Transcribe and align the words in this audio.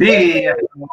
Estamos 0.00 0.90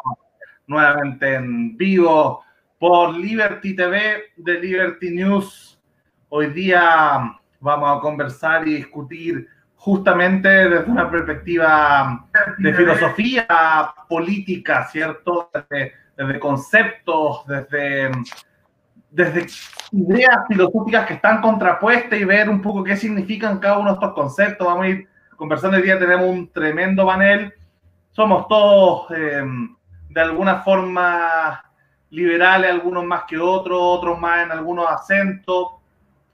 nuevamente 0.66 1.34
en 1.34 1.76
vivo 1.76 2.42
por 2.76 3.14
Liberty 3.14 3.76
TV 3.76 4.24
de 4.36 4.60
Liberty 4.60 5.10
News. 5.10 5.80
Hoy 6.28 6.48
día 6.48 7.38
vamos 7.60 7.96
a 7.96 8.00
conversar 8.00 8.66
y 8.66 8.74
discutir 8.74 9.46
justamente 9.76 10.48
desde 10.48 10.90
una 10.90 11.08
perspectiva 11.08 12.26
de 12.58 12.74
filosofía 12.74 13.46
política, 14.08 14.88
¿cierto? 14.90 15.50
Desde, 16.16 16.40
conceptos, 16.40 17.46
desde, 17.46 18.10
desde 19.08 19.46
ideas 19.92 20.36
filosóficas 20.48 21.06
que 21.06 21.14
están 21.14 21.40
contrapuestas 21.40 22.18
y 22.18 22.24
ver 22.24 22.48
un 22.48 22.60
poco 22.60 22.82
qué 22.82 22.96
significan 22.96 23.60
cada 23.60 23.78
uno 23.78 23.90
de 23.90 23.94
estos 23.94 24.14
conceptos. 24.14 24.66
Vamos 24.66 24.84
a 24.84 24.88
ir 24.88 25.08
conversando 25.36 25.76
hoy 25.76 25.84
día, 25.84 25.96
tenemos 25.96 26.28
un 26.28 26.50
tremendo 26.50 27.06
panel 27.06 27.54
somos 28.16 28.48
todos 28.48 29.10
em, 29.10 29.76
de 30.08 30.20
alguna 30.22 30.62
forma 30.62 31.62
liberales, 32.08 32.70
algunos 32.70 33.04
más 33.04 33.24
que 33.24 33.36
otros, 33.36 33.78
otros 33.78 34.18
más 34.18 34.42
en 34.42 34.52
algunos 34.52 34.90
acentos. 34.90 35.72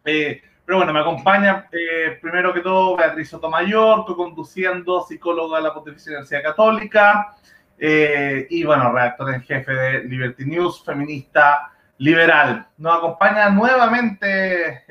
Eh, 0.05 0.41
pero 0.65 0.79
bueno, 0.79 0.93
me 0.93 1.01
acompaña 1.01 1.69
eh, 1.73 2.19
primero 2.23 2.55
que 2.55 2.61
todo 2.61 2.97
Beatriz 2.97 3.31
Sotomayor, 3.31 4.05
conduciendo 4.15 5.03
psicóloga 5.03 5.57
de 5.57 5.65
la 5.65 5.75
Pontificia 5.75 6.13
Universidad 6.13 6.45
Católica 6.45 7.35
eh, 7.77 8.47
y 8.49 8.63
bueno, 8.63 8.93
redactor 8.93 9.35
en 9.35 9.43
jefe 9.43 9.73
de 9.73 10.05
Liberty 10.05 10.45
News, 10.45 10.85
feminista 10.85 11.73
liberal. 11.99 12.65
Nos 12.79 12.97
acompaña 12.97 13.49
nuevamente, 13.51 14.85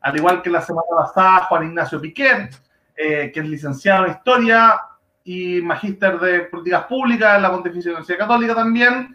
al 0.00 0.16
igual 0.16 0.42
que 0.42 0.50
la 0.50 0.62
semana 0.62 0.88
pasada, 0.96 1.44
Juan 1.44 1.66
Ignacio 1.68 2.00
Piquet, 2.00 2.50
que 2.96 3.32
es 3.32 3.44
licenciado 3.44 4.06
en 4.06 4.12
Historia, 4.12 4.80
y 5.28 5.60
magíster 5.60 6.18
de 6.18 6.40
políticas 6.40 6.84
públicas 6.84 7.36
en 7.36 7.42
la 7.42 7.50
Pontificia 7.50 7.90
Universidad 7.90 8.20
Católica 8.20 8.54
también, 8.54 9.14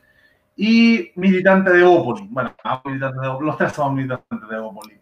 y 0.56 1.12
militante 1.16 1.72
de 1.72 1.84
Opoli. 1.84 2.28
Bueno, 2.30 2.54
los 3.42 3.58
tres 3.58 3.74
somos 3.74 3.94
militantes 3.94 4.48
de 4.48 4.58
Opoli. 4.58 4.96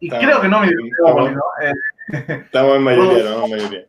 Y 0.00 0.10
creo 0.10 0.40
que 0.40 0.48
no 0.48 0.60
militantes 0.60 0.96
de 1.00 1.10
Opoli, 1.12 1.34
¿no? 1.36 1.42
Eh, 1.62 2.42
estamos 2.44 2.74
en 2.74 2.82
mayoría, 2.82 3.24
¿no? 3.30 3.44
En 3.44 3.50
mayoría. 3.52 3.84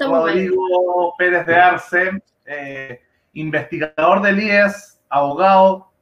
Rodrigo 0.00 1.14
Pérez 1.16 1.46
de 1.46 1.54
Arce, 1.54 2.22
eh, 2.44 3.02
investigador 3.34 4.20
del 4.20 4.42
IES, 4.42 5.00
abogado, 5.10 5.92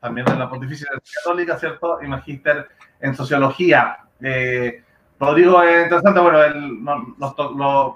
también 0.00 0.26
de 0.26 0.36
la 0.36 0.48
Pontificia 0.48 0.86
Universidad 0.92 1.22
Católica, 1.24 1.58
¿cierto? 1.58 1.98
Y 2.02 2.06
magíster 2.06 2.68
en 3.00 3.16
sociología. 3.16 3.98
Eh, 4.20 4.84
Rodrigo 5.18 5.62
es 5.62 5.84
interesante, 5.84 6.20
bueno, 6.20 6.42
él 6.42 6.78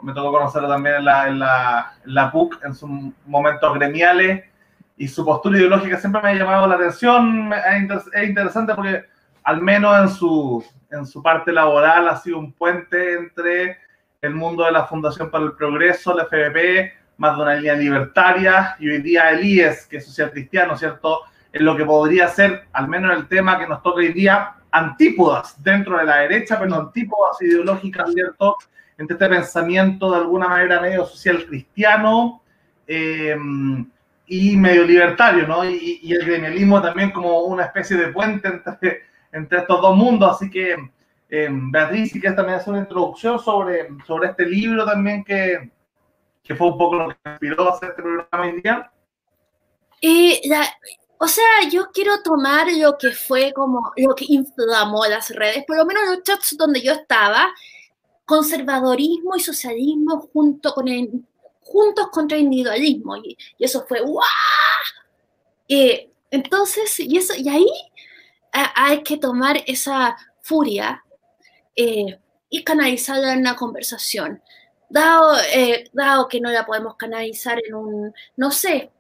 me 0.03 0.13
tocó 0.15 0.33
conocerlo 0.33 0.69
también 0.69 0.97
en 0.97 1.05
la, 1.05 1.29
en, 1.29 1.39
la, 1.39 1.93
en 2.05 2.15
la 2.15 2.33
PUC 2.33 2.65
en 2.65 2.75
sus 2.75 2.91
momentos 3.27 3.75
gremiales 3.75 4.45
y 4.97 5.09
su 5.09 5.25
postura 5.25 5.59
ideológica 5.59 5.99
siempre 5.99 6.23
me 6.23 6.29
ha 6.31 6.35
llamado 6.35 6.67
la 6.67 6.77
atención. 6.77 7.53
Es 8.13 8.29
interesante 8.29 8.75
porque 8.75 9.05
al 9.45 9.61
menos 9.61 9.99
en 9.99 10.09
su, 10.09 10.65
en 10.91 11.07
su 11.07 11.23
parte 11.23 11.53
laboral 11.53 12.09
ha 12.09 12.17
sido 12.17 12.39
un 12.39 12.53
puente 12.53 13.15
entre 13.15 13.79
el 14.21 14.35
mundo 14.35 14.65
de 14.65 14.73
la 14.73 14.85
Fundación 14.85 15.31
para 15.31 15.45
el 15.45 15.53
Progreso, 15.53 16.15
la 16.15 16.27
FBP, 16.27 16.93
más 17.19 17.37
de 17.37 17.43
una 17.43 17.55
línea 17.55 17.75
libertaria, 17.75 18.77
y 18.79 18.91
hoy 18.91 18.99
día 19.03 19.31
el 19.31 19.45
IES, 19.45 19.87
que 19.87 19.99
es 19.99 20.07
social 20.07 20.31
cristiano, 20.31 20.77
¿cierto? 20.77 21.21
En 21.53 21.65
lo 21.65 21.77
que 21.77 21.85
podría 21.85 22.29
ser, 22.29 22.67
al 22.73 22.89
menos 22.89 23.17
el 23.17 23.27
tema 23.29 23.59
que 23.59 23.67
nos 23.67 23.83
toca 23.83 23.99
hoy 23.99 24.13
día, 24.13 24.55
antípodas 24.71 25.63
dentro 25.63 25.99
de 25.99 26.05
la 26.05 26.19
derecha, 26.19 26.59
pero 26.59 26.75
antípodas 26.75 27.41
ideológicas, 27.41 28.13
¿cierto? 28.13 28.57
Entre 28.99 29.15
este 29.15 29.29
pensamiento 29.29 30.11
de 30.11 30.19
alguna 30.19 30.49
manera 30.49 30.81
medio 30.81 31.07
social 31.07 31.45
cristiano 31.47 32.43
eh, 32.87 33.37
y 34.27 34.57
medio 34.57 34.85
libertario, 34.85 35.47
¿no? 35.47 35.65
Y, 35.69 36.13
el 36.13 36.25
gremialismo 36.25 36.81
también 36.81 37.11
como 37.11 37.41
una 37.41 37.65
especie 37.65 37.97
de 37.97 38.09
puente 38.09 38.49
entre, 38.49 39.03
entre 39.33 39.59
estos 39.59 39.81
dos 39.81 39.97
mundos. 39.97 40.37
Así 40.37 40.51
que, 40.51 40.77
eh, 41.29 41.49
Beatriz, 41.51 42.13
si 42.13 42.21
quieres 42.21 42.37
también 42.37 42.59
hacer 42.59 42.73
una 42.73 42.83
introducción 42.83 43.39
sobre, 43.39 43.89
sobre 44.07 44.29
este 44.29 44.47
libro 44.47 44.85
también 44.85 45.25
que, 45.25 45.71
que 46.43 46.55
fue 46.55 46.69
un 46.69 46.79
poco 46.79 46.97
lo 46.97 47.09
que 47.09 47.31
inspiró 47.31 47.69
a 47.69 47.75
hacer 47.75 47.91
este 47.91 48.03
programa 48.03 48.45
hoy 48.45 48.61
día. 48.61 48.91
Eh, 50.03 50.41
o 51.23 51.29
sea, 51.29 51.45
yo 51.71 51.91
quiero 51.93 52.23
tomar 52.23 52.67
lo 52.73 52.97
que 52.97 53.11
fue 53.11 53.53
como 53.53 53.93
lo 53.95 54.15
que 54.15 54.25
inflamó 54.29 55.05
las 55.05 55.29
redes, 55.29 55.65
por 55.67 55.77
lo 55.77 55.85
menos 55.85 56.05
los 56.09 56.23
chats 56.23 56.57
donde 56.57 56.81
yo 56.81 56.93
estaba, 56.93 57.53
conservadorismo 58.25 59.37
y 59.37 59.41
socialismo 59.41 60.31
junto 60.33 60.73
con 60.73 60.89
el, 60.89 61.11
juntos 61.61 62.09
contra 62.11 62.39
individualismo. 62.39 63.19
Y, 63.19 63.37
eso 63.59 63.85
fue 63.87 64.01
¡guau! 64.01 64.25
Eh, 65.69 66.11
entonces, 66.31 66.99
y, 67.01 67.19
eso, 67.19 67.35
y 67.37 67.51
ahí 67.51 67.69
hay 68.53 69.03
que 69.03 69.19
tomar 69.19 69.63
esa 69.67 70.17
furia 70.41 71.05
eh, 71.77 72.19
y 72.49 72.65
canalizarla 72.65 73.35
en 73.35 73.41
una 73.41 73.57
conversación. 73.57 74.43
Dado, 74.89 75.37
eh, 75.53 75.85
dado 75.93 76.29
que 76.29 76.41
no 76.41 76.51
la 76.51 76.65
podemos 76.65 76.97
canalizar 76.97 77.61
en 77.63 77.75
un, 77.75 78.15
no 78.37 78.51
sé, 78.51 78.91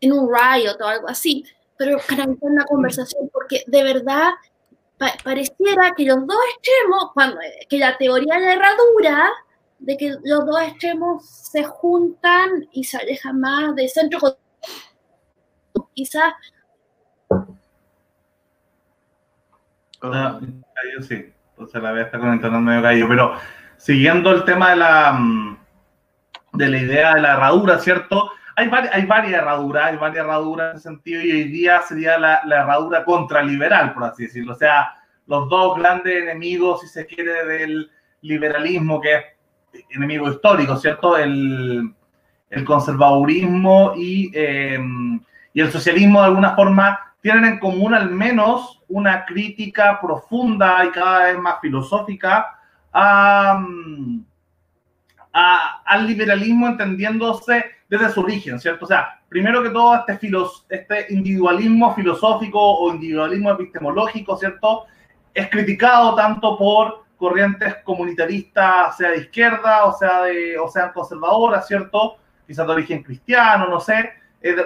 en 0.00 0.12
un 0.12 0.28
riot 0.28 0.76
o 0.80 0.84
algo 0.84 1.08
así, 1.08 1.44
pero 1.78 1.98
canalizar 2.06 2.50
una 2.50 2.64
conversación, 2.64 3.30
porque 3.32 3.62
de 3.66 3.82
verdad 3.84 4.32
pareciera 5.22 5.92
que 5.96 6.04
los 6.04 6.26
dos 6.26 6.36
extremos, 6.54 7.12
cuando, 7.14 7.38
que 7.68 7.78
la 7.78 7.96
teoría 7.96 8.34
de 8.34 8.46
la 8.46 8.52
herradura, 8.54 9.30
de 9.78 9.96
que 9.96 10.16
los 10.24 10.44
dos 10.44 10.60
extremos 10.62 11.24
se 11.24 11.62
juntan 11.62 12.68
y 12.72 12.82
se 12.84 12.98
alejan 12.98 13.40
más 13.40 13.74
del 13.76 13.88
centro, 13.88 14.18
quizás... 15.94 16.34
Sí, 21.08 21.32
entonces 21.50 21.82
la 21.82 21.92
vez 21.92 22.06
está 22.06 22.18
conectando 22.18 22.60
medio 22.60 22.82
caído, 22.82 23.08
pero 23.08 23.34
siguiendo 23.76 24.30
el 24.32 24.44
tema 24.44 24.70
de 24.70 24.76
la, 24.76 25.12
mm, 25.12 25.58
de 26.54 26.68
la 26.68 26.78
idea 26.78 27.14
de 27.14 27.20
la 27.20 27.32
herradura, 27.34 27.78
¿cierto? 27.78 28.30
Hay, 28.58 28.70
hay 28.92 29.06
varias 29.06 29.40
herraduras, 29.40 29.86
hay 29.86 29.96
varias 29.96 30.24
herraduras 30.24 30.70
en 30.70 30.76
ese 30.76 30.88
sentido, 30.88 31.22
y 31.22 31.30
hoy 31.30 31.44
día 31.44 31.80
sería 31.82 32.18
la, 32.18 32.40
la 32.44 32.62
herradura 32.62 33.04
contraliberal, 33.04 33.94
por 33.94 34.04
así 34.04 34.24
decirlo. 34.24 34.54
O 34.54 34.56
sea, 34.56 34.94
los 35.26 35.48
dos 35.48 35.78
grandes 35.78 36.22
enemigos, 36.22 36.80
si 36.80 36.88
se 36.88 37.06
quiere, 37.06 37.44
del 37.46 37.90
liberalismo, 38.22 39.00
que 39.00 39.14
es 39.14 39.24
enemigo 39.90 40.28
histórico, 40.28 40.76
¿cierto? 40.76 41.16
El, 41.16 41.94
el 42.50 42.64
conservadurismo 42.64 43.92
y, 43.96 44.30
em, 44.34 45.20
y, 45.52 45.60
el 45.60 45.70
socialismo, 45.70 46.20
de 46.20 46.26
alguna 46.26 46.56
forma, 46.56 46.98
tienen 47.20 47.44
en 47.44 47.58
común 47.58 47.94
al 47.94 48.10
menos 48.10 48.82
una 48.88 49.24
crítica 49.24 50.00
profunda 50.00 50.84
y 50.84 50.90
cada 50.90 51.26
vez 51.26 51.38
más 51.38 51.60
filosófica 51.60 52.58
a, 52.92 53.62
al 55.32 56.06
liberalismo, 56.06 56.66
entendiéndose 56.66 57.64
desde 57.88 58.10
su 58.10 58.20
origen, 58.20 58.58
¿cierto? 58.60 58.84
O 58.84 58.88
sea, 58.88 59.20
primero 59.28 59.62
que 59.62 59.70
todo, 59.70 60.04
este, 60.06 60.56
este 60.70 61.06
individualismo 61.14 61.94
filosófico 61.94 62.60
o 62.60 62.92
individualismo 62.92 63.52
epistemológico, 63.52 64.36
¿cierto? 64.36 64.86
Es 65.32 65.48
criticado 65.48 66.14
tanto 66.14 66.58
por 66.58 67.04
corrientes 67.16 67.76
comunitaristas, 67.84 68.96
sea 68.96 69.10
de 69.10 69.18
izquierda 69.18 69.84
o 69.84 69.92
sea, 69.96 70.22
de, 70.22 70.58
o 70.58 70.68
sean 70.68 70.92
conservadoras, 70.92 71.66
¿cierto? 71.66 72.16
Quizás 72.46 72.66
de 72.66 72.72
origen 72.72 73.02
cristiano, 73.02 73.68
no 73.68 73.80
sé. 73.80 74.10
Eh, 74.40 74.56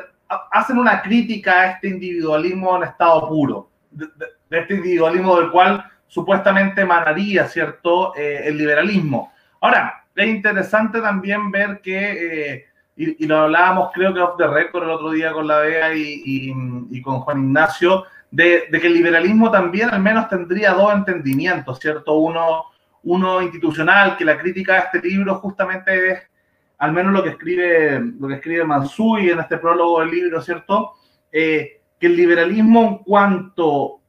hacen 0.50 0.78
una 0.78 1.02
crítica 1.02 1.60
a 1.60 1.66
este 1.72 1.88
individualismo 1.88 2.76
en 2.76 2.84
estado 2.84 3.28
puro, 3.28 3.70
de, 3.90 4.06
este 4.50 4.74
individualismo 4.74 5.38
del 5.40 5.50
cual 5.50 5.84
supuestamente 6.06 6.82
emanaría, 6.82 7.46
¿cierto? 7.46 8.14
Eh, 8.14 8.42
el 8.44 8.58
liberalismo. 8.58 9.32
Ahora, 9.60 10.01
es 10.14 10.28
interesante 10.28 11.00
también 11.00 11.50
ver 11.50 11.80
que 11.80 12.54
eh, 12.54 12.64
y, 12.96 13.26
lo 13.26 13.38
hablábamos 13.38 13.90
creo 13.94 14.12
que 14.12 14.20
off 14.20 14.36
the 14.36 14.46
record 14.46 14.84
el 14.84 14.90
otro 14.90 15.10
día 15.10 15.32
con 15.32 15.46
la 15.46 15.58
Bea 15.60 15.94
y, 15.94 17.00
con 17.02 17.20
Juan 17.20 17.44
Ignacio, 17.44 18.04
de, 18.30 18.68
que 18.70 18.86
el 18.86 18.94
liberalismo 18.94 19.50
también 19.50 19.90
al 19.90 20.02
menos 20.02 20.28
tendría 20.28 20.72
dos 20.72 20.92
entendimientos, 20.92 21.78
¿cierto? 21.80 22.14
Uno, 22.14 22.66
uno 23.04 23.42
institucional, 23.42 24.16
que 24.16 24.24
la 24.24 24.38
crítica 24.38 24.74
de 24.74 24.78
este 24.80 25.08
libro 25.08 25.36
justamente 25.36 26.12
es, 26.12 26.22
al 26.78 26.92
menos 26.92 27.12
lo 27.12 27.22
que 27.22 27.30
escribe, 27.30 28.00
lo 28.18 28.28
que 28.28 28.34
escribe 28.34 28.64
Mansui 28.64 29.30
en 29.30 29.40
este 29.40 29.56
prólogo 29.56 30.00
del 30.00 30.10
libro, 30.10 30.40
¿cierto? 30.42 30.94
Eh, 31.30 31.80
que 31.98 32.06
el 32.06 32.16
liberalismo 32.16 32.82
en 32.82 32.98
cuanto 32.98 34.00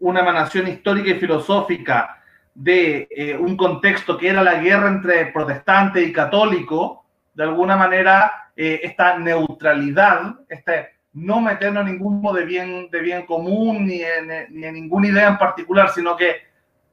una 0.00 0.20
emanación 0.20 0.68
histórica 0.68 1.10
y 1.10 1.20
filosófica 1.20 2.19
de 2.54 3.08
eh, 3.10 3.36
un 3.36 3.56
contexto 3.56 4.18
que 4.18 4.28
era 4.28 4.42
la 4.42 4.56
guerra 4.56 4.88
entre 4.88 5.26
protestante 5.26 6.02
y 6.02 6.12
católico, 6.12 7.04
de 7.34 7.44
alguna 7.44 7.76
manera 7.76 8.50
eh, 8.56 8.80
esta 8.82 9.18
neutralidad, 9.18 10.40
este 10.48 11.00
no 11.12 11.40
meternos 11.40 11.86
en 11.86 11.94
ningún 11.94 12.20
modo 12.20 12.36
de 12.36 12.44
bien, 12.44 12.88
de 12.90 13.00
bien 13.00 13.26
común 13.26 13.86
ni 13.86 14.02
en, 14.02 14.46
ni 14.50 14.64
en 14.64 14.74
ninguna 14.74 15.08
idea 15.08 15.28
en 15.28 15.38
particular, 15.38 15.90
sino 15.90 16.16
que 16.16 16.36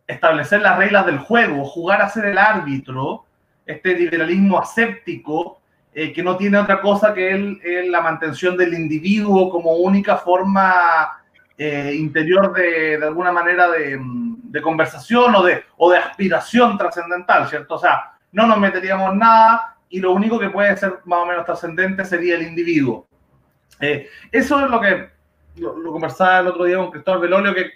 establecer 0.08 0.62
las 0.62 0.78
reglas 0.78 1.06
del 1.06 1.20
juego, 1.20 1.66
jugar 1.66 2.02
a 2.02 2.10
ser 2.10 2.26
el 2.26 2.38
árbitro, 2.38 3.26
este 3.66 3.94
liberalismo 3.94 4.58
aséptico, 4.58 5.60
eh, 5.94 6.14
que 6.14 6.24
no 6.24 6.38
tiene 6.38 6.58
otra 6.58 6.80
cosa 6.80 7.14
que 7.14 7.32
el, 7.32 7.92
la 7.92 8.02
mantención 8.02 8.56
del 8.56 8.74
individuo 8.74 9.50
como 9.50 9.76
única 9.78 10.18
forma 10.18 11.17
eh, 11.58 11.94
interior 11.96 12.54
de, 12.54 12.96
alguna 13.04 13.32
manera 13.32 13.68
de, 13.70 14.62
conversación 14.62 15.36
o 15.36 15.90
de, 15.90 15.98
aspiración 15.98 16.78
trascendental, 16.78 17.48
¿cierto? 17.48 17.76
O 17.76 17.80
sea, 17.80 18.14
no 18.32 18.48
nos 18.48 18.60
meteríamos 18.60 19.16
nada 19.16 19.78
y 19.90 20.00
lo 20.00 20.14
único 20.14 20.40
que 20.40 20.50
puede 20.50 20.76
ser 20.78 21.00
más 21.06 21.20
o 21.20 21.26
menos 21.26 21.46
trascendente 21.46 22.06
sería 22.06 22.36
el 22.36 22.44
individuo. 22.44 23.08
Eh, 23.80 24.10
eso 24.32 24.60
es 24.64 24.70
lo 24.70 24.82
que 24.82 25.10
lo, 25.58 25.92
conversaba 25.92 26.40
el 26.40 26.48
otro 26.48 26.66
día 26.66 26.78
con 26.78 26.92
Cristóbal 26.92 27.22
Belolio, 27.22 27.54
que, 27.54 27.72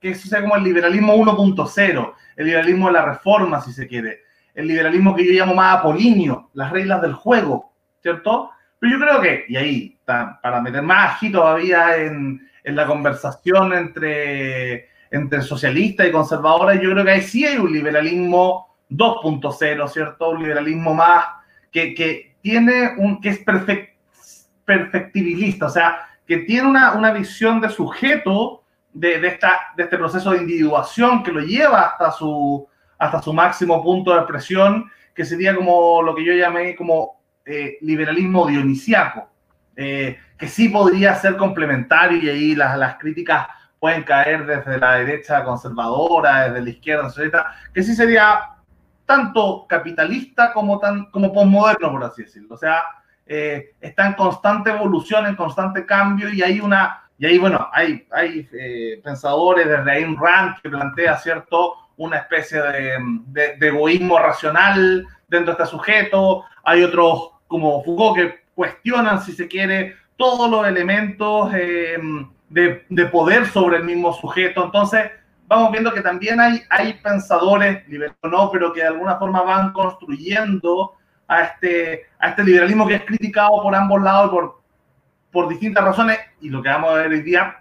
que 0.00 0.10
eso 0.10 0.28
sea 0.28 0.40
como 0.40 0.56
el 0.56 0.64
liberalismo 0.64 1.14
1.0, 1.14 2.14
el 2.36 2.46
liberalismo 2.46 2.86
de 2.86 2.92
la 2.92 3.04
reforma, 3.04 3.60
si 3.60 3.72
se 3.72 3.86
quiere 3.86 4.26
el 4.56 4.66
liberalismo 4.66 5.14
que 5.14 5.24
yo 5.24 5.32
llamo 5.32 5.54
más 5.54 5.78
apolíneo, 5.78 6.50
las 6.54 6.72
reglas 6.72 7.02
del 7.02 7.12
juego, 7.12 7.72
¿cierto? 8.00 8.50
Pero 8.78 8.92
yo 8.92 8.98
creo 8.98 9.20
que, 9.20 9.44
y 9.48 9.56
ahí, 9.56 9.98
para 10.04 10.60
meter 10.62 10.82
más 10.82 11.16
ají 11.16 11.30
todavía 11.30 11.96
en, 11.98 12.40
en 12.66 12.74
la 12.74 12.84
conversación 12.84 13.72
entre, 13.72 14.88
entre 15.12 15.40
socialistas 15.40 16.08
y 16.08 16.10
conservadores, 16.10 16.80
yo 16.82 16.90
creo 16.90 17.04
que 17.04 17.12
ahí 17.12 17.22
sí 17.22 17.46
hay 17.46 17.58
un 17.58 17.72
liberalismo 17.72 18.76
2.0, 18.90 19.88
¿cierto? 19.88 20.30
Un 20.30 20.42
liberalismo 20.42 20.92
más 20.92 21.26
que, 21.70 21.94
que 21.94 22.34
tiene 22.42 22.94
un, 22.98 23.20
que 23.20 23.28
es 23.28 23.38
perfect, 23.38 23.94
perfectibilista, 24.64 25.66
o 25.66 25.70
sea, 25.70 26.08
que 26.26 26.38
tiene 26.38 26.66
una, 26.68 26.94
una 26.94 27.12
visión 27.12 27.60
de 27.60 27.68
sujeto 27.68 28.64
de, 28.92 29.20
de, 29.20 29.28
esta, 29.28 29.60
de 29.76 29.84
este 29.84 29.96
proceso 29.96 30.32
de 30.32 30.38
individuación 30.38 31.22
que 31.22 31.30
lo 31.30 31.42
lleva 31.42 31.82
hasta 31.82 32.10
su, 32.10 32.66
hasta 32.98 33.22
su 33.22 33.32
máximo 33.32 33.80
punto 33.80 34.12
de 34.12 34.18
expresión, 34.18 34.90
que 35.14 35.24
sería 35.24 35.54
como 35.54 36.02
lo 36.02 36.16
que 36.16 36.24
yo 36.24 36.32
llamé 36.32 36.74
como 36.74 37.20
eh, 37.44 37.78
liberalismo 37.82 38.48
dionisiaco, 38.48 39.28
eh, 39.76 40.18
que 40.38 40.48
sí 40.48 40.68
podría 40.68 41.14
ser 41.14 41.36
complementario 41.36 42.18
y 42.18 42.28
ahí 42.28 42.54
las, 42.54 42.76
las 42.78 42.96
críticas 42.96 43.46
pueden 43.78 44.02
caer 44.02 44.46
desde 44.46 44.78
la 44.78 44.94
derecha 44.94 45.44
conservadora, 45.44 46.48
desde 46.48 46.62
la 46.62 46.70
izquierda 46.70 47.12
que 47.72 47.82
sí 47.82 47.94
sería 47.94 48.50
tanto 49.04 49.66
capitalista 49.68 50.52
como, 50.52 50.78
tan, 50.78 51.10
como 51.10 51.32
postmoderno, 51.32 51.92
por 51.92 52.04
así 52.04 52.22
decirlo. 52.22 52.54
O 52.54 52.58
sea, 52.58 52.82
eh, 53.26 53.74
está 53.80 54.06
en 54.06 54.14
constante 54.14 54.70
evolución, 54.70 55.26
en 55.26 55.36
constante 55.36 55.86
cambio 55.86 56.28
y 56.28 56.42
hay 56.42 56.60
una, 56.60 57.04
y 57.18 57.26
ahí, 57.26 57.38
bueno, 57.38 57.68
hay, 57.72 58.06
hay 58.10 58.48
eh, 58.52 59.00
pensadores 59.02 59.68
desde 59.68 59.90
Ayn 59.90 60.16
Rand 60.16 60.60
que 60.60 60.68
plantea, 60.68 61.16
¿cierto?, 61.18 61.74
una 61.96 62.18
especie 62.18 62.60
de, 62.60 63.56
egoísmo 63.60 64.18
racional 64.18 65.06
dentro 65.28 65.54
de 65.54 65.62
este 65.62 65.66
sujeto. 65.66 66.44
Hay 66.62 66.82
otros 66.82 67.30
como 67.46 67.82
Foucault 67.82 68.16
que 68.16 68.45
cuestionan, 68.56 69.22
si 69.22 69.32
se 69.32 69.46
quiere, 69.46 69.94
todos 70.16 70.50
los 70.50 70.66
elementos 70.66 71.52
eh, 71.54 71.98
de, 72.48 73.06
poder 73.12 73.46
sobre 73.46 73.76
el 73.76 73.84
mismo 73.84 74.12
sujeto. 74.14 74.64
Entonces, 74.64 75.10
vamos 75.46 75.70
viendo 75.70 75.92
que 75.92 76.00
también 76.00 76.40
hay, 76.40 76.62
hay 76.70 76.94
pensadores, 76.94 77.86
liberales 77.86 78.16
no, 78.24 78.50
pero 78.50 78.72
que 78.72 78.80
de 78.80 78.88
alguna 78.88 79.16
forma 79.16 79.42
van 79.42 79.72
construyendo 79.72 80.94
a 81.28 81.42
este, 81.42 82.06
a 82.18 82.30
este 82.30 82.44
liberalismo 82.44 82.88
que 82.88 82.94
es 82.94 83.04
criticado 83.04 83.62
por 83.62 83.74
ambos 83.74 84.02
lados 84.02 84.30
por, 84.30 84.62
por 85.30 85.48
distintas 85.48 85.84
razones, 85.84 86.18
y 86.40 86.48
lo 86.48 86.62
que 86.62 86.70
vamos 86.70 86.92
a 86.92 86.94
ver 86.94 87.08
hoy 87.08 87.22
día, 87.22 87.58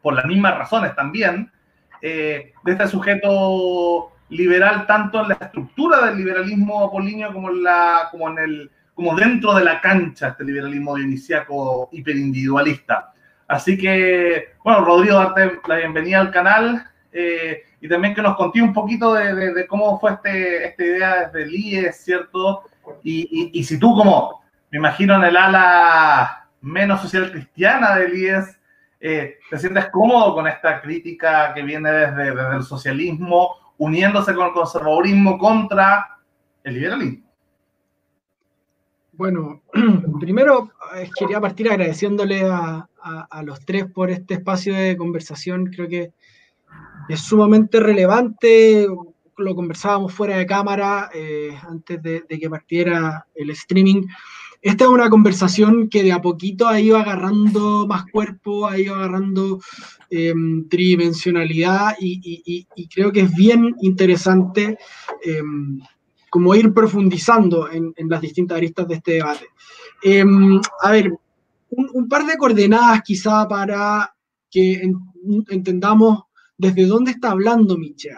por 0.00 0.14
las 0.14 0.24
mismas 0.24 0.56
razones 0.56 0.94
también, 0.94 1.52
eh, 2.00 2.52
de 2.64 2.72
este 2.72 2.88
sujeto 2.88 4.12
liberal 4.30 4.86
tanto 4.86 5.20
en 5.20 5.28
la 5.28 5.34
estructura 5.34 6.06
del 6.06 6.16
liberalismo 6.16 6.84
apolíneo 6.84 7.32
como 7.32 7.50
en 7.50 7.62
la 7.62 8.08
como 8.10 8.28
en 8.28 8.38
el 8.38 8.70
como 8.98 9.14
dentro 9.14 9.54
de 9.54 9.64
la 9.64 9.80
cancha 9.80 10.30
este 10.30 10.42
liberalismo 10.42 10.96
dionisiaco 10.96 11.88
hiperindividualista. 11.92 13.12
Así 13.46 13.78
que, 13.78 14.56
bueno, 14.64 14.84
Rodrigo, 14.84 15.14
darte 15.14 15.60
la 15.68 15.76
bienvenida 15.76 16.18
al 16.18 16.32
canal 16.32 16.84
eh, 17.12 17.62
y 17.80 17.88
también 17.88 18.12
que 18.12 18.22
nos 18.22 18.36
conté 18.36 18.60
un 18.60 18.72
poquito 18.72 19.14
de, 19.14 19.68
cómo 19.68 20.00
fue 20.00 20.14
este, 20.14 20.66
esta 20.66 20.82
idea 20.82 21.28
desde 21.28 21.42
el 21.44 21.54
IES, 21.54 21.96
¿cierto? 21.96 22.64
Y, 23.04 23.20
y, 23.30 23.60
y, 23.60 23.62
si 23.62 23.78
tú 23.78 23.94
como, 23.94 24.42
me 24.72 24.78
imagino 24.78 25.14
en 25.14 25.22
el 25.22 25.36
ala 25.36 26.48
menos 26.60 27.00
social 27.00 27.30
cristiana 27.30 27.94
del 27.94 28.18
IES, 28.18 28.58
eh, 29.00 29.38
¿Te 29.48 29.58
sientes 29.60 29.90
cómodo 29.90 30.34
con 30.34 30.48
esta 30.48 30.80
crítica 30.80 31.54
que 31.54 31.62
viene 31.62 31.88
desde, 31.88 32.34
desde, 32.34 32.56
el 32.56 32.64
socialismo, 32.64 33.54
uniéndose 33.78 34.34
con 34.34 34.48
el 34.48 34.52
conservadurismo 34.52 35.38
contra 35.38 36.18
el 36.64 36.74
liberalismo? 36.74 37.27
Bueno, 39.18 39.62
primero 40.20 40.70
eh, 40.94 41.10
quería 41.18 41.40
partir 41.40 41.68
agradeciéndole 41.68 42.42
a, 42.42 42.88
a, 43.02 43.42
los 43.42 43.58
tres 43.66 43.86
por 43.86 44.10
este 44.10 44.34
espacio 44.34 44.72
de 44.74 44.96
conversación. 44.96 45.66
Creo 45.66 45.88
que 45.88 46.12
es 47.08 47.20
sumamente 47.20 47.80
relevante. 47.80 48.86
Lo 49.36 49.54
conversábamos 49.56 50.14
fuera 50.14 50.36
de 50.36 50.46
cámara 50.46 51.10
eh, 51.12 51.50
antes 51.68 52.00
de, 52.00 52.22
que 52.28 52.48
partiera 52.48 53.26
el 53.34 53.50
streaming 53.50 54.06
esta 54.60 54.84
es 54.84 54.90
una 54.90 55.08
conversación 55.08 55.88
que 55.88 56.02
de 56.02 56.10
a 56.10 56.20
poquito 56.20 56.66
ha 56.66 56.80
ido 56.80 56.96
agarrando 56.96 57.86
más 57.86 58.06
cuerpo, 58.10 58.66
ha 58.66 58.76
ido 58.76 58.96
agarrando 58.96 59.60
eh, 60.10 60.34
tridimensionalidad 60.68 61.94
y, 62.00 62.66
creo 62.92 63.12
que 63.12 63.20
es 63.20 63.34
bien 63.36 63.76
interesante 63.82 64.76
eh, 65.24 65.42
como 66.30 66.54
ir 66.54 66.72
profundizando 66.72 67.70
en, 67.70 67.92
en, 67.96 68.08
las 68.08 68.20
distintas 68.20 68.56
aristas 68.56 68.86
de 68.88 68.94
este 68.94 69.12
debate. 69.12 69.46
Eh, 70.02 70.24
a 70.82 70.90
ver, 70.90 71.12
un, 71.70 71.90
un, 71.92 72.08
par 72.08 72.26
de 72.26 72.36
coordenadas 72.36 73.02
quizá 73.02 73.46
para 73.48 74.14
que 74.50 74.74
en, 74.74 74.94
entendamos 75.48 76.24
desde 76.56 76.86
dónde 76.86 77.12
está 77.12 77.30
hablando 77.30 77.76
Michel. 77.76 78.16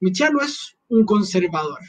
Michel 0.00 0.32
no 0.32 0.40
es 0.40 0.76
un 0.88 1.04
conservador, 1.04 1.80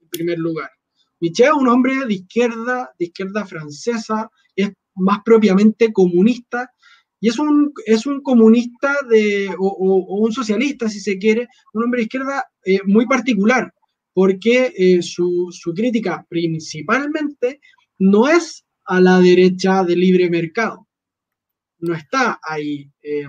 en 0.00 0.08
primer 0.08 0.38
lugar. 0.38 0.70
Michel 1.20 1.48
es 1.48 1.54
un 1.54 1.68
hombre 1.68 2.06
de 2.06 2.14
izquierda, 2.14 2.90
de 2.98 3.06
izquierda 3.06 3.44
francesa, 3.44 4.30
es 4.56 4.72
más 4.96 5.18
propiamente 5.24 5.92
comunista, 5.92 6.70
y 7.20 7.28
es 7.28 7.38
un, 7.38 7.72
es 7.86 8.04
un 8.06 8.20
comunista 8.20 8.94
de, 9.08 9.48
o, 9.58 9.66
o, 9.66 10.04
o 10.04 10.16
un 10.18 10.32
socialista, 10.32 10.88
si 10.88 11.00
se 11.00 11.18
quiere, 11.18 11.48
un 11.72 11.84
hombre 11.84 12.00
de 12.00 12.04
izquierda 12.04 12.44
eh, 12.64 12.80
muy 12.84 13.06
particular, 13.06 13.72
porque 14.14 14.72
eh, 14.76 15.02
su, 15.02 15.48
su, 15.50 15.74
crítica 15.74 16.24
principalmente 16.28 17.60
no 17.98 18.28
es 18.28 18.64
a 18.86 19.00
la 19.00 19.18
derecha 19.20 19.84
del 19.84 20.00
libre 20.00 20.30
mercado, 20.30 20.86
no 21.84 21.94
está 21.94 22.40
ahí 22.42 22.90
eh, 23.02 23.26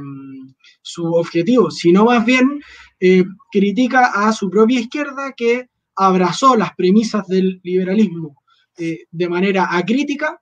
su 0.82 1.06
objetivo, 1.06 1.70
sino 1.70 2.06
más 2.06 2.26
bien 2.26 2.62
eh, 3.00 3.24
critica 3.52 4.12
a 4.14 4.32
su 4.32 4.50
propia 4.50 4.80
izquierda 4.80 5.34
que 5.36 5.70
abrazó 5.96 6.56
las 6.56 6.74
premisas 6.76 7.28
del 7.28 7.60
liberalismo 7.64 8.44
eh, 8.78 9.06
de 9.12 9.30
manera 9.30 9.68
acrítica, 9.72 10.42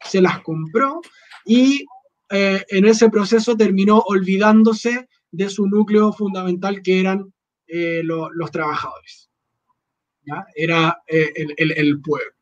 se 0.00 0.20
las 0.20 0.40
compró 0.40 1.00
y 1.44 1.84
en 2.30 2.84
ese 2.84 3.08
proceso 3.08 3.56
terminó 3.56 4.00
olvidándose 4.00 5.08
de 5.30 5.48
su 5.48 5.66
núcleo 5.66 6.12
fundamental 6.12 6.82
que 6.82 7.00
eran 7.00 7.32
lo, 8.02 8.30
los 8.30 8.50
trabajadores. 8.50 9.27
¿Ya? 10.28 10.46
Era 10.54 11.02
eh, 11.06 11.32
el, 11.34 11.54
el, 11.56 11.72
el, 11.72 12.00
pueblo. 12.00 12.32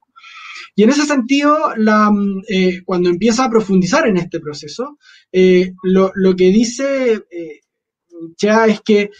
Y 0.74 0.82
en 0.82 0.90
ese 0.90 1.06
sentido, 1.06 1.74
la, 1.76 2.10
eh, 2.48 2.82
cuando 2.84 3.08
empieza 3.08 3.44
a 3.44 3.50
profundizar 3.50 4.06
en 4.06 4.18
este 4.18 4.40
proceso, 4.40 4.98
lo, 5.82 6.12
lo, 6.14 6.36
que 6.36 6.46
dice 6.46 7.22
ya 8.36 8.66
es 8.66 8.80
que 8.82 9.10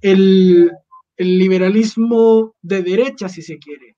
el, 0.00 0.70
el 1.16 1.38
liberalismo 1.38 2.56
de 2.62 2.82
derecha, 2.82 3.28
si 3.28 3.42
se 3.42 3.58
quiere, 3.58 3.96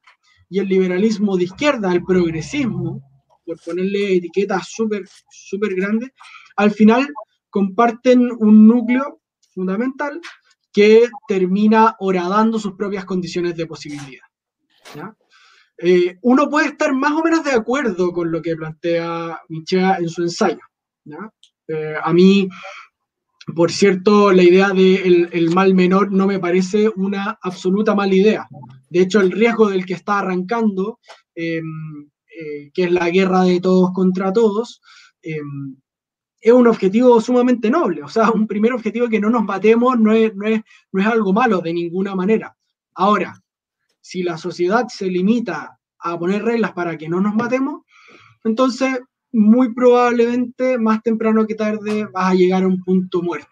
y 0.49 0.59
el 0.59 0.69
liberalismo 0.69 1.37
de 1.37 1.45
izquierda, 1.45 1.93
el 1.93 2.05
progresismo, 2.05 3.03
por 3.45 3.61
ponerle 3.61 4.17
etiquetas 4.17 4.69
súper, 4.69 5.05
súper 5.31 5.75
grandes, 5.75 6.11
al 6.57 6.71
final 6.71 7.09
comparten 7.51 8.31
un 8.39 8.67
núcleo 8.67 9.21
fundamental 9.55 10.21
que 10.77 11.09
termina 11.27 11.97
horadando 12.01 12.59
sus 12.59 12.75
propias 12.75 13.07
condiciones 13.07 13.57
de 13.57 13.65
posibilidad. 13.65 14.27
Eh, 15.79 16.19
uno 16.21 16.51
puede 16.51 16.67
estar 16.69 16.93
más 16.93 17.13
o 17.13 17.23
menos 17.23 17.43
de 17.43 17.53
acuerdo 17.53 18.13
con 18.13 18.31
lo 18.31 18.43
que 18.43 18.55
plantea 18.57 19.41
Michel 19.49 19.97
en 20.01 20.09
su 20.11 20.23
ensayo. 20.23 20.61
Eh, 21.69 21.95
a 22.03 22.13
mí 22.13 22.47
por 23.55 23.73
cierto, 23.73 24.33
la 24.33 24.43
idea 24.43 24.69
del 24.69 25.31
de 25.31 25.39
el 25.39 25.51
mal 25.51 25.73
menor 25.73 26.13
no 26.13 26.27
me 26.27 26.39
parece 26.39 26.91
una 26.95 27.39
absoluta 27.41 27.95
mala 27.95 28.15
idea. 28.15 28.47
De 28.91 29.01
hecho, 29.01 29.21
el 29.21 29.31
riesgo 29.31 29.71
del 29.71 29.87
que 29.87 29.95
está 29.95 30.19
arrancando, 30.19 30.99
eh, 31.35 31.63
eh, 32.39 32.71
que 32.75 32.85
es 32.85 32.93
la 32.93 33.09
guerra 33.09 33.45
de 33.45 33.61
todos 33.61 33.93
contra 33.95 34.31
todos, 34.31 34.83
eh, 35.23 35.41
es 36.47 36.53
un 36.53 36.69
objetivo 36.69 37.21
sumamente 37.21 37.69
noble. 37.69 38.05
O 38.05 38.09
sea, 38.09 38.31
un 38.31 38.47
primer 38.47 38.73
objetivo 38.73 39.09
que 39.09 39.19
no 39.19 39.29
nos 39.29 39.43
matemos 39.43 39.99
no 39.99 40.13
es, 40.13 40.33
no, 40.37 40.47
es, 40.47 40.61
no 40.93 41.01
es 41.01 41.07
algo 41.09 41.33
malo 41.33 41.61
de 41.61 41.73
ninguna 41.73 42.15
manera. 42.15 42.57
Ahora, 42.95 43.43
si 44.01 44.23
la 44.23 44.39
sociedad 44.39 44.87
se 44.87 45.07
limita 45.07 45.77
a 45.99 46.17
poner 46.17 46.45
reglas 46.45 46.73
para 46.73 46.97
que 46.97 47.09
no 47.09 47.21
nos 47.21 47.35
matemos, 47.35 47.83
entonces 48.45 49.01
muy 49.33 49.75
probablemente 49.75 50.79
más 50.79 51.03
temprano 51.03 51.49
que 51.49 51.57
tarde 51.57 52.07
vas 52.13 52.31
a 52.31 52.35
llegar 52.35 52.63
a 52.63 52.69
un 52.69 52.81
punto 52.85 53.23
muerto, 53.23 53.51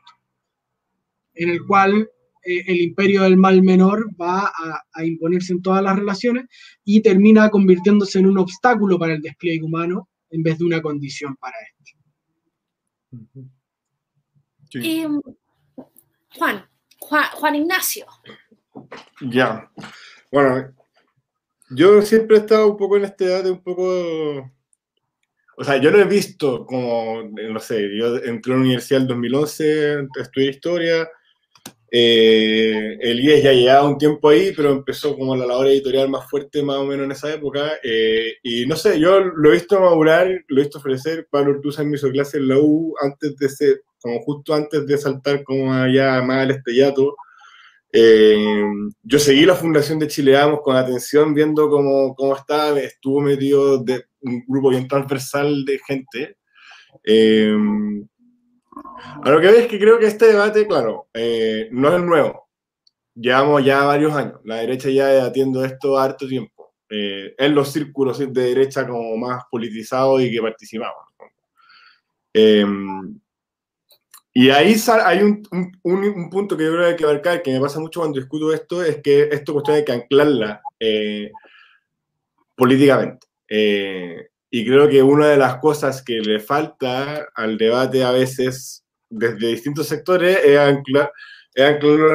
en 1.35 1.49
el 1.49 1.67
cual 1.67 2.09
eh, 2.45 2.63
el 2.69 2.81
imperio 2.81 3.25
del 3.25 3.37
mal 3.37 3.61
menor 3.61 4.09
va 4.15 4.53
a, 4.93 5.05
imponerse 5.05 5.53
en 5.53 5.63
todas 5.63 5.83
las 5.83 5.97
relaciones 5.97 6.45
y 6.85 7.03
termina 7.03 7.51
convirtiéndose 7.51 8.21
en 8.21 8.27
un 8.27 8.39
obstáculo 8.39 9.01
para 9.01 9.15
el 9.15 9.21
despliegue 9.21 9.65
humano 9.65 10.09
en 10.31 10.45
vez 10.45 10.59
de 10.59 10.65
una 10.65 10.81
condición 10.81 11.35
para 11.41 11.57
este. 14.73 15.09
Juan, 16.37 16.65
Juan, 16.99 17.55
Ignacio. 17.55 18.07
Ya. 19.21 19.71
Bueno, 20.33 20.75
yo 21.71 22.03
siempre 22.03 22.37
he 22.37 22.41
estado 22.41 22.71
un 22.71 22.77
poco 22.77 22.97
en 22.97 23.05
este 23.05 23.27
debate, 23.27 23.51
un 23.51 23.63
poco 23.63 24.51
o 25.57 25.63
sea, 25.63 25.77
yo 25.77 25.91
lo 25.91 26.01
he 26.01 26.05
visto 26.05 26.67
como, 26.67 27.23
no 27.23 27.61
sé, 27.61 27.89
yo 27.97 28.17
entré 28.17 28.53
a 28.53 28.57
la 28.57 28.63
universidad 28.63 29.03
en 29.03 29.09
2011, 29.09 30.09
estudié 30.21 30.51
historia, 30.51 31.09
eh, 31.97 32.99
el 33.01 33.21
IES 33.21 33.45
ya 33.45 33.53
llevaba 33.53 33.89
un 33.89 33.99
tiempo 33.99 34.29
ahí, 34.29 34.53
pero 34.57 34.73
empezó 34.73 35.17
como 35.17 35.37
la 35.37 35.47
labor 35.47 35.69
editorial 35.69 36.09
más 36.09 36.29
fuerte 36.29 36.61
más 36.61 36.79
o 36.79 36.85
menos 36.85 37.05
en 37.05 37.13
esa 37.13 37.33
época. 37.33 37.75
Eh, 37.85 38.33
y 38.43 38.67
no 38.67 38.75
sé, 38.75 38.99
yo 38.99 39.21
lo 39.21 39.51
he 39.51 39.53
visto 39.53 39.79
madurar, 39.79 40.27
lo 40.49 40.61
he 40.61 40.65
visto 40.65 40.79
ofrecer. 40.79 41.29
Pablo 41.31 41.53
Ortuzan 41.53 41.89
me 41.89 41.97
hizo 41.97 42.11
clase 42.11 42.39
en 42.39 42.49
la 42.49 42.59
U 42.59 42.97
antes 43.01 43.37
de 43.37 43.49
ser, 43.49 43.83
como 44.01 44.21
justo 44.23 44.55
antes 44.55 44.85
de 44.89 44.99
saltar 44.99 45.45
como 45.45 45.73
allá 45.73 46.21
más 46.21 46.39
al 46.39 46.51
estellato. 46.51 47.15
Eh, 47.93 48.65
yo 49.05 49.19
seguí 49.21 49.47
la 49.47 49.55
fundación 49.55 50.01
de 50.01 50.09
Chileamos 50.09 50.63
con 50.65 50.75
atención, 50.75 51.33
viendo 51.33 51.71
cómo, 51.71 52.13
cómo 52.17 52.35
estaba, 52.35 52.77
estuvo 52.81 53.21
metido 53.21 53.79
de 53.79 54.07
un 54.23 54.43
grupo 54.49 54.71
bien 54.71 54.89
transversal 54.89 55.65
de 55.65 55.79
gente. 55.87 56.39
Eh, 58.75 59.21
a 59.23 59.31
lo 59.31 59.41
que 59.41 59.47
ves 59.49 59.61
es 59.61 59.67
que 59.69 59.79
creo 59.79 59.99
que 59.99 60.07
este 60.07 60.27
debate, 60.27 60.67
claro, 60.67 61.09
eh, 61.15 61.69
no 61.73 61.95
es 61.95 62.03
nuevo. 62.03 62.49
Llevamos 63.15 63.65
ya 63.65 63.85
varios 63.85 64.15
años. 64.15 64.41
La 64.45 64.57
derecha 64.57 64.91
ya 64.91 65.07
debatiendo 65.07 65.65
esto 65.65 65.99
harto 65.99 66.27
tiempo. 66.27 66.75
Eh, 66.91 67.35
en 67.39 67.55
los 67.55 67.73
círculos 67.73 68.19
de 68.19 68.27
derecha 68.27 68.87
como 68.87 69.17
más 69.17 69.45
politizados 69.51 70.21
y 70.23 70.31
que 70.31 70.41
participamos. 70.41 71.05
Eh, 72.35 72.67
y 74.37 74.51
ahí 74.51 74.75
hay 75.05 75.23
un, 75.23 75.43
un, 75.83 76.29
punto 76.29 76.57
que 76.57 76.65
yo 76.65 76.73
creo 76.73 76.83
que 76.83 76.91
hay 76.91 76.97
que 76.97 77.05
abarcar, 77.05 77.43
que 77.43 77.53
me 77.53 77.61
pasa 77.61 77.79
mucho 77.79 78.01
cuando 78.01 78.19
discuto 78.19 78.53
esto, 78.53 78.83
es 78.83 79.01
que 79.01 79.29
esto 79.31 79.53
cuestión 79.53 79.77
hay 79.77 79.85
que 79.85 79.93
anclarla 79.93 80.61
políticamente. 82.57 83.29
Y 84.57 84.65
creo 84.65 84.89
que 84.89 85.03
una 85.03 85.31
de 85.31 85.37
las 85.37 85.57
cosas 85.57 86.01
que 86.01 86.21
le 86.21 86.39
falta 86.39 87.27
al 87.35 87.59
debate 87.59 88.05
a 88.05 88.13
veces 88.13 88.85
desde 89.11 89.49
distintos 89.49 89.89
sectores 89.89 90.39
es 90.45 90.57
anclar, 90.57 91.11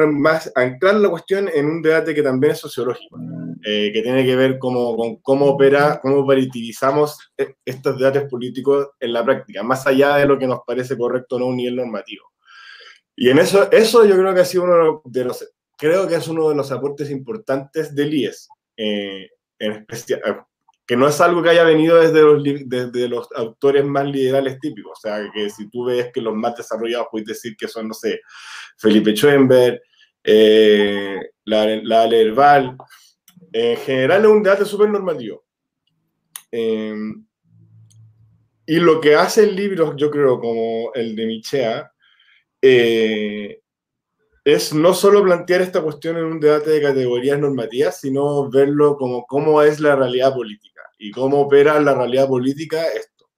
más, 0.06 0.50
anclar 0.54 0.94
la 0.94 1.10
cuestión 1.10 1.50
en 1.52 1.66
un 1.66 1.82
debate 1.82 2.14
que 2.14 2.22
también 2.22 2.54
es 2.54 2.58
sociológico, 2.60 3.18
eh, 3.62 3.90
que 3.92 4.00
tiene 4.00 4.24
que 4.24 4.36
ver 4.36 4.58
como, 4.58 4.96
con 4.96 5.16
cómo 5.16 5.48
opera, 5.48 6.00
cómo 6.00 6.20
operativizamos 6.20 7.18
e, 7.36 7.56
estos 7.62 7.98
debates 7.98 8.26
políticos 8.26 8.88
en 8.98 9.12
la 9.12 9.22
práctica, 9.22 9.62
más 9.62 9.86
allá 9.86 10.16
de 10.16 10.24
lo 10.24 10.38
que 10.38 10.46
nos 10.46 10.60
parece 10.66 10.96
correcto 10.96 11.36
o 11.36 11.40
no 11.40 11.44
a 11.44 11.48
un 11.48 11.56
nivel 11.56 11.76
normativo. 11.76 12.32
Y 13.16 13.28
en 13.28 13.38
eso, 13.38 13.70
eso 13.70 14.06
yo 14.06 14.16
creo 14.16 14.32
que 14.32 14.40
ha 14.40 14.46
sido 14.46 14.64
uno 14.64 15.02
de 15.04 15.24
los, 15.26 15.46
creo 15.76 16.08
que 16.08 16.14
es 16.14 16.26
uno 16.26 16.48
de 16.48 16.54
los 16.54 16.72
aportes 16.72 17.10
importantes 17.10 17.94
del 17.94 18.14
IES, 18.14 18.48
eh, 18.78 19.28
en 19.58 19.72
especial, 19.72 20.22
que 20.90 20.96
no 20.96 21.06
es 21.06 21.20
algo 21.20 21.40
que 21.40 21.50
haya 21.50 21.62
venido 21.62 22.00
desde 22.00 22.20
los, 22.20 22.42
desde 22.42 23.08
los 23.08 23.28
autores 23.36 23.84
más 23.84 24.04
liberales 24.06 24.58
típicos. 24.58 24.98
O 24.98 25.00
sea, 25.00 25.24
que 25.32 25.48
si 25.48 25.70
tú 25.70 25.84
ves 25.84 26.10
que 26.12 26.20
los 26.20 26.34
más 26.34 26.56
desarrollados 26.56 27.06
puedes 27.12 27.28
decir 27.28 27.56
que 27.56 27.68
son, 27.68 27.86
no 27.86 27.94
sé, 27.94 28.20
Felipe 28.76 29.14
Schoenberg, 29.14 29.80
eh, 30.24 31.30
la, 31.44 31.64
la 31.84 32.08
Lerval. 32.08 32.76
En 33.52 33.76
general 33.76 34.22
es 34.22 34.30
un 34.30 34.42
debate 34.42 34.64
súper 34.64 34.90
normativo. 34.90 35.44
Eh, 36.50 36.92
y 38.66 38.76
lo 38.80 39.00
que 39.00 39.14
hace 39.14 39.44
el 39.44 39.54
libro, 39.54 39.96
yo 39.96 40.10
creo, 40.10 40.40
como 40.40 40.92
el 40.94 41.14
de 41.14 41.26
Michea, 41.26 41.92
eh, 42.60 43.60
es 44.44 44.74
no 44.74 44.92
solo 44.92 45.22
plantear 45.22 45.60
esta 45.60 45.82
cuestión 45.82 46.16
en 46.16 46.24
un 46.24 46.40
debate 46.40 46.70
de 46.70 46.82
categorías 46.82 47.38
normativas, 47.38 48.00
sino 48.00 48.50
verlo 48.50 48.96
como 48.96 49.24
cómo 49.24 49.62
es 49.62 49.78
la 49.78 49.94
realidad 49.94 50.34
política 50.34 50.69
y 51.00 51.10
cómo 51.10 51.40
opera 51.40 51.80
la 51.80 51.94
realidad 51.94 52.28
política 52.28 52.86
esto. 52.88 53.30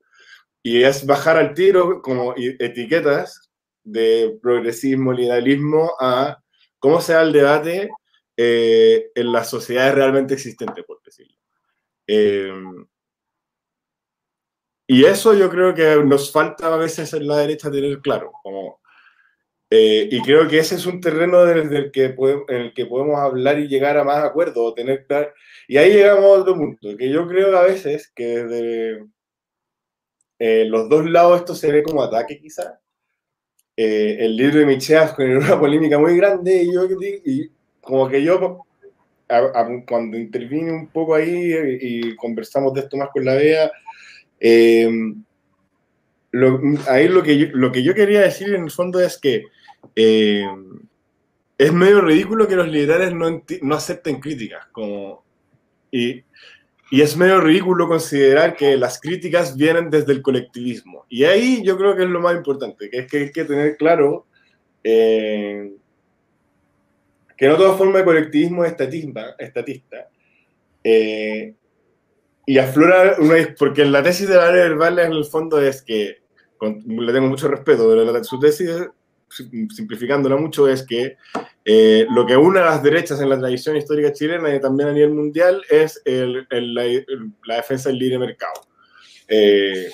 Y 0.63 0.83
es 0.83 1.07
bajar 1.07 1.37
al 1.37 1.55
tiro 1.55 2.03
como 2.03 2.35
etiquetas 2.37 3.51
de 3.85 4.39
progresismo, 4.43 5.13
liberalismo 5.13 5.93
a 6.01 6.43
cómo 6.79 7.01
se 7.01 7.15
da 7.15 7.23
el 7.23 7.33
debate 7.33 7.91
eh, 8.37 9.11
en 9.15 9.33
las 9.33 9.49
sociedades 9.49 9.95
realmente 9.95 10.35
existentes, 10.35 10.85
por 10.85 11.01
decirlo. 11.03 11.37
Eh, 12.07 12.53
y 14.89 15.05
eso 15.05 15.33
yo 15.35 15.49
creo 15.49 15.75
que 15.75 15.97
nos 16.05 16.33
falta 16.33 16.75
a 16.75 16.77
veces 16.77 17.13
en 17.15 17.29
la 17.29 17.39
derecha 17.39 17.71
tener 17.71 18.01
claro. 18.01 18.33
Como, 18.43 18.81
eh, 19.71 20.09
y 20.11 20.21
creo 20.21 20.49
que 20.49 20.59
ese 20.59 20.75
es 20.75 20.85
un 20.85 21.01
terreno 21.01 21.45
desde 21.45 21.79
el 21.79 21.91
que 21.93 22.15
en 22.49 22.57
el 22.57 22.75
que 22.75 22.87
podemos 22.87 23.19
hablar 23.19 23.59
y 23.59 23.69
llegar 23.69 23.97
a 23.97 24.05
más 24.05 24.25
acuerdos, 24.25 24.75
tener 24.75 25.07
y 25.73 25.79
ahí 25.79 25.95
llegamos 25.95 26.25
a 26.25 26.41
otro 26.43 26.55
punto, 26.55 26.95
que 26.99 27.09
yo 27.09 27.27
creo 27.27 27.57
a 27.57 27.63
veces 27.63 28.13
que 28.15 28.45
desde 28.45 29.07
eh, 30.39 30.67
los 30.67 30.87
dos 30.91 31.09
lados 31.09 31.41
esto 31.41 31.55
se 31.55 31.73
ve 31.73 31.83
como 31.83 32.03
ataque 32.03 32.39
quizás. 32.39 32.75
Eh, 33.75 34.19
el 34.21 34.37
libro 34.37 34.59
de 34.59 34.67
Micheas 34.67 35.17
generó 35.17 35.41
una 35.41 35.59
polémica 35.59 35.99
muy 35.99 36.15
grande 36.15 36.63
y, 36.63 36.75
yo, 36.75 36.87
y 37.25 37.51
como 37.81 38.07
que 38.07 38.23
yo 38.23 38.67
cuando 39.89 40.19
intervine 40.19 40.73
un 40.73 40.89
poco 40.89 41.15
ahí 41.15 41.55
y, 41.81 42.17
conversamos 42.17 42.75
de 42.75 42.81
esto 42.81 42.99
más 42.99 43.09
con 43.09 43.25
la 43.25 43.37
Bea, 43.37 43.73
eh, 44.39 44.91
ahí 46.87 47.09
lo 47.09 47.23
que, 47.23 47.39
yo, 47.39 47.47
lo 47.55 47.73
que 47.73 47.83
yo 47.83 47.95
quería 47.95 48.21
decir 48.21 48.53
en 48.53 48.65
el 48.65 48.71
fondo 48.71 49.01
es 49.01 49.19
que 49.19 49.47
es 51.57 51.73
medio 51.73 52.03
ridículo 52.03 52.47
que 52.47 52.57
los 52.57 52.69
liberales 52.69 53.15
no, 53.15 53.43
no 53.63 53.75
acepten 53.75 54.21
críticas, 54.21 54.67
como 54.71 55.32
y, 55.93 56.25
y 56.91 57.01
es 57.01 57.17
medio 57.17 57.41
ridículo 57.41 57.87
considerar 57.87 58.57
que 58.57 58.77
las 58.77 59.01
críticas 59.01 59.57
vienen 59.57 59.91
desde 59.91 60.13
el 60.13 60.23
colectivismo. 60.23 61.07
Y 61.09 61.25
ahí 61.25 61.63
yo 61.65 61.79
creo 61.79 61.95
que 61.95 62.03
es 62.03 62.09
lo 62.09 62.21
más 62.21 62.35
importante, 62.35 62.91
que 62.91 62.99
es 62.99 63.11
que 63.11 63.19
hay 63.19 63.33
que 63.33 63.45
tener 63.45 63.77
claro 63.77 64.27
eh, 64.83 65.73
que 67.37 67.49
no 67.49 67.57
toda 67.57 67.77
forma 67.77 67.99
de 67.99 68.05
colectivismo 68.05 68.65
es 68.65 68.73
estatista. 68.73 69.37
estatista 69.39 70.09
eh, 70.85 71.55
y 72.47 72.59
aflora 72.59 73.17
una... 73.19 73.37
Porque 73.59 73.85
la 73.85 74.03
tesis 74.03 74.29
de 74.29 74.37
la 74.37 74.49
área 74.49 74.65
verbal 74.65 74.99
en 74.99 75.13
el 75.13 75.25
fondo 75.25 75.61
es 75.61 75.83
que, 75.83 76.19
le 76.61 77.13
tengo 77.13 77.29
mucho 77.29 77.49
respeto, 77.49 77.89
pero 77.89 78.05
la, 78.05 78.25
su 78.25 78.39
tesis 78.39 78.71
simplificándola 79.33 80.37
mucho, 80.37 80.69
es 80.69 80.85
que 80.87 81.17
eh, 81.65 82.07
lo 82.11 82.27
que 82.27 82.37
une 82.37 82.61
a 82.61 82.65
las 82.65 82.83
derechas 82.83 83.21
en 83.21 83.29
la 83.29 83.39
tradición 83.39 83.77
histórica 83.77 84.13
chilena 84.13 84.55
y 84.55 84.61
también 84.61 84.91
a 84.91 84.93
nivel 84.93 85.11
mundial 85.11 85.63
es 85.71 86.03
la, 86.05 87.57
defensa 87.57 87.89
del 87.89 87.99
libre 87.99 88.19
mercado. 88.19 88.61
Eh, 89.29 89.89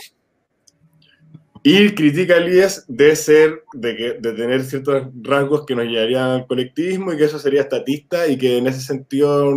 y 1.62 1.90
critica 1.90 2.37
el 2.37 2.54
IES 2.54 2.85
de 2.88 3.16
ser, 3.16 3.64
de, 3.75 4.14
tener 4.23 4.62
ciertos 4.62 5.09
rasgos 5.23 5.66
que 5.66 5.75
nos 5.75 5.87
llevarían 5.87 6.30
al 6.30 6.47
colectivismo 6.47 7.12
y 7.12 7.16
que 7.16 7.25
eso 7.25 7.38
sería 7.38 7.62
estatista 7.62 8.26
y 8.26 8.38
que 8.38 8.59
en 8.59 8.68
ese 8.68 8.80
sentido 8.80 9.52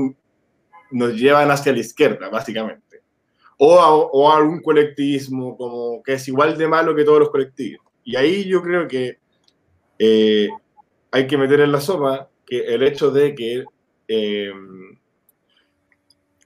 nos 0.91 1.13
llevan 1.13 1.51
hacia 1.51 1.71
la 1.71 1.79
izquierda, 1.79 2.29
básicamente. 2.29 3.01
O 3.57 3.79
a, 3.79 3.95
o 3.95 4.31
algún 4.31 4.61
colectivismo 4.61 5.55
como 5.55 6.01
que 6.03 6.13
es 6.13 6.27
igual 6.27 6.57
de 6.57 6.67
malo 6.67 6.95
que 6.95 7.03
todos 7.03 7.19
los 7.19 7.29
colectivos. 7.29 7.85
Y 8.03 8.15
ahí 8.15 8.45
yo 8.45 8.61
creo 8.61 8.87
que 8.87 9.20
eh, 10.03 10.49
hay 11.11 11.27
que 11.27 11.37
meter 11.37 11.59
en 11.59 11.71
la 11.71 11.79
sopa 11.79 12.27
que 12.43 12.73
el 12.73 12.81
hecho 12.81 13.11
de 13.11 13.35
que 13.35 13.65
eh, 14.07 14.51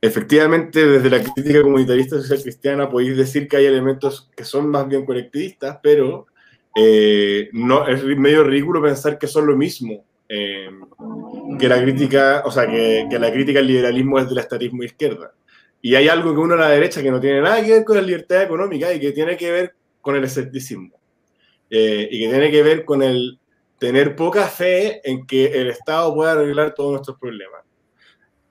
efectivamente 0.01 0.85
desde 0.85 1.09
la 1.09 1.23
crítica 1.23 1.61
comunitarista 1.61 2.17
social 2.17 2.41
cristiana 2.41 2.89
podéis 2.89 3.15
decir 3.15 3.47
que 3.47 3.55
hay 3.55 3.65
elementos 3.65 4.29
que 4.35 4.43
son 4.43 4.67
más 4.67 4.89
bien 4.89 5.05
colectivistas, 5.05 5.79
pero 5.81 6.27
eh, 6.75 7.47
no, 7.53 7.87
es 7.87 8.03
medio 8.03 8.43
ridículo 8.43 8.81
pensar 8.81 9.17
que 9.17 9.27
son 9.27 9.47
lo 9.47 9.55
mismo 9.55 10.03
que 10.27 11.69
la 11.69 11.81
crítica, 11.81 12.43
o 12.45 12.51
sea, 12.51 12.67
que, 12.67 13.07
la 13.09 13.31
crítica 13.31 13.59
al 13.59 13.67
liberalismo 13.67 14.19
es 14.19 14.27
del 14.27 14.39
estatismo 14.39 14.83
izquierda. 14.83 15.33
Y 15.81 15.95
hay 15.95 16.09
algo 16.09 16.33
que 16.33 16.39
uno 16.39 16.55
a 16.55 16.57
la 16.57 16.69
derecha 16.69 17.01
que 17.01 17.11
no 17.11 17.21
tiene 17.21 17.41
nada 17.41 17.63
que 17.63 17.71
ver 17.71 17.85
con 17.85 17.95
la 17.95 18.01
libertad 18.01 18.41
económica 18.41 18.91
y 18.91 18.99
que 18.99 19.11
tiene 19.11 19.37
que 19.37 19.51
ver 19.51 19.75
con 20.01 20.15
el 20.17 20.25
escepticismo. 20.25 20.99
y 21.69 22.19
que 22.19 22.27
tiene 22.29 22.51
que 22.51 22.63
ver 22.63 22.83
con 22.83 23.01
el 23.01 23.39
tener 23.77 24.15
poca 24.15 24.47
fe 24.47 25.01
en 25.09 25.25
que 25.25 25.45
el 25.45 25.69
Estado 25.69 26.13
pueda 26.13 26.33
arreglar 26.33 26.73
todos 26.73 26.91
nuestros 26.93 27.17
problemas. 27.19 27.61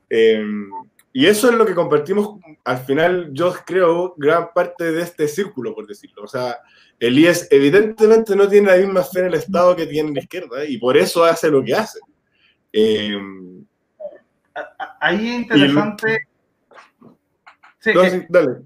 Em, 0.08 0.70
y 1.12 1.26
eso 1.26 1.48
es 1.48 1.54
lo 1.54 1.64
que 1.64 1.74
compartimos 1.74 2.40
al 2.64 2.78
final, 2.78 3.30
yo 3.32 3.52
creo, 3.64 4.14
gran 4.16 4.52
parte 4.52 4.92
de 4.92 5.02
este 5.02 5.28
círculo, 5.28 5.74
por 5.74 5.86
decirlo. 5.86 6.24
O 6.24 6.28
sea, 6.28 6.58
el 6.98 7.18
IES 7.18 7.48
evidentemente 7.50 8.34
no 8.36 8.48
tiene 8.48 8.70
la 8.70 8.76
misma 8.76 9.02
fe 9.02 9.20
en 9.20 9.26
el 9.26 9.34
Estado 9.34 9.76
que 9.76 9.86
tiene 9.86 10.12
la 10.12 10.20
izquierda 10.20 10.64
y 10.64 10.78
por 10.78 10.96
eso 10.96 11.24
hace 11.24 11.50
lo 11.50 11.62
que 11.62 11.74
hace. 11.74 12.00
Eh, 12.72 13.16
Ahí 15.00 15.28
es 15.28 15.34
interesante. 15.42 16.28
Sí, 17.78 17.92
dale. 18.28 18.62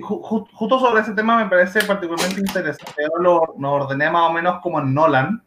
justo 0.00 0.78
sobre 0.78 1.00
ese 1.00 1.12
tema 1.12 1.42
me 1.42 1.50
parece 1.50 1.82
particularmente 1.84 2.40
interesante. 2.40 3.02
Yo 3.02 3.18
lo, 3.20 3.72
ordené 3.72 4.10
más 4.10 4.30
o 4.30 4.32
menos 4.32 4.60
como 4.62 4.80
en 4.80 4.94
Nolan, 4.94 5.42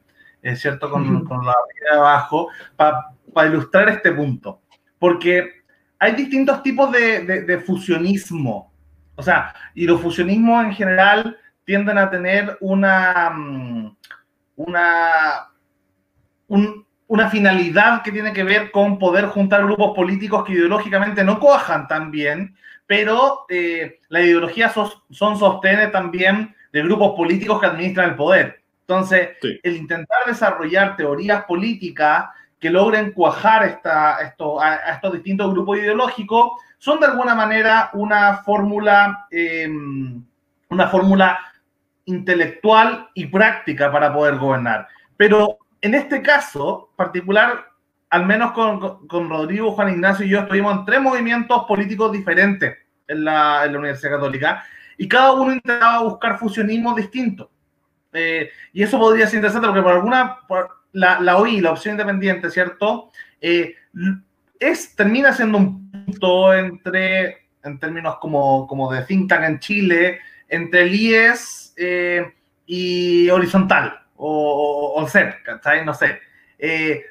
es 0.52 0.62
cierto, 0.62 0.92
con, 0.92 1.26
con 1.26 1.44
la 1.44 1.56
de 1.92 1.98
abajo, 1.98 2.50
para 2.76 3.50
ilustrar 3.50 3.90
este 3.90 4.12
punto. 4.12 4.62
Porque 5.00 5.64
hay 5.98 6.14
distintos 6.14 6.62
tipos 6.62 6.92
de, 6.92 7.22
de, 7.22 7.60
fusionismo. 7.60 8.72
O 9.16 9.24
sea, 9.24 9.56
y 9.74 9.88
los 9.88 10.00
fusionismos 10.00 10.66
en 10.66 10.74
general 10.74 11.38
tienden 11.64 11.98
a 11.98 12.12
tener 12.12 12.58
una, 12.62 13.32
mm, 13.32 13.98
una, 14.58 15.50
una 17.08 17.30
finalidad 17.32 18.04
que 18.04 18.12
tiene 18.12 18.32
que 18.32 18.44
ver 18.44 18.70
con 18.70 19.00
poder 19.00 19.26
juntar 19.26 19.66
grupos 19.66 19.96
políticos 19.96 20.46
que 20.46 20.54
ideológicamente 20.54 21.24
no 21.24 21.40
cojan 21.40 21.88
tan 21.88 22.12
bien, 22.12 22.56
pero 22.86 23.46
eh, 23.50 24.00
la 24.10 24.22
ideología 24.22 24.70
son, 24.70 24.90
son 25.10 25.40
sostenes 25.40 25.92
también 25.92 26.56
de 26.72 26.84
grupos 26.84 27.16
políticos 27.16 27.60
que 27.60 27.66
administran 27.66 28.10
el 28.10 28.16
poder. 28.16 28.65
Entonces, 28.88 29.30
el 29.64 29.76
intentar 29.78 30.20
desarrollar 30.28 30.96
teorías 30.96 31.44
políticas 31.46 32.26
que 32.60 32.70
logren 32.70 33.12
cuajar 33.12 33.64
esta, 33.64 34.22
esto, 34.22 34.62
a, 34.62 34.76
estos 34.76 35.14
distintos 35.14 35.52
grupos 35.52 35.80
ideológicos 35.80 36.52
son 36.78 37.00
de 37.00 37.08
alguna 37.08 37.34
manera 37.34 37.90
una 37.94 38.38
fórmula, 38.38 39.28
em, 39.32 40.24
una 40.70 40.88
fórmula 40.88 41.40
intelectual 42.06 43.10
y 43.16 43.26
práctica 43.26 43.92
para 43.92 44.14
poder 44.14 44.38
gobernar. 44.38 44.88
Pero 45.18 45.58
en 45.82 45.96
este 45.96 46.22
caso 46.22 46.92
particular, 46.96 47.72
al 48.12 48.26
menos 48.28 48.52
con, 48.52 49.08
con, 49.08 49.30
Rodrigo, 49.30 49.72
Juan 49.72 49.90
Ignacio 49.90 50.28
y 50.28 50.30
yo 50.30 50.42
estuvimos 50.42 50.78
en 50.78 50.86
tres 50.86 51.02
movimientos 51.02 51.66
políticos 51.68 52.12
diferentes 52.12 52.78
en 53.08 53.24
la, 53.26 53.66
en 53.66 53.74
la 53.74 53.80
Universidad 53.80 54.12
Católica 54.12 54.64
y 54.96 55.08
cada 55.08 55.34
uno 55.34 55.54
intentaba 55.54 56.04
buscar 56.04 56.38
fusionismos 56.38 56.96
distintos. 56.96 57.48
Eh, 58.16 58.50
y 58.74 58.84
eso 58.84 58.98
podría 58.98 59.28
ser 59.28 59.38
interesante 59.38 59.68
porque 59.68 59.82
por 59.82 59.94
alguna, 59.94 60.40
la, 60.94 61.20
la 61.20 61.38
OI, 61.38 61.62
la 61.62 61.72
opción 61.72 61.94
independiente, 61.94 62.50
¿cierto? 62.50 63.12
Eh, 63.42 63.76
es, 64.60 64.96
termina 64.96 65.34
siendo 65.34 65.58
un 65.58 65.92
punto 65.92 66.54
entre, 66.54 67.48
en 67.64 67.80
términos 67.80 68.18
como, 68.18 68.68
como 68.68 68.92
de 68.92 69.04
think 69.04 69.30
tank 69.30 69.44
en 69.44 69.60
Chile, 69.60 70.20
entre 70.48 70.84
el 70.84 70.96
IES 70.96 71.74
eh, 71.78 72.34
y 72.66 73.30
horizontal, 73.30 74.00
o, 74.16 74.94
o, 74.96 75.08
CEP, 75.08 75.36
No 75.86 75.94
sé. 75.94 76.20
Eh, 76.58 77.04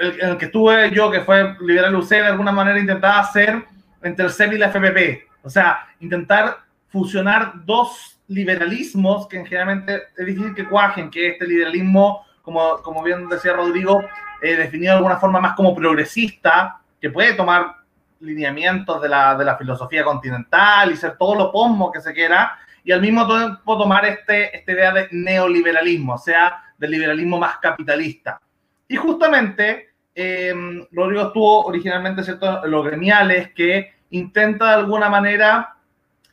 el, 0.00 0.38
que 0.38 0.46
estuve 0.46 0.90
yo, 0.92 1.10
que 1.10 1.20
fue 1.20 1.56
Liberal 1.60 1.94
UC, 1.94 2.08
de 2.08 2.26
alguna 2.26 2.52
manera 2.52 2.78
intentaba 2.78 3.20
hacer 3.20 3.62
entre 4.02 4.24
el 4.24 4.30
CEP 4.30 4.54
y 4.54 4.58
la 4.58 4.70
FPP. 4.70 5.28
O 5.42 5.50
sea, 5.50 5.88
intentar 6.00 6.58
fusionar 6.88 7.52
dos 7.64 8.19
liberalismos 8.30 9.26
que 9.26 9.44
generalmente 9.44 10.02
es 10.16 10.24
difícil 10.24 10.54
que 10.54 10.68
cuajen, 10.68 11.10
que 11.10 11.30
este 11.30 11.46
liberalismo 11.46 12.24
como, 12.42 12.80
como 12.82 13.02
bien 13.02 13.28
decía 13.28 13.52
Rodrigo, 13.52 14.02
eh, 14.40 14.56
definido 14.56 14.92
de 14.92 14.96
alguna 14.98 15.18
forma 15.18 15.40
más 15.40 15.54
como 15.54 15.74
progresista, 15.74 16.80
que 17.00 17.10
puede 17.10 17.34
tomar 17.34 17.76
lineamientos 18.20 19.02
de 19.02 19.08
la, 19.08 19.34
de 19.34 19.44
la 19.44 19.56
filosofía 19.56 20.04
continental 20.04 20.92
y 20.92 20.96
ser 20.96 21.16
todo 21.18 21.34
lo 21.34 21.52
posmo 21.52 21.90
que 21.90 22.00
se 22.00 22.12
quiera, 22.12 22.56
y 22.84 22.92
al 22.92 23.00
mismo 23.00 23.26
tiempo 23.26 23.76
tomar 23.76 24.04
este, 24.06 24.56
esta 24.56 24.72
idea 24.72 24.92
de 24.92 25.08
neoliberalismo, 25.10 26.14
o 26.14 26.18
sea, 26.18 26.62
del 26.78 26.92
liberalismo 26.92 27.38
más 27.38 27.58
capitalista. 27.58 28.40
Y 28.88 28.96
justamente, 28.96 29.90
eh, 30.14 30.54
Rodrigo 30.92 31.26
estuvo 31.26 31.66
originalmente, 31.66 32.22
¿cierto?, 32.22 32.66
los 32.66 32.84
gremiales 32.84 33.52
que 33.54 33.92
intenta 34.10 34.66
de 34.66 34.74
alguna 34.74 35.08
manera 35.08 35.76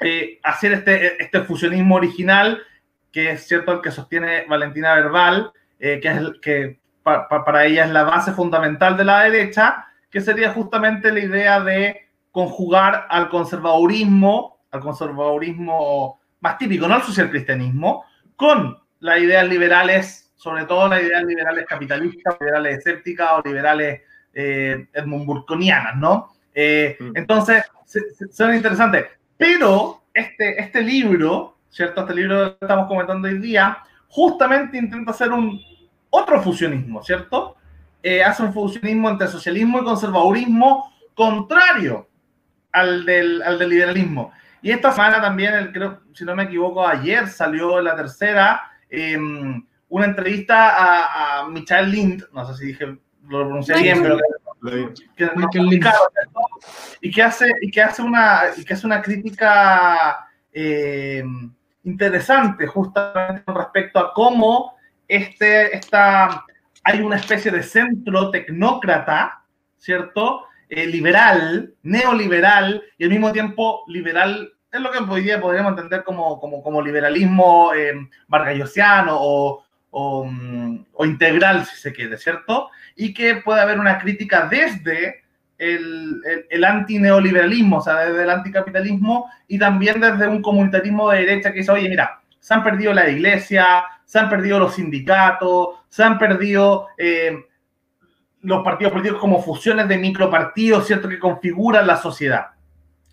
eh, 0.01 0.39
hacer 0.43 0.73
este, 0.73 1.21
este 1.21 1.41
fusionismo 1.41 1.95
original, 1.95 2.61
que 3.11 3.31
es 3.31 3.47
cierto 3.47 3.73
el 3.73 3.81
que 3.81 3.91
sostiene 3.91 4.45
Valentina 4.47 4.95
Verbal, 4.95 5.51
eh, 5.79 5.99
que, 6.01 6.07
es, 6.09 6.21
que 6.41 6.79
para 7.03 7.65
ella 7.65 7.85
es 7.85 7.91
la 7.91 8.03
base 8.03 8.31
fundamental 8.33 8.97
de 8.97 9.05
la 9.05 9.23
derecha, 9.23 9.87
que 10.09 10.21
sería 10.21 10.51
justamente 10.51 11.11
la 11.11 11.19
idea 11.19 11.59
de 11.59 12.07
conjugar 12.31 13.07
al 13.09 13.29
conservadurismo, 13.29 14.59
al 14.71 14.81
conservadurismo 14.81 16.19
más 16.39 16.57
típico, 16.57 16.87
no 16.87 16.95
al 16.95 17.03
socialcristianismo, 17.03 18.05
con 18.35 18.77
las 18.99 19.19
ideas 19.19 19.47
liberales, 19.47 20.31
sobre 20.35 20.65
todo 20.65 20.87
las 20.87 21.01
ideas 21.01 21.23
liberales 21.23 21.65
capitalistas, 21.67 22.35
liberales 22.39 22.77
escépticas 22.77 23.29
o 23.33 23.47
liberales 23.47 24.01
eh, 24.33 24.87
edmundburgonianas, 24.93 25.95
¿no? 25.97 26.29
Eh, 26.53 26.95
mm. 26.99 27.11
Entonces, 27.15 27.63
son 28.31 28.53
interesantes. 28.53 29.05
Pero 29.37 30.03
este, 30.13 30.59
este 30.61 30.81
libro, 30.81 31.57
¿cierto? 31.69 32.01
Este 32.01 32.15
libro 32.15 32.57
que 32.57 32.65
estamos 32.65 32.87
comentando 32.87 33.27
hoy 33.27 33.37
día, 33.39 33.77
justamente 34.07 34.77
intenta 34.77 35.11
hacer 35.11 35.31
un 35.31 35.59
otro 36.09 36.41
fusionismo, 36.41 37.03
¿cierto? 37.03 37.55
Eh, 38.01 38.23
hace 38.23 38.43
un 38.43 38.53
fusionismo 38.53 39.09
entre 39.09 39.27
socialismo 39.27 39.79
y 39.79 39.83
conservadurismo 39.83 40.93
contrario 41.13 42.07
al 42.71 43.05
del, 43.05 43.41
al 43.41 43.59
del 43.59 43.69
liberalismo. 43.69 44.31
Y 44.61 44.71
esta 44.71 44.91
semana 44.91 45.21
también, 45.21 45.53
el, 45.53 45.71
creo, 45.71 46.01
si 46.13 46.25
no 46.25 46.35
me 46.35 46.43
equivoco, 46.43 46.85
ayer 46.87 47.27
salió 47.27 47.79
la 47.81 47.95
tercera, 47.95 48.71
em, 48.89 49.63
una 49.89 50.05
entrevista 50.05 50.69
a, 50.69 51.41
a 51.41 51.49
Michael 51.49 51.91
Lind, 51.91 52.23
no 52.33 52.45
sé 52.47 52.55
si 52.55 52.65
dije, 52.67 52.85
lo 52.85 53.45
pronuncié 53.45 53.75
bien, 53.81 54.01
pero 54.01 54.17
que, 55.15 55.29
y 57.01 57.11
que 57.11 57.23
hace 57.23 57.51
y 57.61 57.71
que 57.71 57.81
hace 57.81 58.01
una 58.01 58.41
y 58.55 58.65
que 58.65 58.73
hace 58.73 58.85
una 58.85 59.01
crítica 59.01 60.27
eh, 60.51 61.23
interesante 61.83 62.67
justamente 62.67 63.43
con 63.43 63.55
respecto 63.55 63.99
a 63.99 64.13
cómo 64.13 64.77
este, 65.07 65.75
esta, 65.75 66.45
hay 66.83 67.01
una 67.01 67.15
especie 67.15 67.51
de 67.51 67.63
centro 67.63 68.29
tecnócrata, 68.31 69.43
¿cierto? 69.77 70.43
Eh, 70.69 70.85
liberal, 70.85 71.73
neoliberal 71.83 72.83
y 72.97 73.05
al 73.05 73.09
mismo 73.09 73.31
tiempo 73.31 73.83
liberal, 73.87 74.51
es 74.69 74.81
lo 74.81 74.91
que 74.91 74.99
hoy 74.99 75.21
día 75.21 75.39
podríamos 75.39 75.71
entender 75.71 76.03
como, 76.03 76.39
como, 76.39 76.61
como 76.61 76.81
liberalismo 76.81 77.73
eh, 77.73 77.93
o, 79.09 79.63
o, 79.91 80.25
mm, 80.25 80.85
o, 80.93 81.05
integral, 81.05 81.65
si 81.65 81.75
se 81.75 81.93
quiere, 81.93 82.17
¿cierto? 82.17 82.69
Y 82.95 83.13
que 83.13 83.37
puede 83.37 83.61
haber 83.61 83.79
una 83.79 83.97
crítica 83.97 84.47
desde 84.49 85.23
el, 85.57 86.21
el, 86.25 86.45
el 86.49 86.63
antineoliberalismo, 86.63 87.77
o 87.77 87.81
sea, 87.81 88.05
desde 88.05 88.23
el 88.23 88.29
anticapitalismo 88.29 89.29
y 89.47 89.57
también 89.57 89.99
desde 89.99 90.27
un 90.27 90.41
comunitarismo 90.41 91.09
de 91.09 91.19
derecha 91.19 91.51
que 91.51 91.59
dice, 91.59 91.71
oye, 91.71 91.89
mira, 91.89 92.21
se 92.39 92.53
han 92.53 92.63
perdido 92.63 92.93
la 92.93 93.09
iglesia, 93.09 93.83
se 94.05 94.19
han 94.19 94.29
perdido 94.29 94.59
los 94.59 94.75
sindicatos, 94.75 95.79
se 95.89 96.03
han 96.03 96.17
perdido 96.17 96.87
eh, 96.97 97.35
los 98.41 98.63
partidos 98.63 98.93
políticos 98.93 99.19
como 99.19 99.43
fusiones 99.43 99.87
de 99.87 99.97
micropartidos, 99.97 100.87
¿cierto?, 100.87 101.09
que 101.09 101.19
configuran 101.19 101.85
la 101.85 101.97
sociedad. 101.97 102.47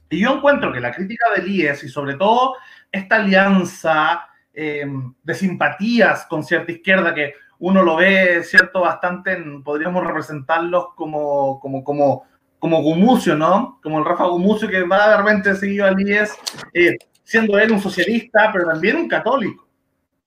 Y 0.08 0.20
yo 0.20 0.36
encuentro 0.36 0.72
que 0.72 0.80
la 0.80 0.92
crítica 0.92 1.24
del 1.34 1.48
IES 1.48 1.82
y 1.84 1.88
sobre 1.88 2.14
todo 2.14 2.54
esta 2.92 3.16
alianza 3.16 4.28
eh, 4.54 4.86
de 5.22 5.34
simpatías 5.34 6.26
con 6.26 6.44
cierta 6.44 6.72
izquierda 6.72 7.14
que 7.14 7.34
uno 7.58 7.82
lo 7.82 7.96
ve, 7.96 8.42
¿cierto?, 8.44 8.80
bastante, 8.80 9.36
podríamos 9.64 10.04
representarlos 10.04 10.88
como, 10.94 11.60
como, 11.60 11.82
como 11.84 12.26
como 12.64 12.80
Gumucio, 12.80 13.36
¿no? 13.36 13.78
Como 13.82 13.98
el 13.98 14.06
Rafa 14.06 14.24
Gumucio 14.24 14.66
que 14.66 14.84
va 14.84 15.10
de 15.10 15.16
repente 15.18 15.54
seguido 15.54 15.84
al 15.84 16.00
IES, 16.00 16.34
eh, 16.72 16.96
siendo 17.22 17.58
él 17.58 17.70
un 17.70 17.78
socialista, 17.78 18.48
pero 18.50 18.68
también 18.68 18.96
un 18.96 19.06
católico. 19.06 19.68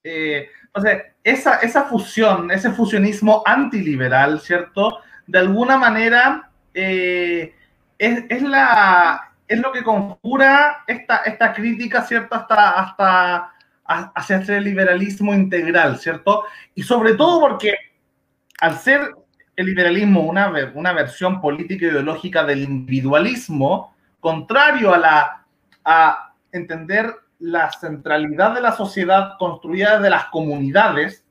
Eh, 0.04 0.48
entonces, 0.66 1.02
esa, 1.24 1.56
esa 1.56 1.86
fusión, 1.86 2.52
ese 2.52 2.70
fusionismo 2.70 3.42
antiliberal, 3.44 4.38
¿cierto? 4.38 5.00
De 5.26 5.40
alguna 5.40 5.78
manera 5.78 6.48
eh, 6.72 7.56
es, 7.98 8.22
es, 8.28 8.42
la, 8.42 9.32
es 9.48 9.58
lo 9.58 9.72
que 9.72 9.82
conjura 9.82 10.84
esta, 10.86 11.16
esta 11.24 11.52
crítica, 11.52 12.02
¿cierto? 12.02 12.36
Hasta, 12.36 12.70
hasta 12.70 13.52
hacia 13.88 14.36
este 14.36 14.60
liberalismo 14.60 15.34
integral, 15.34 15.98
¿cierto? 15.98 16.44
Y 16.74 16.82
sobre 16.82 17.14
todo 17.14 17.40
porque 17.40 17.74
al 18.60 18.78
ser 18.78 19.14
el 19.56 19.66
liberalismo 19.66 20.20
una, 20.20 20.52
una 20.74 20.92
versión 20.92 21.40
política 21.40 21.86
e 21.86 21.88
ideológica 21.88 22.44
del 22.44 22.62
individualismo, 22.62 23.96
contrario 24.20 24.94
a, 24.94 24.98
la, 24.98 25.46
a 25.84 26.34
entender 26.52 27.12
la 27.40 27.70
centralidad 27.72 28.54
de 28.54 28.60
la 28.60 28.72
sociedad 28.72 29.32
construida 29.38 29.96
desde 29.96 30.10
las 30.10 30.26
comunidades, 30.26 31.24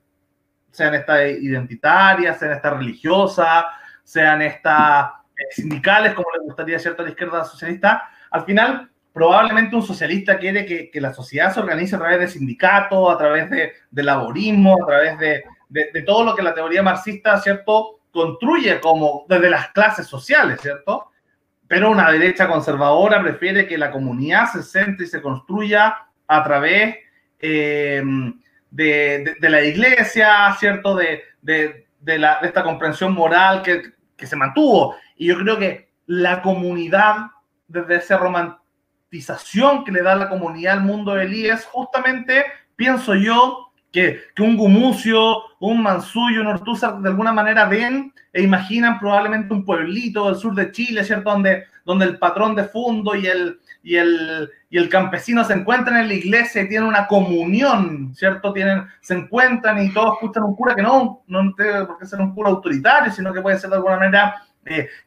sean 0.71 0.95
esta 0.95 1.25
identitaria, 1.27 2.33
sean 2.33 2.53
esta 2.53 2.71
religiosa, 2.71 3.67
sean 4.03 4.41
esta 4.41 5.23
sindicales, 5.51 6.13
como 6.13 6.27
le 6.33 6.43
gustaría 6.43 6.79
cierto 6.79 7.01
a 7.01 7.05
la 7.05 7.11
izquierda 7.11 7.45
socialista. 7.45 8.09
Al 8.31 8.43
final, 8.43 8.89
probablemente 9.17 9.75
un 9.75 9.81
socialista 9.81 10.37
quiere 10.37 10.63
que, 10.63 10.91
que, 10.91 11.01
la 11.01 11.11
sociedad 11.11 11.51
se 11.51 11.59
organice 11.59 11.95
a 11.95 11.99
través 11.99 12.19
de 12.19 12.27
sindicatos, 12.27 13.11
a 13.11 13.17
través 13.17 13.49
de, 13.49 14.03
laborismo, 14.03 14.77
a 14.83 14.85
través 14.85 15.17
de, 15.17 15.43
de, 15.69 16.03
todo 16.03 16.23
lo 16.23 16.35
que 16.35 16.43
la 16.43 16.53
teoría 16.53 16.83
marxista, 16.83 17.41
¿cierto?, 17.41 17.99
construye 18.11 18.79
como 18.79 19.25
desde 19.27 19.49
las 19.49 19.69
clases 19.69 20.05
sociales, 20.05 20.61
¿cierto? 20.61 21.11
Pero 21.67 21.89
una 21.89 22.11
derecha 22.11 22.47
conservadora 22.47 23.19
prefiere 23.23 23.67
que 23.67 23.77
la 23.79 23.89
comunidad 23.89 24.51
se 24.51 24.61
centre 24.61 25.05
y 25.05 25.09
se 25.09 25.21
construya 25.21 25.97
a 26.27 26.43
través 26.43 26.97
eh, 27.39 28.03
de, 28.69 29.35
la 29.41 29.63
iglesia, 29.63 30.55
¿cierto? 30.59 30.95
De, 30.95 31.23
la, 32.05 32.33
esta 32.43 32.63
comprensión 32.63 33.13
moral 33.13 33.63
que, 33.63 33.81
que 34.15 34.27
se 34.27 34.35
mantuvo. 34.35 34.95
Y 35.15 35.25
yo 35.25 35.39
creo 35.39 35.57
que 35.57 35.89
la 36.05 36.43
comunidad, 36.43 37.31
desde 37.67 37.95
esa 37.95 38.19
romantización 39.07 39.83
que 39.83 39.91
le 39.91 40.01
da 40.01 40.15
la 40.15 40.29
comunidad 40.29 40.73
al 40.73 40.83
mundo 40.83 41.13
de 41.13 41.25
Elías, 41.25 41.65
justamente 41.65 42.45
pienso 42.75 43.15
yo 43.15 43.71
que, 43.91 44.19
que, 44.35 44.43
un 44.43 44.57
Gumucio, 44.57 45.37
un 45.59 45.81
Mansuyo, 45.81 46.41
un 46.41 46.47
Ortúzar 46.47 46.99
de 46.99 47.09
alguna 47.09 47.31
manera 47.31 47.65
ven 47.65 48.13
e 48.33 48.43
imaginan 48.43 48.99
probablemente 48.99 49.53
un 49.53 49.65
pueblito 49.65 50.27
del 50.27 50.35
sur 50.35 50.53
de 50.53 50.71
Chile, 50.71 51.03
¿cierto? 51.03 51.31
Donde, 51.31 51.63
donde 51.85 52.05
el 52.05 52.19
patrón 52.19 52.53
de 52.53 52.65
fondo 52.65 53.15
y 53.15 53.25
el, 53.25 53.59
y 53.81 53.95
el, 53.95 54.51
y 54.69 54.77
el 54.77 54.89
campesino 54.89 55.43
se 55.45 55.53
encuentran 55.53 56.01
en 56.01 56.09
la 56.09 56.13
iglesia 56.13 56.61
y 56.61 56.67
tienen 56.67 56.89
una 56.89 57.07
comunión, 57.07 58.13
¿cierto? 58.13 58.51
Tienen, 58.51 58.83
se 58.99 59.15
encuentran 59.15 59.81
y 59.81 59.93
todos 59.93 60.15
escuchan 60.15 60.43
un 60.43 60.55
cura 60.55 60.75
que 60.75 60.83
no, 60.83 61.23
no 61.27 61.53
tiene 61.55 61.85
por 61.85 61.97
qué 61.97 62.05
ser 62.05 62.19
un 62.19 62.35
cura 62.35 62.49
autoritario, 62.49 63.11
sino 63.11 63.33
que 63.33 63.41
puede 63.41 63.57
ser 63.57 63.69
de 63.69 63.77
alguna 63.77 63.97
manera 63.97 64.35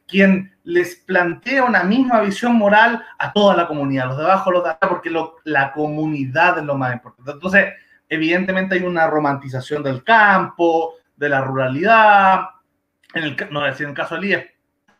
quien 0.07 0.55
les 0.63 0.95
plantea 0.95 1.63
una 1.63 1.83
misma 1.83 2.21
visión 2.21 2.55
moral 2.55 3.03
a 3.17 3.31
toda 3.31 3.55
la 3.55 3.67
comunidad, 3.67 4.07
los 4.07 4.17
de 4.17 4.23
abajo, 4.23 4.51
los 4.51 4.63
de 4.63 4.69
arriba, 4.69 4.89
porque 4.89 5.09
lo, 5.09 5.37
la 5.43 5.71
comunidad 5.71 6.59
es 6.59 6.65
lo 6.65 6.77
más 6.77 6.93
importante. 6.93 7.31
Entonces, 7.31 7.73
evidentemente 8.09 8.75
hay 8.75 8.83
una 8.83 9.07
romantización 9.07 9.83
del 9.83 10.03
campo, 10.03 10.95
de 11.15 11.29
la 11.29 11.41
ruralidad, 11.41 12.41
en 13.13 13.23
el, 13.23 13.37
no 13.49 13.61
decir 13.61 13.85
en 13.85 13.91
el 13.91 13.95
caso 13.95 14.15
de 14.15 14.21
Elías, 14.21 14.45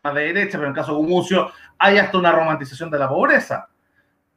más 0.02 0.14
de 0.14 0.32
derecha, 0.32 0.52
pero 0.52 0.64
en 0.64 0.70
el 0.70 0.76
caso 0.76 0.92
de 0.92 0.98
Gumucio, 0.98 1.52
hay 1.78 1.98
hasta 1.98 2.18
una 2.18 2.32
romantización 2.32 2.90
de 2.90 2.98
la 2.98 3.08
pobreza 3.08 3.68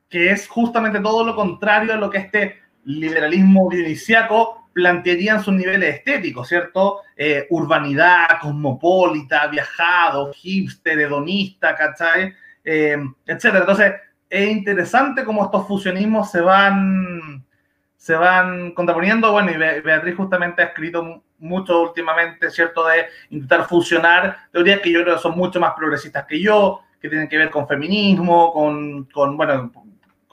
que 0.09 0.31
es 0.31 0.47
justamente 0.47 0.99
todo 0.99 1.23
lo 1.23 1.35
contrario 1.35 1.93
a 1.93 1.97
lo 1.97 2.09
que 2.09 2.19
este 2.19 2.61
liberalismo 2.85 3.69
dionisiaco 3.69 4.64
plantearía 4.75 5.35
en 5.35 5.41
sus 5.41 5.53
niveles 5.53 5.95
estéticos, 5.95 6.49
¿cierto? 6.49 6.99
Eh, 7.15 7.47
urbanidad, 7.49 8.27
cosmopolita, 8.41 9.47
viajado, 9.47 10.33
hipster, 10.33 10.99
hedonista, 10.99 11.73
¿cachai? 11.73 12.33
Eh, 12.61 12.97
etcétera. 13.25 13.59
Entonces, 13.61 13.93
es 14.29 14.49
interesante 14.49 15.23
cómo 15.23 15.45
estos 15.45 15.65
fusionismos 15.65 16.29
se 16.29 16.41
van, 16.41 17.41
se 17.95 18.15
van 18.15 18.71
contraponiendo. 18.71 19.31
Bueno, 19.31 19.49
y 19.49 19.55
Beatriz 19.55 20.17
justamente 20.17 20.61
ha 20.61 20.65
escrito 20.65 21.23
mucho 21.37 21.81
últimamente, 21.83 22.51
¿cierto? 22.51 22.85
De 22.85 23.05
intentar 23.29 23.69
fusionar 23.69 24.39
teorías 24.51 24.81
que 24.81 24.91
yo 24.91 25.03
creo 25.03 25.15
que 25.15 25.21
son 25.21 25.37
mucho 25.37 25.57
más 25.57 25.71
progresistas 25.73 26.25
que 26.25 26.41
yo, 26.41 26.81
que 26.99 27.07
tienen 27.07 27.29
que 27.29 27.37
ver 27.37 27.49
con 27.49 27.65
feminismo, 27.65 28.51
con, 28.51 29.05
con 29.05 29.37
bueno, 29.37 29.71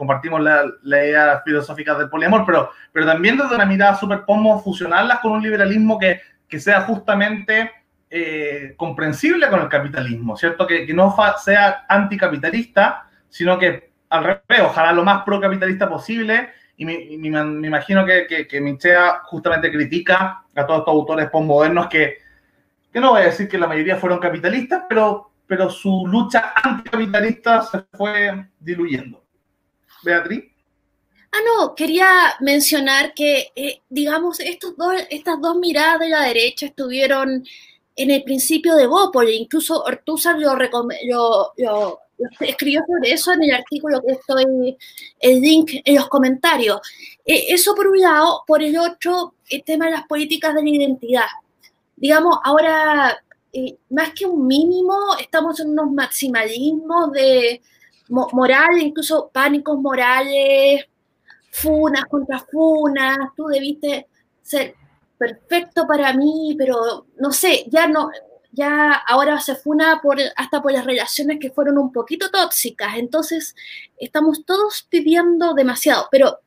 compartimos 0.02 0.40
la, 0.40 0.64
la, 0.82 1.06
idea 1.06 1.42
filosófica 1.44 1.94
del 1.94 2.08
poliamor, 2.08 2.44
pero, 2.44 2.72
pero 2.90 3.06
también 3.06 3.36
desde 3.36 3.54
una 3.54 3.64
mirada 3.64 3.94
súper 3.94 4.24
pomo 4.24 4.60
fusionarlas 4.60 5.20
con 5.20 5.30
un 5.30 5.42
liberalismo 5.44 5.96
que, 5.96 6.20
que 6.48 6.58
sea 6.58 6.80
justamente 6.80 7.70
eh, 8.10 8.74
comprensible 8.76 9.48
con 9.48 9.60
el 9.60 9.68
capitalismo, 9.68 10.36
¿cierto? 10.36 10.66
Que, 10.66 10.84
que 10.84 10.92
no 10.92 11.14
sea 11.38 11.84
anticapitalista, 11.88 13.06
sino 13.28 13.56
que 13.60 13.92
al 14.08 14.24
revés, 14.24 14.62
ojalá 14.64 14.92
lo 14.92 15.04
más 15.04 15.22
procapitalista 15.22 15.88
posible. 15.88 16.50
Y 16.76 16.84
me, 16.84 17.30
me, 17.30 17.68
imagino 17.68 18.04
que, 18.04 18.26
que, 18.26 18.48
que 18.48 18.60
Michea 18.60 19.20
justamente 19.26 19.70
critica 19.70 20.42
a 20.52 20.66
todos 20.66 20.80
estos 20.80 20.94
autores 20.94 21.30
postmodernos 21.30 21.86
que, 21.86 22.18
que 22.92 22.98
no 22.98 23.10
voy 23.10 23.20
a 23.20 23.26
decir 23.26 23.48
que 23.48 23.56
la 23.56 23.68
mayoría 23.68 23.98
fueron 23.98 24.18
capitalistas, 24.18 24.82
pero, 24.88 25.30
pero 25.46 25.70
su 25.70 26.08
lucha 26.08 26.54
anticapitalista 26.60 27.62
se 27.62 27.84
fue 27.96 28.48
diluyendo. 28.58 29.21
Beatriz. 30.02 30.44
Ah, 31.34 31.38
no, 31.46 31.74
quería 31.74 32.36
mencionar 32.40 33.14
que, 33.14 33.52
eh, 33.56 33.80
digamos, 33.88 34.38
estos 34.40 34.76
dos, 34.76 34.94
estas 35.08 35.40
dos 35.40 35.56
miradas 35.56 36.00
de 36.00 36.10
la 36.10 36.22
derecha 36.24 36.66
estuvieron 36.66 37.44
en 37.96 38.10
el 38.10 38.22
principio 38.22 38.74
de 38.74 38.86
Bópoli, 38.86 39.34
incluso 39.34 39.82
Ortúzar 39.82 40.38
lo, 40.38 40.54
lo, 41.56 42.00
escribió 42.40 42.82
sobre 42.86 43.12
eso 43.12 43.32
en 43.32 43.44
el 43.44 43.54
artículo 43.54 44.02
que 44.06 44.12
estoy, 44.12 44.76
el 45.20 45.40
link 45.40 45.70
en 45.84 45.94
los 45.96 46.08
comentarios. 46.08 46.80
Eh, 47.24 47.46
eso 47.48 47.74
por 47.74 47.86
un 47.86 48.00
lado, 48.00 48.44
por 48.46 48.62
el 48.62 48.76
otro, 48.76 49.34
el 49.48 49.64
tema 49.64 49.86
de 49.86 49.92
las 49.92 50.06
políticas 50.06 50.54
de 50.54 50.62
la 50.62 50.68
identidad. 50.68 51.26
Digamos, 51.96 52.38
ahora, 52.44 53.22
eh, 53.52 53.76
más 53.90 54.12
que 54.12 54.26
un 54.26 54.46
mínimo, 54.46 55.16
estamos 55.20 55.60
en 55.60 55.70
unos 55.70 55.90
maximalismos 55.92 57.12
de 57.12 57.62
morales, 58.12 58.82
incluso 58.82 59.30
pánicos 59.32 59.78
morales, 59.78 60.86
funas 61.50 62.04
contra 62.06 62.38
funas, 62.40 63.18
tú 63.36 63.46
debiste 63.46 64.08
ser 64.42 64.74
perfecto 65.18 65.86
para 65.86 66.12
mí, 66.12 66.54
pero 66.58 67.06
no 67.18 67.32
sé, 67.32 67.64
ya 67.68 67.86
no, 67.86 68.10
ya 68.50 68.92
ahora 68.92 69.38
se 69.40 69.54
funa 69.54 70.00
por, 70.02 70.18
hasta 70.36 70.62
por 70.62 70.72
las 70.72 70.84
relaciones 70.84 71.38
que 71.40 71.50
fueron 71.50 71.78
un 71.78 71.92
poquito 71.92 72.30
tóxicas, 72.30 72.96
entonces 72.96 73.54
estamos 73.98 74.44
todos 74.44 74.86
pidiendo 74.88 75.54
demasiado, 75.54 76.08
pero 76.10 76.38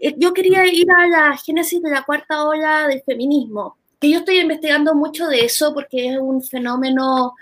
eh, 0.00 0.14
yo 0.16 0.32
quería 0.32 0.66
ir 0.66 0.86
a 0.90 1.06
la 1.06 1.36
génesis 1.36 1.82
de 1.82 1.90
la 1.90 2.02
cuarta 2.04 2.44
ola 2.44 2.88
del 2.88 3.02
feminismo, 3.02 3.78
que 4.00 4.10
yo 4.10 4.18
estoy 4.20 4.40
investigando 4.40 4.94
mucho 4.94 5.26
de 5.28 5.44
eso 5.44 5.74
porque 5.74 6.10
es 6.10 6.18
un 6.18 6.42
fenómeno 6.42 7.34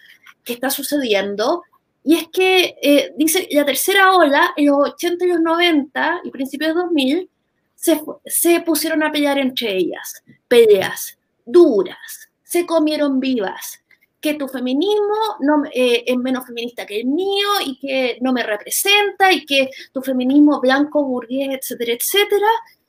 que 0.45 0.55
está 0.55 0.71
sucediendo 0.71 1.63
y 2.05 2.17
es 2.17 2.29
que, 2.29 2.77
eh, 2.83 3.13
dice, 3.17 3.49
la 3.51 3.65
tercera 3.65 4.17
ola, 4.17 4.53
en 4.57 4.67
los 4.67 4.91
80 4.91 5.25
y 5.25 5.29
los 5.29 5.41
90 5.41 6.21
y 6.25 6.31
principios 6.31 6.75
de 6.75 6.81
2000, 6.81 7.31
se, 7.75 8.01
se 8.25 8.61
pusieron 8.61 9.03
a 9.03 9.13
pelear 9.13 9.39
entre 9.39 9.77
ellas. 9.77 10.23
Peleas 10.49 11.19
duras, 11.49 12.31
se 12.43 12.67
comieron 12.67 13.19
vivas. 13.21 13.81
Que 14.21 14.35
tu 14.35 14.49
feminismo 14.49 15.37
no, 15.41 15.63
eh, 15.73 16.03
es 16.07 16.17
menos 16.17 16.45
feminista 16.45 16.85
que 16.85 17.01
el 17.01 17.07
mío 17.07 17.49
y 17.65 17.79
que 17.79 18.19
no 18.21 18.33
me 18.33 18.43
representa 18.43 19.33
y 19.33 19.47
que 19.47 19.71
tu 19.93 20.03
feminismo 20.03 20.61
blanco, 20.61 21.05
burgués, 21.05 21.51
etcétera, 21.51 21.93
etcétera, 21.93 22.49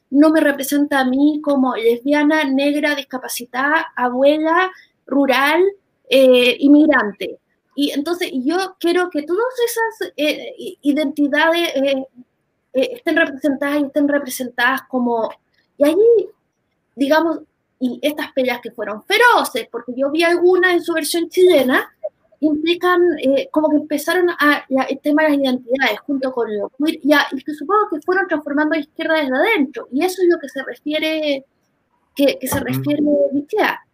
no 0.10 0.32
me 0.32 0.42
representa 0.42 1.02
a 1.02 1.06
mí 1.06 1.40
como 1.44 1.76
lesbiana, 1.76 2.44
negra, 2.46 2.96
discapacitada, 2.96 3.94
abuela, 3.96 4.72
rural, 5.06 5.62
eh, 6.10 6.56
inmigrante. 6.60 7.38
Y 7.82 7.92
entonces 7.92 8.30
yo 8.34 8.76
quiero 8.78 9.10
que 9.10 9.24
todas 9.24 9.54
esas 9.66 10.12
eh, 10.18 10.54
identidades 10.82 11.70
eh, 11.76 12.06
eh, 12.74 12.90
estén 12.96 13.16
representadas 13.16 13.80
y 13.80 13.86
estén 13.86 14.06
representadas 14.10 14.82
como... 14.90 15.32
Y 15.78 15.86
allí, 15.86 16.30
digamos, 16.94 17.40
y 17.80 17.98
estas 18.02 18.34
peleas 18.34 18.60
que 18.60 18.72
fueron 18.72 19.02
feroces, 19.04 19.66
porque 19.72 19.94
yo 19.96 20.12
vi 20.12 20.24
algunas 20.24 20.74
en 20.74 20.84
su 20.84 20.94
versión 20.94 21.30
chilena, 21.30 21.90
implican 22.42 23.00
como 23.50 23.70
que 23.70 23.78
empezaron 23.78 24.30
a, 24.30 24.66
el 24.90 25.00
tema 25.00 25.24
de 25.24 25.30
las 25.30 25.38
identidades 25.38 26.00
junto 26.02 26.34
con 26.34 26.54
lo 26.58 26.70
y, 26.86 27.00
y, 27.02 27.44
que 27.46 27.54
supongo 27.54 27.92
que 27.92 28.02
fueron 28.02 28.28
transformando 28.28 28.74
a 28.74 28.78
la 28.78 28.84
izquierda 28.84 29.22
desde 29.22 29.38
adentro. 29.38 29.88
Y 29.90 30.04
eso 30.04 30.22
es 30.22 30.28
lo 30.28 30.38
que 30.38 30.50
se 30.50 30.62
refiere, 30.64 31.46
que, 32.14 32.38
que 32.40 32.48
se 32.50 32.60
refiere 32.60 33.02
a 33.64 33.86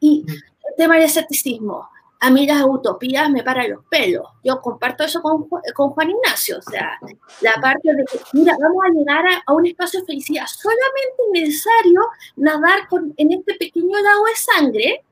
Y 0.00 0.24
el 0.26 0.74
tema 0.78 0.94
del 0.94 1.04
escepticismo 1.04 1.86
a 2.22 2.30
mí 2.30 2.46
las 2.46 2.62
utopías 2.64 3.30
me 3.30 3.42
paran 3.42 3.70
los 3.70 3.84
pelos. 3.86 4.28
Yo 4.44 4.60
comparto 4.60 5.04
eso 5.04 5.22
con, 5.22 5.48
con 5.74 5.90
Juan 5.90 6.10
Ignacio, 6.10 6.58
o 6.58 6.62
sea, 6.62 6.98
la 7.40 7.54
parte 7.62 7.94
de 7.94 8.04
que, 8.04 8.20
mira, 8.34 8.54
vamos 8.60 8.84
a 8.84 8.92
llegar 8.92 9.24
a, 9.46 9.52
un 9.54 9.66
espacio 9.66 10.00
de 10.00 10.06
felicidad. 10.06 10.44
Solamente 10.46 11.16
es 11.18 11.42
necesario 11.42 12.00
nadar 12.36 12.86
con, 12.88 13.14
en 13.16 13.32
este 13.32 13.54
pequeño 13.54 13.98
lago 14.02 14.24
de 14.26 14.36
sangre, 14.36 15.04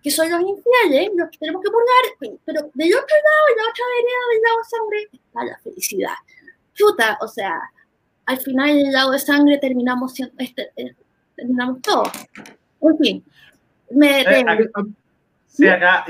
que 0.00 0.10
son 0.12 0.30
los 0.30 0.40
infieles, 0.42 1.10
los 1.16 1.28
que 1.30 1.38
tenemos 1.38 1.60
que 1.60 1.70
purgar, 1.70 2.38
pero 2.44 2.70
del 2.72 2.94
otro 2.94 3.16
lado, 3.26 3.44
en 3.50 3.56
la 3.56 3.70
otra 3.70 3.84
vereda 3.96 4.24
del 4.30 4.42
lago 4.42 4.58
de 4.58 4.64
sangre, 4.64 5.08
está 5.12 5.44
la 5.44 5.58
felicidad. 5.58 6.14
Chuta, 6.72 7.18
o 7.20 7.26
sea, 7.26 7.60
al 8.26 8.38
final 8.38 8.76
del 8.76 8.92
lago 8.92 9.10
de 9.10 9.18
sangre 9.18 9.58
terminamos, 9.58 10.12
siendo, 10.12 10.34
este, 10.38 10.70
eh, 10.76 10.94
terminamos 11.34 11.82
todo. 11.82 12.04
En 12.80 12.98
fin, 12.98 13.24
me... 13.90 14.20
Eh, 14.20 14.44
Sí, 15.54 15.68
acá 15.68 16.04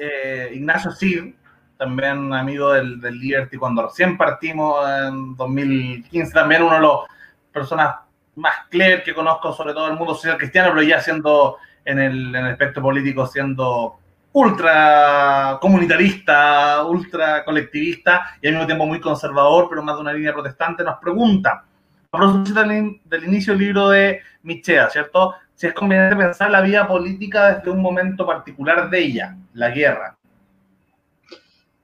eh, 0.00 0.50
Ignacio 0.54 0.92
Cid, 0.92 1.34
también 1.76 2.32
amigo 2.32 2.72
del, 2.72 3.00
del, 3.00 3.18
Liberty, 3.18 3.56
cuando 3.56 3.86
recién 3.86 4.16
partimos 4.16 4.86
en 4.88 5.34
2015, 5.36 6.32
también 6.32 6.62
uno 6.62 6.74
de 6.74 6.80
los 6.80 7.00
personas 7.52 7.96
más 8.36 8.54
clever 8.68 9.02
que 9.02 9.14
conozco, 9.14 9.52
sobre 9.52 9.72
todo 9.72 9.88
el 9.88 9.96
mundo 9.96 10.14
social 10.14 10.38
cristiano, 10.38 10.70
pero 10.70 10.82
ya 10.82 11.00
siendo 11.00 11.56
en 11.84 11.98
el, 11.98 12.34
en 12.34 12.46
el 12.46 12.52
espectro 12.52 12.82
político, 12.82 13.26
siendo 13.26 13.98
ultra 14.32 15.58
comunitarista, 15.60 16.84
ultra 16.84 17.44
colectivista 17.44 18.36
y 18.40 18.46
al 18.46 18.54
mismo 18.54 18.66
tiempo 18.66 18.86
muy 18.86 19.00
conservador, 19.00 19.66
pero 19.68 19.82
más 19.82 19.96
de 19.96 20.02
una 20.02 20.12
línea 20.12 20.32
protestante, 20.32 20.84
nos 20.84 20.98
pregunta, 20.98 21.64
a 22.12 22.18
propósito 22.18 22.60
del, 22.62 23.00
del 23.04 23.24
inicio 23.24 23.52
del 23.52 23.62
libro 23.62 23.88
de 23.88 24.20
Michea, 24.42 24.88
¿cierto? 24.90 25.34
Si 25.60 25.66
es 25.66 25.74
conveniente 25.74 26.16
pensar 26.16 26.50
la 26.50 26.62
vida 26.62 26.88
política 26.88 27.56
desde 27.56 27.70
un 27.70 27.82
momento 27.82 28.24
particular 28.26 28.88
de 28.88 28.98
ella, 29.04 29.36
la 29.52 29.68
guerra. 29.68 30.16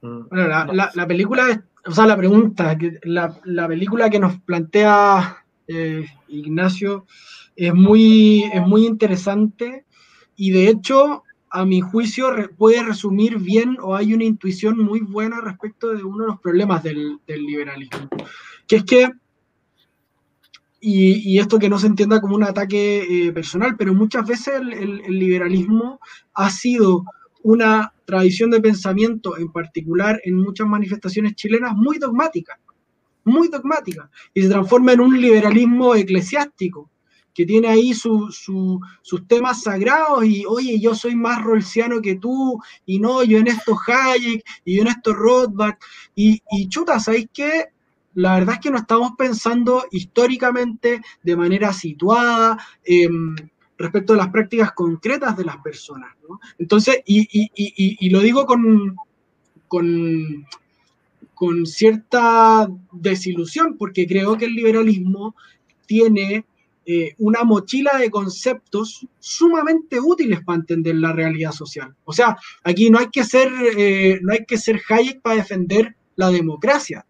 Bueno, 0.01 0.47
la, 0.47 0.65
la- 0.73 0.91
la 0.95 1.05
película, 1.05 1.63
o 1.85 1.91
sea, 1.91 2.07
la 2.07 2.17
pregunta, 2.17 2.75
la, 3.03 3.39
la 3.43 3.67
película 3.67 4.09
que 4.09 4.17
nos 4.17 4.39
plantea 4.41 5.45
eh, 5.67 6.07
Ignacio 6.27 7.05
es 7.55 7.71
muy, 7.71 8.45
es 8.51 8.61
muy 8.65 8.87
interesante 8.87 9.85
y 10.35 10.49
de 10.49 10.69
hecho, 10.69 11.21
a 11.51 11.63
mi 11.63 11.79
juicio, 11.79 12.33
puede 12.57 12.81
resumir 12.81 13.37
bien 13.37 13.77
o 13.79 13.95
hay 13.95 14.11
una 14.11 14.23
intuición 14.23 14.79
muy 14.79 15.01
buena 15.01 15.39
respecto 15.39 15.93
de 15.93 16.03
uno 16.03 16.23
de 16.23 16.31
los 16.31 16.39
problemas 16.39 16.81
del 16.81 17.19
liberalismo, 17.27 18.09
que 18.67 18.77
es 18.77 18.83
que, 18.85 19.11
y, 20.91 21.39
esto 21.39 21.59
que 21.59 21.69
no 21.69 21.79
se 21.79 21.87
entienda 21.87 22.21
como 22.21 22.35
un 22.35 22.43
ataque 22.43 23.27
eh, 23.27 23.31
personal, 23.33 23.75
pero 23.77 23.93
muchas 23.93 24.25
veces 24.27 24.55
el- 24.61 24.73
el- 24.73 25.01
el 25.01 25.19
liberalismo 25.19 25.99
ha 26.33 26.49
sido 26.49 27.03
una 27.43 27.93
tradición 28.05 28.51
de 28.51 28.61
pensamiento, 28.61 29.37
en 29.37 29.51
particular 29.51 30.19
en 30.23 30.35
muchas 30.35 30.67
manifestaciones 30.67 31.35
chilenas, 31.35 31.73
muy 31.75 31.97
dogmática, 31.97 32.59
muy 33.25 33.47
dogmática, 33.49 34.09
y 34.33 34.41
se 34.43 34.49
transforma 34.49 34.93
en 34.93 35.01
un 35.01 35.19
liberalismo 35.21 35.95
eclesiástico, 35.95 36.89
que 37.33 37.45
tiene 37.45 37.67
ahí 37.67 37.93
su- 37.93 38.31
su- 38.31 38.79
sus 39.01 39.27
temas 39.27 39.61
sagrados 39.63 40.25
y, 40.25 40.43
oye, 40.47 40.79
yo 40.79 40.95
soy 40.95 41.15
más 41.15 41.43
rolsiano 41.43 42.01
que 42.01 42.15
tú, 42.15 42.59
y 42.85 42.99
no, 42.99 43.23
yo 43.23 43.37
en 43.37 43.47
esto 43.47 43.77
Hayek, 43.87 44.43
y 44.65 44.75
yo 44.77 44.81
en 44.83 44.87
esto 44.87 45.13
Rothbard, 45.13 45.75
y, 46.15 46.41
y 46.51 46.67
chuta, 46.69 46.99
¿sabéis 46.99 47.27
qué? 47.33 47.65
La 48.17 48.33
verdad 48.39 48.55
es 48.55 48.61
que 48.61 48.71
no 48.71 48.77
estamos 48.79 49.11
pensando 49.15 49.85
históricamente 49.91 51.01
de 51.21 51.35
manera 51.35 51.71
situada, 51.71 52.57
em, 52.83 53.35
respecto 53.77 54.13
a 54.13 54.17
las 54.17 54.29
prácticas 54.29 54.71
concretas 54.71 55.37
de 55.37 55.45
las 55.45 55.57
personas. 55.57 56.09
Entonces, 56.57 56.97
y, 57.05 57.27
y- 57.31 58.09
lo 58.09 58.19
digo 58.21 58.47
con, 58.47 58.95
con, 59.67 60.45
con 61.35 61.65
cierta 61.67 62.67
desilusión, 62.91 63.77
porque 63.77 64.07
creo 64.07 64.37
que 64.37 64.45
el 64.45 64.53
liberalismo 64.55 65.35
tiene 65.85 66.45
eh, 66.85 67.13
una 67.19 67.43
mochila 67.43 67.97
de 67.99 68.09
conceptos 68.09 69.05
sumamente 69.19 69.99
útiles 69.99 70.43
para 70.43 70.59
entender 70.59 70.95
la 70.95 71.13
realidad 71.13 71.51
social. 71.51 71.95
O 72.05 72.13
sea, 72.13 72.37
aquí 72.63 72.89
no 72.89 72.99
hay 72.99 73.09
que 73.11 73.23
ser, 73.23 73.49
eh, 73.77 74.19
no 74.23 74.33
hay 74.33 74.45
que 74.45 74.57
ser 74.57 74.81
Hayek 74.89 75.21
para 75.21 75.35
defender 75.37 75.95
la 76.15 76.31
democracia. 76.31 77.05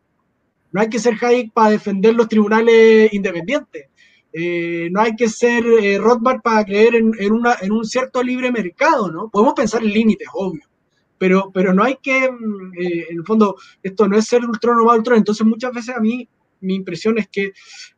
No 0.71 0.81
hay 0.81 0.89
que 0.89 0.99
ser 0.99 1.15
Hayek 1.19 1.51
para 1.53 1.71
defender 1.71 2.13
los 2.15 2.27
tribunales 2.27 3.13
independientes. 3.13 3.87
Eh, 4.39 4.89
no 4.91 5.01
hay 5.01 5.15
que 5.15 5.29
ser 5.29 5.65
eh, 5.65 5.97
Rothbard 5.97 6.41
para 6.41 6.63
creer 6.63 6.95
en, 6.95 7.31
un 7.71 7.85
cierto 7.85 8.21
libre 8.21 8.51
mercado, 8.51 9.11
¿no? 9.11 9.29
Podemos 9.29 9.55
pensar 9.55 9.81
en 9.81 9.91
límites, 9.91 10.27
obvio, 10.31 10.61
pero, 11.17 11.49
pero 11.51 11.73
no 11.73 11.83
hay 11.83 11.97
que, 12.01 12.29
mm, 12.29 12.73
eh, 12.79 13.05
en 13.09 13.17
el 13.17 13.25
fondo, 13.25 13.55
esto 13.81 14.07
no 14.07 14.15
es 14.15 14.27
ser 14.27 14.45
ultrón 14.45 14.79
o 14.79 14.85
más 14.85 14.97
ultrón, 14.97 15.17
entonces 15.17 15.43
muchas 15.47 15.73
veces 15.73 15.95
a 15.95 15.99
mí 15.99 16.29
mi 16.59 16.75
impresión 16.75 17.17
es 17.17 17.27
que, 17.29 17.51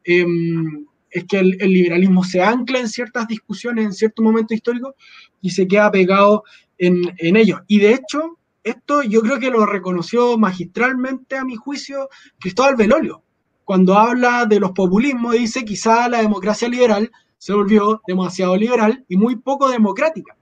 em, 0.05 0.86
es 1.10 1.25
que 1.25 1.39
el, 1.39 1.58
liberalismo 1.58 2.23
se 2.23 2.41
ancla 2.41 2.79
en 2.79 2.88
ciertas 2.88 3.27
discusiones, 3.27 3.84
en 3.84 3.93
cierto 3.93 4.21
momento 4.23 4.53
histórico, 4.53 4.95
y 5.41 5.49
se 5.49 5.67
queda 5.67 5.91
pegado 5.91 6.43
en, 6.77 7.01
en 7.17 7.36
ellos. 7.36 7.60
Y 7.67 7.79
de 7.79 7.95
hecho, 7.95 8.38
esto 8.63 9.04
yo 9.04 9.22
creo 9.22 9.39
que 9.39 9.50
lo 9.52 9.65
reconoció 9.65 10.38
magistralmente, 10.38 11.38
a 11.38 11.45
mi 11.45 11.56
juicio, 11.56 12.10
Cristóbal 12.39 12.76
Belolio 12.76 13.24
cuando 13.69 13.93
habla 13.95 14.48
de 14.48 14.60
los 14.60 14.72
populismos, 14.72 15.34
dice 15.34 15.63
quizá 15.63 16.10
la 16.10 16.24
democracia 16.24 16.67
liberal 16.67 17.12
se 17.38 17.54
volvió 17.54 18.02
demasiado 18.08 18.58
liberal 18.58 19.06
y 19.08 19.15
muy 19.15 19.36
poco 19.36 19.69
democrática. 19.69 20.36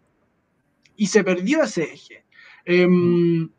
Y 0.96 1.08
se 1.08 1.26
perdió 1.26 1.62
ese 1.64 1.92
eje. 1.94 2.24
Em, 2.64 3.50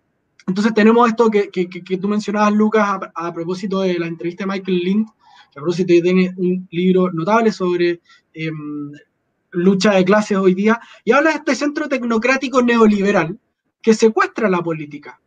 entonces 0.46 0.72
tenemos 0.72 1.06
esto 1.10 1.30
que, 1.30 1.50
que- 1.50 1.98
tú 1.98 2.08
mencionabas, 2.08 2.54
Lucas, 2.54 2.88
a, 2.88 3.26
a 3.26 3.34
propósito 3.34 3.80
de 3.80 3.98
la 3.98 4.06
entrevista 4.06 4.44
de 4.44 4.52
Michael 4.52 4.78
Lind, 4.78 5.06
que 5.52 5.58
a 5.58 5.62
propósito 5.62 5.88
tiene 6.02 6.32
un 6.38 6.66
libro 6.70 7.12
notable 7.12 7.52
sobre 7.52 8.00
em, 8.32 8.90
lucha 9.50 9.92
de 9.96 10.04
clases 10.06 10.38
hoy 10.38 10.54
día, 10.54 10.80
y 11.04 11.12
habla 11.12 11.32
de 11.32 11.36
este 11.36 11.54
centro 11.54 11.90
tecnocrático 11.90 12.62
neoliberal 12.62 13.38
que 13.88 13.94
secuestra 13.94 14.50
la 14.50 14.60
política. 14.62 15.18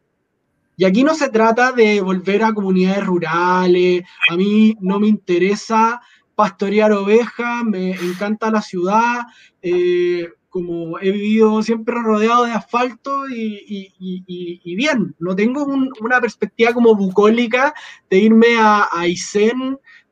Y 0.77 0.85
aquí 0.85 1.03
no 1.03 1.15
se 1.15 1.29
trata 1.29 1.71
de 1.71 1.99
volver 1.99 2.43
a 2.43 2.53
comunidades 2.53 3.03
rurales, 3.03 4.03
a 4.29 4.37
mí 4.37 4.77
no 4.81 4.99
me 4.99 5.07
interesa 5.07 5.99
pastorear 6.35 6.91
ovejas, 6.91 7.63
me 7.65 7.93
encanta 7.93 8.51
la 8.51 8.61
ciudad, 8.61 9.21
eh, 9.63 10.29
como 10.47 10.99
he 10.99 11.09
vivido 11.09 11.63
siempre 11.63 11.95
rodeado 11.95 12.43
de 12.45 12.51
asfalto 12.51 13.27
y, 13.29 14.75
bien, 14.75 15.15
no 15.17 15.35
tengo 15.35 15.65
un- 15.65 15.89
una 15.99 16.21
perspectiva 16.21 16.71
como 16.71 16.93
bucólica 16.93 17.73
de 18.11 18.19
irme 18.19 18.57
a, 18.59 18.83
a 18.91 19.07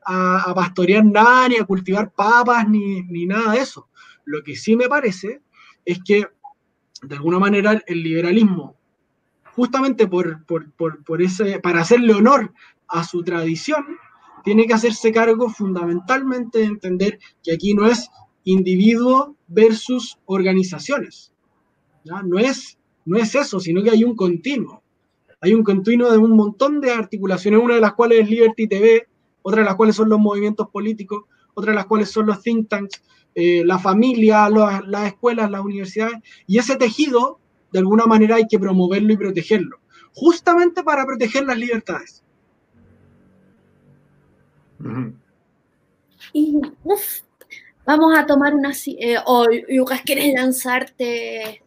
a, 0.06 0.50
a 0.50 0.54
pastorear 0.56 1.04
nada, 1.04 1.48
ni 1.50 1.56
a 1.58 1.64
cultivar 1.64 2.10
papas, 2.12 2.68
ni, 2.68 3.02
ni 3.04 3.26
nada 3.26 3.52
de 3.52 3.60
eso. 3.60 3.88
Lo 4.24 4.42
que 4.42 4.56
sí 4.56 4.74
me 4.74 4.88
parece 4.88 5.40
es 5.84 6.00
que, 6.04 6.26
de 7.02 7.14
alguna 7.16 7.38
manera, 7.38 7.82
el 7.86 8.02
liberalismo 8.02 8.76
justamente 9.54 10.06
por, 10.06 10.44
para 11.62 11.80
hacerle 11.80 12.14
honor 12.14 12.52
a 12.88 13.04
su 13.04 13.22
tradición, 13.22 13.84
tiene 14.42 14.66
que 14.66 14.74
hacerse 14.74 15.12
cargo 15.12 15.50
fundamentalmente 15.50 16.60
de 16.60 16.64
entender 16.64 17.18
que 17.42 17.52
aquí 17.52 17.74
no 17.74 17.86
es 17.86 18.08
individuo 18.44 19.36
versus 19.48 20.18
organizaciones. 20.24 21.32
No, 22.04 22.38
es, 22.38 22.78
no 23.04 23.18
es 23.18 23.34
eso, 23.34 23.60
sino 23.60 23.82
que 23.82 23.90
hay 23.90 24.02
un 24.02 24.16
continuo. 24.16 24.82
Hay 25.42 25.52
un 25.52 25.62
continuo 25.62 26.10
de 26.10 26.18
un 26.18 26.34
montón 26.36 26.80
de 26.80 26.92
articulaciones, 26.92 27.60
una 27.62 27.74
de 27.74 27.80
las 27.80 27.92
cuales 27.92 28.20
es 28.20 28.30
Liberty 28.30 28.66
TV, 28.66 29.08
otra 29.42 29.60
de 29.60 29.66
las 29.66 29.76
cuales 29.76 29.96
son 29.96 30.08
los 30.08 30.18
movimientos 30.18 30.68
políticos, 30.70 31.24
otra 31.54 31.72
de 31.72 31.76
las 31.76 31.86
cuales 31.86 32.10
son 32.10 32.26
los 32.26 32.42
think 32.42 32.68
tanks, 32.68 33.02
eh, 33.34 33.62
la 33.64 33.78
familia, 33.78 34.48
los- 34.48 34.86
las 34.88 35.06
escuelas, 35.06 35.50
las 35.50 35.60
universidades, 35.60 36.16
y 36.46 36.58
ese 36.58 36.76
tejido 36.76 37.38
de 37.72 37.78
alguna 37.78 38.06
manera 38.06 38.36
hay 38.36 38.46
que 38.48 38.58
promoverlo 38.58 39.12
y 39.12 39.16
protegerlo, 39.16 39.78
justamente 40.12 40.82
para 40.82 41.04
proteger 41.04 41.44
las 41.44 41.56
libertades. 41.58 42.22
Y 46.32 46.56
uf, 46.84 47.20
vamos 47.84 48.16
a 48.18 48.26
tomar 48.26 48.54
una... 48.54 48.72
si- 48.72 48.96
eh, 49.00 49.16
o 49.26 49.46
Lucas, 49.68 50.00
¿quieres 50.04 50.32
lanzarte? 50.34 51.62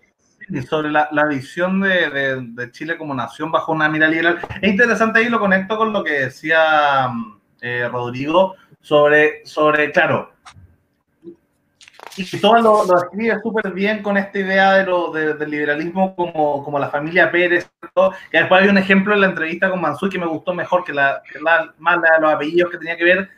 Y 0.50 0.62
sobre 0.64 0.92
la, 0.92 1.08
la 1.12 1.26
visión 1.26 1.80
de, 1.80 2.10
de- 2.10 2.42
de 2.42 2.72
Chile 2.72 2.98
como 2.98 3.14
nación 3.16 3.52
bajo 3.52 3.72
una 3.72 3.88
mirada 3.88 4.12
liberal. 4.12 4.40
Es 4.62 4.70
interesante 4.70 5.20
ahí, 5.20 5.30
lo 5.30 5.40
conecto 5.40 5.78
con 5.78 5.94
lo 5.94 6.04
que 6.04 6.12
decía 6.14 7.08
mm, 7.08 7.38
eh, 7.62 7.88
Rodrigo 7.90 8.56
sobre, 8.82 9.46
sobre, 9.46 9.92
claro, 9.92 10.33
y 12.18 12.40
todo 12.40 12.56
lo, 12.62 12.86
lo 12.86 12.94
describe 13.00 13.40
súper 13.42 13.72
bien 13.72 14.04
con 14.04 14.18
esta 14.18 14.38
idea 14.40 14.74
de 14.74 14.86
lo, 14.86 15.12
de- 15.12 15.34
del 15.34 15.50
liberalismo 15.50 16.16
como, 16.16 16.64
como 16.64 16.78
la 16.80 16.90
familia 16.90 17.32
Pérez, 17.32 17.70
¿no? 17.96 18.12
que 18.32 18.38
después 18.40 18.62
hay 18.62 18.70
un 18.70 18.78
ejemplo 18.78 19.14
en 19.14 19.22
la 19.22 19.28
entrevista 19.28 19.70
con 19.70 19.82
Mansur 19.82 20.10
que 20.10 20.20
me 20.20 20.26
gustó 20.28 20.54
mejor 20.54 20.84
que 20.84 20.94
la, 20.94 21.22
que 21.32 21.40
la 21.40 21.74
más 21.80 21.98
los 22.22 22.32
apellidos 22.34 22.72
que 22.72 22.78
tenía 22.78 22.98
que 22.98 23.04
ver 23.04 23.30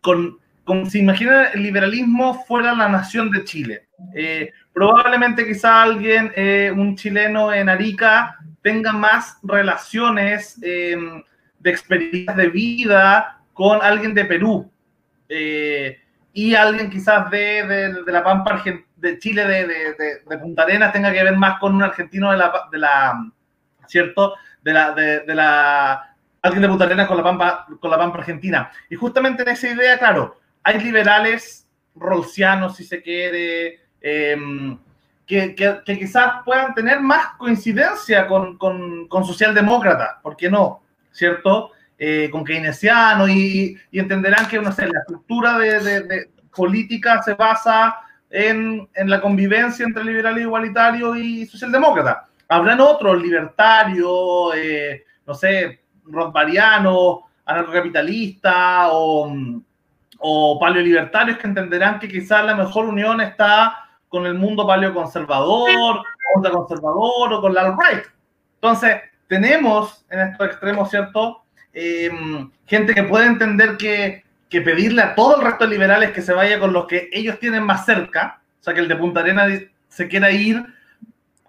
con, 0.00 0.38
con 0.64 0.90
si 0.90 0.98
imagina 1.00 1.46
el 1.54 1.62
liberalismo 1.62 2.44
fuera 2.44 2.74
la 2.74 2.88
nación 2.88 3.30
de 3.30 3.44
Chile. 3.44 3.88
Eh, 4.14 4.52
probablemente 4.72 5.46
quizá 5.46 5.82
alguien, 5.82 6.32
eh, 6.36 6.72
un 6.74 6.96
chileno 6.96 7.52
en 7.52 7.68
Arica, 7.68 8.36
tenga 8.62 8.92
más 8.92 9.38
relaciones 9.42 10.58
eh, 10.62 10.96
de 11.58 11.70
experiencias 11.70 12.36
de 12.36 12.48
vida 12.48 13.40
con 13.54 13.80
alguien 13.82 14.14
de 14.14 14.24
Perú. 14.24 14.70
Eh, 15.28 15.98
y 16.46 16.54
alguien 16.54 16.88
quizás 16.88 17.28
de, 17.30 17.64
de- 17.66 18.12
la 18.12 18.22
Pampa 18.22 18.62
de 18.96 19.18
Chile, 19.18 19.44
de, 19.44 19.66
de- 19.66 20.38
Punta 20.38 20.62
Arenas, 20.62 20.92
tenga 20.92 21.12
que 21.12 21.22
ver 21.24 21.36
más 21.36 21.58
con 21.58 21.74
un 21.74 21.82
argentino 21.82 22.30
de 22.30 22.36
la, 22.36 22.52
de 22.70 22.78
la 22.78 23.30
¿cierto? 23.86 24.34
De 24.62 24.72
la, 24.72 24.92
de, 24.92 25.34
la, 25.34 26.14
alguien 26.42 26.62
de 26.62 26.68
Punta 26.68 26.84
Arenas 26.84 27.08
con 27.08 27.16
la 27.16 27.22
Pampa, 27.24 27.66
con 27.80 27.90
la 27.90 27.98
Pampa 27.98 28.18
Argentina. 28.18 28.70
Y 28.88 28.94
justamente 28.94 29.42
en 29.42 29.48
esa 29.48 29.68
idea, 29.68 29.98
claro, 29.98 30.36
hay 30.62 30.78
liberales 30.78 31.66
rolsianos, 31.96 32.76
si 32.76 32.84
se 32.84 33.02
quiere, 33.02 33.80
em, 34.00 34.78
que, 35.26 35.54
que- 35.56 35.80
que 35.84 35.98
quizás 35.98 36.42
puedan 36.44 36.72
tener 36.74 37.00
más 37.00 37.30
coincidencia 37.36 38.28
con, 38.28 38.56
con, 38.58 39.08
con 39.08 39.24
socialdemócratas, 39.24 40.18
¿por 40.22 40.36
qué 40.36 40.48
no? 40.48 40.82
¿Cierto? 41.10 41.72
Eh, 42.00 42.28
con 42.30 42.44
keynesiano 42.44 43.26
y, 43.26 43.76
y 43.90 43.98
entenderán 43.98 44.46
que 44.46 44.60
no 44.60 44.70
sé, 44.70 44.86
la 44.86 45.00
estructura 45.00 45.58
de, 45.58 46.30
política 46.54 47.20
se 47.22 47.34
basa 47.34 47.98
en, 48.30 48.88
la 48.94 49.20
convivencia 49.20 49.84
entre 49.84 50.04
liberal 50.04 50.40
igualitario 50.40 51.16
y 51.16 51.44
socialdemócrata. 51.46 52.28
Habrán 52.48 52.80
otros 52.80 53.20
libertarios, 53.20 54.54
eh, 54.54 55.06
no 55.26 55.34
sé, 55.34 55.82
rothbarianos, 56.04 57.18
anarcocapitalistas 57.44 58.90
o, 58.92 59.34
o 60.20 60.58
paleolibertarios 60.60 61.38
que 61.38 61.48
entenderán 61.48 61.98
que 61.98 62.06
quizás 62.06 62.44
la 62.44 62.54
mejor 62.54 62.84
unión 62.84 63.20
está 63.20 63.88
con 64.08 64.24
el 64.24 64.34
mundo 64.34 64.64
paleoconservador, 64.68 66.02
conservador 66.52 67.32
o 67.32 67.40
con 67.40 67.54
la 67.54 67.62
alt-right. 67.62 68.04
Entonces, 68.54 69.00
tenemos 69.26 70.06
en 70.10 70.20
estos 70.20 70.46
extremos, 70.46 70.90
¿cierto? 70.90 71.42
Eh, 71.80 72.10
gente 72.66 72.92
que 72.92 73.04
puede 73.04 73.26
entender 73.26 73.76
que, 73.76 74.24
pedirle 74.50 75.00
a 75.00 75.14
todo 75.14 75.36
el 75.36 75.46
resto 75.46 75.62
de 75.62 75.70
liberales 75.70 76.10
que 76.10 76.22
se 76.22 76.32
vaya 76.32 76.58
con 76.58 76.72
los 76.72 76.88
que 76.88 77.08
ellos 77.12 77.38
tienen 77.38 77.62
más 77.62 77.86
cerca, 77.86 78.40
o 78.60 78.64
sea, 78.64 78.74
que 78.74 78.80
el 78.80 78.88
de 78.88 78.96
Punta 78.96 79.20
Arena 79.20 79.46
se 79.86 80.08
quiera 80.08 80.32
ir 80.32 80.60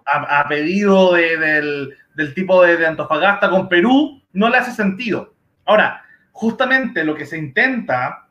a, 0.06 0.46
pedido 0.48 1.14
del, 1.14 1.96
tipo 2.36 2.62
de, 2.62 2.86
Antofagasta 2.86 3.50
con 3.50 3.68
Perú, 3.68 4.22
no 4.32 4.48
le 4.48 4.58
hace 4.58 4.70
sentido. 4.70 5.34
Ahora, 5.64 6.04
justamente 6.30 7.02
lo 7.02 7.16
que 7.16 7.26
se 7.26 7.36
intenta, 7.36 8.28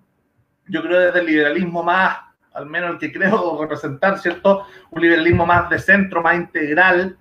yo 0.67 0.81
creo 0.81 1.01
desde 1.01 1.19
el 1.19 1.25
liberalismo 1.25 1.83
más, 1.83 2.17
al 2.53 2.65
menos 2.65 2.91
el 2.91 2.97
que 2.97 3.12
creo 3.12 3.59
representar, 3.59 4.19
¿cierto? 4.19 4.65
Un 4.91 5.01
liberalismo 5.01 5.45
más 5.45 5.69
de 5.69 5.79
centro, 5.79 6.23
más 6.23 6.38
integral, 6.38 7.17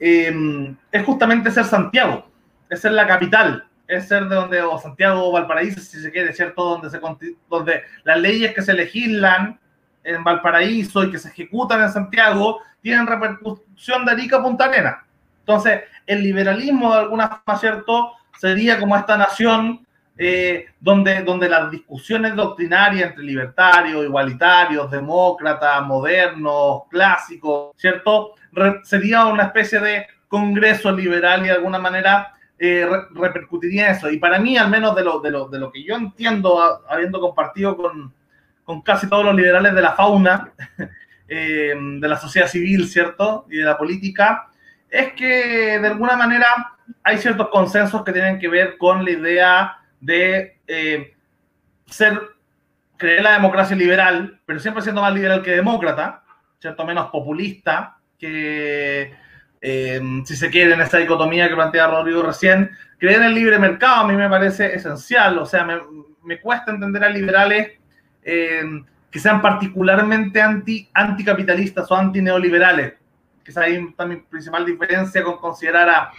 eh, 0.00 0.74
es 0.90 1.04
justamente 1.04 1.50
ser 1.50 1.64
Santiago, 1.64 2.30
es 2.70 2.80
ser 2.80 2.92
la 2.92 3.06
capital, 3.06 3.68
es 3.86 4.08
ser 4.08 4.28
de 4.28 4.34
donde, 4.34 4.62
o 4.62 4.78
Santiago 4.78 5.28
o 5.28 5.32
Valparaíso, 5.32 5.80
si 5.80 6.00
se 6.00 6.10
quiere, 6.10 6.32
¿cierto? 6.32 6.64
Donde, 6.64 6.90
se, 6.90 7.00
donde 7.48 7.82
las 8.04 8.18
leyes 8.18 8.54
que 8.54 8.62
se 8.62 8.72
legislan 8.72 9.58
en 10.02 10.24
Valparaíso 10.24 11.04
y 11.04 11.10
que 11.10 11.18
se 11.18 11.28
ejecutan 11.28 11.82
en 11.82 11.90
Santiago 11.90 12.60
tienen 12.80 13.06
repercusión 13.06 14.04
de 14.04 14.12
Arica 14.12 14.36
a 14.36 14.42
Punta 14.42 14.66
Arena. 14.66 15.04
Entonces, 15.40 15.82
el 16.06 16.22
liberalismo, 16.22 16.92
de 16.92 17.00
alguna 17.00 17.28
forma, 17.28 17.58
¿cierto? 17.58 18.12
Sería 18.38 18.78
como 18.78 18.96
esta 18.96 19.16
nación 19.16 19.84
eh, 20.16 20.66
donde, 20.78 21.22
donde 21.22 21.48
las 21.48 21.70
discusiones 21.70 22.36
doctrinarias 22.36 23.10
entre 23.10 23.24
libertarios, 23.24 24.04
igualitarios, 24.04 24.90
demócratas, 24.90 25.82
modernos, 25.82 26.82
clásicos, 26.88 27.72
¿cierto? 27.76 28.34
sería 28.84 29.26
una 29.26 29.44
especie 29.44 29.80
de 29.80 30.06
congreso 30.28 30.92
liberal 30.92 31.42
y 31.42 31.48
de 31.48 31.54
alguna 31.54 31.80
manera 31.80 32.33
eh, 32.58 32.88
repercutiría 33.10 33.90
eso. 33.90 34.10
Y 34.10 34.18
para 34.18 34.38
mí, 34.38 34.56
al 34.56 34.70
menos 34.70 34.94
de 34.94 35.04
lo, 35.04 35.20
de 35.20 35.30
lo, 35.30 35.48
de 35.48 35.58
lo 35.58 35.72
que 35.72 35.82
yo 35.82 35.96
entiendo, 35.96 36.82
habiendo 36.88 37.20
compartido 37.20 37.76
con, 37.76 38.12
con, 38.64 38.82
casi 38.82 39.08
todos 39.08 39.24
los 39.24 39.34
liberales 39.34 39.74
de 39.74 39.82
la 39.82 39.92
fauna, 39.92 40.52
eh, 41.28 41.74
de 41.76 42.08
la 42.08 42.16
sociedad 42.16 42.48
civil, 42.48 42.88
¿cierto? 42.88 43.46
Y 43.50 43.58
de 43.58 43.64
la 43.64 43.76
política, 43.76 44.48
es 44.88 45.12
que 45.14 45.78
de 45.80 45.86
alguna 45.88 46.16
manera 46.16 46.46
hay 47.02 47.18
ciertos 47.18 47.48
consensos 47.48 48.04
que 48.04 48.12
tienen 48.12 48.38
que 48.38 48.48
ver 48.48 48.76
con 48.78 49.04
la 49.04 49.10
idea 49.10 49.78
de 50.00 50.60
eh, 50.66 51.14
ser, 51.86 52.20
creer 52.96 53.22
la 53.22 53.32
democracia 53.32 53.74
liberal, 53.74 54.40
pero 54.46 54.60
siempre 54.60 54.82
siendo 54.82 55.02
más 55.02 55.12
liberal 55.12 55.42
que 55.42 55.50
demócrata, 55.50 56.22
¿cierto? 56.60 56.84
Menos 56.84 57.10
populista, 57.10 57.98
que, 58.18 59.12
eh, 59.66 59.98
si 60.26 60.36
se 60.36 60.50
quiere, 60.50 60.74
en 60.74 60.82
esa 60.82 60.98
dicotomía 60.98 61.48
que 61.48 61.54
plantea 61.54 61.86
Rodrigo 61.86 62.22
recién, 62.22 62.70
creer 62.98 63.20
en 63.20 63.28
el 63.28 63.34
libre 63.34 63.58
mercado 63.58 64.02
a 64.02 64.06
mí 64.06 64.14
me 64.14 64.28
parece 64.28 64.74
esencial, 64.74 65.38
o 65.38 65.46
sea, 65.46 65.64
me, 65.64 65.80
me 66.22 66.38
cuesta 66.38 66.70
entender 66.70 67.02
a 67.02 67.08
liberales 67.08 67.72
eh, 68.22 68.62
que 69.10 69.18
sean 69.18 69.40
particularmente 69.40 70.42
anti, 70.42 70.86
anticapitalistas 70.92 71.90
o 71.90 71.96
antineoliberales, 71.96 72.92
que 73.42 73.50
esa 73.50 73.66
es 73.66 73.80
mi 73.80 74.16
principal 74.16 74.66
diferencia 74.66 75.22
con 75.22 75.38
considerar 75.38 75.88
a, 75.88 76.12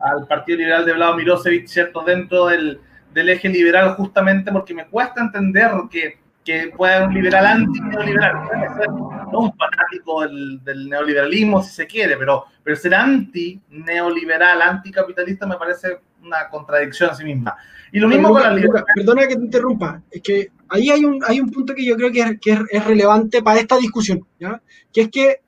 al 0.00 0.26
Partido 0.26 0.58
Liberal 0.58 0.84
de 0.84 0.94
Vlado 0.94 1.14
Mirosevic, 1.14 1.68
¿cierto?, 1.68 2.02
dentro 2.02 2.46
del, 2.46 2.80
del 3.14 3.28
eje 3.28 3.48
liberal, 3.48 3.94
justamente 3.94 4.50
porque 4.50 4.74
me 4.74 4.88
cuesta 4.88 5.20
entender 5.20 5.70
que 5.88 6.18
que 6.48 6.72
puede 6.74 6.94
haber 6.94 7.08
un 7.08 7.14
liberal 7.14 7.46
anti-neoliberal. 7.46 8.34
No 9.30 9.40
un 9.40 9.52
fanático 9.52 10.22
del, 10.22 10.88
neoliberalismo, 10.88 11.62
si 11.62 11.72
se 11.72 11.86
quiere, 11.86 12.16
pero, 12.16 12.46
pero 12.64 12.74
ser 12.74 12.94
anti-neoliberal, 12.94 14.62
anticapitalista, 14.62 15.46
me 15.46 15.58
parece 15.58 15.98
una 16.22 16.48
contradicción 16.48 17.10
a 17.10 17.14
sí 17.14 17.24
misma. 17.24 17.54
Y 17.92 18.00
lo 18.00 18.08
mismo 18.08 18.30
con 18.30 18.42
la 18.42 18.54
libertad. 18.54 18.82
Perdona 18.94 19.26
que 19.26 19.36
te 19.36 19.42
interrumpa, 19.42 20.00
es 20.10 20.22
que 20.22 20.50
ahí 20.70 20.88
hay 20.88 21.04
un, 21.04 21.22
hay 21.26 21.38
un 21.38 21.50
punto 21.50 21.74
que 21.74 21.84
yo 21.84 21.96
creo 21.96 22.10
que, 22.10 22.20
es, 22.20 22.40
que 22.40 22.58
es, 22.70 22.84
relevante 22.86 23.42
para 23.42 23.60
esta 23.60 23.76
discusión, 23.76 24.26
¿ya? 24.40 24.62
que 24.90 25.02
es 25.02 25.08
que 25.10 25.40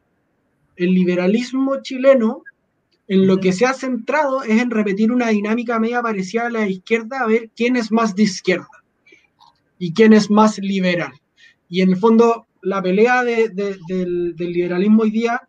el 0.77 0.93
liberalismo 0.93 1.81
chileno 1.81 2.43
en 3.09 3.27
lo 3.27 3.39
que 3.39 3.55
se 3.55 3.65
ha 3.65 3.73
centrado 3.73 4.43
es 4.43 4.61
en 4.61 4.71
repetir 4.71 5.13
una 5.13 5.29
dinámica 5.29 5.81
media 5.81 6.03
parecida 6.03 6.49
a 6.49 6.51
la 6.51 6.69
izquierda, 6.69 7.21
a 7.21 7.27
ver 7.27 7.49
quién 7.57 7.77
es 7.77 7.91
más 7.91 8.15
de 8.15 8.25
izquierda 8.25 8.80
y 9.81 9.95
quién 9.95 10.13
es 10.13 10.31
más 10.31 10.59
liberal. 10.59 11.13
Y 11.69 11.81
en 11.81 11.91
el 11.91 11.97
fondo, 11.97 12.47
la 12.63 12.83
pelea 12.83 13.25
del, 13.25 14.37
liberalismo 14.37 15.03
hoy 15.03 15.11
día, 15.11 15.41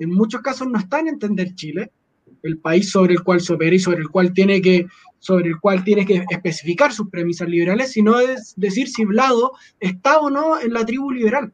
en 0.00 0.10
muchos 0.10 0.40
casos, 0.40 0.66
no 0.66 0.78
está 0.78 0.98
en 1.00 1.08
entender 1.08 1.54
Chile, 1.54 1.92
el 2.42 2.58
país 2.58 2.90
sobre 2.90 3.14
el 3.14 3.22
cual 3.22 3.40
se 3.42 3.52
opera 3.52 3.76
y 3.76 3.78
sobre 3.78 4.00
el 4.00 4.08
cual 4.08 4.32
tiene 4.32 4.60
que, 4.62 4.86
sobre 5.18 5.50
el 5.50 5.60
cual 5.60 5.84
tiene 5.84 6.06
que 6.06 6.24
especificar 6.30 6.92
sus 6.92 7.10
premisas 7.10 7.48
liberales, 7.48 7.92
sino 7.92 8.18
es 8.18 8.54
decir 8.56 8.88
si 8.88 9.04
Vlado 9.04 9.52
está 9.80 10.18
o 10.18 10.30
no 10.30 10.58
en 10.58 10.72
la 10.72 10.84
tribu 10.86 11.10
liberal. 11.10 11.52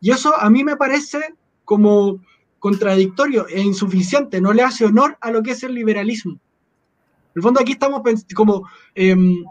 Y 0.00 0.12
eso 0.12 0.34
a 0.38 0.48
mí 0.50 0.62
me 0.62 0.76
parece 0.76 1.18
como 1.64 2.20
contradictorio 2.60 3.48
e 3.48 3.60
insuficiente, 3.60 4.40
no 4.40 4.52
le 4.52 4.62
hace 4.62 4.84
honor 4.84 5.18
a 5.20 5.30
lo 5.32 5.42
que 5.42 5.50
es 5.52 5.62
el 5.64 5.74
liberalismo. 5.74 6.32
En 6.32 7.36
el 7.36 7.42
fondo 7.42 7.60
aquí 7.60 7.72
estamos 7.72 8.00
como 8.34 8.68
em, 8.94 9.44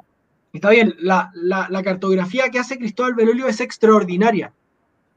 Está 0.53 0.69
bien, 0.69 0.93
la, 0.99 1.31
cartografía 1.83 2.49
que 2.49 2.59
hace 2.59 2.77
Cristóbal 2.77 3.15
Belolio 3.15 3.47
es 3.47 3.59
extraordinaria. 3.59 4.53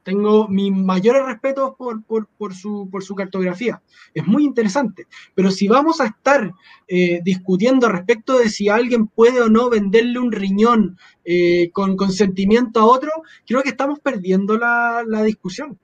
Tengo 0.02 0.48
mis 0.48 0.72
mayores 0.72 1.26
respetos 1.26 1.74
por, 1.76 2.54
su, 2.54 3.14
cartografía. 3.14 3.82
Es 4.14 4.26
muy 4.26 4.44
interesante. 4.44 5.06
Pero 5.34 5.50
si 5.50 5.68
vamos 5.68 6.00
a 6.00 6.06
estar 6.06 6.54
eh, 6.88 7.20
discutiendo 7.22 7.86
respecto 7.88 8.38
de 8.38 8.48
si 8.48 8.70
alguien 8.70 9.08
puede 9.08 9.42
o 9.42 9.50
no 9.50 9.68
venderle 9.68 10.18
un 10.20 10.32
riñón 10.32 10.96
eh, 11.22 11.70
con 11.70 11.96
consentimiento 11.96 12.80
a 12.80 12.86
otro, 12.86 13.10
creo 13.46 13.62
que 13.62 13.70
estamos 13.70 14.00
perdiendo 14.00 14.56
la, 14.56 15.04
discusión 15.24 15.78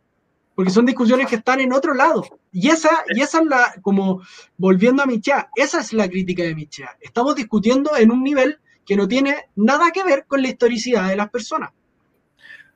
porque 0.55 0.71
son 0.71 0.85
discusiones 0.85 1.27
que 1.29 1.37
están 1.37 1.61
en 1.61 1.73
otro 1.73 1.95
lado. 1.95 2.25
Y 2.53 2.69
esa, 2.69 2.91
y 3.09 3.21
esa 3.21 3.41
es 3.41 3.47
la, 3.47 3.75
como 3.83 4.21
volviendo 4.57 5.03
a 5.03 5.07
Michea, 5.07 5.51
esa 5.57 5.81
es 5.81 5.93
la 5.93 6.09
crítica 6.09 6.43
de 6.43 6.55
Michea. 6.55 6.97
Estamos 7.01 7.35
discutiendo 7.35 7.97
en 7.97 8.11
un 8.11 8.23
nivel 8.23 8.59
que 8.87 8.97
no 8.97 9.07
tiene 9.09 9.47
nada 9.57 9.91
que 9.93 10.05
ver 10.05 10.25
con 10.27 10.43
la 10.43 10.49
historicidad 10.49 11.09
de 11.09 11.17
las 11.17 11.31
personas. 11.31 11.71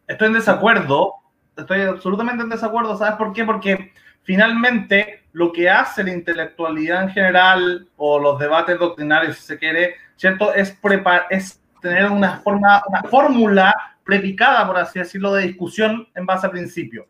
Estoy 0.06 0.28
en 0.28 0.34
desacuerdo, 0.34 1.14
estoy 1.56 1.82
absolutamente 1.82 2.44
en 2.44 2.50
desacuerdo, 2.50 2.96
¿sabes 2.96 3.16
por 3.16 3.32
qué? 3.32 3.44
Porque 3.44 3.92
finalmente 4.22 5.24
lo 5.32 5.52
que 5.52 5.68
hace 5.68 6.04
la 6.04 6.12
intelectualidad 6.12 7.04
en 7.04 7.10
general 7.10 7.88
o 7.96 8.18
los 8.18 8.38
debates 8.38 8.78
doctrinarios, 8.78 9.36
si 9.36 9.42
se 9.42 9.58
quiere, 9.58 9.96
¿cierto? 10.16 10.54
Es, 10.54 10.78
es 11.30 11.60
tener 11.80 12.10
una 12.10 12.38
forma, 12.38 12.82
una 12.88 13.02
fórmula 13.02 13.74
prepicada, 14.04 14.66
por 14.66 14.78
así 14.78 14.98
decirlo, 14.98 15.32
de 15.34 15.46
discusión 15.46 16.08
en 16.14 16.26
base 16.26 16.46
a 16.46 16.50
principios. 16.50 17.06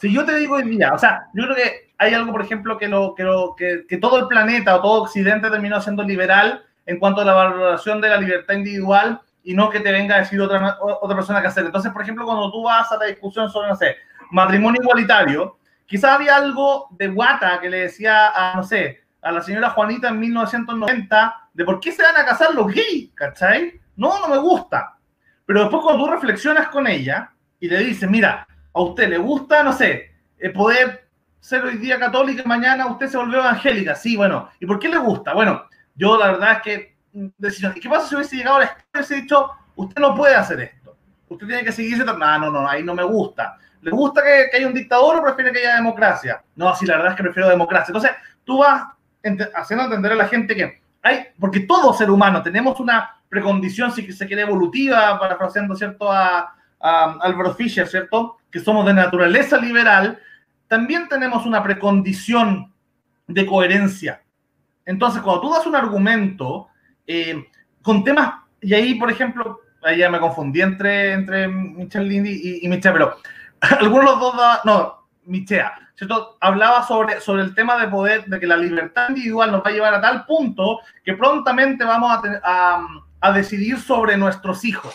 Si 0.00 0.12
yo 0.12 0.24
te 0.24 0.36
digo 0.36 0.56
hoy 0.56 0.64
día, 0.64 0.92
o 0.92 0.98
sea, 0.98 1.26
yo 1.34 1.44
creo 1.44 1.56
que 1.56 1.92
hay 1.98 2.14
algo, 2.14 2.32
por 2.32 2.42
ejemplo, 2.42 2.78
que, 2.78 2.88
lo, 2.88 3.14
que, 3.14 3.24
que, 3.56 3.86
que 3.86 3.96
todo 3.98 4.18
el 4.18 4.26
planeta 4.26 4.76
o 4.76 4.80
todo 4.80 5.02
Occidente 5.02 5.50
terminó 5.50 5.80
siendo 5.80 6.02
liberal 6.02 6.64
en 6.86 6.98
cuanto 6.98 7.20
a 7.20 7.24
la 7.24 7.34
valoración 7.34 8.00
de 8.00 8.08
la 8.08 8.16
libertad 8.16 8.54
individual 8.54 9.20
y 9.42 9.54
no 9.54 9.70
que 9.70 9.80
te 9.80 9.92
venga 9.92 10.16
a 10.16 10.20
decir 10.20 10.40
otra, 10.40 10.78
otra 10.80 11.16
persona 11.16 11.40
que 11.40 11.48
hacer. 11.48 11.64
Entonces, 11.64 11.92
por 11.92 12.02
ejemplo, 12.02 12.24
cuando 12.24 12.50
tú 12.50 12.62
vas 12.62 12.90
a 12.92 12.96
la 12.96 13.06
discusión 13.06 13.50
sobre, 13.50 13.68
no 13.68 13.76
sé, 13.76 13.96
matrimonio 14.30 14.82
igualitario, 14.82 15.58
quizás 15.86 16.12
había 16.12 16.36
algo 16.36 16.88
de 16.90 17.08
guata 17.08 17.60
que 17.60 17.70
le 17.70 17.80
decía 17.80 18.28
a, 18.28 18.56
no 18.56 18.62
sé, 18.62 19.00
a 19.22 19.32
la 19.32 19.42
señora 19.42 19.70
Juanita 19.70 20.08
en 20.08 20.20
1990 20.20 21.48
de 21.52 21.64
por 21.64 21.80
qué 21.80 21.92
se 21.92 22.02
van 22.02 22.16
a 22.16 22.24
casar 22.24 22.54
los 22.54 22.66
gays, 22.68 23.10
¿cachai? 23.14 23.80
No, 23.96 24.18
no 24.20 24.28
me 24.28 24.38
gusta. 24.38 24.96
Pero 25.44 25.60
después 25.62 25.82
cuando 25.82 26.04
tú 26.04 26.10
reflexionas 26.10 26.68
con 26.68 26.86
ella 26.86 27.32
y 27.58 27.68
le 27.68 27.78
dices, 27.78 28.08
mira, 28.08 28.46
a 28.72 28.80
usted 28.80 29.08
le 29.08 29.18
gusta, 29.18 29.62
no 29.62 29.72
sé, 29.72 30.12
eh, 30.38 30.50
poder 30.50 31.08
ser 31.40 31.64
hoy 31.64 31.76
día 31.78 31.98
católica 31.98 32.42
y 32.44 32.48
mañana 32.48 32.86
usted 32.86 33.08
se 33.08 33.16
volvió 33.16 33.38
evangélica. 33.40 33.94
Sí, 33.94 34.16
bueno. 34.16 34.48
¿Y 34.60 34.66
por 34.66 34.78
qué 34.78 34.88
le 34.88 34.98
gusta? 34.98 35.34
Bueno, 35.34 35.64
yo 36.00 36.16
la 36.16 36.32
verdad 36.32 36.52
es 36.52 36.62
que, 36.62 36.96
mm, 37.12 37.26
decisión, 37.36 37.74
¿y 37.76 37.80
qué 37.80 37.88
pasa 37.88 38.08
si 38.08 38.14
hubiese 38.14 38.36
llegado 38.36 38.56
a 38.56 38.60
la 38.60 38.64
escuela 38.64 38.88
y 38.94 38.96
hubiese 38.96 39.14
dicho, 39.16 39.50
usted 39.76 40.00
no 40.00 40.14
puede 40.14 40.34
hacer 40.34 40.60
esto? 40.60 40.96
Usted 41.28 41.46
tiene 41.46 41.62
que 41.62 41.72
seguirse, 41.72 42.04
no, 42.04 42.16
no, 42.16 42.50
no, 42.50 42.66
ahí 42.66 42.82
no 42.82 42.94
me 42.94 43.04
gusta. 43.04 43.58
¿Le 43.82 43.90
gusta 43.90 44.22
que, 44.22 44.56
haya 44.56 44.66
un 44.66 44.72
dictador 44.72 45.18
o 45.18 45.22
prefiere 45.22 45.52
que 45.52 45.58
haya 45.58 45.76
democracia? 45.76 46.42
No, 46.56 46.74
sí, 46.74 46.86
la 46.86 46.96
verdad 46.96 47.12
es 47.12 47.16
que 47.18 47.22
prefiero 47.22 47.50
democracia. 47.50 47.92
Entonces, 47.92 48.12
tú 48.44 48.58
vas 48.58 48.84
haciendo 49.54 49.84
entender 49.84 50.12
a 50.12 50.16
la 50.16 50.26
gente 50.26 50.56
que 50.56 50.82
hay, 51.02 51.26
porque 51.38 51.60
todo 51.60 51.92
ser 51.92 52.10
humano 52.10 52.42
tenemos 52.42 52.80
una 52.80 53.20
precondición, 53.28 53.92
si 53.92 54.10
se 54.10 54.26
quiere, 54.26 54.42
evolutiva, 54.42 55.18
parafraseando, 55.18 55.76
¿cierto?, 55.76 56.10
a, 56.10 56.54
a 56.80 57.54
Fisher, 57.56 57.86
¿cierto?, 57.86 58.38
que 58.50 58.58
somos 58.58 58.86
de 58.86 58.94
naturaleza 58.94 59.58
liberal, 59.58 60.18
también 60.66 61.08
tenemos 61.08 61.44
una 61.44 61.62
precondición 61.62 62.72
de 63.26 63.46
coherencia. 63.46 64.22
Entonces, 64.90 65.22
cuando 65.22 65.42
tú 65.42 65.50
das 65.50 65.64
un 65.66 65.76
argumento 65.76 66.66
eh, 67.06 67.46
con 67.80 68.02
temas, 68.02 68.40
y 68.60 68.74
ahí, 68.74 68.96
por 68.96 69.08
ejemplo, 69.08 69.60
ahí 69.84 69.98
ya 69.98 70.10
me 70.10 70.18
confundí 70.18 70.60
entre, 70.60 71.12
entre 71.12 71.46
Michel 71.46 72.08
Lindy 72.08 72.60
y, 72.60 72.66
y 72.66 72.80
pero 72.80 73.16
algunos 73.60 74.04
de 74.04 74.10
los 74.10 74.20
dos, 74.20 74.34
no, 74.64 75.06
Michea, 75.26 75.78
¿cierto? 75.94 76.36
Hablaba 76.40 76.82
sobre, 76.82 77.20
sobre 77.20 77.42
el 77.44 77.54
tema 77.54 77.78
de 77.78 77.86
poder, 77.86 78.24
de 78.24 78.40
que 78.40 78.48
la 78.48 78.56
libertad 78.56 79.10
individual 79.10 79.52
nos 79.52 79.62
va 79.62 79.70
a 79.70 79.72
llevar 79.72 79.94
a 79.94 80.00
tal 80.00 80.26
punto 80.26 80.80
que 81.04 81.14
prontamente 81.14 81.84
vamos 81.84 82.10
a, 82.10 82.40
a, 82.42 82.86
a 83.20 83.32
decidir 83.32 83.78
sobre 83.78 84.16
nuestros 84.16 84.64
hijos, 84.64 84.92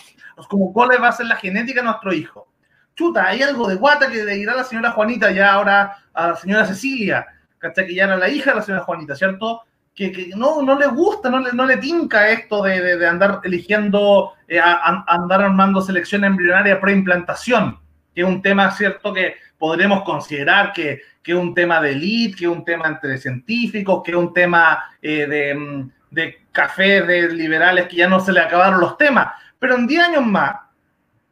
como 0.50 0.74
cuál 0.74 1.02
va 1.02 1.08
a 1.08 1.14
ser 1.14 1.28
la 1.28 1.38
genética 1.38 1.80
de 1.80 1.86
nuestro 1.86 2.12
hijo. 2.12 2.50
Chuta, 2.96 3.28
hay 3.28 3.42
algo 3.44 3.66
de 3.70 3.76
guata 3.76 4.12
que 4.12 4.26
le 4.26 4.36
dirá 4.36 4.56
la 4.56 4.66
señora 4.66 4.92
Juanita 4.92 5.32
ya 5.32 5.54
ahora 5.54 6.00
a 6.14 6.28
la 6.28 6.36
señora 6.36 6.66
Cecilia, 6.66 7.26
¿cachai? 7.60 7.88
Que 7.88 7.96
ya 7.96 8.04
era 8.04 8.18
la 8.18 8.28
hija 8.28 8.52
de 8.52 8.58
la 8.58 8.62
señora 8.62 8.84
Juanita, 8.84 9.16
¿cierto? 9.16 9.64
Que, 9.96 10.32
no, 10.36 10.62
no 10.62 10.78
le 10.78 10.88
gusta, 10.88 11.30
no 11.30 11.40
le, 11.40 11.54
no 11.54 11.66
le 11.66 11.78
tinca 11.78 12.30
esto 12.30 12.64
de, 12.64 12.98
de, 12.98 13.08
andar 13.08 13.40
eligiendo, 13.46 14.34
eh, 14.48 14.60
andar 14.60 15.42
armando 15.42 15.82
selección 15.82 16.26
embrionaria 16.26 16.82
preimplantación, 16.82 17.80
que 18.14 18.22
es 18.22 18.28
un 18.28 18.42
tema, 18.42 18.70
¿cierto? 18.72 19.14
Que 19.14 19.36
podremos 19.58 20.04
considerar 20.04 20.74
que, 20.74 21.02
que 21.24 21.32
es 21.32 21.38
un 21.38 21.54
tema 21.54 21.80
de 21.80 21.94
elite, 21.94 22.38
que 22.38 22.46
es 22.46 22.52
un 22.52 22.66
tema 22.66 22.88
entre 22.88 23.18
científicos, 23.18 24.02
que 24.04 24.12
es 24.12 24.18
un 24.18 24.34
tema 24.34 24.84
eh, 25.02 25.26
de, 25.28 25.88
de 26.12 26.46
café 26.52 27.02
de 27.02 27.32
liberales 27.34 27.88
que 27.88 27.96
ya 27.96 28.10
no 28.10 28.20
se 28.20 28.34
le 28.34 28.42
acabaron 28.42 28.82
los 28.82 28.98
temas. 28.98 29.34
Pero 29.58 29.76
en 29.76 29.88
10 29.88 30.04
años 30.04 30.26
más, 30.26 30.56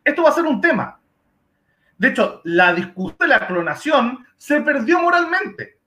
esto 0.04 0.24
va 0.24 0.30
a 0.30 0.34
ser 0.34 0.46
un 0.46 0.62
tema. 0.62 1.00
De 1.98 2.10
hecho, 2.10 2.42
la 2.46 2.74
discusión 2.74 3.18
de 3.20 3.28
la 3.28 3.48
clonación 3.48 4.26
se 4.38 4.62
perdió 4.62 5.00
moralmente. 5.00 5.78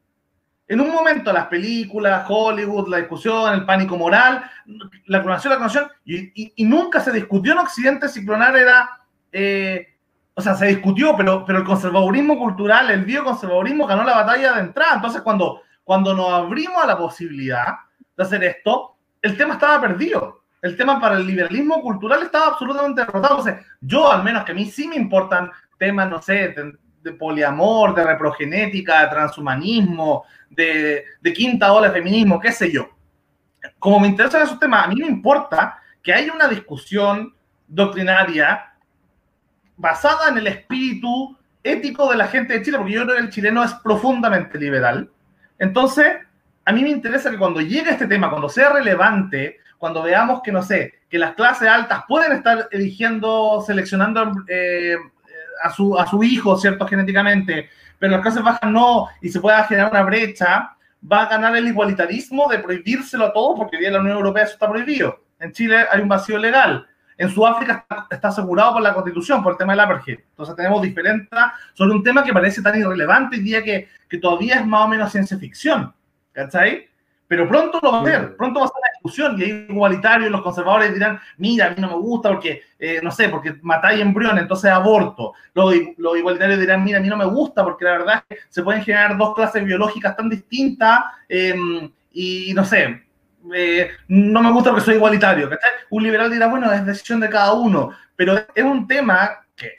En 0.69 0.81
un 0.81 0.91
momento, 0.91 1.33
las 1.33 1.47
películas, 1.47 2.25
Hollywood, 2.29 2.89
la 2.89 2.99
discusión, 2.99 3.55
el 3.55 3.65
pánico 3.65 3.97
moral, 3.97 4.51
la 5.07 5.23
clonación, 5.23 5.53
la 5.53 5.57
clonación, 5.59 5.89
y, 6.05 6.43
y, 6.43 6.53
y 6.57 6.65
nunca 6.65 7.01
se 7.01 7.13
discutió 7.13 7.53
en 7.53 7.59
Occidente 7.59 8.09
si 8.09 8.25
clonar 8.25 8.57
era. 8.57 9.01
Eh, 9.31 9.95
o 10.39 10.43
sea, 10.43 10.55
se 10.55 10.67
discutió, 10.67 11.17
pero, 11.17 11.45
pero 11.47 11.61
el 11.61 11.65
conservadurismo 11.65 12.39
cultural, 12.39 12.91
el 12.91 13.05
bioconservadurismo 13.05 13.87
ganó 13.87 14.05
la 14.05 14.17
batalla 14.17 14.53
de 14.53 14.61
entrada. 14.61 14.97
Entonces, 14.97 15.23
cuando, 15.23 15.63
cuando 15.83 16.13
nos 16.13 16.31
abrimos 16.31 16.83
a 16.83 16.87
la 16.87 16.99
posibilidad 16.99 17.67
de 18.17 18.23
hacer 18.23 18.45
esto, 18.45 18.97
el 19.23 19.37
tema 19.37 19.55
estaba 19.55 19.81
perdido. 19.81 20.43
El 20.61 20.77
tema 20.77 21.01
para 21.01 21.17
el 21.17 21.27
liberalismo 21.27 21.81
cultural 21.81 22.23
estaba 22.23 22.49
absolutamente 22.49 23.01
derrotado. 23.01 23.39
Entonces, 23.39 23.67
yo, 23.81 24.13
al 24.13 24.25
menos 24.25 24.45
que 24.45 24.53
a 24.53 24.55
mí 24.55 24.67
sí 24.67 24.89
me 24.89 24.97
importan 24.97 25.51
temas, 25.79 26.11
no 26.11 26.21
sé, 26.21 26.55
de, 27.07 27.13
poliamor, 27.13 27.95
de 27.95 28.05
reprogenética, 28.05 29.09
transhumanismo, 29.09 30.25
de, 30.51 31.05
de, 31.21 31.33
quinta 31.33 31.73
ola 31.73 31.89
de 31.89 31.95
feminismo, 31.95 32.41
qué 32.41 32.53
sé 32.53 32.71
yo. 32.71 32.89
Como 33.79 34.01
me 34.01 34.09
interesan 34.09 34.43
esos 34.43 34.59
temas, 34.59 34.85
a 34.85 34.89
mí 34.89 34.97
me 34.97 35.07
importa 35.07 35.79
que 36.03 36.13
haya 36.13 36.33
una 36.33 36.49
discusión 36.49 37.35
doctrinaria 37.67 38.73
basada 39.77 40.29
en 40.29 40.39
el 40.39 40.47
espíritu 40.47 41.37
ético 41.63 42.11
de 42.11 42.17
la 42.17 42.29
gente 42.29 42.55
de 42.55 42.63
Chile, 42.63 42.79
porque 42.79 42.93
yo 42.93 43.05
creo 43.05 43.17
que 43.17 43.23
el 43.23 43.31
chileno 43.31 43.65
es 43.65 43.75
profundamente 43.75 44.59
liberal. 44.59 45.11
Entonces, 45.59 46.07
a 46.65 46.73
mí 46.73 46.83
me 46.83 46.91
interesa 46.91 47.31
que 47.31 47.39
cuando 47.39 47.61
llegue 47.61 47.91
este 47.91 48.07
tema, 48.07 48.31
cuando 48.31 48.49
sea 48.49 48.71
relevante, 48.71 49.59
cuando 49.79 50.03
veamos 50.03 50.41
que, 50.43 50.53
no 50.53 50.63
sé, 50.63 50.95
que 51.09 51.19
las 51.19 51.35
clases 51.35 51.69
altas 51.69 52.05
pueden 52.09 52.33
estar 52.33 52.69
eligiendo, 52.71 53.63
seleccionando 53.67 54.33
eh, 54.49 54.97
a, 55.63 55.71
su, 55.71 55.99
a 55.99 56.07
su 56.07 56.23
hijo, 56.23 56.57
¿cierto? 56.57 56.87
Genéticamente, 56.87 57.69
pero 57.99 58.13
las 58.13 58.23
clases 58.23 58.43
bajas 58.43 58.71
no, 58.71 59.09
y 59.21 59.29
se 59.29 59.41
pueda 59.41 59.65
generar 59.65 59.91
una 59.91 60.03
brecha, 60.03 60.77
va 61.11 61.23
a 61.23 61.29
ganar 61.29 61.57
el 61.57 61.69
igualitarismo 61.69 62.49
de 62.49 62.59
prohibírselo 62.59 63.27
a 63.27 63.33
todos, 63.33 63.59
porque 63.59 63.85
en 63.85 63.93
la 63.93 64.01
Unión 64.01 64.17
Europea 64.17 64.45
eso 64.45 64.55
está 64.55 64.69
prohibido. 64.69 65.21
En 65.39 65.53
Chile 65.53 65.85
hay 65.91 66.01
un 66.01 66.09
vacío 66.09 66.39
legal. 66.39 66.87
En 67.19 67.31
Sudáfrica 67.31 67.87
está, 68.11 68.29
asegurado 68.29 68.75
por 68.75 68.83
la 68.83 68.93
Constitución, 68.93 69.43
por 69.43 69.53
el 69.53 69.59
tema 69.59 69.73
del 69.73 69.81
apartheid. 69.81 70.19
Entonces 70.31 70.55
tenemos 70.55 70.83
diferencias 70.83 71.53
sobre 71.73 71.93
un 71.93 72.03
tema 72.03 72.23
que 72.23 72.33
parece 72.33 72.61
tan 72.61 72.79
irrelevante 72.79 73.37
hoy 73.37 73.43
día 73.43 73.63
que, 73.63 73.89
que 74.09 74.19
todavía 74.19 74.57
es 74.57 74.67
más 74.67 74.83
o 74.83 74.89
menos 74.89 75.13
ciencia 75.13 75.39
ficción. 75.39 75.95
¿Cachai? 76.33 76.89
Pero 77.29 77.49
pronto 77.49 77.81
lo 77.83 77.93
va 77.93 78.03
a 78.03 78.05
ser, 78.05 78.37
pronto 78.37 78.61
va 78.61 78.67
a 78.67 78.69
ser 78.69 78.81
la 78.83 78.93
discusión 78.93 79.41
y 79.41 79.45
hay 79.45 79.67
igualitarios, 79.69 80.31
los 80.31 80.43
conservadores 80.43 80.95
dirán, 80.95 81.21
mira, 81.39 81.67
a 81.67 81.71
mí 81.71 81.77
no 81.79 81.89
me 81.89 81.97
gusta 81.97 82.29
porque, 82.29 82.63
eh, 82.79 83.01
no 83.03 83.11
sé, 83.11 83.29
porque 83.29 83.57
matáis 83.63 84.01
embriones, 84.01 84.43
entonces 84.43 84.71
aborto. 84.71 85.33
Los, 85.53 85.75
los, 85.97 86.17
igualitarios 86.17 86.61
dirán, 86.61 86.85
mira, 86.85 86.99
a 86.99 87.01
mí 87.01 87.09
no 87.09 87.17
me 87.17 87.25
gusta 87.25 87.65
porque 87.65 87.85
la 87.85 87.93
verdad 87.93 88.25
es 88.29 88.39
que 88.39 88.45
se 88.49 88.63
pueden 88.63 88.83
generar 88.83 89.17
dos 89.17 89.35
clases 89.35 89.65
biológicas 89.65 90.17
tan 90.17 90.29
distintas 90.29 91.01
eh, 91.29 91.55
y, 92.13 92.55
no 92.55 92.65
sé, 92.65 93.03
eh, 93.53 93.91
no 94.09 94.43
me 94.43 94.53
gusta 94.53 94.71
porque 94.71 94.85
soy 94.85 94.95
igualitario. 94.95 95.51
¿cachai? 95.51 95.71
Un 95.91 96.05
liberal 96.05 96.31
dirá, 96.31 96.47
bueno, 96.47 96.73
es 96.73 96.87
decisión 96.87 97.19
de 97.19 97.29
cada 97.29 97.55
uno, 97.55 97.91
pero 98.15 98.37
es 98.55 98.65
un 98.65 98.87
tema 98.87 99.45
que 99.57 99.73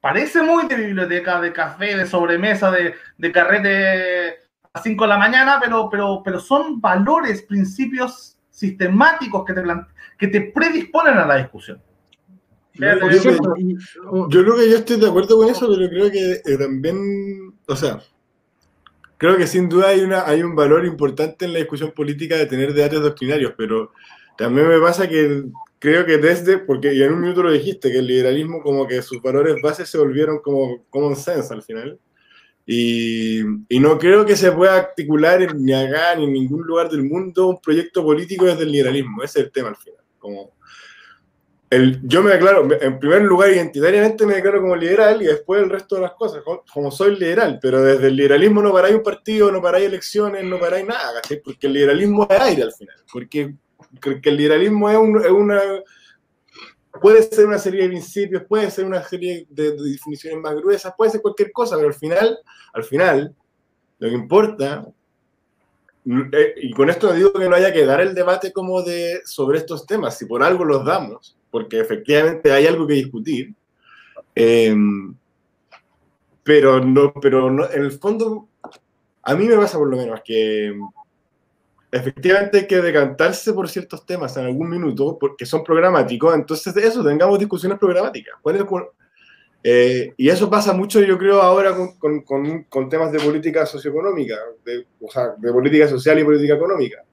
parece 0.00 0.40
muy 0.40 0.66
de 0.68 0.76
biblioteca, 0.76 1.38
de 1.38 1.52
café, 1.52 1.98
de 1.98 2.06
sobremesa, 2.06 2.70
de, 2.70 2.94
de 3.18 3.32
carrete 3.32 4.43
5 4.82 5.04
de 5.04 5.08
la 5.08 5.18
mañana, 5.18 5.58
pero, 5.62 5.88
pero, 5.88 6.22
pero 6.24 6.40
son 6.40 6.80
valores, 6.80 7.42
principios 7.42 8.36
sistemáticos 8.50 9.44
que 9.44 9.52
te, 9.52 9.62
que 10.18 10.28
te 10.28 10.40
predisponen 10.52 11.18
a 11.18 11.26
la 11.26 11.36
discusión. 11.36 11.80
Yo, 12.74 12.86
yo, 13.08 13.22
yo, 13.22 14.28
yo, 14.28 14.42
creo 14.42 14.56
que 14.56 14.70
yo 14.70 14.76
estoy 14.78 14.98
de 14.98 15.06
acuerdo 15.06 15.36
con 15.36 15.48
eso, 15.48 15.68
pero 15.68 15.88
creo 15.88 16.10
que 16.10 16.32
eh, 16.44 16.58
también, 16.58 17.54
o 17.68 17.76
sea, 17.76 18.00
creo 19.16 19.36
que 19.36 19.46
sin 19.46 19.68
duda 19.68 19.90
hay, 19.90 20.00
una, 20.00 20.26
hay 20.26 20.42
un 20.42 20.56
valor 20.56 20.84
importante 20.84 21.44
en 21.44 21.52
la 21.52 21.60
discusión 21.60 21.92
política 21.92 22.36
de 22.36 22.46
tener 22.46 22.74
debates 22.74 23.00
doctrinarios, 23.00 23.54
pero 23.56 23.92
también 24.36 24.66
me 24.66 24.80
pasa 24.80 25.08
que 25.08 25.44
creo 25.78 26.04
que 26.04 26.18
desde, 26.18 26.58
porque 26.58 26.92
y 26.94 27.02
en 27.02 27.12
un 27.12 27.20
minuto 27.20 27.44
lo 27.44 27.52
dijiste, 27.52 27.92
que 27.92 27.98
el 27.98 28.08
liberalismo 28.08 28.60
como 28.60 28.88
que 28.88 29.02
sus 29.02 29.22
valores 29.22 29.54
bases 29.62 29.88
se 29.88 29.98
volvieron 29.98 30.40
como 30.40 30.84
common 30.90 31.14
sense 31.14 31.54
al 31.54 31.62
final. 31.62 32.00
Y, 32.66 33.40
y, 33.68 33.78
no 33.78 33.98
creo 33.98 34.24
que 34.24 34.36
se 34.36 34.50
pueda 34.50 34.76
articular 34.76 35.42
en, 35.42 35.62
ni 35.62 35.74
acá 35.74 36.14
ni 36.16 36.24
en 36.24 36.32
ningún 36.32 36.62
lugar 36.62 36.88
del 36.88 37.02
mundo 37.02 37.48
un 37.48 37.60
proyecto 37.60 38.02
político 38.02 38.46
desde 38.46 38.62
el 38.62 38.72
liberalismo. 38.72 39.22
Ese 39.22 39.40
es 39.40 39.46
el 39.46 39.52
tema 39.52 39.68
al 39.68 39.76
final. 39.76 40.00
Como 40.18 40.54
el, 41.74 42.00
yo 42.04 42.22
me 42.22 42.30
declaro, 42.32 42.68
en 42.80 42.98
primer 42.98 43.22
lugar, 43.22 43.50
identitariamente 43.50 44.24
me 44.24 44.34
declaro 44.36 44.60
como 44.60 44.76
liberal 44.76 45.20
y 45.20 45.26
después 45.26 45.62
el 45.62 45.70
resto 45.70 45.96
de 45.96 46.02
las 46.02 46.12
cosas, 46.12 46.42
como 46.72 46.90
soy 46.90 47.16
liberal, 47.16 47.58
pero 47.60 47.82
desde 47.82 48.06
el 48.06 48.16
liberalismo 48.16 48.62
no 48.62 48.72
paráis 48.72 48.94
un 48.94 49.02
partido, 49.02 49.50
no 49.50 49.60
paráis 49.60 49.86
elecciones, 49.86 50.44
no 50.44 50.58
paráis 50.58 50.86
nada, 50.86 51.20
¿sí? 51.26 51.40
porque 51.42 51.66
el 51.66 51.72
liberalismo 51.72 52.26
es 52.30 52.40
aire 52.40 52.62
al 52.62 52.72
final. 52.72 52.96
Porque, 53.12 53.54
porque 54.00 54.28
el 54.28 54.36
liberalismo 54.36 54.88
es, 54.88 54.96
un, 54.96 55.20
es 55.20 55.30
una 55.30 55.60
puede 57.00 57.22
ser 57.22 57.46
una 57.46 57.58
serie 57.58 57.82
de 57.82 57.88
principios, 57.88 58.44
puede 58.44 58.70
ser 58.70 58.84
una 58.84 59.02
serie 59.02 59.46
de, 59.50 59.72
de, 59.72 59.90
definiciones 59.90 60.40
más 60.40 60.54
gruesas, 60.54 60.94
puede 60.96 61.10
ser 61.10 61.22
cualquier 61.22 61.52
cosa, 61.52 61.76
pero 61.76 61.88
al 61.88 61.94
final, 61.94 62.38
al 62.72 62.84
final, 62.84 63.34
lo 63.98 64.08
que 64.08 64.14
importa, 64.14 64.86
eh, 66.06 66.54
y 66.56 66.70
con 66.72 66.90
esto 66.90 67.08
no 67.08 67.14
digo 67.14 67.32
que 67.32 67.48
no 67.48 67.56
haya 67.56 67.72
que 67.72 67.86
dar 67.86 68.00
el 68.00 68.14
debate 68.14 68.52
como 68.52 68.82
de 68.82 69.22
sobre 69.24 69.58
estos 69.58 69.86
temas, 69.86 70.18
si 70.18 70.26
por 70.26 70.42
algo 70.42 70.64
los 70.64 70.84
damos, 70.84 71.36
porque 71.50 71.80
efectivamente 71.80 72.52
hay 72.52 72.66
algo 72.66 72.86
que 72.86 72.94
discutir, 72.94 73.54
eh, 74.34 74.74
pero 76.42 76.84
no, 76.84 77.12
pero 77.14 77.50
no, 77.50 77.70
en 77.70 77.84
el 77.84 77.92
fondo, 77.92 78.48
a 79.22 79.34
mí 79.34 79.46
me 79.46 79.56
pasa 79.56 79.78
por 79.78 79.88
lo 79.88 79.96
menos 79.96 80.20
que 80.24 80.78
efectivamente 81.94 82.58
hay 82.58 82.66
que 82.66 82.82
decantarse 82.82 83.52
por 83.52 83.68
ciertos 83.68 84.04
temas 84.04 84.36
en 84.36 84.46
algún 84.46 84.68
minuto, 84.68 85.16
porque 85.16 85.46
son 85.46 85.62
programáticos, 85.62 86.34
entonces 86.34 86.74
de 86.74 86.86
eso 86.88 87.04
tengamos 87.04 87.38
discusiones 87.38 87.78
programáticas. 87.78 88.34
Eh, 89.62 90.12
y 90.16 90.28
eso 90.28 90.50
pasa 90.50 90.72
mucho, 90.72 91.00
yo 91.00 91.16
creo, 91.16 91.40
ahora 91.40 91.74
con, 91.74 91.96
con, 91.96 92.20
con, 92.22 92.64
con 92.64 92.88
temas 92.88 93.12
de 93.12 93.20
política 93.20 93.64
socioeconómica, 93.64 94.36
de, 94.64 94.86
o 95.00 95.08
sea, 95.08 95.34
de 95.38 95.52
política 95.52 95.88
social 95.88 96.18
y 96.18 96.24
política 96.24 96.54
económica. 96.54 97.04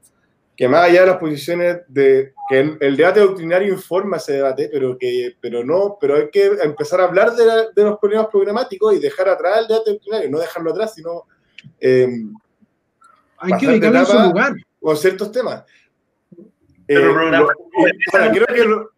Que 0.58 0.68
más 0.68 0.90
allá 0.90 1.02
de 1.02 1.08
las 1.08 1.18
posiciones 1.18 1.78
de 1.88 2.34
que 2.50 2.60
el, 2.60 2.78
el 2.82 2.98
debate 2.98 3.20
doctrinario 3.20 3.74
informa 3.74 4.18
ese 4.18 4.34
debate, 4.34 4.68
pero 4.72 4.98
que 4.98 5.36
pero 5.40 5.64
no, 5.64 5.98
pero 6.02 6.16
hay 6.16 6.30
que 6.30 6.46
empezar 6.64 7.02
a 7.02 7.06
hablar 7.06 7.36
de, 7.36 7.46
la, 7.46 7.70
de 7.70 7.84
los 7.84 8.00
problemas 8.00 8.28
programáticos 8.28 8.96
y 8.96 9.00
dejar 9.00 9.30
atrás 9.30 9.60
el 9.60 9.68
debate 9.68 9.92
doctrinario, 9.92 10.30
no 10.30 10.40
dejarlo 10.40 10.72
atrás, 10.72 10.96
sino 10.96 11.24
eh, 11.80 12.10
hay 13.38 13.54
que 13.60 13.68
ubicarlo 13.68 14.00
en 14.00 14.06
su 14.08 14.20
lugar 14.20 14.54
con 14.82 14.98
ciertos 14.98 15.32
temas. 15.32 15.64
Eh, 16.88 16.96
lo, 16.96 17.14
bueno, 17.14 17.48
creo 18.12 18.48
que 18.48 18.66
lo, 18.66 18.92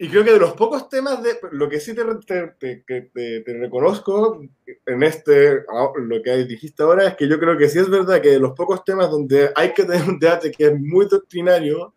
y 0.00 0.08
creo 0.08 0.24
que 0.24 0.32
de 0.32 0.38
los 0.38 0.52
pocos 0.52 0.88
temas, 0.88 1.20
de 1.24 1.38
lo 1.50 1.68
que 1.68 1.80
sí 1.80 1.92
te, 1.92 2.04
te, 2.24 2.84
te, 2.86 3.42
te, 3.42 3.58
reconozco 3.58 4.40
en 4.86 5.02
este, 5.02 5.64
lo 5.96 6.22
que 6.22 6.44
dijiste 6.44 6.84
ahora, 6.84 7.08
es 7.08 7.16
que 7.16 7.28
yo 7.28 7.40
creo 7.40 7.58
que 7.58 7.68
sí 7.68 7.80
es 7.80 7.90
verdad 7.90 8.22
que 8.22 8.30
de 8.30 8.38
los 8.38 8.52
pocos 8.52 8.84
temas 8.84 9.10
donde 9.10 9.50
hay 9.56 9.74
que 9.74 9.84
tener 9.84 10.08
un 10.08 10.20
debate 10.20 10.52
que 10.52 10.66
es 10.66 10.80
muy 10.80 11.06
doctrinario 11.06 11.92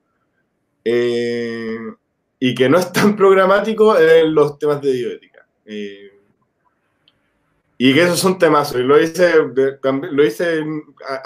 eh, 0.83 1.77
y 2.39 2.55
que 2.55 2.67
no 2.67 2.79
es 2.79 2.91
tan 2.91 3.15
programático, 3.15 3.95
en 3.95 4.33
los 4.33 4.57
temas 4.57 4.81
de 4.81 4.91
bioética. 4.93 5.47
Eh, 5.65 6.10
Y 7.83 7.95
que 7.95 8.03
esos 8.03 8.19
son 8.19 8.37
temas, 8.37 8.75
y 8.75 8.83
lo 8.83 8.95
dice, 8.95 9.33
lo 9.55 10.23
dice 10.23 10.63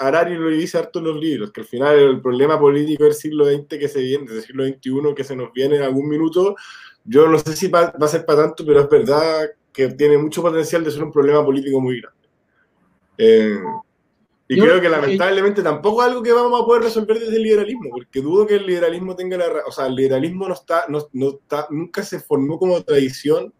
Arari 0.00 0.36
lo 0.36 0.48
dice 0.48 0.78
harto 0.78 1.00
en 1.00 1.04
los 1.04 1.16
libros, 1.16 1.52
que 1.52 1.60
al 1.60 1.66
final 1.66 1.98
el 1.98 2.22
problema 2.22 2.58
político 2.58 3.04
del 3.04 3.12
siglo 3.12 3.44
XX 3.44 3.78
que 3.78 3.88
se 3.88 4.00
viene, 4.00 4.32
del 4.32 4.42
siglo 4.42 4.64
XXI 4.64 5.14
que 5.14 5.22
se 5.22 5.36
nos 5.36 5.52
viene 5.52 5.76
en 5.76 5.82
algún 5.82 6.08
minuto, 6.08 6.56
yo 7.04 7.28
no 7.28 7.38
sé 7.38 7.54
si 7.54 7.68
va, 7.68 7.92
a 8.00 8.08
ser 8.08 8.24
para 8.24 8.44
tanto, 8.44 8.64
pero 8.64 8.80
es 8.80 8.88
verdad 8.88 9.50
que 9.70 9.88
tiene 9.88 10.16
mucho 10.16 10.40
potencial 10.40 10.82
de 10.82 10.92
ser 10.92 11.02
un 11.02 11.12
problema 11.12 11.44
político 11.44 11.78
muy 11.78 12.00
grande. 12.00 12.28
Eh, 13.18 13.60
y 14.48 14.58
creo 14.58 14.80
que 14.80 14.88
lamentablemente 14.88 15.62
tampoco 15.62 16.00
es 16.00 16.08
algo 16.08 16.22
que 16.22 16.32
vamos 16.32 16.58
a 16.58 16.64
poder 16.64 16.84
resolver 16.84 17.18
desde 17.20 17.36
el 17.36 17.42
liberalismo, 17.42 17.90
porque 17.90 18.22
dudo 18.22 18.46
que 18.46 18.54
el 18.54 18.66
liberalismo 18.66 19.14
tenga 19.14 19.36
la... 19.36 19.46
O 19.66 19.72
sea, 19.72 19.88
el 19.88 19.94
liberalismo 19.94 20.48
no 20.48 20.54
está, 20.54 20.86
no, 20.88 21.06
no 21.12 21.32
está, 21.32 21.66
nunca 21.68 22.02
se 22.02 22.18
formó 22.18 22.58
como 22.58 22.82
tradición 22.82 23.52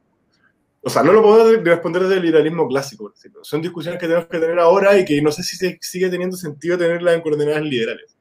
o 0.87 0.89
sea, 0.89 1.03
no 1.03 1.13
lo 1.13 1.21
podemos 1.21 1.65
responder 1.65 2.03
desde 2.05 2.19
el 2.19 2.23
liberalismo 2.23 2.69
clásico, 2.69 3.13
Son 3.43 3.61
discusiones 3.61 3.99
que 3.99 4.07
tenemos 4.07 4.29
que 4.29 4.39
tener 4.39 4.57
ahora 4.61 4.97
y 4.97 5.05
que 5.05 5.21
no 5.21 5.33
sé 5.33 5.43
si 5.43 5.57
sigue 5.81 6.09
teniendo 6.09 6.37
sentido 6.37 6.79
tenerlas 6.79 7.17
en 7.17 7.23
coordenadas 7.23 7.65
liberales. 7.65 8.17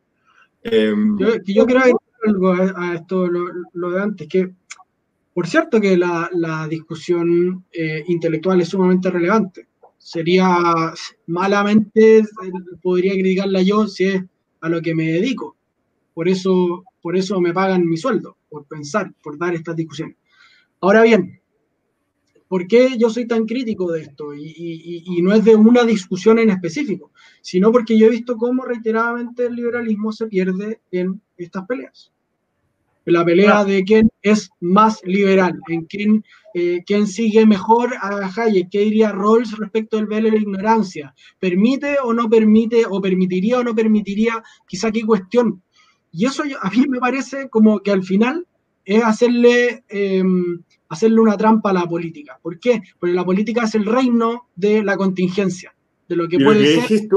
Em, 0.64 1.16
yo, 1.16 1.36
yo 1.46 1.66
quiero 1.68 1.82
agregar 1.82 2.00
algo 2.26 2.52
a, 2.54 2.96
esto, 2.96 3.28
lo, 3.28 3.92
de 3.92 4.02
antes, 4.02 4.28
que 4.28 4.52
por 5.32 5.46
cierto 5.46 5.80
que 5.80 5.96
la, 5.96 6.28
la 6.34 6.68
discusión 6.68 7.66
eh, 7.72 8.04
intelectual 8.08 8.60
es 8.60 8.70
sumamente 8.70 9.12
relevante. 9.12 9.68
Sería 10.00 10.58
malamente, 11.28 12.24
podría 12.82 13.14
criticarla 13.14 13.62
yo 13.62 13.86
si 13.86 14.06
es 14.06 14.24
a 14.62 14.70
lo 14.70 14.82
que 14.82 14.96
me 14.96 15.12
dedico. 15.12 15.56
Por 16.16 16.28
eso, 16.28 16.84
por 17.00 17.16
eso 17.16 17.40
me 17.40 17.54
pagan 17.54 17.88
mi 17.88 17.98
sueldo, 17.98 18.38
por 18.50 18.66
pensar, 18.66 19.14
por 19.22 19.38
dar 19.38 19.54
estas 19.54 19.76
discusiones. 19.76 20.18
Ahora 20.82 21.04
bien, 21.04 21.40
¿Por 22.48 22.68
qué 22.68 22.98
yo 22.98 23.10
soy 23.10 23.28
tan 23.28 23.46
crítico 23.46 23.92
de 23.92 24.02
esto? 24.02 24.34
Y, 24.36 25.20
no 25.22 25.34
es 25.34 25.44
de 25.44 25.56
una 25.56 25.84
discusión 25.84 26.38
en 26.40 26.52
específico, 26.52 27.12
sino 27.42 27.72
porque 27.72 27.98
yo 27.98 28.08
he 28.08 28.12
visto 28.12 28.38
cómo 28.38 28.64
reiteradamente 28.64 29.48
el 29.48 29.56
liberalismo 29.56 30.12
se 30.12 30.28
pierde 30.28 30.82
en 30.92 31.22
estas 31.38 31.66
peleas. 31.66 32.12
La 33.06 33.24
pelea 33.24 33.64
de 33.64 33.84
quién 33.84 34.10
es 34.22 34.50
más 34.60 35.00
liberal, 35.04 35.60
en 35.68 35.86
quién, 35.86 36.24
eh, 36.56 36.84
quién 36.86 37.06
sigue 37.06 37.46
mejor 37.46 37.94
a 38.02 38.32
Hayek, 38.36 38.70
qué 38.72 38.80
diría 38.80 39.12
Rawls 39.12 39.58
respecto 39.58 39.98
del 39.98 40.08
velo 40.08 40.26
de 40.26 40.38
la 40.38 40.42
ignorancia. 40.42 41.14
¿Permite 41.40 41.98
o 42.04 42.14
no 42.14 42.28
permite, 42.28 42.84
o 42.90 43.00
permitiría 43.00 43.60
o 43.60 43.64
no 43.64 43.76
permitiría, 43.76 44.44
quizá 44.68 44.92
qué 44.92 45.04
cuestión? 45.04 45.62
Y 46.12 46.26
eso 46.26 46.44
a 46.62 46.70
mí 46.72 46.86
me 46.88 47.00
parece 47.00 47.48
como 47.50 47.80
que 47.80 47.92
al 47.92 48.04
final 48.04 48.48
es 48.86 49.04
hacerle... 49.04 49.84
Em, 49.88 50.64
hacerle 50.96 51.22
una 51.22 51.38
trampa 51.38 51.70
a 51.70 51.74
la 51.74 51.86
política. 51.86 52.40
¿Por 52.42 52.60
qué? 52.60 52.82
Porque 53.00 53.14
la 53.14 53.24
política 53.24 53.64
es 53.64 53.76
el 53.76 53.86
reino 53.86 54.50
de 54.56 54.84
la 54.84 54.98
contingencia, 54.98 55.74
de 56.08 56.16
lo 56.16 56.28
que 56.28 56.40
puede 56.40 56.82
ser. 56.82 57.08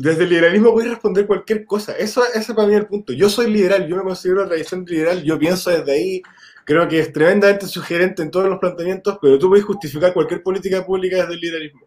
desde 0.00 0.24
el 0.24 0.30
liberalismo 0.30 0.72
puedes 0.72 0.90
responder 0.90 1.26
cualquier 1.26 1.64
cosa. 1.64 1.92
Eso, 1.92 2.22
ese 2.34 2.54
para 2.54 2.68
mí 2.68 2.74
es 2.74 2.80
el 2.80 2.86
punto. 2.86 3.12
Yo 3.12 3.28
soy 3.28 3.50
liberal, 3.50 3.88
yo 3.88 3.96
me 3.96 4.02
considero 4.02 4.42
la 4.42 4.48
tradición 4.48 4.84
liberal, 4.86 5.22
yo 5.22 5.38
pienso 5.38 5.70
desde 5.70 5.92
ahí, 5.92 6.22
creo 6.64 6.86
que 6.88 7.00
es 7.00 7.12
tremendamente 7.12 7.66
sugerente 7.66 8.22
en 8.22 8.30
todos 8.30 8.48
los 8.48 8.58
planteamientos, 8.58 9.18
pero 9.22 9.38
tú 9.38 9.48
puedes 9.48 9.64
justificar 9.64 10.12
cualquier 10.12 10.42
política 10.42 10.84
pública 10.84 11.16
desde 11.16 11.34
el 11.34 11.40
liberalismo. 11.40 11.86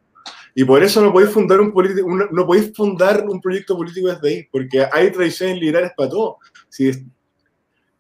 Y 0.56 0.64
por 0.64 0.84
eso 0.84 1.02
no 1.02 1.12
podéis 1.12 1.32
fundar 1.32 1.62
un, 1.62 1.74
no 2.32 2.46
podéis 2.46 2.74
fundar 2.76 3.26
un 3.28 3.40
proyecto 3.40 3.78
político 3.78 4.08
desde 4.08 4.28
ahí, 4.28 4.48
porque 4.52 4.86
hay 4.92 5.12
tradiciones 5.12 5.60
liberales 5.60 5.92
para 5.96 6.10
todo. 6.10 6.38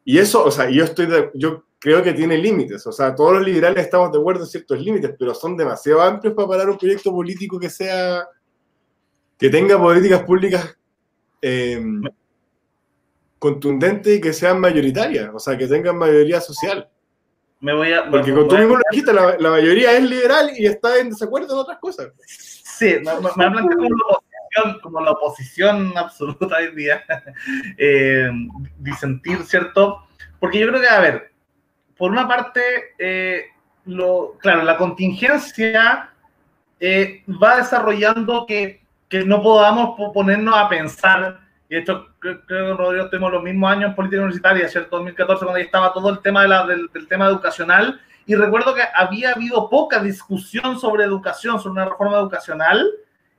y 0.03 0.17
eso, 0.17 0.43
o 0.43 0.51
sea, 0.51 0.69
yo 0.69 0.83
estoy 0.83 1.07
yo 1.35 1.63
creo 1.79 2.03
que 2.03 2.13
tiene 2.13 2.37
límites. 2.37 2.85
O 2.85 2.91
sea, 2.91 3.15
todos 3.15 3.33
los 3.33 3.45
liberales 3.45 3.85
estamos 3.85 4.11
de 4.11 4.19
acuerdo 4.19 4.43
en 4.43 4.49
ciertos 4.49 4.79
límites, 4.79 5.15
pero 5.17 5.33
son 5.33 5.55
demasiado 5.55 6.01
amplios 6.01 6.35
para 6.35 6.47
parar 6.47 6.69
un 6.69 6.77
proyecto 6.77 7.11
político 7.11 7.59
que 7.59 7.69
sea. 7.69 8.27
que 9.37 9.49
tenga 9.49 9.77
políticas 9.79 10.23
públicas 10.23 10.77
em, 11.41 12.01
contundentes 13.39 14.17
y 14.17 14.21
que 14.21 14.33
sean 14.33 14.59
mayoritarias, 14.59 15.29
o 15.33 15.39
sea, 15.39 15.57
que 15.57 15.67
tengan 15.67 15.97
mayoría 15.97 16.41
social. 16.41 16.89
Me 17.61 17.73
voy 17.73 17.91
a, 17.93 18.09
Porque 18.09 18.33
con 18.33 18.47
tú 18.47 18.57
mismo 18.57 18.75
lo 18.75 18.81
dijiste, 18.91 19.13
la, 19.13 19.49
mayoría 19.49 19.93
es 19.93 20.03
liberal 20.03 20.51
y 20.57 20.65
está 20.65 20.97
en 20.99 21.09
desacuerdo 21.09 21.53
en 21.53 21.59
otras 21.59 21.79
cosas. 21.79 22.09
Sí, 22.25 22.95
me, 23.03 23.11
me, 23.35 23.45
hablan 23.45 23.67
como 23.67 23.89
la 23.89 24.05
oposición, 24.11 24.79
como 24.81 25.01
la 25.01 25.11
oposición 25.11 25.97
absoluta 25.97 26.57
hoy 26.57 26.75
día, 26.75 27.03
eh, 27.77 28.29
disentir, 28.77 29.43
¿cierto? 29.43 30.03
Porque 30.39 30.59
yo 30.59 30.67
creo 30.67 30.79
que, 30.79 30.87
a 30.87 31.01
ver, 31.01 31.29
por 31.99 32.11
una 32.11 32.27
parte, 32.27 32.61
eh, 32.97 33.47
lo, 33.85 34.37
claro, 34.39 34.63
la 34.63 34.77
contingencia 34.77 36.11
eh, 36.79 37.23
va 37.27 37.57
desarrollando 37.57 38.45
que, 38.45 38.81
que, 39.09 39.25
no 39.25 39.43
podamos 39.43 39.99
ponernos 40.13 40.55
a 40.55 40.69
pensar, 40.69 41.41
y 41.67 41.75
hecho 41.75 42.07
creo, 42.19 42.45
que 42.47 42.73
Rodrigo 42.73 43.09
tuvimos 43.09 43.33
los 43.33 43.43
mismos 43.43 43.69
años 43.69 43.89
en 43.89 43.95
política 43.95 44.21
universitaria, 44.21 44.69
¿cierto? 44.69 44.95
2014, 44.95 45.43
cuando 45.43 45.59
ya 45.59 45.65
estaba 45.65 45.91
todo 45.91 46.09
el 46.09 46.19
tema 46.19 46.43
de 46.43 46.47
la, 46.47 46.65
del, 46.65 46.89
tema 47.09 47.27
educacional, 47.27 47.99
y 48.25 48.33
recuerdo 48.33 48.73
que 48.73 48.83
había 48.95 49.31
habido 49.31 49.69
poca 49.69 50.01
discusión 50.01 50.79
sobre 50.79 51.03
educación, 51.03 51.59
sobre 51.59 51.81
una 51.81 51.89
reforma 51.89 52.17
educacional, 52.17 52.89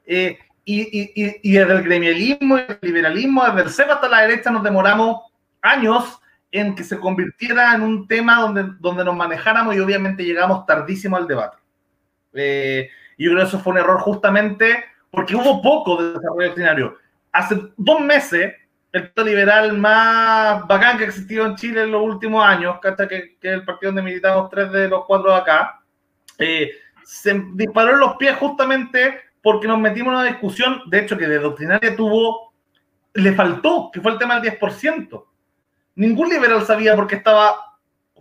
eh, 0.04 0.38
y, 0.66 0.82
y, 0.82 1.40
y, 1.42 1.52
desde 1.52 1.72
el 1.72 1.82
gremialismo 1.82 2.58
y 2.58 2.60
el 2.68 2.78
liberalismo, 2.82 3.42
desde 3.46 3.62
el 3.62 3.70
CEP 3.70 3.90
hasta 3.90 4.08
la 4.08 4.20
derecha, 4.20 4.50
nos 4.50 4.62
demoramos 4.62 5.22
años 5.62 6.19
en 6.52 6.74
que 6.74 6.84
se 6.84 6.98
convirtiera 6.98 7.74
en 7.74 7.82
un 7.82 8.08
tema 8.08 8.40
donde, 8.40 8.64
donde 8.80 9.04
nos 9.04 9.14
manejáramos 9.14 9.74
y 9.74 9.80
obviamente 9.80 10.24
llegamos 10.24 10.66
tardísimo 10.66 11.16
al 11.16 11.28
debate. 11.28 11.58
Eh, 12.32 12.88
yo 13.18 13.30
creo 13.30 13.42
que 13.42 13.48
eso 13.48 13.58
fue 13.60 13.72
un 13.72 13.78
error 13.78 14.00
justamente 14.00 14.84
porque 15.10 15.36
hubo 15.36 15.62
poco 15.62 16.02
de 16.02 16.12
desarrollo 16.14 16.46
doctrinario. 16.46 16.96
Hace 17.32 17.60
dos 17.76 18.00
meses, 18.00 18.54
el 18.92 19.02
partido 19.02 19.26
liberal 19.26 19.78
más 19.78 20.66
bacán 20.66 20.98
que 20.98 21.04
ha 21.04 21.08
existido 21.08 21.46
en 21.46 21.54
Chile 21.56 21.82
en 21.82 21.92
los 21.92 22.02
últimos 22.02 22.44
años, 22.44 22.78
que, 22.80 23.36
que 23.40 23.48
es 23.48 23.54
el 23.54 23.64
partido 23.64 23.92
donde 23.92 24.02
militamos 24.02 24.50
tres 24.50 24.72
de 24.72 24.88
los 24.88 25.04
cuatro 25.04 25.30
de 25.30 25.36
acá, 25.36 25.80
eh, 26.38 26.72
se 27.04 27.40
disparó 27.54 27.92
en 27.92 28.00
los 28.00 28.16
pies 28.16 28.36
justamente 28.36 29.20
porque 29.42 29.68
nos 29.68 29.78
metimos 29.78 30.12
en 30.12 30.18
una 30.20 30.28
discusión, 30.28 30.82
de 30.86 31.00
hecho, 31.00 31.16
que 31.16 31.26
de 31.26 31.38
doctrinaria 31.38 31.96
tuvo, 31.96 32.52
le 33.14 33.32
faltó, 33.32 33.90
que 33.92 34.00
fue 34.00 34.12
el 34.12 34.18
tema 34.18 34.40
del 34.40 34.58
10% 34.58 35.24
ningún 35.94 36.28
liberal 36.28 36.64
sabía 36.64 36.96
por 36.96 37.06
qué 37.06 37.16
estaba 37.16 37.54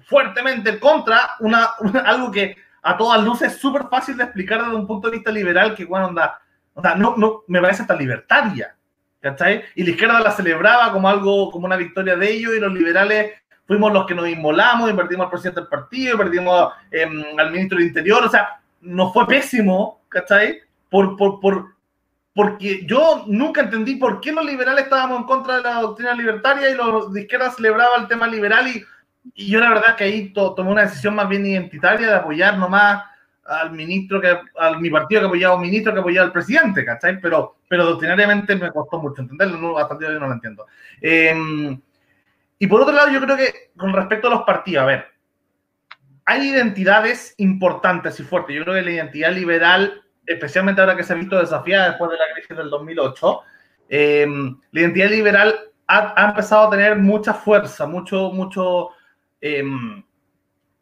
fuertemente 0.01 0.71
en 0.71 0.79
contra, 0.79 1.35
una, 1.39 1.69
algo 2.05 2.31
que 2.31 2.57
a 2.81 2.97
todas 2.97 3.23
luces 3.23 3.53
es 3.53 3.59
súper 3.59 3.83
fácil 3.89 4.17
de 4.17 4.23
explicar 4.23 4.63
desde 4.63 4.75
un 4.75 4.87
punto 4.87 5.09
de 5.09 5.17
vista 5.17 5.31
liberal, 5.31 5.75
que 5.75 5.85
bueno, 5.85 6.07
onda, 6.07 6.39
no, 6.97 7.15
no, 7.17 7.43
me 7.47 7.61
parece 7.61 7.81
hasta 7.81 7.95
libertaria, 7.95 8.75
¿cachai? 9.19 9.63
Y 9.75 9.83
la 9.83 9.89
izquierda 9.91 10.19
la 10.19 10.31
celebraba 10.31 10.91
como 10.91 11.09
algo, 11.09 11.51
como 11.51 11.65
una 11.65 11.75
victoria 11.75 12.15
de 12.15 12.31
ellos, 12.31 12.53
y 12.55 12.59
los 12.59 12.73
liberales 12.73 13.33
fuimos 13.67 13.91
los 13.93 14.05
que 14.07 14.15
nos 14.15 14.27
inmolamos 14.27 14.89
y 14.89 14.93
perdimos 14.93 15.25
al 15.25 15.31
presidente 15.31 15.61
del 15.61 15.69
partido, 15.69 16.15
y 16.15 16.17
perdimos 16.17 16.73
em, 16.89 17.23
al 17.37 17.51
ministro 17.51 17.77
del 17.77 17.87
Interior, 17.87 18.23
o 18.23 18.29
sea, 18.29 18.61
nos 18.81 19.13
fue 19.13 19.27
pésimo, 19.27 20.01
¿cachai? 20.09 20.59
Por, 20.89 21.17
por, 21.17 21.39
por, 21.39 21.75
porque 22.39 22.85
yo 22.85 23.25
nunca 23.27 23.59
entendí 23.59 23.97
por 23.97 24.21
qué 24.21 24.31
los 24.31 24.45
liberales 24.45 24.85
estábamos 24.85 25.19
en 25.19 25.25
contra 25.25 25.57
de 25.57 25.63
la 25.63 25.81
doctrina 25.81 26.13
libertaria 26.13 26.69
y 26.69 26.73
los 26.73 27.11
de 27.11 27.23
izquierda 27.23 27.51
celebraban 27.51 28.03
el 28.03 28.07
tema 28.07 28.27
liberal 28.27 28.65
y, 28.65 28.81
y 29.33 29.51
yo 29.51 29.59
la 29.59 29.67
verdad 29.67 29.97
que 29.97 30.05
ahí 30.05 30.31
tomé 30.31 30.71
una 30.71 30.83
decisión 30.83 31.15
más 31.15 31.27
bien 31.27 31.45
identitaria 31.45 32.07
de 32.07 32.15
apoyar 32.15 32.57
nomás 32.57 33.03
al 33.43 33.73
ministro, 33.73 34.21
que 34.21 34.39
al 34.57 34.79
mi 34.79 34.89
partido 34.89 35.19
que 35.19 35.27
apoyaba 35.27 35.55
a 35.55 35.57
un 35.57 35.63
ministro 35.63 35.93
que 35.93 35.99
apoyaba 35.99 36.27
al 36.27 36.31
presidente, 36.31 36.85
¿cachai? 36.85 37.19
Pero, 37.19 37.57
pero 37.67 37.83
doctrinariamente 37.83 38.55
me 38.55 38.71
costó 38.71 38.99
mucho 38.99 39.21
entenderlo, 39.21 39.57
no, 39.57 39.77
hasta 39.77 39.95
no 39.95 40.27
lo 40.27 40.31
entiendo. 40.31 40.65
Em, 41.01 41.77
y 42.57 42.67
por 42.67 42.79
otro 42.79 42.93
lado, 42.93 43.11
yo 43.11 43.19
creo 43.19 43.35
que 43.35 43.71
con 43.75 43.91
respecto 43.91 44.29
a 44.29 44.31
los 44.31 44.43
partidos, 44.43 44.83
a 44.83 44.85
ver, 44.85 45.07
hay 46.23 46.47
identidades 46.47 47.33
importantes 47.35 48.17
y 48.21 48.23
fuertes. 48.23 48.55
Yo 48.55 48.63
creo 48.63 48.75
que 48.75 48.83
la 48.83 48.91
identidad 48.91 49.33
liberal 49.33 50.05
especialmente 50.29 50.79
ahora 50.79 50.95
que 50.95 51.03
se 51.03 51.13
ha 51.13 51.15
visto 51.15 51.39
desafiada 51.39 51.89
después 51.89 52.11
de 52.11 52.17
la 52.17 52.23
crisis 52.33 52.55
del 52.55 52.69
2008, 52.69 53.41
em, 53.89 54.57
la 54.71 54.81
identidad 54.81 55.09
liberal 55.09 55.55
ha, 55.87 56.25
empezado 56.27 56.67
a 56.67 56.69
tener 56.69 56.95
mucha 56.97 57.33
fuerza, 57.33 57.87
mucho, 57.87 58.31
mucho, 58.31 58.89
em, 59.41 60.03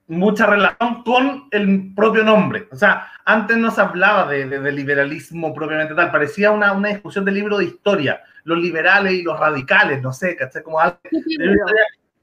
mucha 0.08 0.45
relación 0.45 1.04
con 1.04 1.48
el 1.52 1.93
propio 1.95 2.24
nombre. 2.24 2.68
O 2.72 2.76
sea, 2.76 3.08
antes 3.24 3.58
no 3.58 3.72
se 3.72 3.82
hablaba 3.82 4.30
de, 4.30 4.72
liberalismo 4.72 5.54
propiamente 5.54 5.95
tal, 5.95 6.12
parecía 6.12 6.52
una, 6.52 6.74
una, 6.74 6.89
discusión 6.89 7.24
de 7.24 7.32
libro 7.32 7.58
de 7.58 7.66
historia, 7.66 8.22
los 8.43 8.58
liberales 8.58 9.14
y 9.14 9.24
los 9.24 9.39
radicales, 9.39 10.02
no 10.02 10.12
sé, 10.12 10.36
¿cachai? 10.36 10.64
Como 10.64 10.80
algo 10.80 11.00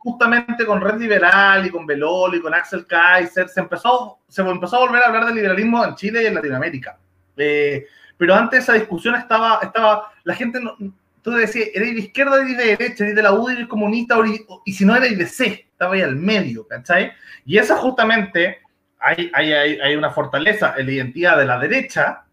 justamente 0.04 0.66
con 0.66 0.82
Red 0.82 1.00
Liberal 1.00 1.64
y 1.64 1.70
con 1.70 1.86
Belol 1.86 2.34
y 2.34 2.40
con 2.40 2.52
Axel 2.52 2.86
Kaiser, 2.86 3.48
se 3.48 3.60
empezó, 3.60 4.18
se 4.28 4.42
empezó 4.42 4.76
a 4.76 4.80
volver 4.80 5.02
a 5.02 5.06
hablar 5.06 5.24
de 5.24 5.34
liberalismo 5.34 5.82
en 5.82 5.94
Chile 5.94 6.22
y 6.22 6.26
en 6.26 6.34
Latinoamérica. 6.34 6.98
Eh, 7.36 7.86
pero 8.16 8.34
antes 8.34 8.60
esa 8.64 8.74
discusión 8.74 9.14
estaba, 9.14 9.60
estaba 9.62 10.12
la 10.24 10.34
gente, 10.34 10.60
no, 10.60 10.76
tú 11.22 11.32
decías, 11.32 11.68
eres 11.74 11.94
de 11.94 12.00
izquierda, 12.00 12.36
eres 12.36 12.56
de 12.56 12.76
derecha, 12.76 13.04
eres 13.04 13.16
de 13.16 13.22
la 13.22 13.32
U, 13.32 13.48
eres 13.48 13.66
comunista, 13.66 14.16
y 14.64 14.72
si 14.72 14.84
no 14.84 14.94
eres 14.94 15.18
de 15.18 15.26
C, 15.26 15.66
estaba 15.72 15.94
ahí 15.94 16.02
al 16.02 16.16
medio, 16.16 16.66
¿cachai? 16.68 17.12
Y 17.44 17.58
esa 17.58 17.76
justamente, 17.76 18.58
hay, 18.98 19.30
hay, 19.34 19.52
hay, 19.52 19.96
una 19.96 20.10
fortaleza 20.10 20.74
en 20.76 20.86
la 20.86 20.92
identidad 20.92 21.38
de 21.38 21.46
la 21.46 21.58
derecha, 21.58 22.24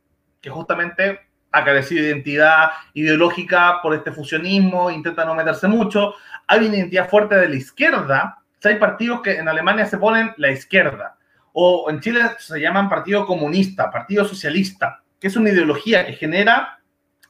que 0.41 0.49
justamente 0.49 1.19
ha 1.51 1.63
carecido 1.63 2.03
de 2.03 2.09
identidad 2.09 2.71
ideológica 2.93 3.79
por 3.81 3.93
este 3.93 4.11
fusionismo, 4.11 4.89
intenta 4.91 5.25
no 5.25 5.35
meterse 5.35 5.67
mucho. 5.67 6.15
Hay 6.47 6.65
una 6.65 6.77
identidad 6.77 7.09
fuerte 7.09 7.35
de 7.35 7.49
la 7.49 7.55
izquierda. 7.55 8.39
hay 8.63 8.75
partidos 8.75 9.21
que 9.21 9.37
en 9.37 9.47
Alemania 9.47 9.85
se 9.85 9.97
ponen 9.97 10.33
la 10.37 10.51
izquierda, 10.51 11.17
o 11.53 11.89
en 11.89 11.99
Chile 11.99 12.21
se 12.39 12.59
llaman 12.59 12.89
Partido 12.89 13.25
Comunista, 13.25 13.91
Partido 13.91 14.25
Socialista, 14.25 15.01
que 15.19 15.27
es 15.27 15.35
una 15.35 15.49
ideología 15.49 16.05
que 16.05 16.13
genera 16.13 16.79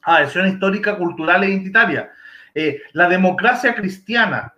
adhesión 0.04 0.48
histórica, 0.48 0.98
cultural 0.98 1.44
e 1.44 1.50
identitaria. 1.50 2.12
Eh, 2.54 2.82
la 2.94 3.08
democracia 3.08 3.74
cristiana 3.76 4.54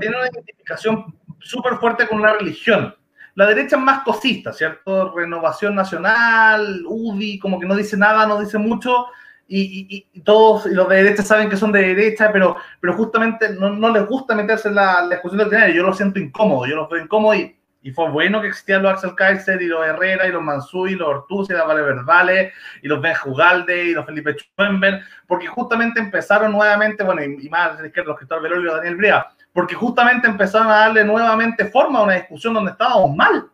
tiene 0.00 0.16
una 0.16 0.28
identificación 0.28 1.14
súper 1.38 1.76
fuerte 1.76 2.06
con 2.06 2.20
la 2.20 2.34
religión. 2.34 2.94
La 3.34 3.46
derecha 3.46 3.76
es 3.76 3.82
más 3.82 4.02
cosista, 4.02 4.52
¿cierto? 4.52 5.14
Renovación 5.14 5.74
Nacional, 5.74 6.82
UDI, 6.86 7.38
como 7.38 7.60
que 7.60 7.66
no 7.66 7.76
dice 7.76 7.96
nada, 7.96 8.26
no 8.26 8.40
dice 8.40 8.58
mucho, 8.58 9.06
y, 9.48 10.06
todos 10.24 10.66
y 10.66 10.74
los 10.74 10.88
de 10.88 10.96
derecha 10.96 11.22
saben 11.22 11.48
que 11.48 11.56
son 11.56 11.70
de 11.70 11.80
derecha, 11.80 12.30
pero, 12.32 12.56
pero 12.80 12.94
justamente 12.94 13.50
no, 13.50 13.70
no 13.70 13.92
les 13.92 14.06
gusta 14.06 14.34
meterse 14.34 14.68
en 14.68 14.74
la, 14.74 15.02
la 15.02 15.16
discusión 15.16 15.38
del 15.38 15.50
dinero. 15.50 15.72
Yo 15.72 15.82
lo 15.84 15.92
siento 15.92 16.18
incómodo, 16.18 16.66
yo 16.66 16.76
lo 16.76 16.88
veo 16.88 17.02
incómodo 17.02 17.34
y 17.34 17.55
y 17.86 17.92
fue 17.92 18.10
bueno 18.10 18.40
que 18.40 18.48
existían 18.48 18.82
los 18.82 18.94
Axel 18.94 19.14
Kaiser 19.14 19.62
y 19.62 19.66
los 19.66 19.86
Herrera 19.86 20.26
y 20.26 20.32
los 20.32 20.42
Mansui, 20.42 20.94
y 20.94 20.96
los 20.96 21.06
Ortuz 21.06 21.48
y 21.50 21.52
los 21.52 21.64
Vale 21.68 21.82
Verbales 21.82 22.52
y 22.82 22.88
los 22.88 23.00
Ben 23.00 23.14
Jugalde 23.14 23.84
y 23.84 23.92
los 23.92 24.04
Felipe 24.04 24.34
Schwember, 24.34 25.04
porque 25.28 25.46
justamente 25.46 26.00
empezaron 26.00 26.50
nuevamente, 26.50 27.04
bueno, 27.04 27.22
y, 27.22 27.48
más 27.48 27.78
los 27.78 28.16
Cristóbal 28.16 28.42
Velorio 28.42 28.72
y 28.72 28.74
Daniel 28.74 28.96
Brea, 28.96 29.28
porque 29.52 29.76
justamente 29.76 30.26
empezaron 30.26 30.66
a 30.66 30.78
darle 30.78 31.04
nuevamente 31.04 31.66
forma 31.66 32.00
a 32.00 32.02
una 32.02 32.14
discusión 32.14 32.54
donde 32.54 32.72
estábamos 32.72 33.14
mal, 33.14 33.48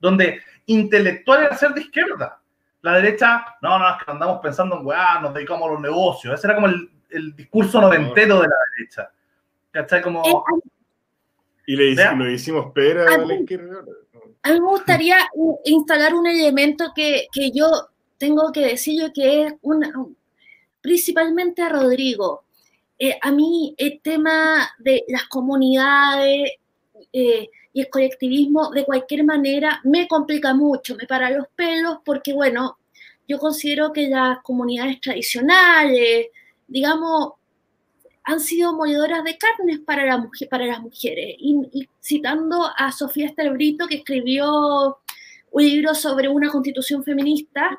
donde 0.00 0.42
intelectuales 0.66 1.56
ser 1.56 1.72
de 1.72 1.82
izquierda. 1.82 2.40
La 2.82 2.94
derecha, 2.94 3.44
no, 3.62 3.78
no, 3.78 3.90
es 3.90 4.02
que 4.02 4.10
andamos 4.10 4.40
pensando 4.42 4.76
en, 4.76 4.86
weá, 4.86 5.20
nos 5.20 5.32
dedicamos 5.32 5.68
a 5.68 5.72
los 5.74 5.80
negocios. 5.80 6.34
Ese 6.34 6.48
era 6.48 6.56
como 6.56 6.66
el, 6.66 6.90
el 7.10 7.36
discurso 7.36 7.80
noventero 7.80 8.40
de 8.40 8.48
la 8.48 8.56
derecha. 8.76 9.12
¿Cachai? 9.70 10.02
Como... 10.02 10.44
Eh, 11.68 11.72
y 11.72 11.76
le 11.76 11.94
lo 11.94 12.30
hicimos 12.30 12.72
pera 12.72 13.04
a, 13.14 13.18
mí, 13.18 13.34
a 14.42 14.52
mí 14.52 14.60
me 14.60 14.66
gustaría 14.66 15.18
instalar 15.66 16.14
un 16.14 16.26
elemento 16.26 16.92
que, 16.96 17.26
que 17.30 17.50
yo 17.50 17.68
tengo 18.16 18.50
que 18.52 18.60
decir 18.60 19.12
que 19.14 19.42
es 19.42 19.54
una, 19.60 19.92
principalmente 20.80 21.60
a 21.62 21.68
Rodrigo. 21.68 22.44
Eh, 22.98 23.18
a 23.20 23.30
mí 23.30 23.74
el 23.76 24.00
tema 24.02 24.70
de 24.78 25.04
las 25.08 25.24
comunidades 25.28 26.52
eh, 27.12 27.48
y 27.72 27.80
el 27.80 27.90
colectivismo 27.90 28.70
de 28.70 28.84
cualquier 28.84 29.24
manera 29.24 29.80
me 29.84 30.08
complica 30.08 30.54
mucho, 30.54 30.96
me 30.96 31.06
para 31.06 31.30
los 31.30 31.46
pelos 31.54 31.98
porque, 32.04 32.32
bueno, 32.32 32.78
yo 33.28 33.38
considero 33.38 33.92
que 33.92 34.08
las 34.08 34.38
comunidades 34.42 35.00
tradicionales, 35.00 36.28
digamos, 36.66 37.34
han 38.28 38.40
sido 38.40 38.74
molidoras 38.74 39.24
de 39.24 39.38
carnes 39.38 39.78
para, 39.80 40.04
las 40.04 40.80
mujeres. 40.80 41.34
Y, 41.38 41.88
citando 41.98 42.70
a 42.76 42.92
Sofía 42.92 43.24
Estelbrito, 43.24 43.86
que 43.86 43.96
escribió 43.96 44.98
un 45.50 45.62
libro 45.62 45.94
sobre 45.94 46.28
una 46.28 46.50
constitución 46.50 47.02
feminista, 47.02 47.78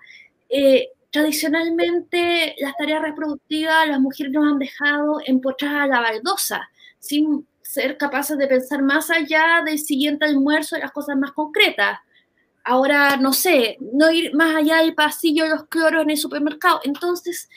eh, 0.50 0.90
tradicionalmente 1.12 2.56
las 2.60 2.76
tareas 2.78 3.04
reproductivas 3.04 3.88
las 3.88 4.00
mujeres 4.00 4.34
nos 4.34 4.52
han 4.52 4.58
dejado 4.58 5.20
empochadas 5.24 5.84
a 5.84 5.88
la 5.88 6.02
baldosa, 6.02 6.68
sin 6.98 7.46
ser 7.62 7.98
capaces 7.98 8.36
de 8.36 8.48
pensar 8.48 8.82
más 8.82 9.12
allá 9.12 9.62
del 9.64 9.78
siguiente 9.78 10.26
almuerzo 10.26 10.76
de 10.76 10.82
las 10.82 10.92
cosas 10.92 11.16
más 11.16 11.32
concretas. 11.34 12.00
Ahora, 12.64 13.18
no 13.18 13.34
sé, 13.34 13.78
no 13.94 14.12
ir 14.12 14.34
más 14.34 14.56
allá 14.56 14.78
del 14.78 14.96
pasillo 14.96 15.48
los 15.48 15.68
cloros 15.68 16.02
en 16.02 16.10
el 16.10 16.18
supermercado. 16.18 16.82
Entonces, 16.86 17.48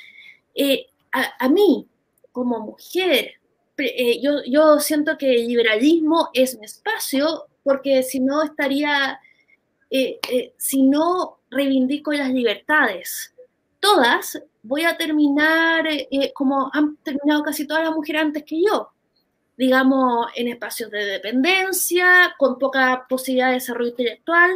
eh, 0.54 0.88
a, 1.10 1.48
mí, 1.48 1.86
como 2.32 2.60
mujer, 2.60 3.34
eh, 3.78 4.20
yo, 4.20 4.42
yo 4.46 4.78
siento 4.78 5.16
que 5.16 5.34
el 5.34 5.48
liberalismo 5.48 6.30
es 6.34 6.58
mi 6.58 6.66
espacio 6.66 7.46
porque 7.62 8.02
si 8.02 8.20
no 8.20 8.42
estaría, 8.42 9.20
eh, 9.90 10.18
eh, 10.30 10.54
si 10.56 10.82
no 10.82 11.38
reivindico 11.50 12.12
las 12.12 12.30
libertades, 12.30 13.34
todas, 13.80 14.42
voy 14.62 14.84
a 14.84 14.96
terminar 14.96 15.86
como 16.34 16.70
han 16.72 16.96
terminado 16.98 17.42
casi 17.42 17.66
todas 17.66 17.84
las 17.84 17.94
mujeres 17.94 18.22
antes 18.22 18.44
que 18.44 18.62
yo, 18.62 18.90
digamos, 19.56 20.26
en 20.36 20.48
espacios 20.48 20.90
de 20.90 21.04
dependencia, 21.04 22.34
con 22.38 22.58
poca 22.58 23.06
posibilidad 23.08 23.48
de 23.48 23.54
desarrollo 23.54 23.90
intelectual 23.90 24.50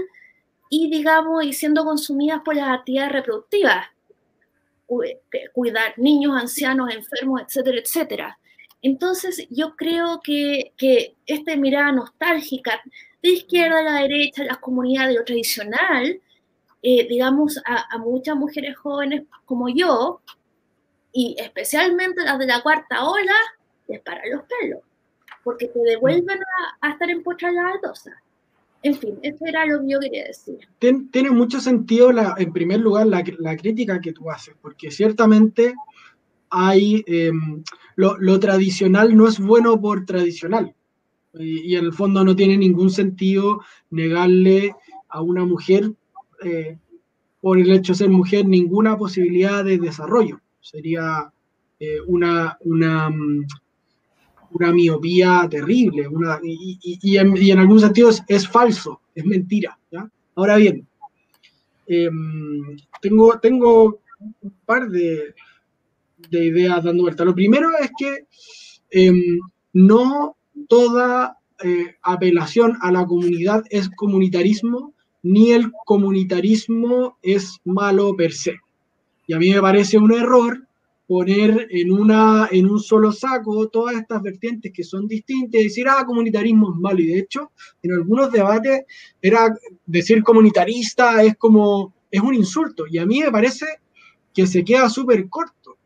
y, 0.70 0.90
digamos, 0.90 1.44
y 1.44 1.52
siendo 1.52 1.84
consumidas 1.84 2.42
por 2.44 2.56
las 2.56 2.70
actividades 2.70 3.12
reproductivas 3.12 3.86
cuidar 5.52 5.94
niños, 5.98 6.40
ancianos, 6.40 6.94
enfermos, 6.94 7.42
etcétera, 7.42 7.78
etcétera. 7.78 8.38
Entonces, 8.82 9.46
yo 9.50 9.74
creo 9.74 10.20
que, 10.22 10.72
que 10.76 11.16
esta 11.26 11.56
mirada 11.56 11.92
nostálgica 11.92 12.80
de 13.22 13.30
izquierda 13.30 13.80
a 13.80 13.82
la 13.82 14.02
derecha, 14.02 14.44
las 14.44 14.58
comunidades 14.58 15.08
de 15.08 15.18
lo 15.18 15.24
tradicional, 15.24 16.20
eh, 16.82 17.08
digamos, 17.08 17.60
a, 17.66 17.98
muchas 17.98 18.36
mujeres 18.36 18.76
jóvenes 18.76 19.24
como 19.44 19.68
yo, 19.68 20.20
y 21.12 21.34
especialmente 21.38 22.22
las 22.22 22.38
de 22.38 22.46
la 22.46 22.62
cuarta 22.62 23.04
ola, 23.04 23.34
les 23.88 24.00
para 24.02 24.24
los 24.26 24.44
pelos, 24.44 24.82
porque 25.42 25.66
te 25.66 25.80
devuelven 25.80 26.38
a, 26.80 26.90
estar 26.90 27.10
en 27.10 27.24
pocha 27.24 27.50
la 27.50 27.70
aldosa. 27.70 28.22
En 28.86 28.94
fin, 28.94 29.18
eso 29.20 29.44
era 29.44 29.66
lo 29.66 29.80
que 29.80 29.88
yo 29.88 29.98
quería 29.98 30.26
decir. 30.26 30.58
tiene 30.78 31.30
mucho 31.32 31.60
sentido, 31.60 32.12
en 32.38 32.52
primer 32.52 32.78
lugar, 32.78 33.08
la, 33.08 33.56
crítica 33.56 34.00
que 34.00 34.12
tú 34.12 34.30
haces, 34.30 34.54
porque 34.62 34.92
ciertamente 34.92 35.74
hay 36.50 37.02
em, 37.08 37.64
lo, 37.96 38.38
tradicional 38.38 39.16
no 39.16 39.26
es 39.26 39.40
bueno 39.40 39.80
por 39.80 40.06
tradicional. 40.06 40.72
Y, 41.34 41.72
y, 41.72 41.74
en 41.74 41.86
el 41.86 41.92
fondo 41.92 42.22
no 42.22 42.36
tiene 42.36 42.56
ningún 42.56 42.90
sentido 42.90 43.60
negarle 43.90 44.72
a 45.08 45.20
una 45.20 45.44
mujer, 45.44 45.90
eh, 46.44 46.78
por 47.40 47.58
el 47.58 47.72
hecho 47.72 47.92
de 47.92 47.98
ser 47.98 48.10
mujer, 48.10 48.46
ninguna 48.46 48.96
posibilidad 48.96 49.64
de 49.64 49.78
desarrollo. 49.78 50.40
Sería 50.60 51.32
eh, 51.80 51.98
una, 52.06 52.56
una 52.60 53.10
mm, 53.10 53.46
una 54.56 54.72
miopía 54.72 55.46
terrible, 55.50 56.08
una, 56.08 56.40
y, 56.42 56.78
y, 56.82 57.16
en, 57.16 57.36
y, 57.36 57.50
en, 57.50 57.58
algún 57.58 57.80
sentido 57.80 58.10
es, 58.26 58.48
falso, 58.48 59.00
es 59.14 59.24
mentira. 59.24 59.78
¿ya? 59.90 60.08
Ahora 60.34 60.56
bien, 60.56 60.86
eh, 61.86 62.10
tengo, 63.00 63.38
tengo 63.38 64.00
un 64.42 64.52
par 64.64 64.88
de, 64.88 65.34
de, 66.30 66.44
ideas 66.46 66.84
dando 66.84 67.04
vuelta. 67.04 67.24
Lo 67.24 67.34
primero 67.34 67.68
es 67.78 67.90
que 67.98 68.26
eh, 68.90 69.12
no 69.72 70.36
toda 70.68 71.38
eh, 71.62 71.96
apelación 72.02 72.78
a 72.80 72.90
la 72.90 73.06
comunidad 73.06 73.64
es 73.70 73.90
comunitarismo, 73.90 74.94
ni 75.22 75.52
el 75.52 75.72
comunitarismo 75.84 77.18
es 77.22 77.60
malo 77.64 78.16
per 78.16 78.32
se. 78.32 78.56
Y 79.26 79.34
a 79.34 79.38
mí 79.38 79.50
me 79.50 79.60
parece 79.60 79.98
un 79.98 80.12
error 80.12 80.65
poner 81.06 81.68
en, 81.70 81.92
una, 81.92 82.48
en 82.50 82.66
un 82.66 82.80
solo 82.80 83.12
saco 83.12 83.68
todas 83.68 83.96
estas 83.96 84.20
vertientes 84.22 84.72
que 84.72 84.82
son 84.82 85.06
distintas 85.06 85.60
y 85.60 85.64
decir, 85.64 85.86
ah, 85.88 86.04
comunitarismo 86.04 86.72
es 86.72 86.80
malo. 86.80 87.00
Y 87.00 87.06
de 87.06 87.18
hecho, 87.20 87.52
en 87.82 87.92
algunos 87.92 88.32
debates 88.32 88.84
era 89.22 89.54
decir 89.86 90.22
comunitarista 90.22 91.22
es 91.22 91.36
como, 91.36 91.94
es 92.10 92.20
un 92.20 92.34
insulto. 92.34 92.86
Y 92.88 92.98
a 92.98 93.06
mí 93.06 93.20
me 93.20 93.30
parece 93.30 93.66
que 94.34 94.46
se 94.46 94.64
queda 94.64 94.88
súper 94.90 95.28
corto, 95.28 95.78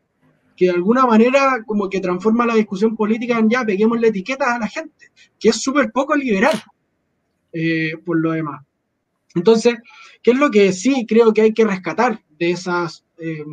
que 0.57 0.65
de 0.65 0.71
alguna 0.71 1.05
manera 1.05 1.63
como 1.65 1.87
que 1.87 1.99
transforma 1.99 2.45
la 2.45 2.55
discusión 2.55 2.95
política 2.95 3.37
en 3.37 3.49
ya, 3.49 3.63
peguemos 3.63 4.01
la 4.01 4.07
etiqueta 4.07 4.55
a 4.55 4.59
la 4.59 4.67
gente, 4.67 5.11
que 5.39 5.49
es 5.49 5.61
súper 5.61 5.91
poco 5.91 6.15
liberal 6.15 6.61
eh, 7.53 7.91
por 8.03 8.19
lo 8.19 8.31
demás. 8.31 8.63
Entonces, 9.35 9.75
¿qué 10.21 10.31
es 10.31 10.37
lo 10.37 10.49
que 10.49 10.73
sí 10.73 11.05
creo 11.07 11.31
que 11.31 11.41
hay 11.41 11.53
que 11.53 11.63
rescatar 11.63 12.19
de 12.39 12.51
esas... 12.51 13.05
Eh, 13.19 13.45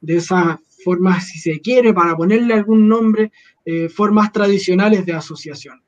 de 0.00 0.16
esas 0.16 0.58
formas, 0.84 1.28
si 1.28 1.38
se 1.38 1.60
quiere, 1.60 1.92
para 1.92 2.16
ponerle 2.16 2.54
algún 2.54 2.88
nombre, 2.88 3.32
eh, 3.64 3.88
formas 3.88 4.32
tradicionales 4.32 5.04
de 5.06 5.12
asociación. 5.12 5.82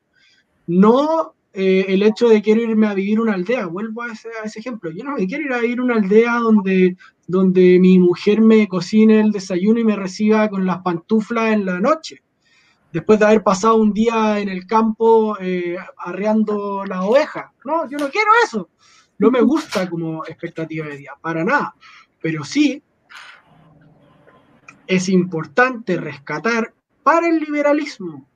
No 0.66 1.34
eh, 1.55 1.84
el 1.88 2.03
hecho 2.03 2.28
de 2.28 2.40
quiero 2.40 2.62
irme 2.62 2.86
a 2.86 2.95
vivir 2.95 3.20
una 3.20 3.34
aldea, 3.34 3.66
vuelvo 3.66 4.03
a 4.03 4.12
ese, 4.12 4.30
ejemplo, 4.57 4.90
yo 4.90 5.05
no 5.05 5.16
me 5.16 5.26
quiero 5.26 5.45
ir 5.45 5.53
a 5.53 5.59
vivir 5.59 5.82
una 5.82 5.97
aldea 5.97 6.36
donde, 6.36 6.97
donde 7.26 7.78
mi 7.78 7.99
mujer 7.99 8.40
me 8.40 8.66
cocine 8.68 9.20
el 9.20 9.32
desayuno 9.32 9.78
y 9.78 9.84
me 9.84 9.97
reciba 9.97 10.49
con 10.49 10.64
las 10.64 10.78
pantuflas 10.78 11.53
en 11.53 11.66
la 11.66 11.78
noche, 11.78 12.22
después 12.90 13.18
de 13.18 13.26
haber 13.26 13.43
pasado 13.43 13.76
un 13.76 13.93
día 13.93 14.40
en 14.40 14.49
el 14.49 14.66
campo 14.66 15.36
eh, 15.40 15.76
arreando 15.99 16.84
la 16.86 17.03
oveja. 17.03 17.53
No, 17.66 17.88
yo 17.90 17.99
no 17.99 18.09
quiero 18.09 18.30
eso. 18.45 18.70
No 19.18 19.30
me 19.30 19.43
gusta 19.43 19.88
como 19.90 20.24
expectativa 20.24 20.86
de 20.86 20.97
día, 20.97 21.12
para 21.20 21.45
nada. 21.45 21.74
Pero 22.20 22.45
sí 22.45 22.82
es 24.95 25.09
importante 25.09 25.97
rescatar 25.97 26.74
para 27.03 27.26
el 27.26 27.40
liberalismo, 27.40 28.28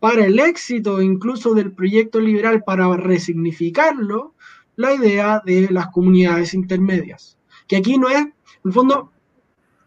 para 0.00 0.26
el 0.26 0.40
éxito 0.40 1.00
incluso 1.00 1.54
del 1.54 1.72
proyecto 1.72 2.18
liberal, 2.18 2.64
para 2.64 2.94
resignificarlo, 2.96 4.34
la 4.74 4.94
idea 4.94 5.40
de 5.44 5.68
las 5.70 5.88
comunidades 5.88 6.54
intermedias. 6.54 7.38
que 7.68 7.76
aquí 7.76 7.98
no 7.98 8.08
es, 8.08 8.18
en 8.18 8.32
el 8.64 8.72
fondo, 8.72 9.10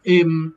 em, 0.04 0.54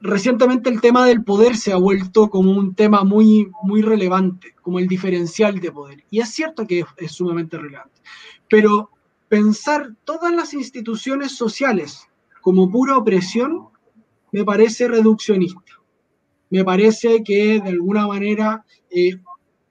recientemente 0.00 0.70
el 0.70 0.80
tema 0.80 1.04
del 1.06 1.24
poder 1.24 1.56
se 1.56 1.72
ha 1.72 1.76
vuelto 1.76 2.30
como 2.30 2.52
un 2.52 2.76
tema 2.76 3.02
muy, 3.02 3.50
muy 3.64 3.82
relevante, 3.82 4.54
como 4.62 4.78
el 4.78 4.86
diferencial 4.86 5.58
de 5.58 5.72
poder. 5.72 6.04
Y 6.10 6.20
es 6.20 6.28
cierto 6.28 6.68
que 6.68 6.84
es, 6.98 7.10
sumamente 7.10 7.58
relevante. 7.58 8.00
Pero 8.48 8.90
pensar 9.28 9.96
todas 10.04 10.32
las 10.32 10.54
instituciones 10.54 11.32
sociales 11.32 12.06
como 12.40 12.70
pura 12.70 12.96
opresión 12.96 13.73
me 14.34 14.44
parece 14.44 14.88
reduccionista. 14.88 15.80
Me 16.50 16.64
parece 16.64 17.22
que 17.22 17.60
de 17.60 17.68
alguna 17.68 18.08
manera 18.08 18.64
eh, 18.90 19.12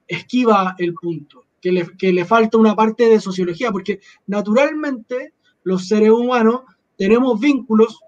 esquiva 0.08 0.74
el 0.78 0.94
punto, 0.94 1.44
que 1.62 1.74
le, 1.74 1.86
que 1.98 2.14
le 2.14 2.24
falta 2.24 2.58
una 2.58 2.74
parte 2.74 3.10
de 3.10 3.20
sociología, 3.20 3.74
porque 3.74 4.00
naturalmente 4.26 5.34
los 5.64 5.90
seres 5.90 6.12
humanos 6.12 6.62
tenemos 6.98 7.42
vínculos 7.42 8.00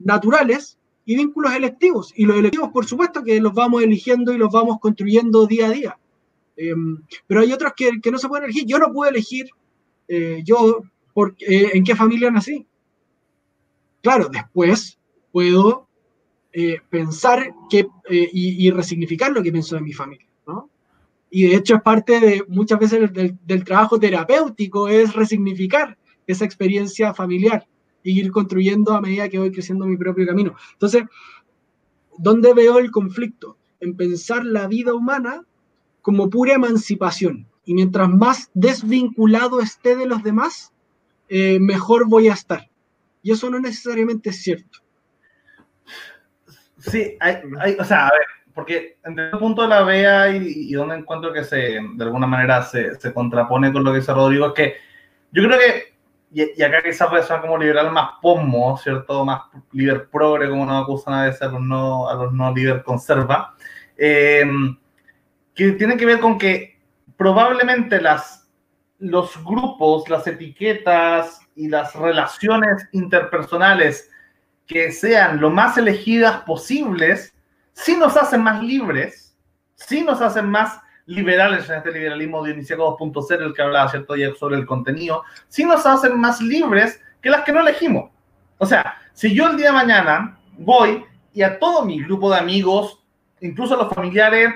naturales 0.00 0.78
y 1.06 1.16
vínculos 1.16 1.54
electivos. 1.54 2.12
Y 2.14 2.26
los 2.26 2.36
electivos, 2.36 2.68
por 2.72 2.84
supuesto, 2.84 3.24
que 3.24 3.40
los 3.40 3.54
vamos 3.54 3.82
eligiendo 3.82 4.34
y 4.34 4.36
los 4.36 4.52
vamos 4.52 4.80
construyendo 4.80 5.46
día 5.46 5.68
a 5.68 5.70
día. 5.70 5.98
Em, 6.58 7.02
pero 7.26 7.40
hay 7.40 7.54
otros 7.54 7.72
que, 7.74 8.10
no 8.10 8.18
se 8.18 8.28
pueden 8.28 8.44
elegir. 8.44 8.66
Yo 8.66 8.78
no 8.78 8.92
puedo 8.92 9.10
elegir 9.10 9.48
eh, 10.08 10.42
yo 10.44 10.82
por, 11.14 11.34
eh, 11.38 11.70
en 11.72 11.84
qué 11.84 11.96
familia 11.96 12.30
nací. 12.30 12.66
Claro, 14.02 14.28
después 14.28 14.98
puedo 15.32 15.88
eh, 16.52 16.78
pensar 16.90 17.54
que, 17.70 17.86
y, 18.10 18.70
resignificar 18.70 19.32
lo 19.32 19.42
que 19.42 19.52
pienso 19.52 19.76
de 19.76 19.82
mi 19.82 19.92
familia. 19.92 20.26
¿no? 20.46 20.70
Y 21.30 21.48
de 21.48 21.56
hecho 21.56 21.76
es 21.76 21.82
parte 21.82 22.20
de 22.20 22.44
muchas 22.48 22.78
veces 22.78 23.12
del, 23.12 23.38
del 23.44 23.64
trabajo 23.64 23.98
terapéutico, 23.98 24.88
es 24.88 25.14
resignificar 25.14 25.96
esa 26.26 26.44
experiencia 26.44 27.14
familiar 27.14 27.66
y 28.02 28.20
ir 28.20 28.30
construyendo 28.30 28.92
a 28.92 29.00
medida 29.00 29.28
que 29.28 29.38
voy 29.38 29.52
creciendo 29.52 29.86
mi 29.86 29.96
propio 29.96 30.26
camino. 30.26 30.54
Entonces, 30.72 31.04
¿dónde 32.18 32.52
veo 32.54 32.78
el 32.78 32.90
conflicto? 32.90 33.56
En 33.80 33.96
pensar 33.96 34.44
la 34.44 34.66
vida 34.66 34.94
humana 34.94 35.44
como 36.02 36.28
pura 36.28 36.54
emancipación. 36.54 37.46
Y 37.64 37.74
mientras 37.74 38.08
más 38.08 38.50
desvinculado 38.54 39.60
esté 39.60 39.96
de 39.96 40.06
los 40.06 40.22
demás, 40.22 40.72
eh, 41.28 41.58
mejor 41.60 42.08
voy 42.08 42.28
a 42.28 42.34
estar. 42.34 42.68
Y 43.22 43.30
eso 43.30 43.48
no 43.50 43.60
necesariamente 43.60 44.30
es 44.30 44.42
cierto. 44.42 44.80
Sí, 46.90 47.16
hay, 47.20 47.42
o 47.78 47.84
sea, 47.84 48.08
a 48.08 48.10
ver, 48.10 48.26
porque 48.54 48.98
en 49.04 49.18
el 49.18 49.30
punto 49.38 49.62
de 49.62 49.68
la 49.68 49.82
vea 49.82 50.30
y, 50.30 50.72
donde 50.72 50.96
encuentro 50.96 51.32
que 51.32 51.44
se, 51.44 51.78
de 51.80 52.04
alguna 52.04 52.26
manera 52.26 52.62
se, 52.62 52.94
se 52.96 53.12
contrapone 53.12 53.72
con 53.72 53.84
lo 53.84 53.92
que 53.92 54.00
dice 54.00 54.12
Rodrigo, 54.12 54.48
es 54.48 54.52
que 54.52 54.76
yo 55.30 55.44
creo 55.44 55.58
que 55.58 55.92
y, 56.34 56.62
acá 56.62 56.82
quizás 56.82 57.08
puede 57.08 57.22
ser 57.22 57.40
como 57.40 57.58
liberal 57.58 57.92
más 57.92 58.12
pomo, 58.22 58.78
¿cierto? 58.78 59.24
Más 59.24 59.42
líder 59.72 60.08
progre, 60.08 60.48
como 60.48 60.64
nos 60.64 60.82
acusan 60.82 61.14
a 61.14 61.24
veces 61.24 61.42
a 61.42 61.48
los 61.48 61.60
no, 61.60 62.08
a 62.08 62.14
los 62.14 62.32
no 62.32 62.54
líder 62.54 62.82
conserva, 62.82 63.54
eh, 63.96 64.44
que 65.54 65.72
tiene 65.72 65.96
que 65.96 66.06
ver 66.06 66.20
con 66.20 66.38
que 66.38 66.80
probablemente 67.18 68.00
las, 68.00 68.48
los 68.98 69.42
grupos, 69.44 70.08
las 70.08 70.26
etiquetas 70.26 71.40
y 71.54 71.68
las 71.68 71.94
relaciones 71.94 72.88
interpersonales 72.92 74.10
que 74.66 74.92
sean 74.92 75.40
lo 75.40 75.50
más 75.50 75.76
elegidas 75.78 76.42
posibles, 76.42 77.34
sí 77.72 77.96
nos 77.96 78.16
hacen 78.16 78.42
más 78.42 78.62
libres, 78.62 79.36
sí 79.74 80.02
nos 80.02 80.20
hacen 80.20 80.48
más 80.48 80.80
liberales 81.06 81.68
en 81.68 81.76
este 81.76 81.92
liberalismo 81.92 82.44
dionisiaco 82.44 82.96
2.0, 82.98 83.42
el 83.42 83.54
que 83.54 83.62
hablaba, 83.62 83.90
¿cierto?, 83.90 84.16
ya 84.16 84.32
sobre 84.34 84.56
el 84.56 84.66
contenido, 84.66 85.24
si 85.48 85.64
nos 85.64 85.84
hacen 85.84 86.18
más 86.20 86.40
libres 86.40 87.00
que 87.20 87.30
las 87.30 87.42
que 87.42 87.52
no 87.52 87.60
elegimos. 87.60 88.10
O 88.58 88.66
sea, 88.66 88.96
si 89.12 89.34
yo 89.34 89.48
el 89.48 89.56
día 89.56 89.66
de 89.66 89.72
mañana 89.72 90.38
voy 90.58 91.04
y 91.32 91.42
a 91.42 91.58
todo 91.58 91.84
mi 91.84 92.02
grupo 92.02 92.30
de 92.30 92.38
amigos, 92.38 93.02
incluso 93.40 93.74
a 93.74 93.84
los 93.84 93.92
familiares 93.92 94.54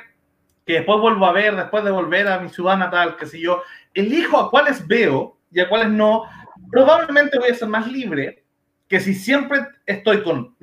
que 0.65 0.75
después 0.75 1.01
vuelvo 1.01 1.27
a 1.27 1.33
ver, 1.33 1.55
después 1.57 1.85
de 1.85 1.91
volver 1.91 2.27
a 2.29 2.41
mi 2.41 2.49
ciudad 2.49 2.77
natal, 2.77 3.17
que 3.17 3.27
si 3.27 3.41
yo, 3.41 3.63
elijo 3.95 4.39
a 4.39 4.51
cuáles 4.51 4.87
veo 4.87 5.39
y 5.51 5.61
a 5.61 5.69
cuáles 5.69 5.89
no, 5.89 6.25
probablemente 6.71 7.39
voy 7.39 7.51
a 7.51 7.55
ser 7.55 7.69
más 7.69 7.87
libre 7.87 8.45
que 8.89 9.01
si 9.01 9.14
siempre 9.14 9.66
estoy 9.84 10.22
con, 10.22 10.55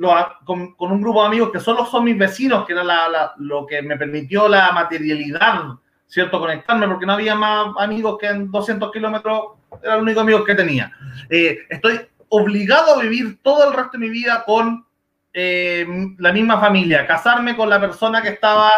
con, 0.46 0.76
un 0.92 1.02
grupo 1.02 1.22
de 1.22 1.28
amigos 1.28 1.52
que 1.52 1.60
solo 1.60 1.86
son 1.86 2.06
mis 2.06 2.18
vecinos, 2.18 2.66
que 2.66 2.74
era 2.74 3.34
lo 3.38 3.66
que 3.66 3.82
me 3.82 3.98
permitió 3.98 4.48
la 4.48 4.72
materialidad, 4.72 5.64
¿cierto? 6.08 6.40
Conectarme, 6.40 6.88
porque 6.88 7.06
no 7.06 7.14
había 7.14 7.36
más 7.36 7.74
amigos 7.78 8.18
que 8.20 8.28
en 8.28 8.50
200 8.50 8.92
kilómetros, 8.92 9.44
era 9.82 9.96
el 9.96 10.02
único 10.04 10.22
amigo 10.22 10.44
que 10.46 10.56
tenía. 10.56 10.94
Eh, 11.30 11.60
estoy 11.70 12.00
obligado 12.30 12.96
a 12.96 13.02
vivir 13.02 13.40
todo 13.42 13.68
el 13.68 13.76
resto 13.76 13.94
de 13.94 14.06
mi 14.06 14.10
vida 14.10 14.44
con 14.46 14.86
eh, 15.34 15.86
la 16.18 16.32
misma 16.32 16.60
familia, 16.60 17.06
casarme 17.06 17.58
con 17.58 17.70
la 17.70 17.80
persona 17.82 18.22
que 18.22 18.30
estaba, 18.30 18.72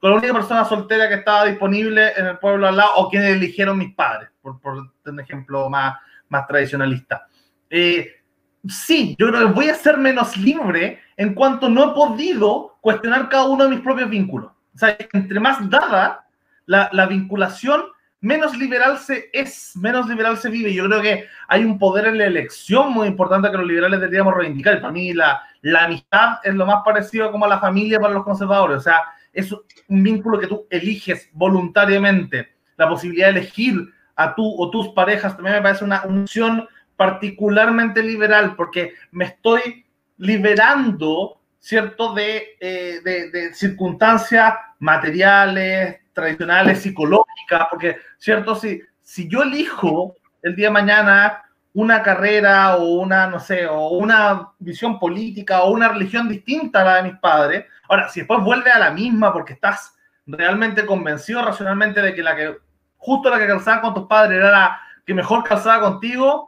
con 0.00 0.10
la 0.10 0.16
única 0.16 0.34
persona 0.34 0.64
soltera 0.64 1.08
que 1.08 1.16
estaba 1.16 1.44
disponible 1.44 2.14
en 2.16 2.26
el 2.26 2.38
pueblo 2.38 2.66
al 2.66 2.76
lado, 2.76 2.96
o 2.96 3.08
quienes 3.08 3.36
eligieron 3.36 3.78
mis 3.78 3.94
padres, 3.94 4.30
por, 4.42 4.60
por 4.60 4.90
un 5.04 5.20
ejemplo 5.20 5.70
más, 5.70 5.98
más 6.30 6.46
tradicionalista. 6.48 7.28
Eh, 7.70 8.17
sí, 8.66 9.14
yo 9.18 9.28
creo 9.28 9.48
que 9.48 9.54
voy 9.54 9.68
a 9.68 9.74
ser 9.74 9.98
menos 9.98 10.36
libre 10.36 11.00
en 11.16 11.34
cuanto 11.34 11.68
no 11.68 11.90
he 11.90 11.94
podido 11.94 12.76
cuestionar 12.80 13.28
cada 13.28 13.44
uno 13.44 13.64
de 13.64 13.70
mis 13.70 13.80
propios 13.80 14.08
vínculos. 14.08 14.52
O 14.74 14.78
sea, 14.78 14.96
entre 15.12 15.40
más 15.40 15.68
dada 15.68 16.26
la, 16.66 17.06
vinculación, 17.06 17.82
menos 18.20 18.56
liberal 18.56 18.98
se 18.98 19.30
es, 19.32 19.72
menos 19.76 20.08
liberal 20.08 20.36
se 20.38 20.50
vive. 20.50 20.72
Yo 20.72 20.86
creo 20.86 21.02
que 21.02 21.26
hay 21.48 21.64
un 21.64 21.78
poder 21.78 22.06
en 22.06 22.18
la 22.18 22.26
elección 22.26 22.92
muy 22.92 23.08
importante 23.08 23.50
que 23.50 23.56
los 23.56 23.66
liberales 23.66 24.00
deberíamos 24.00 24.34
reivindicar. 24.34 24.80
Para 24.80 24.92
mí 24.92 25.12
la, 25.12 25.42
la 25.62 25.84
amistad 25.84 26.38
es 26.44 26.54
lo 26.54 26.66
más 26.66 26.82
parecido 26.84 27.32
como 27.32 27.46
a 27.46 27.48
la 27.48 27.58
familia 27.58 27.98
para 27.98 28.14
los 28.14 28.24
conservadores. 28.24 28.78
O 28.78 28.82
sea, 28.82 29.02
es 29.32 29.52
un 29.52 30.02
vínculo 30.02 30.38
que 30.38 30.46
tú 30.46 30.66
eliges 30.70 31.28
voluntariamente. 31.32 32.54
La 32.76 32.88
posibilidad 32.88 33.32
de 33.32 33.40
elegir 33.40 33.92
a 34.14 34.34
tú 34.34 34.54
o 34.58 34.70
tus 34.70 34.88
parejas 34.88 35.34
también 35.34 35.56
me 35.56 35.62
parece 35.62 35.84
una 35.84 36.02
opción 36.02 36.68
particularmente 36.98 38.02
liberal, 38.02 38.56
porque 38.56 38.94
me 39.12 39.26
estoy 39.26 39.86
liberando, 40.16 41.40
¿cierto?, 41.60 42.12
de, 42.12 42.56
eh, 42.58 43.00
de, 43.04 43.54
circunstancias 43.54 44.54
materiales, 44.80 46.00
tradicionales, 46.12 46.82
psicológicas, 46.82 47.68
porque, 47.70 47.98
¿cierto?, 48.18 48.56
si, 48.56 48.82
si 49.00 49.28
yo 49.28 49.44
elijo 49.44 50.16
el 50.42 50.56
día 50.56 50.66
de 50.66 50.72
mañana 50.72 51.44
una 51.72 52.02
carrera 52.02 52.74
o 52.78 52.94
una, 52.94 53.28
no 53.28 53.38
sé, 53.38 53.68
o 53.68 53.90
una 53.90 54.48
visión 54.58 54.98
política 54.98 55.62
o 55.62 55.70
una 55.70 55.90
religión 55.90 56.28
distinta 56.28 56.80
a 56.80 56.84
la 56.84 56.96
de 56.96 57.02
mis 57.04 57.20
padres, 57.20 57.64
ahora, 57.88 58.08
si 58.08 58.20
después 58.20 58.42
vuelve 58.42 58.72
a 58.72 58.80
la 58.80 58.90
misma 58.90 59.32
porque 59.32 59.52
estás 59.52 59.96
realmente 60.26 60.84
convencido 60.84 61.44
racionalmente 61.44 62.02
de 62.02 62.12
que 62.12 62.24
la 62.24 62.34
que, 62.34 62.58
justo 62.96 63.30
la 63.30 63.38
que 63.38 63.46
calzaba 63.46 63.82
con 63.82 63.94
tus 63.94 64.08
padres 64.08 64.38
era 64.38 64.50
la 64.50 64.80
que 65.06 65.14
mejor 65.14 65.44
calzaba 65.44 65.80
contigo, 65.80 66.47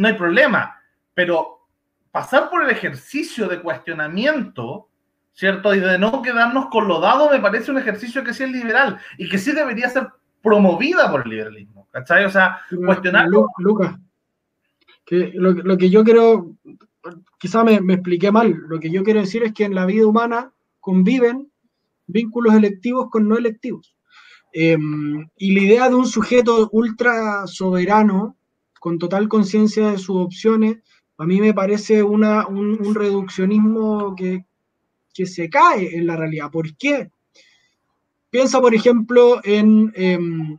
no 0.00 0.08
hay 0.08 0.14
problema, 0.14 0.80
pero 1.12 1.66
pasar 2.10 2.48
por 2.48 2.64
el 2.64 2.70
ejercicio 2.70 3.46
de 3.48 3.60
cuestionamiento, 3.60 4.88
¿cierto? 5.34 5.74
Y 5.74 5.80
de 5.80 5.98
no 5.98 6.22
quedarnos 6.22 6.68
con 6.70 6.88
lo 6.88 7.00
dado, 7.00 7.28
me 7.28 7.38
parece 7.38 7.70
un 7.70 7.76
ejercicio 7.76 8.24
que 8.24 8.32
sí 8.32 8.44
es 8.44 8.50
liberal 8.50 8.98
y 9.18 9.28
que 9.28 9.36
sí 9.36 9.52
debería 9.52 9.90
ser 9.90 10.08
promovida 10.42 11.10
por 11.10 11.24
el 11.24 11.28
liberalismo, 11.28 11.86
¿cachai? 11.90 12.24
O 12.24 12.30
sea, 12.30 12.62
cuestionar... 12.86 13.28
Lucas, 13.58 13.98
que 15.04 15.32
lo, 15.34 15.76
que 15.76 15.90
yo 15.90 16.02
quiero, 16.02 16.56
quizá 17.38 17.62
me, 17.62 17.74
expliqué 17.74 18.32
mal, 18.32 18.54
lo 18.68 18.80
que 18.80 18.90
yo 18.90 19.04
quiero 19.04 19.20
decir 19.20 19.42
es 19.42 19.52
que 19.52 19.64
en 19.64 19.74
la 19.74 19.84
vida 19.84 20.06
humana 20.06 20.50
conviven 20.80 21.52
vínculos 22.06 22.54
electivos 22.54 23.10
con 23.10 23.28
no 23.28 23.36
electivos. 23.36 23.94
Em, 24.54 25.28
y 25.36 25.54
la 25.54 25.60
idea 25.60 25.88
de 25.90 25.94
un 25.94 26.06
sujeto 26.06 26.70
ultra 26.72 27.46
soberano 27.46 28.38
con 28.80 28.98
total 28.98 29.28
conciencia 29.28 29.90
de 29.90 29.98
sus 29.98 30.16
opciones, 30.16 30.78
a 31.18 31.26
mí 31.26 31.38
me 31.38 31.54
parece 31.54 32.02
una, 32.02 32.48
un, 32.48 32.94
reduccionismo 32.94 34.16
que, 34.16 34.44
se 35.26 35.50
cae 35.50 35.98
en 35.98 36.06
la 36.06 36.16
realidad. 36.16 36.50
¿Por 36.50 36.74
qué? 36.78 37.10
Piensa, 38.30 38.58
por 38.58 38.74
ejemplo, 38.74 39.38
en 39.44 39.92
em, 39.94 40.58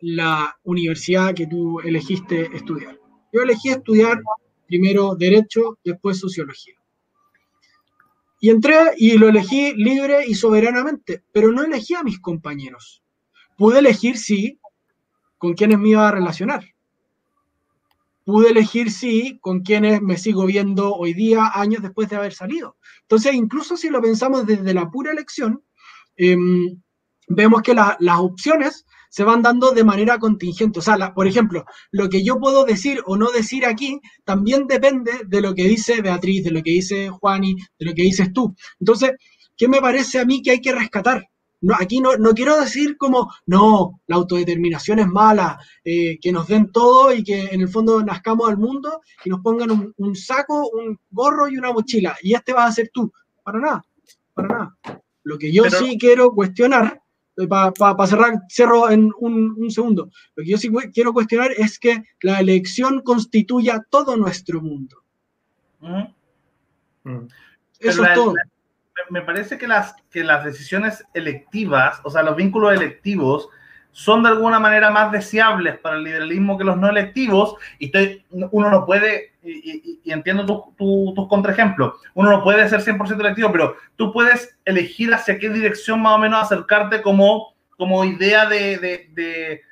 la 0.00 0.58
universidad 0.62 1.34
que 1.34 1.46
tú 1.46 1.80
elegiste 1.80 2.54
estudiar. 2.54 2.98
Yo 3.32 3.40
elegí 3.40 3.70
estudiar 3.70 4.20
primero 4.66 5.14
Derecho, 5.14 5.78
después 5.82 6.18
Sociología. 6.18 6.74
Y 8.42 8.50
entré 8.50 8.76
y 8.98 9.16
lo 9.16 9.30
elegí 9.30 9.72
libre 9.72 10.26
y 10.26 10.34
soberanamente, 10.34 11.22
pero 11.32 11.50
no 11.50 11.64
elegí 11.64 11.94
a 11.94 12.02
mis 12.02 12.20
compañeros. 12.20 13.02
Pude 13.56 13.78
elegir, 13.78 14.18
sí, 14.18 14.58
con 15.38 15.54
quienes 15.54 15.78
me 15.78 15.88
iba 15.88 16.06
a 16.06 16.12
relacionar 16.12 16.62
pude 18.28 18.50
elegir 18.50 18.90
sí 18.90 19.38
con 19.40 19.60
quienes 19.60 20.02
me 20.02 20.18
sigo 20.18 20.44
viendo 20.44 20.94
hoy 20.94 21.14
día, 21.14 21.50
años 21.54 21.80
después 21.80 22.10
de 22.10 22.16
haber 22.16 22.34
salido. 22.34 22.76
Entonces, 23.00 23.32
incluso 23.32 23.74
si 23.74 23.88
lo 23.88 24.02
pensamos 24.02 24.44
desde 24.44 24.74
la 24.74 24.90
pura 24.90 25.12
elección, 25.12 25.64
em, 26.14 26.78
vemos 27.26 27.62
que 27.62 27.72
las 27.72 28.18
opciones 28.18 28.84
se 29.08 29.24
van 29.24 29.40
dando 29.40 29.70
de 29.70 29.82
manera 29.82 30.18
contingente. 30.18 30.78
O 30.80 30.82
sea, 30.82 31.14
por 31.14 31.26
ejemplo, 31.26 31.64
lo 31.90 32.10
que 32.10 32.22
yo 32.22 32.38
puedo 32.38 32.66
decir 32.66 33.00
o 33.06 33.16
no 33.16 33.30
decir 33.30 33.64
aquí 33.64 33.98
también 34.24 34.66
depende 34.66 35.12
de 35.26 35.40
lo 35.40 35.54
que 35.54 35.66
dice 35.66 36.02
Beatriz, 36.02 36.44
de 36.44 36.50
lo 36.50 36.62
que 36.62 36.72
dice 36.72 37.08
Juani, 37.08 37.56
de 37.78 37.86
lo 37.86 37.94
que 37.94 38.02
dices 38.02 38.30
tú. 38.34 38.54
Entonces, 38.78 39.12
¿qué 39.56 39.68
me 39.68 39.80
parece 39.80 40.18
a 40.18 40.26
mí 40.26 40.42
que 40.42 40.50
hay 40.50 40.60
que 40.60 40.74
rescatar? 40.74 41.26
No, 41.60 41.74
aquí 41.74 42.00
no, 42.00 42.16
no 42.16 42.32
quiero 42.34 42.60
decir 42.60 42.96
como, 42.96 43.32
no, 43.46 44.00
la 44.06 44.16
autodeterminación 44.16 45.00
es 45.00 45.08
mala, 45.08 45.58
eh, 45.84 46.18
que 46.20 46.30
nos 46.30 46.46
den 46.46 46.70
todo 46.70 47.12
y 47.12 47.24
que 47.24 47.46
en 47.46 47.60
el 47.60 47.68
fondo 47.68 48.02
nazcamos 48.02 48.48
al 48.48 48.58
mundo 48.58 49.00
y 49.24 49.30
nos 49.30 49.40
pongan 49.40 49.70
un, 49.70 49.92
un 49.96 50.14
saco, 50.14 50.70
un 50.70 50.98
gorro 51.10 51.48
y 51.48 51.56
una 51.56 51.72
mochila. 51.72 52.16
Y 52.22 52.34
este 52.34 52.52
vas 52.52 52.70
a 52.70 52.72
ser 52.72 52.90
tú. 52.92 53.12
Para 53.42 53.58
nada, 53.58 53.84
para 54.34 54.48
nada. 54.48 54.76
Lo 55.24 55.36
que 55.36 55.52
yo 55.52 55.64
sí 55.68 55.98
quiero 55.98 56.30
cuestionar, 56.30 57.02
eh, 57.36 57.48
para 57.48 58.06
cerrar, 58.06 58.34
cierro 58.48 58.88
en 58.88 59.10
un, 59.18 59.70
segundo, 59.70 60.10
lo 60.36 60.44
que 60.44 60.50
yo 60.50 60.58
sí 60.58 60.70
quiero 60.92 61.12
cuestionar 61.12 61.50
es 61.56 61.78
que 61.78 62.02
la 62.22 62.40
elección 62.40 63.02
constituya 63.02 63.84
todo 63.90 64.16
nuestro 64.16 64.60
mundo. 64.62 65.02
Mm. 65.80 67.26
Eso 67.80 68.04
es 68.04 68.14
todo 68.14 68.34
me 69.10 69.22
parece 69.22 69.58
que 69.58 69.66
las, 69.66 69.94
que 70.10 70.24
las 70.24 70.44
decisiones 70.44 71.04
electivas, 71.14 72.00
o 72.04 72.10
sea, 72.10 72.22
los 72.22 72.36
vínculos 72.36 72.72
electivos, 72.74 73.48
son 73.92 74.22
de 74.22 74.28
alguna 74.28 74.60
manera 74.60 74.90
más 74.90 75.10
deseables 75.10 75.78
para 75.78 75.96
el 75.96 76.04
liberalismo 76.04 76.56
que 76.56 76.64
los 76.64 76.76
no 76.76 76.88
electivos, 76.88 77.56
y 77.78 77.90
uno 78.30 78.70
no 78.70 78.86
puede, 78.86 79.32
y, 79.42 80.00
entiendo 80.04 80.72
tus 80.76 81.28
contraejemplos, 81.28 81.94
uno 82.14 82.30
no 82.30 82.44
puede 82.44 82.68
ser 82.68 82.80
100% 82.80 83.18
electivo, 83.18 83.50
pero 83.50 83.76
tú 83.96 84.12
puedes 84.12 84.56
elegir 84.64 85.12
hacia 85.12 85.38
qué 85.38 85.48
dirección 85.48 86.00
más 86.00 86.14
o 86.14 86.18
menos 86.18 86.42
acercarte 86.42 87.02
como, 87.02 87.54
como 87.76 88.04
idea 88.04 88.46
de, 88.46 88.78
de, 88.78 89.08
de, 89.12 89.62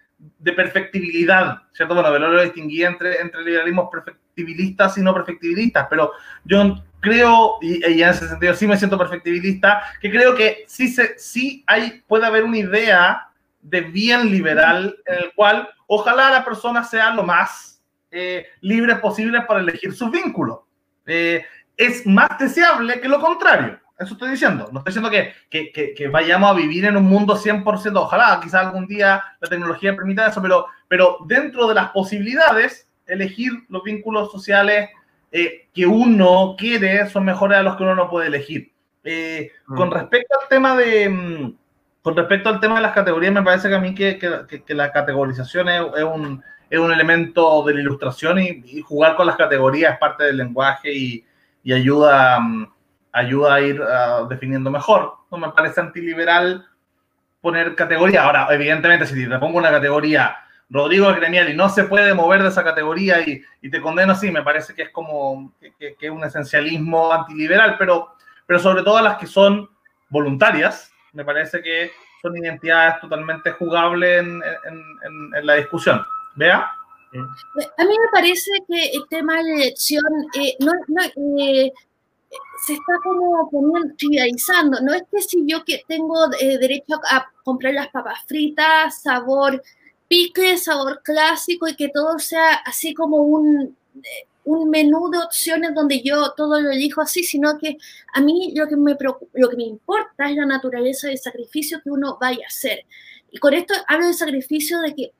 perfectibilidad, 0.54 1.62
¿cierto? 1.72 1.94
Bueno, 1.94 2.28
lo 2.28 2.42
distinguía 2.42 2.88
entre, 2.88 3.20
entre 3.20 3.42
liberalismos 3.42 3.88
perfectibilistas 3.90 4.96
y 4.98 5.02
no 5.02 5.14
perfectibilistas, 5.14 5.86
pero 5.90 6.12
yo 6.44 6.82
creo, 7.00 7.58
y, 7.60 7.84
en 7.84 8.08
ese 8.08 8.28
sentido 8.28 8.54
sí 8.54 8.66
me 8.66 8.76
siento 8.76 8.98
perfectibilista, 8.98 9.82
que 10.00 10.10
creo 10.10 10.34
que 10.34 10.64
sí, 10.66 10.88
se, 10.88 11.18
sí 11.18 11.64
hay, 11.66 12.02
puede 12.06 12.26
haber 12.26 12.44
una 12.44 12.58
idea 12.58 13.28
de 13.60 13.80
bien 13.80 14.30
liberal 14.30 14.96
en 15.06 15.24
el 15.24 15.32
cual 15.34 15.68
ojalá 15.86 16.30
la 16.30 16.44
persona 16.44 16.84
sea 16.84 17.14
lo 17.14 17.22
más 17.22 17.82
eh, 18.10 18.46
libre 18.60 18.96
posible 18.96 19.42
para 19.42 19.60
elegir 19.60 19.92
sus 19.92 20.10
vínculos. 20.10 20.60
Eh, 21.06 21.44
es 21.76 22.06
más 22.06 22.38
deseable 22.38 23.00
que 23.00 23.08
lo 23.08 23.20
contrario. 23.20 23.78
Eso 23.98 24.14
estoy 24.14 24.30
diciendo. 24.30 24.68
No 24.72 24.80
estoy 24.80 24.92
diciendo 24.92 25.10
que, 25.10 25.72
que, 25.72 25.94
que, 25.94 26.08
vayamos 26.08 26.50
a 26.50 26.54
vivir 26.54 26.84
en 26.84 26.96
un 26.96 27.04
mundo 27.04 27.36
100%. 27.36 27.96
Ojalá, 27.96 28.40
quizá 28.42 28.60
algún 28.60 28.86
día 28.86 29.22
la 29.40 29.48
tecnología 29.48 29.96
permita 29.96 30.28
eso, 30.28 30.42
pero, 30.42 30.66
pero 30.88 31.18
dentro 31.26 31.66
de 31.66 31.74
las 31.74 31.90
posibilidades, 31.90 32.88
elegir 33.06 33.52
los 33.68 33.82
vínculos 33.82 34.30
sociales 34.30 34.90
eh, 35.32 35.68
que 35.72 35.86
uno 35.86 36.54
quiere 36.58 37.08
son 37.08 37.24
mejores 37.24 37.58
a 37.58 37.62
los 37.62 37.76
que 37.76 37.82
uno 37.82 37.94
no 37.94 38.10
puede 38.10 38.28
elegir. 38.28 38.72
Eh, 39.04 39.50
mm. 39.66 39.76
Con 39.76 39.90
respecto 39.90 40.34
al 40.40 40.48
tema 40.48 40.76
de 40.76 41.08
mm, 41.08 41.56
con 42.06 42.14
respecto 42.14 42.48
al 42.48 42.60
tema 42.60 42.76
de 42.76 42.82
las 42.82 42.92
categorías, 42.92 43.32
me 43.32 43.42
parece 43.42 43.68
que 43.68 43.74
a 43.74 43.80
mí 43.80 43.92
que, 43.92 44.16
que, 44.16 44.74
la 44.74 44.92
categorización 44.92 45.68
es, 45.68 45.80
un, 46.04 46.40
es, 46.70 46.78
un, 46.78 46.92
elemento 46.92 47.64
de 47.64 47.74
la 47.74 47.80
ilustración 47.80 48.38
y, 48.38 48.80
jugar 48.80 49.16
con 49.16 49.26
las 49.26 49.34
categorías 49.34 49.94
es 49.94 49.98
parte 49.98 50.22
del 50.22 50.36
lenguaje 50.36 50.94
y, 50.94 51.24
y 51.64 51.72
ayuda, 51.72 52.38
mm, 52.38 52.68
ayuda 53.16 53.54
a 53.54 53.60
ir 53.60 53.82
ah, 53.82 54.26
definiendo 54.28 54.70
mejor. 54.70 55.14
No 55.30 55.38
me 55.38 55.50
parece 55.50 55.80
antiliberal 55.80 56.66
poner 57.40 57.74
categoría. 57.74 58.24
Ahora, 58.24 58.48
evidentemente, 58.50 59.06
si 59.06 59.28
te 59.28 59.38
pongo 59.38 59.58
una 59.58 59.70
categoría 59.70 60.36
Rodrigo 60.68 61.12
Gremiali 61.14 61.54
no 61.54 61.68
se 61.68 61.84
puede 61.84 62.12
mover 62.14 62.42
de 62.42 62.48
esa 62.48 62.64
categoría 62.64 63.20
y, 63.20 63.42
te 63.70 63.80
condeno 63.80 64.12
así, 64.12 64.30
me 64.30 64.42
parece 64.42 64.74
que 64.74 64.82
es 64.82 64.90
como 64.90 65.52
que, 65.98 66.10
un 66.10 66.24
esencialismo 66.24 67.12
antiliberal, 67.12 67.76
pero, 67.78 68.12
pero 68.46 68.58
sobre 68.58 68.82
todo 68.82 69.00
las 69.00 69.18
que 69.18 69.26
son 69.26 69.68
voluntarias, 70.08 70.92
me 71.12 71.24
parece 71.24 71.62
que 71.62 71.90
son 72.22 72.36
identidades 72.36 73.00
totalmente 73.00 73.52
jugables 73.52 74.20
en, 74.20 74.40
la 75.42 75.54
discusión. 75.54 76.04
¿Vea? 76.34 76.58
A 76.58 77.84
mí 77.84 77.94
me 77.98 78.10
parece 78.12 78.50
que 78.68 78.90
el 78.90 79.08
tema 79.08 79.36
de 79.42 79.54
elección 79.54 80.04
eh, 80.38 80.56
no, 80.60 80.72
eh, 81.40 81.72
se 82.64 82.74
está 82.74 82.92
como 83.02 83.50
trivializando. 83.96 84.80
No 84.80 84.94
es 84.94 85.02
que 85.10 85.22
si 85.22 85.44
yo 85.46 85.64
que 85.64 85.82
tengo 85.86 86.14
eh, 86.40 86.58
derecho 86.58 87.00
a 87.10 87.26
comprar 87.44 87.74
las 87.74 87.88
papas 87.88 88.24
fritas, 88.26 89.02
sabor 89.02 89.62
pique, 90.08 90.56
sabor 90.56 91.02
clásico 91.02 91.68
y 91.68 91.74
que 91.74 91.88
todo 91.88 92.18
sea 92.18 92.54
así 92.64 92.94
como 92.94 93.18
un, 93.18 93.76
un 94.44 94.70
menú 94.70 95.10
de 95.10 95.18
opciones 95.18 95.74
donde 95.74 96.02
yo 96.02 96.32
todo 96.36 96.60
lo 96.60 96.70
elijo 96.70 97.00
así, 97.00 97.24
sino 97.24 97.58
que 97.58 97.76
a 98.14 98.20
mí 98.20 98.52
lo 98.54 98.68
que, 98.68 98.76
me 98.76 98.96
lo 99.34 99.48
que 99.48 99.56
me 99.56 99.64
importa 99.64 100.30
es 100.30 100.36
la 100.36 100.46
naturaleza 100.46 101.08
del 101.08 101.18
sacrificio 101.18 101.80
que 101.82 101.90
uno 101.90 102.16
vaya 102.20 102.44
a 102.44 102.48
hacer. 102.48 102.84
Y 103.30 103.38
con 103.38 103.54
esto 103.54 103.74
hablo 103.88 104.06
de 104.06 104.14
sacrificio 104.14 104.80
de 104.80 104.94
que 104.94 105.12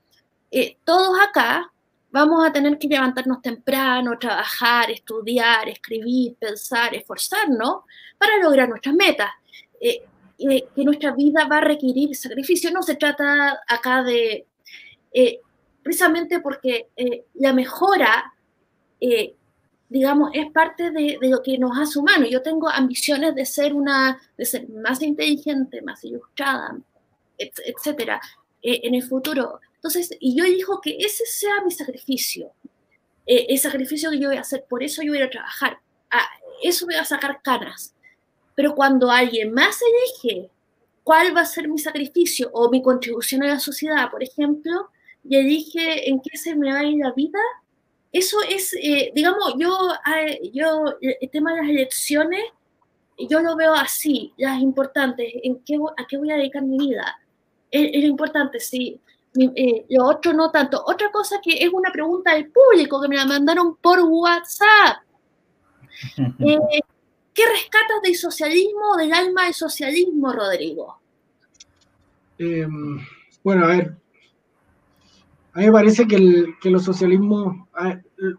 eh, 0.52 0.78
todos 0.84 1.18
acá 1.20 1.72
vamos 2.16 2.46
a 2.46 2.52
tener 2.52 2.78
que 2.78 2.88
levantarnos 2.88 3.42
temprano, 3.42 4.18
trabajar, 4.18 4.90
estudiar, 4.90 5.68
escribir, 5.68 6.34
pensar, 6.36 6.94
esforzarnos 6.94 7.82
para 8.18 8.38
lograr 8.42 8.68
nuestras 8.68 8.94
metas. 8.94 9.30
Eh, 9.80 10.02
que 10.38 10.84
nuestra 10.84 11.12
vida 11.12 11.46
va 11.46 11.58
a 11.58 11.62
requerir 11.62 12.14
sacrificio. 12.14 12.70
No 12.70 12.82
se 12.82 12.96
trata 12.96 13.60
acá 13.66 14.02
de 14.02 14.46
eh, 15.12 15.40
precisamente 15.82 16.40
porque 16.40 16.88
eh, 16.96 17.24
la 17.34 17.52
mejora, 17.52 18.34
eh, 19.00 19.34
digamos, 19.88 20.30
es 20.34 20.50
parte 20.52 20.90
de, 20.90 21.18
lo 21.22 21.42
que 21.42 21.58
nos 21.58 21.78
hace 21.78 21.98
humanos. 21.98 22.28
Yo 22.30 22.42
tengo 22.42 22.68
ambiciones 22.68 23.34
de 23.34 23.46
ser 23.46 23.72
una, 23.72 24.20
de 24.36 24.44
ser 24.44 24.68
más 24.68 25.00
inteligente, 25.02 25.80
más 25.82 26.04
ilustrada, 26.04 26.76
etcétera, 27.38 28.20
en 28.62 28.94
el 28.94 29.02
futuro. 29.02 29.60
Entonces, 29.86 30.16
y 30.18 30.36
yo 30.36 30.44
dijo 30.44 30.80
que 30.80 30.96
ese 30.98 31.24
sea 31.26 31.62
mi 31.64 31.70
sacrificio, 31.70 32.52
el 33.24 33.58
sacrificio 33.58 34.10
que 34.10 34.18
yo 34.18 34.28
voy 34.28 34.36
a 34.36 34.40
hacer, 34.40 34.64
por 34.68 34.82
eso 34.82 35.02
yo 35.02 35.12
voy 35.12 35.22
a 35.22 35.30
trabajar, 35.30 35.78
ah, 36.10 36.28
eso 36.62 36.86
me 36.86 36.96
va 36.96 37.02
a 37.02 37.04
sacar 37.04 37.40
canas. 37.42 37.94
Pero 38.56 38.74
cuando 38.74 39.10
alguien 39.10 39.52
más 39.52 39.78
elige 39.82 40.50
cuál 41.04 41.36
va 41.36 41.42
a 41.42 41.46
ser 41.46 41.68
mi 41.68 41.78
sacrificio 41.78 42.50
o 42.52 42.68
mi 42.68 42.82
contribución 42.82 43.44
a 43.44 43.48
la 43.48 43.60
sociedad, 43.60 44.10
por 44.10 44.24
ejemplo, 44.24 44.90
y 45.22 45.40
dije 45.44 46.08
en 46.08 46.20
qué 46.20 46.36
se 46.36 46.56
me 46.56 46.72
va 46.72 46.80
a 46.80 46.84
ir 46.84 46.98
la 46.98 47.12
vida, 47.12 47.38
eso 48.10 48.38
es, 48.48 48.74
eh, 48.82 49.12
digamos, 49.14 49.54
yo, 49.56 49.70
yo, 50.52 50.84
el 51.00 51.30
tema 51.30 51.52
de 51.52 51.60
las 51.60 51.70
elecciones, 51.70 52.42
yo 53.18 53.40
lo 53.40 53.54
veo 53.54 53.74
así, 53.74 54.32
las 54.36 54.60
importantes, 54.60 55.32
en 55.42 55.60
qué, 55.60 55.76
a 55.96 56.06
qué 56.06 56.16
voy 56.16 56.32
a 56.32 56.36
dedicar 56.36 56.62
mi 56.62 56.78
vida. 56.78 57.20
Es, 57.70 58.02
lo 58.02 58.08
importante, 58.08 58.60
sí. 58.60 59.00
Eh, 59.38 59.86
lo 59.90 60.06
otro 60.06 60.32
no 60.32 60.50
tanto. 60.50 60.82
Otra 60.86 61.10
cosa 61.10 61.36
que 61.42 61.52
es 61.64 61.72
una 61.72 61.90
pregunta 61.92 62.34
del 62.34 62.50
público 62.50 63.00
que 63.00 63.08
me 63.08 63.16
la 63.16 63.26
mandaron 63.26 63.76
por 63.76 64.00
WhatsApp. 64.00 65.02
Eh, 66.40 66.80
¿Qué 67.32 67.42
rescatas 67.52 68.02
del 68.02 68.14
socialismo, 68.14 68.96
del 68.96 69.12
alma 69.12 69.44
del 69.44 69.54
socialismo, 69.54 70.32
Rodrigo? 70.32 70.98
Em, 72.38 72.98
bueno, 73.42 73.64
a 73.64 73.68
ver, 73.68 73.96
a 75.52 75.58
mí 75.58 75.66
me 75.66 75.72
parece 75.72 76.06
que, 76.06 76.16
el, 76.16 76.54
que 76.60 76.70
los 76.70 76.84
socialismos, 76.84 77.56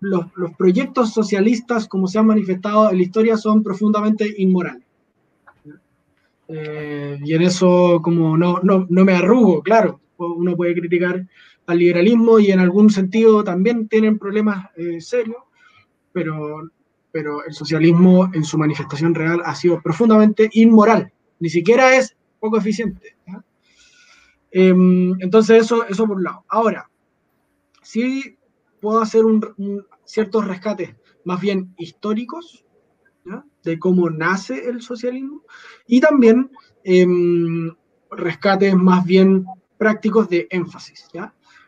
los, 0.01 0.25
los, 0.35 0.55
proyectos 0.55 1.13
socialistas, 1.13 1.87
como 1.87 2.07
se 2.07 2.19
han 2.19 2.27
manifestado 2.27 2.89
en 2.89 2.97
la 2.97 3.03
historia, 3.03 3.37
son 3.37 3.63
profundamente 3.63 4.33
inmorales. 4.37 4.83
Eh, 6.47 7.19
y 7.23 7.33
en 7.33 7.41
eso, 7.41 7.99
como 8.01 8.37
no, 8.37 8.59
no, 8.63 8.85
no, 8.89 9.03
me 9.03 9.13
arrugo, 9.13 9.61
claro, 9.61 9.99
uno 10.17 10.55
puede 10.55 10.75
criticar 10.75 11.25
al 11.65 11.77
liberalismo 11.77 12.39
y 12.39 12.51
en 12.51 12.59
algún 12.59 12.89
sentido 12.89 13.43
también 13.43 13.87
tienen 13.87 14.17
problemas 14.17 14.69
eh, 14.77 14.99
serios, 15.01 15.43
pero, 16.11 16.69
pero 17.11 17.43
el 17.45 17.53
socialismo 17.53 18.29
en 18.33 18.43
su 18.43 18.57
manifestación 18.57 19.13
real 19.13 19.41
ha 19.45 19.53
sido 19.55 19.81
profundamente 19.81 20.49
inmoral, 20.53 21.11
ni 21.39 21.49
siquiera 21.49 21.95
es 21.95 22.15
poco 22.39 22.57
eficiente. 22.57 23.15
Em, 24.51 25.13
entonces, 25.19 25.63
eso, 25.63 25.85
eso 25.87 26.07
por 26.07 26.17
un 26.17 26.23
lado. 26.23 26.45
Ahora, 26.47 26.89
sí 27.81 28.37
puedo 28.79 29.01
hacer 29.01 29.25
un, 29.25 29.85
ciertos 30.05 30.47
rescates 30.47 30.95
más 31.25 31.41
bien 31.41 31.73
históricos 31.77 32.63
de 33.63 33.77
cómo 33.77 34.09
nace 34.09 34.69
el 34.69 34.81
socialismo 34.81 35.43
y 35.85 35.99
también 35.99 36.49
em, 36.85 37.75
rescates 38.09 38.73
más 38.73 39.05
bien 39.05 39.45
prácticos 39.77 40.29
de 40.29 40.47
énfasis. 40.49 41.07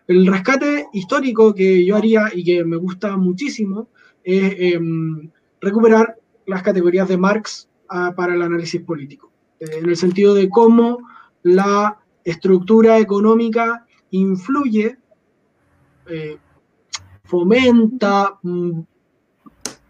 El 0.07 0.27
rescate 0.27 0.87
histórico 0.93 1.53
que 1.53 1.85
yo 1.85 1.95
haría 1.95 2.29
y 2.33 2.43
que 2.43 2.63
me 2.65 2.77
gusta 2.77 3.15
muchísimo 3.17 3.89
es 4.23 4.53
em, 4.57 5.29
recuperar 5.61 6.17
las 6.45 6.63
categorías 6.63 7.07
de 7.07 7.17
Marx 7.17 7.69
ah, 7.89 8.13
para 8.15 8.33
el 8.33 8.41
análisis 8.41 8.81
político, 8.81 9.31
en 9.59 9.87
el 9.87 9.95
sentido 9.95 10.33
de 10.33 10.49
cómo 10.49 10.99
la 11.43 11.99
estructura 12.23 12.97
económica 12.97 13.85
influye, 14.11 14.97
eh, 16.07 16.37
fomenta, 17.23 18.39
mm, 18.41 18.81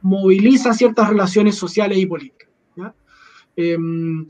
moviliza 0.02 0.74
ciertas 0.74 1.10
relaciones 1.10 1.56
sociales 1.56 1.98
y 1.98 2.06
políticas. 2.06 2.50
Em, 3.56 4.26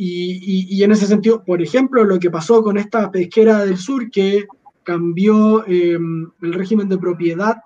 y, 0.00 0.82
en 0.82 0.92
ese 0.92 1.06
sentido, 1.06 1.42
por 1.44 1.60
ejemplo, 1.60 2.04
lo 2.04 2.20
que 2.20 2.30
pasó 2.30 2.62
con 2.62 2.78
esta 2.78 3.10
pesquera 3.10 3.64
del 3.64 3.76
sur 3.76 4.10
que 4.10 4.46
cambió 4.84 5.66
em, 5.66 6.30
el 6.40 6.54
régimen 6.54 6.88
de 6.88 6.98
propiedad, 6.98 7.56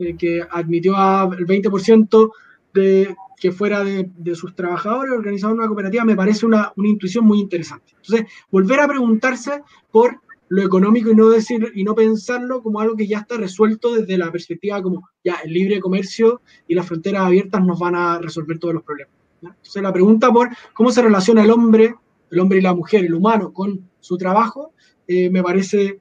eh, 0.00 0.16
que 0.16 0.42
admitió 0.50 0.96
al 0.96 1.30
20% 1.30 2.32
de 2.74 3.14
que 3.36 3.52
fuera 3.52 3.84
de, 3.84 4.34
sus 4.34 4.54
trabajadores 4.56 5.12
organizado 5.12 5.54
una 5.54 5.68
cooperativa, 5.68 6.04
me 6.04 6.16
parece 6.16 6.44
una, 6.44 6.72
una 6.76 6.88
intuición 6.88 7.24
muy 7.24 7.38
interesante. 7.38 7.92
Entonces, 8.02 8.26
volver 8.50 8.80
a 8.80 8.88
preguntarse 8.88 9.62
por 9.92 10.20
lo 10.48 10.62
económico 10.62 11.10
y 11.10 11.14
no 11.14 11.30
decir 11.30 11.72
y 11.74 11.84
no 11.84 11.94
pensarlo 11.94 12.62
como 12.62 12.80
algo 12.80 12.96
que 12.96 13.06
ya 13.06 13.18
está 13.18 13.36
resuelto 13.36 13.94
desde 13.94 14.18
la 14.18 14.30
perspectiva 14.30 14.82
como 14.82 15.08
ya 15.24 15.36
el 15.44 15.52
libre 15.52 15.80
comercio 15.80 16.42
y 16.68 16.74
las 16.74 16.86
fronteras 16.86 17.22
abiertas 17.22 17.64
nos 17.64 17.78
van 17.78 17.94
a 17.94 18.18
resolver 18.18 18.58
todos 18.58 18.74
los 18.74 18.82
problemas. 18.82 19.13
Entonces 19.50 19.82
la 19.82 19.92
pregunta 19.92 20.30
por 20.32 20.48
cómo 20.72 20.90
se 20.90 21.02
relaciona 21.02 21.42
el 21.42 21.50
hombre, 21.50 21.94
el 22.30 22.40
hombre 22.40 22.58
y 22.58 22.62
la 22.62 22.74
mujer, 22.74 23.04
el 23.04 23.14
humano 23.14 23.52
con 23.52 23.88
su 24.00 24.16
trabajo, 24.16 24.72
eh, 25.06 25.30
me 25.30 25.42
parece 25.42 26.00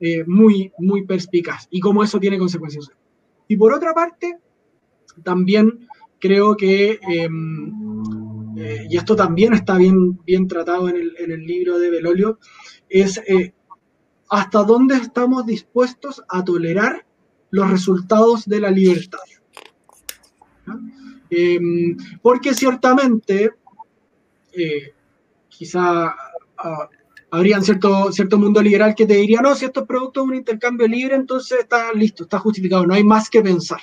eh, 0.00 0.24
muy, 0.26 0.72
muy 0.78 1.04
perspicaz 1.06 1.68
y 1.70 1.80
cómo 1.80 2.02
eso 2.02 2.18
tiene 2.18 2.38
consecuencias. 2.38 2.90
Y 3.48 3.56
por 3.56 3.72
otra 3.72 3.92
parte, 3.92 4.38
también 5.22 5.86
creo 6.18 6.56
que, 6.56 6.98
em, 7.02 8.56
eh, 8.56 8.86
y 8.88 8.96
esto 8.96 9.14
también 9.16 9.52
está 9.52 9.76
bien, 9.76 10.18
bien 10.24 10.48
tratado 10.48 10.88
en 10.88 10.96
el, 10.96 11.14
en 11.18 11.30
el 11.32 11.46
libro 11.46 11.78
de 11.78 11.90
Belolio, 11.90 12.38
es 12.88 13.20
hasta 14.28 14.62
dónde 14.64 14.96
estamos 14.96 15.46
dispuestos 15.46 16.22
a 16.28 16.44
tolerar 16.44 17.04
los 17.50 17.70
resultados 17.70 18.46
de 18.46 18.60
la 18.60 18.70
libertad. 18.70 19.18
Em, 21.34 21.96
porque 22.20 22.52
ciertamente, 22.52 23.52
eh, 24.52 24.92
quizá 25.48 26.14
ah, 26.58 26.88
habría 27.30 27.58
cierto, 27.62 28.12
cierto 28.12 28.38
mundo 28.38 28.60
liberal 28.60 28.94
que 28.94 29.06
te 29.06 29.14
diría, 29.14 29.40
no, 29.40 29.54
si 29.54 29.64
esto 29.64 29.80
es 29.80 29.86
producto 29.86 30.22
un 30.24 30.34
intercambio 30.34 30.86
libre, 30.86 31.14
entonces 31.14 31.60
está 31.60 31.90
listo, 31.94 32.24
está 32.24 32.38
justificado, 32.38 32.86
no 32.86 32.92
hay 32.92 33.02
más 33.02 33.30
que 33.30 33.40
pensar. 33.40 33.80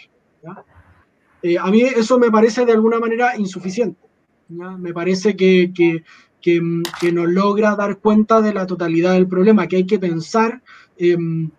Eh, 1.41 1.57
a 1.57 1.71
mí 1.71 1.81
eso 1.81 2.19
me 2.19 2.29
parece 2.29 2.67
de 2.67 2.73
alguna 2.73 2.99
manera 2.99 3.35
insuficiente. 3.35 3.99
Me 4.47 4.93
parece 4.93 5.35
que, 5.35 5.73
que, 5.73 7.11
no 7.11 7.25
logra 7.25 7.75
dar 7.75 7.97
cuenta 7.97 8.41
de 8.41 8.53
la 8.53 8.67
totalidad 8.67 9.13
del 9.13 9.27
problema, 9.27 9.67
que 9.67 9.77
hay 9.77 9.85
que 9.87 9.97
pensar 9.97 10.61
em, 10.97 11.49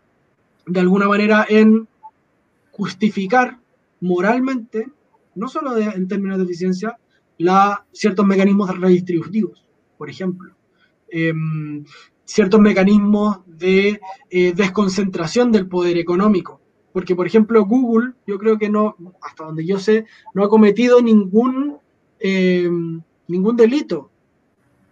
de 0.67 0.81
alguna 0.81 1.09
manera 1.09 1.47
en 1.49 1.89
justificar 2.71 3.59
moralmente, 4.01 4.87
no 5.35 5.49
solo 5.49 5.77
en 5.77 6.09
términos 6.09 6.39
de 6.39 6.45
eficiencia, 6.45 6.97
ciertos 7.93 8.27
mecanismos 8.27 8.79
redistributivos, 8.79 9.65
por 9.97 10.11
ejemplo. 10.11 10.55
Em, 11.09 11.85
ciertos 12.25 12.61
mecanismos 12.61 13.41
de 13.47 14.01
eh, 14.31 14.53
desconcentración 14.55 15.51
del 15.51 15.67
poder 15.67 15.99
económico. 15.99 16.61
Porque, 16.93 17.17
por 17.17 17.27
ejemplo, 17.27 17.65
Google, 17.65 18.13
yo 18.27 18.39
creo 18.39 18.59
que 18.59 18.69
no, 18.69 18.97
hasta 19.23 19.45
donde 19.45 19.67
yo 19.67 19.79
sé, 19.79 20.07
no 20.35 20.45
ha 20.45 20.49
cometido 20.49 21.01
ningún, 21.01 21.79
em, 22.19 23.01
ningún 23.27 23.57
delito 23.57 24.11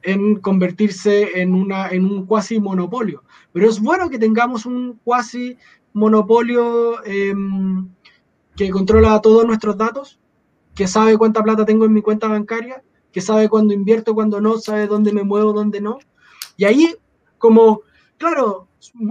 en 0.03 0.37
convertirse 0.37 1.41
en, 1.41 1.55
una, 1.55 1.89
en 1.91 2.05
un 2.05 2.25
cuasi 2.27 2.61
monopolio. 2.61 3.25
Pero 3.53 3.69
es 3.69 3.81
bueno 3.81 4.09
que 4.09 4.19
tengamos 4.19 4.65
un 4.65 4.99
cuasi 5.05 5.57
monopolio 5.93 7.05
em, 7.05 7.89
que 8.57 8.71
controla 8.71 9.21
todos 9.21 9.47
nuestros 9.47 9.77
datos, 9.77 10.18
que 10.79 10.87
sabe 10.87 11.19
cuánta 11.19 11.43
plata 11.43 11.67
tengo 11.67 11.85
en 11.85 11.93
mi 11.93 12.01
cuenta 12.01 12.29
bancaria, 12.29 12.83
que 13.13 13.21
sabe 13.21 13.51
cuándo 13.51 13.75
invierto, 13.75 14.15
cuándo 14.15 14.41
no, 14.41 14.57
sabe 14.59 14.87
dónde 14.87 15.13
me 15.13 15.25
muevo, 15.25 15.53
dónde 15.53 15.83
no. 15.83 15.99
Y 16.57 16.65
ahí, 16.65 16.95
como, 17.37 17.83
claro, 18.17 18.69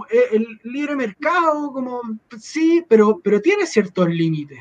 e, 0.09 0.35
el 0.35 0.47
libre 0.63 0.95
mercado, 0.95 1.71
como, 1.71 2.01
sí, 2.39 2.83
pero, 2.87 3.19
pero 3.23 3.41
tiene 3.41 3.67
ciertos 3.67 4.07
límites. 4.07 4.59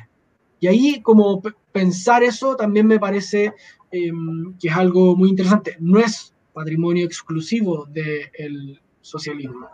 Y 0.61 0.67
ahí, 0.67 1.01
como 1.01 1.41
pensar 1.73 2.23
eso 2.23 2.57
también 2.57 2.87
me 2.87 2.99
parece 2.99 3.55
Em, 3.91 4.55
que 4.59 4.69
es 4.69 4.75
algo 4.75 5.17
muy 5.17 5.31
interesante. 5.31 5.77
No 5.79 5.99
es 5.99 6.35
patrimonio 6.53 7.07
exclusivo 7.07 7.87
del 7.87 8.81
socialismo. 9.01 9.69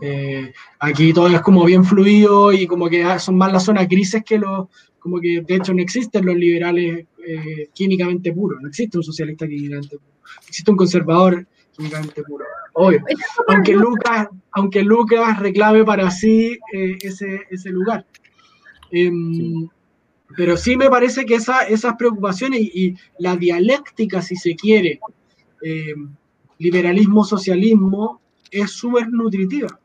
Eh, 0.00 0.52
aquí 0.78 1.12
todo 1.12 1.28
es 1.28 1.40
como 1.40 1.64
bien 1.64 1.84
fluido 1.84 2.52
y 2.52 2.66
como 2.66 2.88
que 2.88 3.18
son 3.18 3.36
más 3.36 3.52
las 3.52 3.64
zonas 3.64 3.88
grises 3.88 4.24
que 4.24 4.38
los, 4.38 4.68
como 5.02 5.20
que 5.20 5.42
de 5.46 5.56
hecho 5.56 5.74
no 5.74 5.82
existen 5.82 6.24
los 6.24 6.36
liberales 6.36 7.06
eh, 7.26 7.68
químicamente 7.74 8.32
puros, 8.32 8.60
no 8.62 8.68
existe 8.68 8.96
un 8.96 9.02
socialista 9.04 9.48
químicamente 9.48 9.98
puro, 9.98 10.12
existe 10.46 10.70
un 10.70 10.76
conservador 10.76 11.46
químicamente 11.76 12.22
puro, 12.22 12.44
obvio. 12.74 13.02
Aunque 13.48 13.72
Lucas, 13.72 14.28
aunque 14.52 14.82
Lucas 14.82 15.40
reclame 15.40 15.84
para 15.84 16.10
sí 16.10 16.58
eh, 16.72 16.98
ese, 17.00 17.42
ese 17.50 17.70
lugar. 17.70 18.06
Em, 18.92 19.68
pero 20.36 20.56
sí 20.56 20.76
me 20.76 20.88
parece 20.88 21.24
que 21.24 21.34
esa, 21.34 21.62
esas 21.62 21.94
preocupaciones 21.96 22.60
y, 22.60 22.94
la 23.18 23.36
dialéctica, 23.36 24.22
si 24.22 24.36
se 24.36 24.54
quiere, 24.54 25.00
eh, 25.62 25.94
liberalismo-socialismo, 26.58 28.20
es 28.50 28.70
súper 28.70 29.08
nutritiva. 29.08 29.78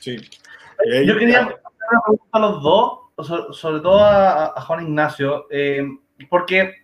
Sí. 0.00 0.12
Eh, 0.12 1.06
Yo 1.06 1.18
quería 1.18 1.40
hacer 1.42 1.60
una 1.90 2.00
pregunta 2.00 2.24
a 2.32 2.38
los 2.38 2.62
dos, 2.62 2.98
sobre, 3.18 3.80
todo 3.80 4.00
a, 4.00 4.60
Juan 4.62 4.84
Ignacio, 4.84 5.46
eh, 5.50 5.86
porque 6.28 6.74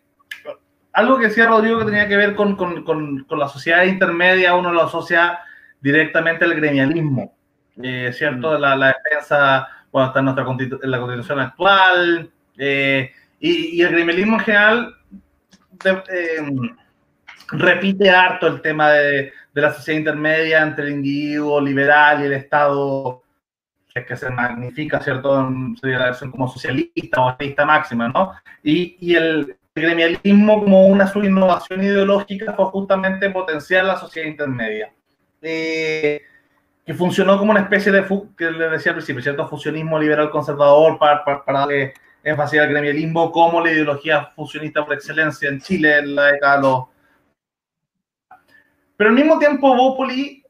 algo 0.92 1.18
que 1.18 1.28
decía 1.28 1.46
Rodrigo 1.46 1.78
que 1.78 1.84
tenía 1.86 2.08
que 2.08 2.16
ver 2.16 2.34
con, 2.34 2.56
con, 2.56 2.84
con, 2.84 3.24
con, 3.24 3.38
la 3.38 3.48
sociedad 3.48 3.84
intermedia, 3.84 4.54
uno 4.54 4.72
lo 4.72 4.82
asocia 4.82 5.38
directamente 5.80 6.44
al 6.44 6.54
gremialismo, 6.54 7.34
¿cierto? 8.12 8.58
Mm. 8.58 8.60
La, 8.60 8.76
la 8.76 8.86
defensa 8.88 9.68
bueno, 9.92 10.08
está 10.08 10.18
en, 10.18 10.24
nuestra 10.24 10.44
en 10.82 10.90
la 10.90 11.00
constitución 11.00 11.40
actual, 11.40 12.30
eh, 12.58 13.12
y, 13.40 13.80
el 13.80 13.92
gremialismo 13.92 14.38
en 14.38 14.44
general 14.44 14.96
eh, 15.84 16.40
repite 17.52 18.10
harto 18.10 18.48
el 18.48 18.60
tema 18.60 18.90
de, 18.90 19.32
de, 19.54 19.62
la 19.62 19.72
sociedad 19.72 19.98
intermedia 20.00 20.62
entre 20.62 20.86
el 20.86 20.94
individuo 20.94 21.60
liberal 21.60 22.20
y 22.20 22.26
el 22.26 22.32
Estado, 22.32 23.22
que, 24.06 24.16
se 24.16 24.30
magnifica, 24.30 25.00
¿cierto? 25.00 25.50
Versión 25.82 26.30
como 26.30 26.48
socialista 26.48 27.20
o 27.20 27.30
socialista 27.30 27.64
máxima, 27.64 28.08
¿no? 28.08 28.32
Y, 28.62 28.96
y 29.00 29.14
el, 29.14 29.58
gremialismo 29.78 30.60
como 30.60 30.86
una 30.86 31.06
subinnovación 31.06 31.82
ideológica 31.82 32.52
fue 32.52 32.66
justamente 32.66 33.30
potenciar 33.30 33.84
la 33.84 33.96
sociedad 33.96 34.28
intermedia. 34.28 34.92
Eh, 35.40 36.20
que 36.84 36.94
funcionó 36.94 37.38
como 37.38 37.50
una 37.50 37.60
especie 37.60 37.92
de, 37.92 38.04
que 38.36 38.50
le 38.50 38.70
decía 38.70 38.92
al 38.92 38.96
principio, 38.96 39.22
cierto 39.22 39.46
fusionismo 39.46 39.98
liberal 39.98 40.30
conservador 40.30 40.98
para, 40.98 41.22
para, 41.24 41.60
darle 41.60 41.94
énfasis 42.24 42.60
al 42.60 42.68
gremialismo 42.68 43.30
como 43.30 43.60
la 43.60 43.70
ideología 43.70 44.32
fusionista 44.34 44.84
por 44.84 44.94
excelencia 44.94 45.48
en 45.48 45.60
Chile 45.60 45.98
en 45.98 46.14
la 46.14 46.32
década 46.32 46.56
de 46.56 46.62
los... 46.62 46.84
Pero 48.96 49.10
al 49.10 49.16
mismo 49.16 49.38
tiempo, 49.38 49.76
Bópoli 49.76 50.42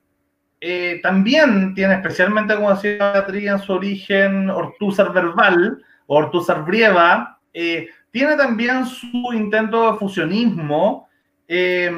eh, 0.61 1.01
también 1.03 1.75
tiene, 1.75 1.95
especialmente 1.95 2.55
como 2.55 2.75
decía 2.75 3.13
Beatriz 3.13 3.49
en 3.49 3.59
su 3.61 3.73
origen, 3.73 4.51
Ortúzar 4.51 5.13
verbal, 5.13 5.83
Ortúzar 6.07 6.65
brieva, 6.65 7.39
eh, 7.53 7.89
tiene 8.11 8.37
también 8.37 8.87
su 8.87 9.33
intento 9.33 9.93
de 9.93 9.99
fusionismo 9.99 11.09
eh, 11.47 11.91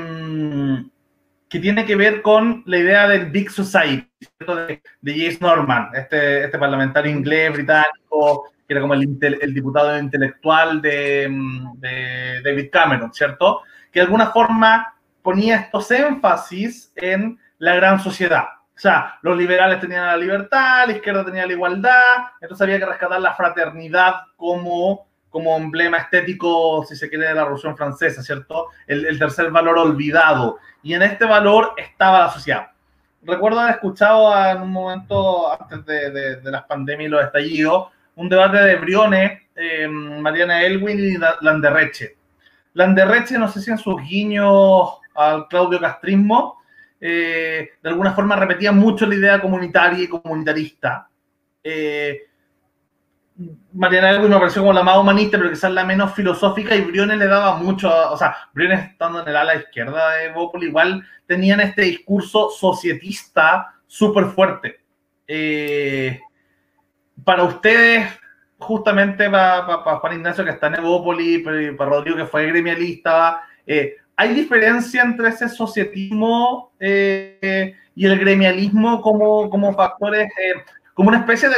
que 1.48 1.58
tiene 1.58 1.84
que 1.84 1.96
ver 1.96 2.22
con 2.22 2.62
la 2.66 2.78
idea 2.78 3.08
del 3.08 3.30
Big 3.30 3.50
Society, 3.50 4.06
de, 4.38 4.82
de 5.00 5.12
James 5.12 5.40
Norman, 5.40 5.88
este, 5.94 6.44
este 6.44 6.58
parlamentario 6.58 7.10
inglés, 7.10 7.52
británico, 7.52 8.50
que 8.68 8.74
era 8.74 8.82
como 8.82 8.94
el, 8.94 9.18
el 9.20 9.52
diputado 9.54 9.98
intelectual 9.98 10.80
de, 10.80 11.28
de, 11.78 12.40
David 12.44 12.68
Cameron, 12.70 13.12
¿cierto? 13.12 13.62
Que 13.90 13.98
de 13.98 14.04
alguna 14.04 14.30
forma 14.30 14.94
ponía 15.22 15.56
estos 15.56 15.90
énfasis 15.90 16.92
en 16.94 17.36
la 17.60 17.76
gran 17.76 18.00
sociedad. 18.00 18.44
O 18.74 18.80
sea, 18.80 19.18
los 19.22 19.36
liberales 19.36 19.78
tenían 19.78 20.06
la 20.06 20.16
libertad, 20.16 20.86
la 20.86 20.94
izquierda 20.94 21.24
tenía 21.24 21.46
la 21.46 21.52
igualdad, 21.52 22.02
entonces 22.40 22.64
había 22.64 22.78
que 22.78 22.86
rescatar 22.86 23.20
la 23.20 23.34
fraternidad 23.34 24.14
como 24.36 25.06
como 25.30 25.56
emblema 25.56 25.98
estético, 25.98 26.84
si 26.84 26.96
se 26.96 27.08
quiere, 27.08 27.28
de 27.28 27.34
la 27.34 27.42
Revolución 27.42 27.76
Francesa, 27.76 28.22
¿cierto? 28.22 28.66
El, 28.86 29.18
tercer 29.18 29.50
valor 29.50 29.78
olvidado. 29.78 30.58
Y 30.82 30.92
en 30.92 31.02
este 31.02 31.24
valor 31.24 31.72
estaba 31.76 32.18
la 32.18 32.30
sociedad. 32.30 32.70
Recuerdo 33.22 33.60
haber 33.60 33.76
escuchado 33.76 34.34
en 34.50 34.62
un 34.62 34.72
momento 34.72 35.52
antes 35.52 36.12
de, 36.12 36.50
las 36.50 36.64
pandemias 36.64 37.06
y 37.06 37.10
los 37.10 37.24
estallidos, 37.24 37.88
un 38.16 38.28
debate 38.28 38.58
de 38.58 38.76
Briones, 38.76 39.42
eh, 39.54 39.86
Mariana 39.86 40.62
Elwin 40.62 40.98
y 40.98 41.16
Landerreche. 41.42 42.16
Landerreche, 42.74 43.38
no 43.38 43.48
sé 43.48 43.60
si 43.60 43.70
en 43.70 43.78
sus 43.78 44.02
guiños 44.02 44.98
al 45.14 45.46
Claudio 45.46 45.78
Castrismo, 45.78 46.59
eh, 47.00 47.70
de 47.82 47.88
alguna 47.88 48.12
forma 48.12 48.36
repetían 48.36 48.78
mucho 48.78 49.06
la 49.06 49.14
idea 49.14 49.40
comunitaria 49.40 50.04
y 50.04 50.08
comunitarista. 50.08 51.08
Eh, 51.62 52.26
Mariana 53.72 54.10
Elwin 54.10 54.30
me 54.30 54.38
pareció 54.38 54.62
como 54.62 54.74
la 54.74 54.82
más 54.82 54.98
humanista, 54.98 55.38
pero 55.38 55.50
quizás 55.50 55.72
la 55.72 55.84
menos 55.84 56.12
filosófica, 56.14 56.74
y 56.76 56.82
Briones 56.82 57.16
le 57.18 57.26
daba 57.26 57.56
mucho, 57.56 57.90
o 58.10 58.16
sea, 58.16 58.36
Briones 58.52 58.90
estando 58.90 59.22
en 59.22 59.28
el 59.28 59.36
ala 59.36 59.54
izquierda 59.54 60.16
de 60.16 60.32
Bopol, 60.32 60.62
igual 60.64 61.02
tenían 61.26 61.60
este 61.60 61.82
discurso 61.82 62.50
societista 62.50 63.74
súper 63.86 64.26
fuerte. 64.26 64.80
Eh, 65.26 66.20
para 67.24 67.44
ustedes, 67.44 68.08
justamente 68.58 69.30
para, 69.30 69.62
Juan 69.78 70.14
Ignacio 70.14 70.44
que 70.44 70.50
está 70.50 70.66
en 70.66 70.76
Evópoli, 70.76 71.38
para 71.38 71.90
Rodrigo 71.90 72.16
que 72.16 72.26
fue 72.26 72.46
gremialista, 72.46 73.42
eh, 73.66 73.96
¿hay 74.20 74.34
diferencia 74.34 75.00
entre 75.00 75.30
ese 75.30 75.48
societismo 75.48 76.72
eh, 76.78 77.74
y 77.94 78.04
el 78.04 78.18
gremialismo 78.18 79.00
como, 79.00 79.48
como 79.48 79.72
factores, 79.72 80.30
como 80.92 81.08
una 81.08 81.20
especie 81.20 81.48
de 81.48 81.56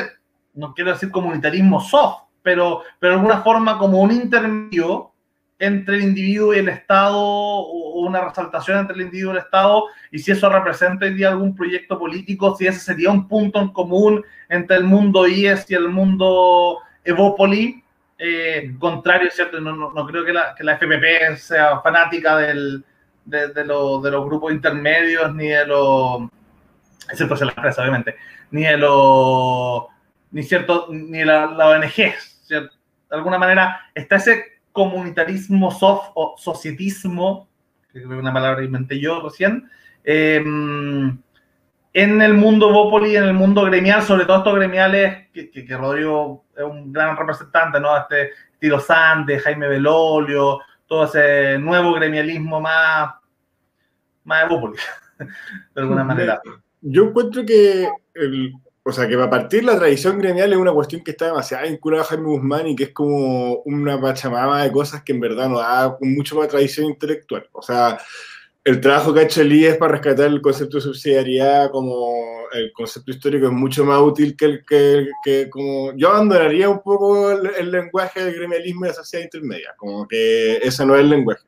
no 0.55 0.73
quiero 0.73 0.93
decir 0.93 1.11
comunitarismo 1.11 1.81
soft, 1.81 2.23
pero, 2.41 2.83
pero 3.01 3.15
de 3.15 3.19
alguna 3.19 3.43
forma 3.43 3.79
como 3.79 4.01
un 4.01 4.13
intermedio 4.13 5.11
entre 5.59 5.97
el 5.97 6.03
individuo 6.03 6.55
y 6.55 6.59
el 6.59 6.69
Estado, 6.69 7.19
o 7.19 8.01
una 8.07 8.21
resaltación 8.21 8.79
entre 8.79 8.95
el 8.95 9.03
individuo 9.03 9.33
y 9.33 9.37
el 9.39 9.43
Estado, 9.43 9.85
y 10.13 10.21
si 10.21 10.31
eso 10.31 10.49
representa 10.49 11.07
hoy 11.07 11.15
día 11.15 11.31
algún 11.31 11.57
proyecto 11.57 11.99
político, 11.99 12.55
si 12.55 12.69
ese 12.69 12.79
sería 12.79 13.11
un 13.11 13.27
punto 13.27 13.61
en 13.61 13.73
común 13.73 14.25
entre 14.49 14.77
el 14.77 14.85
mundo 14.85 15.27
IES 15.27 15.69
y 15.69 15.75
el 15.75 15.89
mundo 15.89 16.79
Evópoli, 17.05 17.82
eh, 18.25 18.75
contrario, 18.79 19.31
¿cierto? 19.33 19.61
No, 19.61 19.93
no, 19.93 20.07
creo 20.07 20.25
que 20.25 20.33
la, 20.33 20.55
que 20.55 20.63
la, 20.63 20.77
FPP 20.77 21.37
sea 21.39 21.81
fanática 21.81 22.37
del, 22.37 22.85
de, 23.25 23.49
de, 23.49 23.55
de, 23.55 23.65
los 23.65 24.25
grupos 24.25 24.53
intermedios, 24.53 25.35
ni 25.35 25.49
de 25.49 25.67
los, 25.67 26.23
excepto 27.11 27.37
si 27.37 27.45
la 27.45 27.51
empresa, 27.51 27.83
obviamente, 27.83 28.15
ni 28.53 28.63
de 28.63 28.77
los 28.77 29.87
ni 30.33 30.43
cierto, 30.43 30.89
ni 30.91 31.25
la, 31.25 31.47
ONG. 31.47 32.15
De 32.49 32.69
alguna 33.11 33.39
manera 33.39 33.81
está 33.95 34.17
ese 34.17 34.61
comunitarismo 34.73 35.71
soft 35.71 36.11
o 36.15 36.35
societismo, 36.39 37.49
que 37.93 37.99
es 37.99 38.07
una 38.07 38.33
palabra 38.33 38.61
que 38.61 38.67
inventé 38.67 38.99
yo 38.99 39.21
recién, 39.21 39.69
em, 40.05 41.19
en 41.95 42.23
el 42.23 42.35
mundo 42.35 42.73
Bópoli, 42.73 43.17
en 43.17 43.25
el 43.25 43.35
mundo 43.35 43.65
gremial, 43.65 44.03
sobre 44.03 44.25
todo 44.25 44.39
estos 44.39 44.55
gremiales, 44.55 45.29
que, 45.33 45.51
que, 45.51 45.77
Rodrigo 45.77 46.42
es 46.57 46.63
un 46.65 46.93
gran 46.93 47.17
representante, 47.17 47.81
¿no? 47.81 47.97
Este 47.97 48.31
Tiro 48.59 48.81
Sande, 48.81 49.39
Jaime 49.39 49.69
Belolio, 49.69 50.61
todo 50.87 51.05
ese 51.05 51.59
nuevo 51.59 51.95
gremialismo 51.95 52.61
más, 52.61 53.15
más 54.25 54.43
de 54.43 54.55
Bópoli, 54.55 54.79
de 55.19 55.81
alguna 55.81 56.05
manera. 56.05 56.41
Yo 56.81 57.05
encuentro 57.05 57.45
que 57.45 57.89
el, 58.15 58.53
o 58.85 58.91
sea, 58.91 59.07
que 59.07 59.15
a 59.15 59.31
partir 59.31 59.65
la 59.65 59.79
tradición 59.79 60.19
gremial 60.19 60.53
es 60.53 60.59
una 60.59 60.73
cuestión 60.73 61.05
que 61.05 61.13
está 61.13 61.27
demasiado 61.27 61.69
vinculada 61.69 62.03
a 62.03 62.07
Jaime 62.07 62.27
Guzmán 62.27 62.67
y 62.67 62.77
que 62.77 62.85
es 62.85 62.93
como 62.93 63.59
una 63.65 64.01
pachamama 64.01 64.65
de 64.65 64.73
cosas 64.73 65.03
que 65.03 65.13
en 65.13 65.21
verdad 65.21 65.49
no 65.49 65.61
da 65.61 65.97
mucho 66.01 66.37
más 66.37 66.49
tradición 66.49 66.87
intelectual. 66.87 67.49
O 67.53 67.63
sea, 67.63 67.99
el 68.65 68.81
trabajo 68.81 69.13
que 69.13 69.21
ha 69.21 69.25
hecho 69.25 69.43
el 69.43 69.53
IES 69.53 69.77
para 69.77 69.93
rescatar 69.93 70.27
el 70.27 70.41
concepto 70.41 70.77
de 70.77 70.83
subsidiariedad 70.83 71.71
como 71.71 72.43
el 72.53 72.73
concepto 72.73 73.11
histórico 73.11 73.47
es 73.47 73.53
mucho 73.53 73.85
más 73.85 74.01
útil 74.01 74.37
que 74.37 74.45
el 74.45 74.65
que, 74.65 75.09
que 75.25 75.51
como 75.51 75.93
yo 75.97 76.11
abandonaría 76.11 76.69
un 76.69 76.83
poco 76.83 77.31
el, 77.33 77.71
lenguaje 77.71 78.25
del 78.25 78.35
gremialismo 78.35 78.85
y 78.85 78.89
la 78.89 78.95
sociedad 78.95 79.25
intermedia, 79.25 79.75
como 79.77 80.07
que 80.07 80.59
ese 80.59 80.87
no 80.87 80.95
es 80.95 81.01
el 81.01 81.11
lenguaje. 81.11 81.45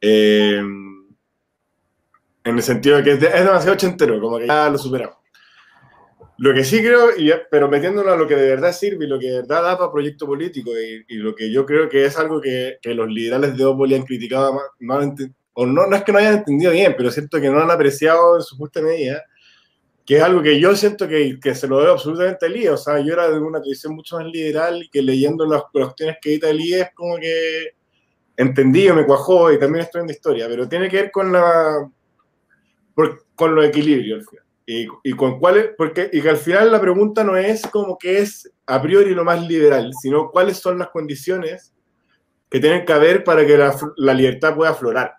Eh, 0.00 0.58
en 0.58 2.56
el 2.56 2.62
sentido 2.62 2.96
de 2.96 3.04
que 3.04 3.12
es, 3.12 3.22
es 3.22 3.44
demasiado 3.44 3.72
ochentero, 3.72 4.20
como 4.20 4.38
que 4.38 4.46
ya 4.46 4.68
lo 4.68 4.78
superamos. 4.78 5.16
Lo 6.38 6.54
que 6.54 6.64
sí 6.64 6.78
creo, 6.78 7.08
pero 7.50 7.68
metiéndolo 7.68 8.12
a 8.12 8.16
lo 8.16 8.28
que 8.28 8.36
de 8.36 8.48
verdad 8.48 8.72
sirve 8.72 9.06
y 9.06 9.08
lo 9.08 9.18
que 9.18 9.26
de 9.26 9.40
verdad 9.40 9.62
da 9.62 9.76
para 9.76 9.90
proyecto 9.90 10.24
político 10.24 10.70
y, 10.78 11.16
lo 11.16 11.34
que 11.34 11.52
yo 11.52 11.66
creo 11.66 11.88
que 11.88 12.04
es 12.04 12.16
algo 12.16 12.40
que, 12.40 12.78
los 12.84 13.08
liberales 13.08 13.56
de 13.56 13.64
Opoli 13.64 13.96
han 13.96 14.04
criticado, 14.04 14.56
no 14.78 15.00
o 15.60 15.66
no, 15.66 15.88
no 15.88 15.96
es 15.96 16.04
que 16.04 16.12
no 16.12 16.18
hayan 16.18 16.34
entendido 16.34 16.70
bien, 16.70 16.94
pero 16.96 17.10
siento 17.10 17.40
que 17.40 17.50
no 17.50 17.60
han 17.60 17.68
apreciado 17.68 18.36
en 18.36 18.42
su 18.42 18.56
justa 18.56 18.80
medida, 18.80 19.24
que 20.06 20.18
es 20.18 20.22
algo 20.22 20.40
que 20.40 20.60
yo 20.60 20.76
siento 20.76 21.08
que, 21.08 21.40
que 21.42 21.52
se 21.52 21.66
lo 21.66 21.78
veo 21.78 21.94
absolutamente 21.94 22.46
al 22.46 22.56
IE. 22.56 22.70
O 22.70 22.76
sea, 22.76 23.00
yo 23.00 23.12
era 23.12 23.28
de 23.28 23.40
una 23.40 23.60
tradición 23.60 23.96
mucho 23.96 24.18
más 24.18 24.26
liberal 24.26 24.80
y 24.84 24.88
que 24.88 25.02
leyendo 25.02 25.44
las 25.46 25.64
cuestiones 25.72 26.18
que 26.22 26.30
edita 26.30 26.48
el 26.48 26.60
IE 26.60 26.82
es 26.82 26.90
como 26.94 27.16
que 27.16 27.72
entendí, 28.36 28.88
me 28.92 29.04
cuajó 29.04 29.50
y 29.50 29.58
también 29.58 29.84
estoy 29.84 30.02
en 30.02 30.06
la 30.06 30.12
historia, 30.12 30.46
pero 30.46 30.68
tiene 30.68 30.88
que 30.88 31.02
ver 31.02 31.10
con 31.10 31.32
la 31.32 31.90
con 33.34 33.54
los 33.56 33.64
equilibrios. 33.64 34.26
Y, 34.64 34.86
con 35.16 35.40
cuáles, 35.40 35.70
porque 35.76 36.08
y 36.12 36.22
que 36.22 36.28
al 36.30 36.36
final 36.36 36.70
la 36.70 36.80
pregunta 36.80 37.24
no 37.24 37.36
es 37.36 37.62
como 37.62 37.98
que 37.98 38.18
es 38.18 38.48
a 38.66 38.80
priori 38.80 39.12
lo 39.12 39.24
más 39.24 39.44
liberal, 39.44 39.90
sino 40.00 40.30
cuáles 40.30 40.58
son 40.58 40.78
las 40.78 40.90
condiciones 40.90 41.74
que 42.48 42.60
tienen 42.60 42.84
que 42.84 42.92
haber 42.92 43.24
para 43.24 43.44
que 43.44 43.56
la, 43.56 43.74
la 43.96 44.14
libertad 44.14 44.54
pueda 44.54 44.70
aflorar. 44.70 45.17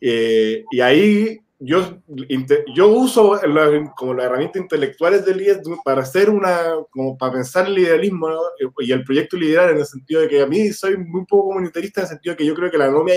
Eh, 0.00 0.64
y 0.70 0.80
ahí 0.80 1.40
yo, 1.58 1.98
yo 2.74 2.88
uso 2.88 3.38
como 3.96 4.14
las 4.14 4.26
herramientas 4.26 4.62
intelectuales 4.62 5.24
del 5.26 5.42
IES 5.42 5.58
para 5.84 6.02
hacer 6.02 6.30
una, 6.30 6.74
como 6.90 7.18
para 7.18 7.34
pensar 7.34 7.66
el 7.66 7.74
liberalismo 7.74 8.28
y 8.78 8.92
el 8.92 9.04
proyecto 9.04 9.36
liberal 9.36 9.70
en 9.70 9.78
el 9.78 9.86
sentido 9.86 10.22
de 10.22 10.28
que 10.28 10.40
a 10.40 10.46
mí 10.46 10.70
soy 10.70 10.96
muy 10.96 11.26
poco 11.26 11.48
comunitarista 11.48 12.00
en 12.00 12.04
el 12.04 12.08
sentido 12.08 12.32
de 12.32 12.36
que 12.38 12.46
yo 12.46 12.54
creo 12.54 12.70
que 12.70 12.78
la 12.78 12.90
nomia, 12.90 13.14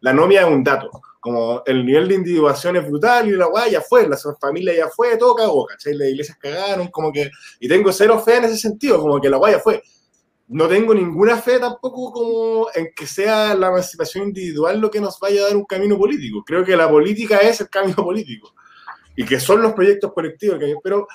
la 0.00 0.12
nomia 0.12 0.42
es 0.42 0.48
un 0.48 0.64
dato 0.64 0.90
como 1.24 1.62
el 1.64 1.86
nivel 1.86 2.06
de 2.06 2.16
individuación 2.16 2.76
es 2.76 2.86
brutal 2.86 3.26
y 3.26 3.30
la 3.30 3.46
guay 3.46 3.70
ya 3.70 3.80
fue, 3.80 4.06
la 4.06 4.18
familia 4.38 4.74
ya 4.76 4.88
fue, 4.88 5.16
todo 5.16 5.34
cagó, 5.34 5.64
¿cachai? 5.64 5.94
Las 5.94 6.08
iglesias 6.08 6.36
cagaron, 6.38 6.88
como 6.88 7.10
que, 7.10 7.30
y 7.60 7.66
tengo 7.66 7.90
cero 7.94 8.20
fe 8.22 8.36
en 8.36 8.44
ese 8.44 8.58
sentido, 8.58 9.00
como 9.00 9.18
que 9.18 9.30
la 9.30 9.38
guay 9.38 9.54
ya 9.54 9.58
fue. 9.58 9.82
No 10.48 10.68
tengo 10.68 10.94
ninguna 10.94 11.38
fe 11.38 11.58
tampoco 11.58 12.12
como 12.12 12.68
en 12.74 12.88
que 12.94 13.06
sea 13.06 13.54
la 13.54 13.68
emancipación 13.68 14.28
individual 14.28 14.78
lo 14.78 14.90
que 14.90 15.00
nos 15.00 15.18
vaya 15.18 15.42
a 15.42 15.48
dar 15.48 15.56
un 15.56 15.64
camino 15.64 15.96
político. 15.96 16.44
Creo 16.44 16.64
que 16.64 16.76
la 16.76 16.88
política 16.88 17.38
es 17.38 17.60
el 17.60 17.68
camino 17.68 17.96
político 18.04 18.54
y 19.16 19.24
que 19.24 19.40
son 19.40 19.62
los 19.62 19.72
proyectos 19.72 20.12
colectivos. 20.12 20.58
Pero 20.82 21.06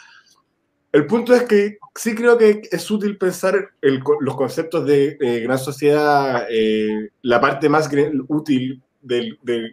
el 0.91 1.05
punto 1.05 1.35
es 1.35 1.43
que 1.43 1.77
sí 1.93 2.15
creo 2.15 2.37
que 2.37 2.61
es 2.71 2.89
útil 2.89 3.17
pensar 3.17 3.69
los 3.81 4.35
conceptos 4.35 4.85
de 4.85 5.17
gran 5.43 5.59
sociedad, 5.59 6.47
eh, 6.49 7.09
la 7.21 7.39
parte 7.39 7.69
más 7.69 7.89
útil 8.27 8.81
del, 9.01 9.37
del, 9.43 9.71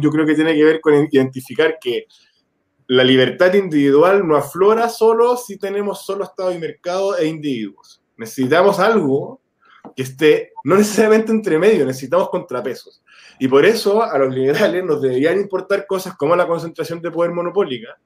yo 0.00 0.10
creo 0.10 0.26
que 0.26 0.34
tiene 0.34 0.54
que 0.54 0.64
ver 0.64 0.80
con 0.80 0.94
identificar 1.10 1.78
que 1.80 2.06
la 2.88 3.02
libertad 3.02 3.54
individual 3.54 4.26
no 4.26 4.36
aflora 4.36 4.88
solo 4.88 5.36
si 5.36 5.58
tenemos 5.58 6.04
solo 6.04 6.24
Estado 6.24 6.52
y 6.52 6.58
mercado 6.58 7.16
e 7.16 7.26
individuos. 7.26 8.02
Necesitamos 8.16 8.78
algo 8.78 9.40
que 9.94 10.02
esté 10.02 10.52
no 10.64 10.76
necesariamente 10.76 11.30
entre 11.32 11.58
medio, 11.58 11.86
necesitamos 11.86 12.28
contrapesos. 12.28 13.02
Y 13.38 13.48
por 13.48 13.64
eso 13.64 14.02
a 14.02 14.18
los 14.18 14.34
liberales 14.34 14.84
nos 14.84 15.00
deberían 15.00 15.38
importar 15.38 15.86
cosas 15.86 16.16
como 16.16 16.34
la 16.34 16.46
concentración 16.46 17.00
de 17.00 17.10
poder 17.10 17.32
monopólica, 17.32 17.96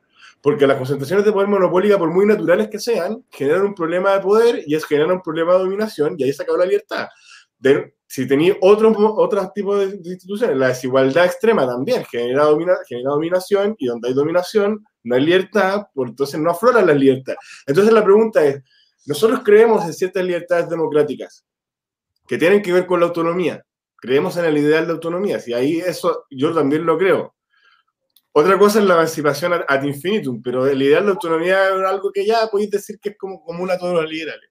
porque 0.40 0.66
las 0.66 0.76
concentraciones 0.76 1.24
de 1.24 1.32
poder 1.32 1.48
monopólica, 1.48 1.98
por 1.98 2.10
muy 2.10 2.26
naturales 2.26 2.68
que 2.68 2.78
sean, 2.78 3.24
generan 3.30 3.62
un 3.62 3.74
problema 3.74 4.12
de 4.12 4.20
poder 4.20 4.62
y 4.66 4.74
es 4.74 4.84
generan 4.84 5.12
un 5.12 5.22
problema 5.22 5.54
de 5.54 5.60
dominación 5.60 6.14
y 6.18 6.24
ahí 6.24 6.32
se 6.32 6.42
acaba 6.42 6.58
la 6.58 6.66
libertad 6.66 7.08
si 8.06 8.26
tenéis 8.26 8.54
otro, 8.60 8.92
otro 9.16 9.52
tipo 9.54 9.76
de, 9.76 9.96
instituciones, 9.96 10.56
la 10.56 10.68
desigualdad 10.68 11.26
extrema 11.26 11.66
también 11.66 12.04
genera, 12.04 12.46
genera 12.88 13.10
dominación 13.10 13.76
y 13.78 13.86
donde 13.86 14.08
hay 14.08 14.14
dominación 14.14 14.84
no 15.04 15.14
hay 15.14 15.22
libertad, 15.22 15.86
por 15.94 16.08
entonces 16.08 16.38
no 16.40 16.50
aflora 16.50 16.82
la 16.82 16.92
libertad. 16.92 17.34
Entonces 17.66 17.92
la 17.92 18.04
pregunta 18.04 18.44
es, 18.44 18.62
nosotros 19.06 19.40
creemos 19.44 19.84
en 19.84 19.92
ciertas 19.92 20.24
libertades 20.24 20.68
democráticas 20.68 21.44
que 22.26 22.38
tienen 22.38 22.62
que 22.62 22.72
ver 22.72 22.86
con 22.86 23.00
la 23.00 23.06
autonomía. 23.06 23.64
Creemos 23.96 24.36
en 24.36 24.44
el 24.44 24.58
ideal 24.58 24.86
de 24.86 24.92
autonomía, 24.92 25.40
si 25.40 25.52
ahí 25.52 25.78
eso 25.78 26.26
yo 26.30 26.54
también 26.54 26.86
lo 26.86 26.96
creo. 26.96 27.34
Otra 28.32 28.56
cosa 28.58 28.78
es 28.78 28.84
la 28.84 28.94
emancipación 28.94 29.52
ad 29.66 29.82
infinitum, 29.82 30.40
pero 30.40 30.66
el 30.66 30.80
ideal 30.80 31.04
de 31.04 31.10
autonomía 31.10 31.68
es 31.68 31.84
algo 31.84 32.12
que 32.12 32.24
ya 32.24 32.46
podéis 32.46 32.70
decir 32.70 32.98
que 33.00 33.10
es 33.10 33.18
como 33.18 33.42
común 33.42 33.70
a 33.70 33.78
todos 33.78 33.94
los 33.94 34.08
liberales. 34.08 34.50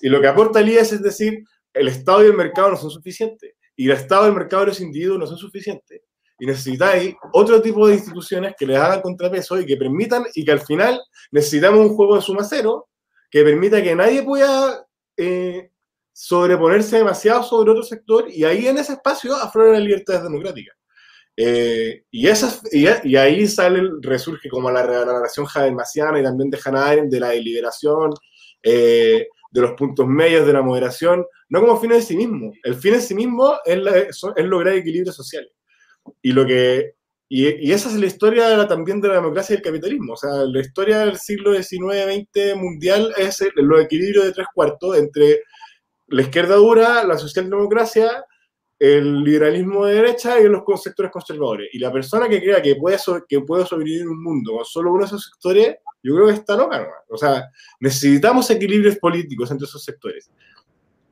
Y 0.00 0.08
lo 0.08 0.20
que 0.20 0.26
aporta 0.26 0.60
el 0.60 0.68
IES 0.68 0.94
es 0.94 1.02
decir, 1.02 1.44
el 1.72 1.88
Estado 1.88 2.24
y 2.24 2.26
el 2.26 2.36
mercado 2.36 2.70
no 2.70 2.76
son 2.76 2.90
suficientes. 2.90 3.54
Y 3.76 3.86
el 3.86 3.92
Estado, 3.92 4.26
el 4.26 4.34
mercado 4.34 4.64
y 4.64 4.66
los 4.66 4.80
individuos 4.80 5.20
no 5.20 5.26
son 5.26 5.38
suficientes. 5.38 6.02
Y 6.38 6.46
necesitáis 6.46 7.14
otro 7.32 7.62
tipo 7.62 7.86
de 7.86 7.94
instituciones 7.94 8.54
que 8.58 8.66
les 8.66 8.76
hagan 8.76 9.00
contrapeso 9.00 9.58
y 9.60 9.66
que 9.66 9.76
permitan, 9.76 10.24
y 10.34 10.44
que 10.44 10.52
al 10.52 10.60
final 10.60 11.00
necesitamos 11.30 11.88
un 11.88 11.94
juego 11.94 12.16
de 12.16 12.22
suma 12.22 12.42
cero 12.42 12.88
que 13.32 13.42
permita 13.42 13.82
que 13.82 13.94
nadie 13.94 14.22
pueda 14.22 14.86
eh, 15.16 15.70
sobreponerse 16.12 16.98
demasiado 16.98 17.42
sobre 17.42 17.70
otro 17.70 17.82
sector 17.82 18.26
y 18.30 18.44
ahí 18.44 18.68
en 18.68 18.76
ese 18.76 18.92
espacio 18.92 19.34
aflora 19.34 19.72
la 19.72 19.80
libertad 19.80 20.22
democrática. 20.22 20.72
Eh, 21.34 22.04
y, 22.10 23.16
ahí 23.16 23.46
sale, 23.46 23.88
resurge 24.02 24.50
como 24.50 24.70
la 24.70 24.82
relación 24.82 25.46
habermasiana 25.54 26.20
y 26.20 26.22
también 26.22 26.50
de 26.50 26.58
Hannah 26.62 26.86
Arendt 26.88 27.10
de 27.10 27.20
la 27.20 27.30
deliberación, 27.30 28.12
eh, 28.62 29.26
de 29.50 29.60
los 29.62 29.72
puntos 29.72 30.06
medios, 30.06 30.46
de 30.46 30.52
la 30.52 30.60
moderación, 30.60 31.24
no 31.48 31.60
como 31.60 31.80
fin 31.80 31.92
en 31.92 32.02
sí 32.02 32.18
mismo. 32.18 32.52
El 32.62 32.74
fin 32.74 32.94
en 32.94 33.00
sí 33.00 33.14
mismo 33.14 33.54
es, 33.64 33.78
es 34.36 34.44
lograr 34.44 34.74
equilibrios 34.74 35.16
sociales. 35.16 35.52
Y 36.20 36.32
lo 36.32 36.44
que 36.44 36.96
y, 37.34 37.72
esa 37.72 37.88
es 37.88 37.94
la 37.94 38.04
historia 38.04 38.68
también 38.68 39.00
de 39.00 39.08
la 39.08 39.14
democracia 39.14 39.54
y 39.54 39.56
el 39.56 39.62
capitalismo. 39.62 40.12
O 40.12 40.16
sea, 40.16 40.44
la 40.44 40.60
historia 40.60 40.98
del 40.98 41.16
siglo 41.16 41.54
XIX-XX 41.54 42.56
mundial 42.56 43.10
es 43.16 43.40
el, 43.40 43.52
los 43.56 43.80
equilibrios 43.80 44.26
de 44.26 44.32
tres 44.32 44.46
cuartos 44.54 44.98
entre 44.98 45.40
la 46.08 46.20
izquierda 46.20 46.56
dura, 46.56 47.04
la 47.04 47.16
socialdemocracia, 47.16 48.26
el 48.78 49.24
liberalismo 49.24 49.86
de 49.86 49.94
derecha 49.94 50.38
y 50.40 50.44
los 50.46 50.62
sectores 50.82 51.10
conservadores. 51.10 51.70
Y 51.72 51.78
la 51.78 51.90
persona 51.90 52.28
que 52.28 52.38
crea 52.38 52.60
que 52.60 52.76
puede, 52.76 52.98
que 53.26 53.40
puede 53.40 53.64
sobrevivir 53.64 54.02
en 54.02 54.08
un 54.08 54.22
mundo 54.22 54.52
con 54.56 54.66
solo 54.66 54.90
uno 54.90 55.00
de 55.00 55.06
esos 55.06 55.30
sectores, 55.30 55.76
yo 56.02 56.14
creo 56.14 56.26
que 56.26 56.34
está 56.34 56.54
loca. 56.54 56.80
¿no? 56.80 56.86
O 57.08 57.16
sea, 57.16 57.48
necesitamos 57.80 58.50
equilibrios 58.50 58.98
políticos 58.98 59.50
entre 59.50 59.64
esos 59.64 59.82
sectores. 59.82 60.30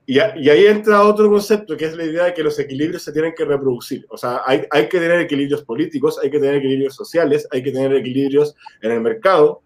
Y, 0.06 0.18
ahí 0.18 0.66
entra 0.66 1.04
otro 1.04 1.30
concepto, 1.30 1.76
que 1.76 1.84
es 1.84 1.96
la 1.96 2.04
idea 2.04 2.24
de 2.24 2.34
que 2.34 2.42
los 2.42 2.58
equilibrios 2.58 3.02
se 3.02 3.12
tienen 3.12 3.32
que 3.36 3.44
reproducir. 3.44 4.04
O 4.08 4.16
sea, 4.16 4.42
hay, 4.44 4.64
hay 4.70 4.88
que 4.88 4.98
tener 4.98 5.20
equilibrios 5.20 5.62
políticos, 5.62 6.18
hay 6.20 6.30
que 6.30 6.40
tener 6.40 6.56
equilibrios 6.56 6.96
sociales, 6.96 7.46
hay 7.50 7.62
que 7.62 7.70
tener 7.70 7.94
equilibrios 7.94 8.56
en 8.82 8.90
el 8.90 9.00
mercado. 9.00 9.62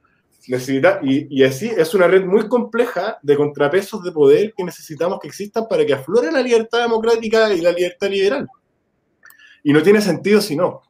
Necesita, 0.46 1.00
y, 1.02 1.40
y, 1.40 1.44
así 1.44 1.70
es 1.74 1.94
una 1.94 2.06
red 2.06 2.24
muy 2.26 2.46
compleja 2.48 3.18
de 3.22 3.36
contrapesos 3.36 4.04
de 4.04 4.12
poder 4.12 4.52
que 4.54 4.64
necesitamos 4.64 5.18
que 5.18 5.28
existan 5.28 5.66
para 5.66 5.86
que 5.86 5.94
aflore 5.94 6.30
la 6.30 6.42
libertad 6.42 6.82
democrática 6.82 7.50
y 7.54 7.62
la 7.62 7.72
libertad 7.72 8.10
liberal. 8.10 8.46
Y 9.62 9.72
no 9.72 9.82
tiene 9.82 10.02
sentido 10.02 10.42
si 10.42 10.56
no. 10.56 10.82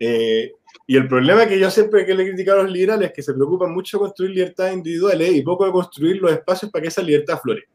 Eh, 0.00 0.50
y 0.88 0.96
el 0.96 1.08
problema 1.08 1.46
que 1.46 1.58
yo 1.58 1.70
siempre 1.70 2.04
que 2.04 2.14
le 2.14 2.24
he 2.24 2.28
criticado 2.28 2.60
a 2.60 2.62
los 2.64 2.72
liberales 2.72 3.08
es 3.08 3.14
que 3.14 3.22
se 3.22 3.34
preocupan 3.34 3.72
mucho 3.72 3.98
de 3.98 4.02
construir 4.02 4.32
libertades 4.32 4.74
individuales 4.74 5.32
y 5.32 5.42
poco 5.42 5.66
de 5.66 5.72
construir 5.72 6.16
los 6.20 6.32
espacios 6.32 6.70
para 6.70 6.82
que 6.82 6.88
esa 6.88 7.02
libertad 7.02 7.36
aflore. 7.36 7.68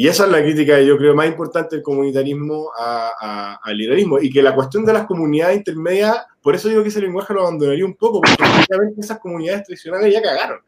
Y 0.00 0.08
esa 0.08 0.24
es 0.24 0.30
la 0.30 0.40
crítica, 0.40 0.80
yo 0.80 0.96
creo, 0.96 1.14
más 1.14 1.26
importante 1.26 1.76
del 1.76 1.82
comunitarismo 1.82 2.70
al 2.74 3.76
liberalismo. 3.76 4.18
Y 4.18 4.30
que 4.30 4.42
la 4.42 4.54
cuestión 4.54 4.82
de 4.86 4.94
las 4.94 5.04
comunidades 5.04 5.58
intermedias, 5.58 6.24
por 6.40 6.54
eso 6.54 6.70
digo 6.70 6.82
que 6.82 6.88
ese 6.88 7.02
lenguaje 7.02 7.34
lo 7.34 7.42
abandonaría 7.42 7.84
un 7.84 7.96
poco, 7.96 8.22
porque 8.22 8.42
esas 8.98 9.18
comunidades 9.18 9.64
tradicionales 9.64 10.10
ya 10.10 10.22
cagaron. 10.22 10.60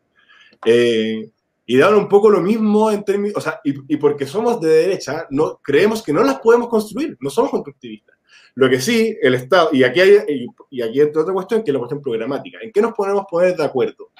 Eh, 0.67 1.31
y 1.65 1.77
daban 1.79 1.99
un 1.99 2.11
poco 2.11 2.29
lo 2.29 2.43
mismo 2.43 2.91
en 2.91 3.05
términos, 3.05 3.35
o 3.39 3.41
sea, 3.41 3.59
y, 3.65 3.97
porque 3.97 4.27
somos 4.27 4.61
de 4.61 4.69
derecha, 4.69 5.27
no, 5.31 5.59
creemos 5.63 6.03
que 6.03 6.13
no 6.13 6.23
las 6.23 6.39
podemos 6.39 6.69
construir, 6.69 7.17
no 7.19 7.31
somos 7.31 7.53
constructivistas. 7.53 8.15
Lo 8.55 8.69
que 8.69 8.83
sí, 8.83 9.17
el 9.23 9.35
Estado, 9.35 9.71
y 9.73 9.83
aquí 9.83 10.01
hay, 10.01 10.19
y, 10.29 10.47
y 10.69 10.83
aquí 10.83 11.01
entra 11.01 11.23
otra 11.23 11.33
cuestión, 11.33 11.65
que 11.65 11.71
es 11.71 11.73
la 11.73 11.79
cuestión 11.79 12.03
programática. 12.03 12.59
¿En 12.61 12.71
qué 12.71 12.83
nos 12.83 12.93
podemos 12.93 13.25
poner 13.31 13.57
de 13.57 13.65
acuerdo? 13.65 14.11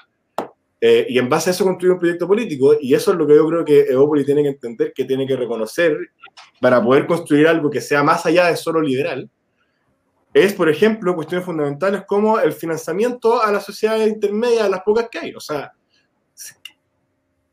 Eh, 0.85 1.07
y 1.11 1.17
en 1.17 1.29
base 1.29 1.49
a 1.49 1.53
eso 1.53 1.65
construir 1.65 1.93
un 1.93 2.01
proyecto 2.01 2.27
político, 2.27 2.75
y 2.81 2.93
eso 2.93 3.13
es 3.13 3.17
lo 3.17 3.25
que 3.25 3.37
yo 3.37 3.47
creo 3.47 3.65
que 3.65 3.83
Evópolis 3.83 4.27
tiene 4.27 4.43
que 4.43 4.49
entender, 4.49 4.93
que 4.93 5.05
tiene 5.05 5.25
que 5.29 5.37
reconocer 5.37 5.97
para 6.61 6.83
poder 6.83 7.07
construir 7.07 7.47
algo 7.47 7.71
que 7.71 7.81
sea 7.81 8.03
más 8.03 8.27
allá 8.27 8.49
de 8.49 8.57
solo 8.57 8.81
liberal, 8.81 9.31
es, 10.35 10.53
por 10.55 10.69
ejemplo, 10.69 11.15
cuestiones 11.15 11.47
fundamentales 11.47 12.03
como 12.05 12.41
el 12.41 12.53
financiamiento 12.53 13.41
a 13.41 13.53
las 13.53 13.65
sociedades 13.65 14.09
intermedias, 14.09 14.65
a 14.65 14.69
las 14.71 14.83
pocas 14.83 15.09
que 15.09 15.21
hay. 15.21 15.35
O 15.35 15.41
sea, 15.41 15.73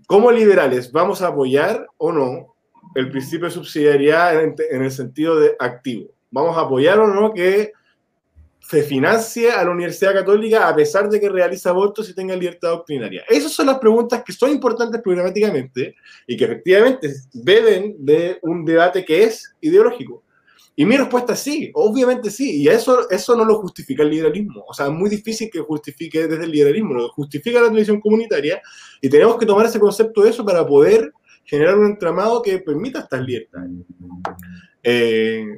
como 0.07 0.31
liberales 0.31 0.91
vamos 0.91 1.22
a 1.22 1.27
apoyar 1.27 1.85
o 1.97 2.11
no 2.11 2.56
el 2.95 3.11
principio 3.11 3.45
de 3.45 3.53
subsidiariedad 3.53 4.43
en 4.43 4.84
el 4.84 4.91
sentido 4.91 5.39
de 5.39 5.56
activo. 5.60 6.10
Vamos 6.31 6.57
a 6.57 6.61
apoyar 6.61 6.99
o 6.99 7.06
no 7.06 7.31
que 7.31 7.73
se 8.69 8.83
financie 8.83 9.49
a 9.49 9.63
la 9.63 9.71
Universidad 9.71 10.13
Católica 10.13 10.67
a 10.67 10.75
pesar 10.75 11.09
de 11.09 11.19
que 11.19 11.27
realiza 11.27 11.71
abortos 11.71 12.07
y 12.07 12.13
tenga 12.13 12.35
libertad 12.35 12.69
doctrinaria? 12.69 13.23
Esas 13.27 13.51
son 13.51 13.65
las 13.65 13.79
preguntas 13.79 14.23
que 14.23 14.31
son 14.31 14.51
importantes 14.51 15.01
programáticamente 15.01 15.95
y 16.27 16.37
que 16.37 16.45
efectivamente 16.45 17.11
beben 17.33 17.95
de 17.97 18.37
un 18.43 18.63
debate 18.63 19.03
que 19.03 19.23
es 19.23 19.55
ideológico. 19.59 20.23
Y 20.75 20.85
mi 20.85 20.97
respuesta 20.97 21.33
es 21.33 21.39
sí, 21.39 21.71
obviamente 21.73 22.29
sí, 22.29 22.61
y 22.61 22.67
eso, 22.67 23.09
eso 23.09 23.35
no 23.35 23.43
lo 23.43 23.55
justifica 23.55 24.03
el 24.03 24.11
liberalismo. 24.11 24.63
O 24.67 24.73
sea, 24.73 24.85
es 24.85 24.91
muy 24.91 25.09
difícil 25.09 25.49
que 25.51 25.61
justifique 25.61 26.27
desde 26.27 26.43
el 26.43 26.51
liberalismo, 26.51 26.93
lo 26.93 27.09
justifica 27.09 27.59
la 27.59 27.69
televisión 27.69 27.99
comunitaria 27.99 28.61
y 29.01 29.09
tenemos 29.09 29.39
que 29.39 29.47
tomar 29.47 29.65
ese 29.65 29.79
concepto 29.79 30.21
de 30.21 30.29
eso 30.29 30.45
para 30.45 30.63
poder 30.65 31.11
generar 31.43 31.75
un 31.75 31.87
entramado 31.87 32.43
que 32.43 32.59
permita 32.59 32.99
estas 32.99 33.25
libertades. 33.25 33.71
Eh, 34.83 35.57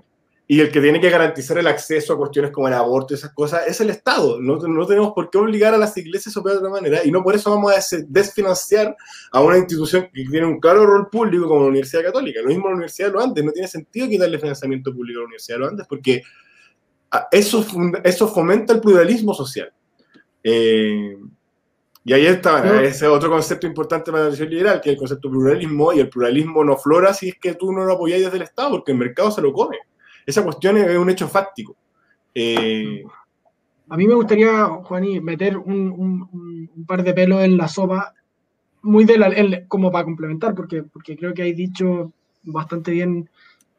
y 0.52 0.60
el 0.60 0.70
que 0.70 0.82
tiene 0.82 1.00
que 1.00 1.10
garantizar 1.10 1.58
el 1.60 1.68
acceso 1.68 2.12
a 2.12 2.18
cuestiones 2.18 2.52
como 2.52 2.68
el 2.68 2.74
aborto 2.74 3.14
y 3.14 3.16
esas 3.16 3.32
cosas 3.32 3.66
es 3.68 3.80
el 3.80 3.90
Estado. 3.90 4.38
No, 4.42 4.58
no 4.58 4.86
tenemos 4.86 5.14
por 5.14 5.30
qué 5.30 5.38
obligar 5.38 5.74
a 5.74 5.78
las 5.78 5.96
iglesias 5.96 6.36
a 6.36 6.42
operar 6.42 6.60
de 6.60 6.68
otra 6.68 6.82
manera 6.82 7.06
y 7.06 7.10
no 7.10 7.24
por 7.24 7.36
eso 7.36 7.52
vamos 7.52 7.72
a 7.72 7.98
desfinanciar 8.06 8.94
a 9.32 9.40
una 9.40 9.58
institución 9.58 10.10
que 10.14 10.26
tiene 10.26 10.46
un 10.46 10.60
claro 10.60 10.86
rol 10.86 11.10
público 11.10 11.48
como 11.48 11.62
la 11.62 11.68
Universidad 11.68 12.04
Católica. 12.04 12.42
Lo 12.42 12.50
mismo 12.50 12.68
la 12.68 12.74
Universidad 12.74 13.08
de 13.08 13.14
los 13.14 13.24
Andes. 13.24 13.46
No 13.46 13.54
tiene 13.54 13.68
sentido 13.70 14.10
quitarle 14.10 14.40
financiamiento 14.40 14.94
público 14.94 15.20
a 15.20 15.22
la 15.22 15.26
Universidad 15.28 15.56
de 15.56 15.60
los 15.62 15.70
Andes 15.70 15.88
porque 15.88 16.22
eso, 17.32 17.66
eso 18.04 18.28
fomenta 18.28 18.74
el 18.74 18.82
pluralismo 18.82 19.34
social. 19.34 19.72
Eh, 20.44 21.16
y 22.04 22.12
ahí 22.12 22.26
está, 22.26 22.84
ese 22.84 23.08
otro 23.08 23.30
concepto 23.30 23.68
importante 23.68 24.12
para 24.12 24.24
la 24.24 24.30
tradición 24.32 24.50
liberal, 24.50 24.82
que 24.82 24.90
es 24.90 24.94
el 24.96 25.00
concepto 25.00 25.32
pluralismo, 25.32 25.94
y 25.94 26.02
el 26.02 26.10
pluralismo 26.10 26.62
no 26.66 26.76
flora 26.76 27.14
si 27.14 27.30
es 27.30 27.36
que 27.40 27.54
tú 27.54 27.72
no 27.72 27.86
lo 27.86 27.94
apoyas 27.94 28.20
desde 28.20 28.36
el 28.36 28.44
Estado, 28.44 28.72
porque 28.72 28.92
el 28.92 28.98
mercado 28.98 29.32
se 29.32 29.42
lo 29.42 29.54
come 29.54 29.78
esa 30.26 30.44
cuestión 30.44 30.78
es 30.78 30.98
un 30.98 31.10
hecho 31.10 31.28
fáctico. 31.28 31.76
Eh, 32.34 33.04
a 33.90 33.98
mí 33.98 34.08
me 34.08 34.16
gustaría, 34.16 34.66
Juaní, 34.66 35.20
meter 35.20 35.58
un, 35.58 36.70
par 36.88 37.04
de 37.04 37.14
pelos 37.14 37.44
en 37.44 37.58
la 37.58 37.68
sopa, 37.68 38.14
muy 38.84 39.06
de 39.06 39.18
la, 39.18 39.32
como 39.68 39.92
para 39.92 40.06
complementar, 40.06 40.56
porque, 40.56 40.84
porque 40.84 41.16
creo 41.18 41.34
que 41.34 41.44
hay 41.44 41.54
dicho 41.54 42.14
bastante 42.44 42.92
bien 42.92 43.30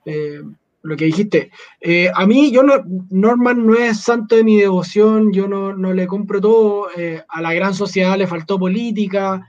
eh, 0.05 0.41
lo 0.83 0.97
que 0.97 1.07
dijiste. 1.07 1.51
Eh, 1.81 2.11
a 2.15 2.27
mí, 2.27 2.53
yo 2.53 2.63
no, 2.63 2.75
Norman 3.11 3.67
no 3.67 3.75
es 3.75 4.01
santo 4.01 4.37
de 4.37 4.45
mi 4.45 4.59
devoción, 4.59 5.33
yo 5.33 5.49
no, 5.49 5.75
no 5.75 5.93
le 5.93 6.07
compro 6.07 6.41
todo, 6.41 6.89
a 7.29 7.41
la 7.41 7.55
gran 7.55 7.75
sociedad 7.75 8.19
le 8.19 8.27
faltó 8.27 8.59
política, 8.59 9.47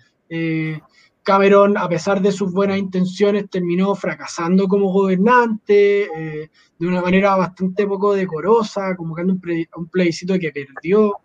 Cameron, 1.24 1.78
a 1.78 1.88
pesar 1.88 2.22
de 2.22 2.32
sus 2.32 2.52
buenas 2.52 2.78
intenciones, 2.78 3.50
terminó 3.50 3.96
fracasando 3.96 4.68
como 4.68 4.92
gobernante 4.92 6.04
eh, 6.04 6.50
de 6.78 6.88
una 6.88 7.02
manera 7.02 7.36
bastante 7.36 7.88
poco 7.88 8.14
decorosa, 8.14 8.96
convocando 8.96 9.34
un, 9.34 9.42
un 9.76 9.88
plebiscito 9.88 10.38
que 10.38 10.52
perdió. 10.52 11.18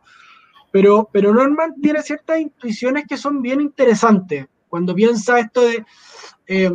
Pero, 0.70 1.08
pero 1.12 1.34
Norman 1.34 1.74
tiene 1.80 2.02
ciertas 2.02 2.40
intuiciones 2.40 3.04
que 3.08 3.16
son 3.16 3.42
bien 3.42 3.60
interesantes. 3.60 4.46
Cuando 4.68 4.94
piensa 4.94 5.40
esto 5.40 5.62
de 5.62 5.84
eh, 6.46 6.70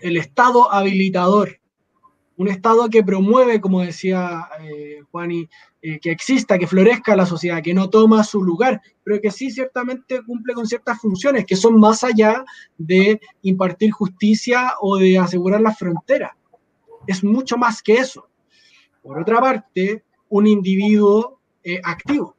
el 0.00 0.16
Estado 0.16 0.72
habilitador, 0.72 1.58
un 2.36 2.48
Estado 2.48 2.88
que 2.90 3.02
promueve, 3.02 3.60
como 3.60 3.80
decía 3.80 4.48
eh, 4.60 5.02
Juani, 5.10 5.48
eh, 5.88 6.00
que 6.00 6.10
exista, 6.10 6.58
que 6.58 6.66
florezca 6.66 7.14
la 7.14 7.26
sociedad, 7.26 7.62
que 7.62 7.72
no 7.72 7.88
toma 7.88 8.24
su 8.24 8.42
lugar, 8.42 8.82
pero 9.04 9.20
que 9.20 9.30
sí 9.30 9.52
ciertamente 9.52 10.20
cumple 10.24 10.52
con 10.52 10.66
ciertas 10.66 11.00
funciones 11.00 11.46
que 11.46 11.54
son 11.54 11.78
más 11.78 12.02
allá 12.02 12.44
de 12.76 13.20
impartir 13.42 13.92
justicia 13.92 14.72
o 14.80 14.96
de 14.96 15.16
asegurar 15.16 15.60
las 15.60 15.78
fronteras. 15.78 16.32
Es 17.06 17.22
mucho 17.22 17.56
más 17.56 17.82
que 17.84 17.94
eso. 17.94 18.28
Por 19.00 19.20
otra 19.20 19.38
parte, 19.38 20.02
un 20.28 20.48
individuo 20.48 21.38
eh, 21.62 21.80
activo, 21.84 22.34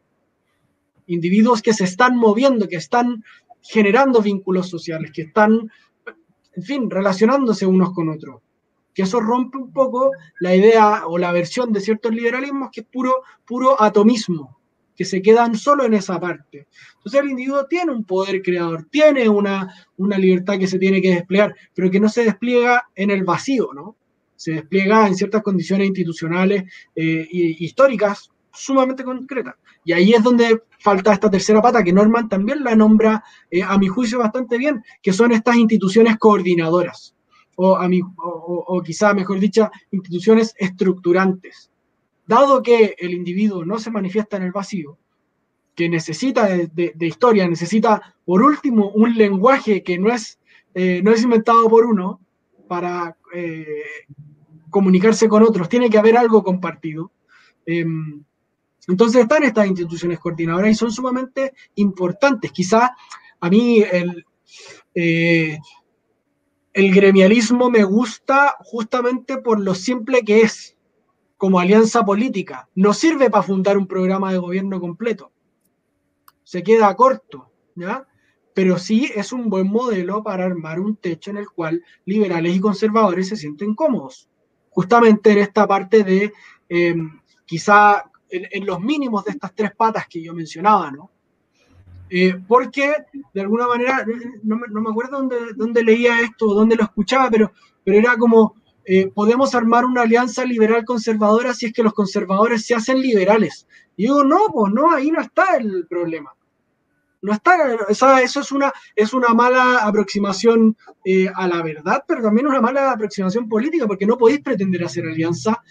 individuos 1.06 1.62
que 1.62 1.74
se 1.74 1.86
están 1.86 2.18
moviendo, 2.18 2.68
que 2.68 2.76
están 2.76 3.24
generando 3.62 4.22
vínculos 4.22 4.68
sociales, 4.68 5.10
que 5.14 5.22
están, 5.22 5.72
en 6.54 6.64
fin, 6.64 6.90
relacionándose 6.90 7.66
unos 7.66 7.94
con 7.94 8.10
otros 8.10 8.42
que 8.98 9.04
eso 9.04 9.20
rompe 9.20 9.60
un 9.60 9.72
poco 9.72 10.10
la 10.40 10.56
idea 10.56 11.06
o 11.06 11.20
la 11.20 11.32
versión 11.32 11.72
de 11.72 11.82
ciertos 11.82 12.12
liberalismos 12.12 12.72
que 12.72 12.82
es 12.82 12.88
puro, 12.88 13.22
puro 13.46 13.80
atomismo, 13.80 14.58
que 14.96 15.06
se 15.06 15.22
quedan 15.22 15.56
solo 15.56 15.86
en 15.86 15.94
esa 15.94 16.20
parte. 16.20 16.66
Entonces 16.96 17.22
el 17.22 17.30
individuo 17.30 17.68
tiene 17.68 17.92
un 17.92 18.06
poder 18.06 18.42
creador, 18.42 18.88
tiene 18.90 19.30
una, 19.30 19.72
una 19.98 20.18
libertad 20.18 20.58
que 20.58 20.66
se 20.66 20.80
tiene 20.80 21.00
que 21.00 21.12
desplegar, 21.14 21.56
pero 21.76 21.92
que 21.92 22.00
no 22.00 22.10
se 22.10 22.24
despliega 22.24 22.90
en 22.96 23.12
el 23.12 23.24
vacío, 23.24 23.70
¿no? 23.72 23.96
Se 24.36 24.54
despliega 24.54 25.06
en 25.06 25.14
ciertas 25.14 25.44
condiciones 25.44 25.86
institucionales 25.86 26.64
e 26.96 27.28
históricas 27.32 28.32
sumamente 28.52 29.04
concretas. 29.04 29.54
Y 29.86 29.94
ahí 29.94 30.14
es 30.14 30.24
donde 30.24 30.64
falta 30.80 31.14
esta 31.14 31.30
tercera 31.30 31.62
pata 31.62 31.84
que 31.84 31.94
Norman 31.94 32.30
también 32.30 32.64
la 32.64 32.76
nombra, 32.76 33.24
eh, 33.52 33.62
a 33.62 33.78
mi 33.78 33.90
juicio, 33.90 34.18
bastante 34.18 34.58
bien, 34.58 34.84
que 35.04 35.14
son 35.14 35.34
estas 35.34 35.56
instituciones 35.56 36.18
coordinadoras 36.18 37.14
o, 37.60 37.76
a 37.76 37.90
o, 38.18 38.82
quizá, 38.84 39.14
mejor 39.14 39.40
dicha, 39.40 39.72
instituciones 39.92 40.54
estructurantes. 40.58 41.72
Dado 42.26 42.62
que 42.62 42.96
el 43.00 43.14
individuo 43.14 43.66
no 43.66 43.80
se 43.80 43.90
manifiesta 43.90 44.38
en 44.38 44.44
el 44.44 44.52
vacío, 44.52 44.98
que 45.76 45.90
necesita 45.90 46.48
de, 46.48 46.96
historia, 47.00 47.48
necesita, 47.48 48.16
por 48.26 48.44
último, 48.44 48.92
un 48.92 49.16
lenguaje 49.16 49.82
que 49.82 49.98
no 49.98 50.14
es, 50.14 50.40
eh, 50.76 51.02
no 51.04 51.12
es 51.12 51.24
inventado 51.24 51.68
por 51.68 51.86
uno 51.86 52.20
para 52.68 53.18
eh, 53.34 53.66
comunicarse 54.70 55.28
con 55.28 55.42
otros, 55.42 55.68
tiene 55.68 55.90
que 55.90 55.98
haber 55.98 56.16
algo 56.16 56.44
compartido. 56.44 57.12
Em, 57.66 58.24
entonces 58.88 59.22
están 59.22 59.44
estas 59.44 59.68
instituciones 59.68 60.20
coordinadoras 60.20 60.72
y 60.72 60.76
son 60.76 60.92
sumamente 60.92 61.54
importantes. 61.76 62.52
Quizá 62.52 62.96
a 63.40 63.50
mí 63.50 63.84
el, 63.92 64.26
eh, 64.94 65.58
el 66.78 66.94
gremialismo 66.94 67.72
me 67.72 67.84
gusta 67.84 68.56
justamente 68.60 69.40
por 69.40 69.60
lo 69.60 69.74
simple 69.74 70.22
que 70.22 70.42
es. 70.42 70.76
como 71.36 71.60
alianza 71.60 72.04
política. 72.04 72.70
No 72.76 72.94
sirve 72.94 73.30
para 73.32 73.44
fundar 73.44 73.78
un 73.78 73.88
programa 73.88 74.32
de 74.32 74.38
gobierno 74.38 74.80
completo. 74.80 75.32
Se 76.44 76.62
queda 76.62 76.96
corto, 76.96 77.52
¿ya? 77.76 78.08
Pero 78.54 78.78
sí 78.78 79.12
es 79.16 79.32
un 79.32 79.50
buen 79.50 79.68
modelo 79.68 80.24
para 80.24 80.46
armar 80.46 80.80
un 80.80 80.96
techo 80.96 81.32
en 81.32 81.38
el 81.38 81.50
cual 81.50 81.84
liberales 82.06 82.56
y 82.56 82.60
conservadores 82.60 83.28
se 83.30 83.36
sienten 83.36 83.74
cómodos. 83.74 84.30
Justamente 84.70 85.32
en 85.32 85.40
esta 85.40 85.68
parte 85.68 86.04
de 86.04 86.34
eh, 86.70 86.96
quizá 87.46 88.04
en, 88.30 88.66
los 88.66 88.80
mínimos 88.80 89.26
de 89.26 89.32
estas 89.32 89.54
tres 89.56 89.72
patas 89.76 90.08
que 90.08 90.22
yo 90.22 90.34
mencionaba, 90.34 90.92
¿no? 90.92 91.10
Eh, 92.10 92.40
porque 92.48 92.94
de 93.34 93.42
alguna 93.42 93.68
manera, 93.68 94.06
no, 94.44 94.56
me 94.58 94.90
acuerdo 94.90 95.18
dónde, 95.18 95.36
dónde, 95.56 95.84
leía 95.84 96.22
esto, 96.22 96.54
dónde 96.54 96.76
lo 96.76 96.84
escuchaba, 96.84 97.30
pero, 97.30 97.52
pero 97.84 97.98
era 97.98 98.18
como, 98.18 98.56
eh, 98.86 99.12
podemos 99.14 99.54
armar 99.56 99.86
una 99.86 100.04
alianza 100.04 100.46
liberal 100.46 100.86
conservadora 100.86 101.54
si 101.54 101.68
es 101.68 101.74
que 101.74 101.84
los 101.84 101.94
conservadores 101.94 102.66
se 102.66 102.76
hacen 102.76 103.02
liberales. 103.02 103.68
Y 103.98 104.04
digo, 104.04 104.24
no, 104.24 104.48
pues 104.54 104.74
no, 104.74 104.92
ahí 104.92 105.12
no 105.12 105.22
está 105.22 105.58
el 105.58 105.86
problema. 105.88 106.34
No 107.20 107.34
está, 107.34 107.58
eso 107.90 108.40
es 108.40 108.52
una, 108.52 108.72
es 108.96 109.14
una 109.14 109.30
mala 109.30 109.80
aproximación 109.80 110.78
eh, 111.04 111.28
a 111.34 111.48
la 111.48 111.64
verdad, 111.64 112.04
pero 112.08 112.22
también 112.22 112.48
una 112.48 112.62
mala 112.62 112.92
aproximación 112.92 113.50
política, 113.50 113.88
porque 113.88 114.06
no 114.06 114.18
podéis 114.18 114.42
pretender 114.42 114.86
hacer 114.86 115.04
alianza 115.06 115.62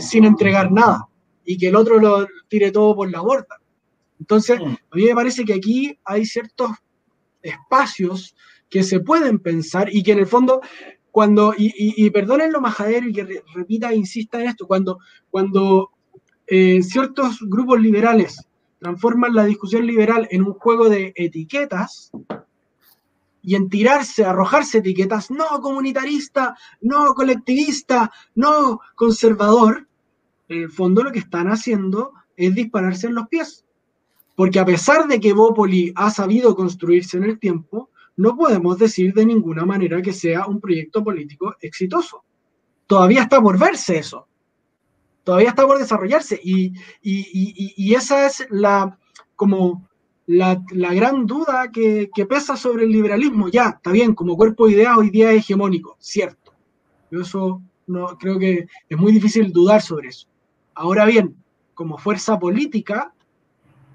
sin 0.00 0.24
entregar 0.24 0.72
nada 0.72 1.06
y 1.44 1.56
que 1.58 1.68
el 1.68 1.76
otro 1.76 1.98
lo 1.98 2.26
tire 2.48 2.72
todo 2.72 2.96
por 2.96 3.10
la 3.10 3.20
borda. 3.20 3.60
Entonces, 4.18 4.60
mm. 4.60 4.64
a 4.64 4.96
mí 4.96 5.04
me 5.04 5.14
parece 5.14 5.44
que 5.44 5.54
aquí 5.54 5.98
hay 6.04 6.24
ciertos 6.26 6.70
espacios 7.42 8.34
que 8.68 8.82
se 8.82 9.00
pueden 9.00 9.38
pensar 9.38 9.88
y 9.94 10.02
que 10.02 10.12
en 10.12 10.18
el 10.18 10.26
fondo, 10.26 10.60
cuando, 11.10 11.54
y, 11.56 11.72
y, 11.76 12.10
perdonen 12.10 12.52
lo 12.52 12.60
majadero 12.60 13.08
y 13.08 13.12
que 13.12 13.42
repita 13.54 13.90
e 13.90 13.96
insista 13.96 14.40
en 14.40 14.48
esto, 14.48 14.66
cuando, 14.66 14.98
cuando 15.30 15.90
eh, 16.46 16.82
ciertos 16.82 17.38
grupos 17.40 17.80
liberales 17.80 18.40
transforman 18.78 19.34
la 19.34 19.44
discusión 19.44 19.86
liberal 19.86 20.28
en 20.30 20.42
un 20.42 20.52
juego 20.54 20.88
de 20.88 21.12
etiquetas 21.16 22.12
y 23.42 23.54
en 23.54 23.68
tirarse, 23.68 24.24
arrojarse 24.24 24.78
etiquetas, 24.78 25.30
no 25.30 25.46
comunitarista, 25.60 26.56
no 26.80 27.14
colectivista, 27.14 28.10
no 28.34 28.80
conservador, 28.94 29.88
en 30.48 30.62
el 30.62 30.70
fondo 30.70 31.02
lo 31.02 31.12
que 31.12 31.20
están 31.20 31.48
haciendo 31.48 32.12
es 32.36 32.54
dispararse 32.54 33.06
en 33.06 33.14
los 33.14 33.28
pies. 33.28 33.65
Porque 34.36 34.60
a 34.60 34.64
pesar 34.64 35.08
de 35.08 35.18
que 35.18 35.32
Bópoli 35.32 35.92
ha 35.96 36.10
sabido 36.10 36.54
construirse 36.54 37.16
en 37.16 37.24
el 37.24 37.38
tiempo, 37.40 37.90
no 38.16 38.36
podemos 38.36 38.78
decir 38.78 39.12
de 39.12 39.26
ninguna 39.26 39.64
manera 39.64 40.00
que 40.00 40.12
sea 40.12 40.46
un 40.46 40.60
proyecto 40.60 41.02
político 41.02 41.56
exitoso. 41.60 42.22
Todavía 42.86 43.22
está 43.22 43.40
por 43.40 43.58
verse 43.58 43.98
eso. 43.98 44.28
Todavía 45.24 45.48
está 45.48 45.66
por 45.66 45.78
desarrollarse. 45.78 46.38
Y, 46.42 46.72
esa 47.94 48.26
es 48.26 48.46
la, 48.50 48.98
como 49.34 49.88
la, 50.26 50.62
gran 50.70 51.26
duda 51.26 51.72
que, 51.72 52.10
que, 52.14 52.26
pesa 52.26 52.56
sobre 52.56 52.84
el 52.84 52.92
liberalismo. 52.92 53.48
Ya, 53.48 53.70
está 53.70 53.90
bien, 53.90 54.14
como 54.14 54.36
cuerpo 54.36 54.66
de 54.66 54.74
ideas 54.74 54.96
hoy 54.96 55.10
día 55.10 55.32
es 55.32 55.38
hegemónico, 55.38 55.96
cierto. 55.98 56.52
Yo 57.10 57.22
eso 57.22 57.62
no, 57.86 58.18
creo 58.18 58.38
que 58.38 58.66
es 58.88 58.98
muy 58.98 59.12
difícil 59.12 59.52
dudar 59.52 59.82
sobre 59.82 60.08
eso. 60.08 60.28
Ahora 60.74 61.06
bien, 61.06 61.36
como 61.74 61.98
fuerza 61.98 62.38
política, 62.38 63.14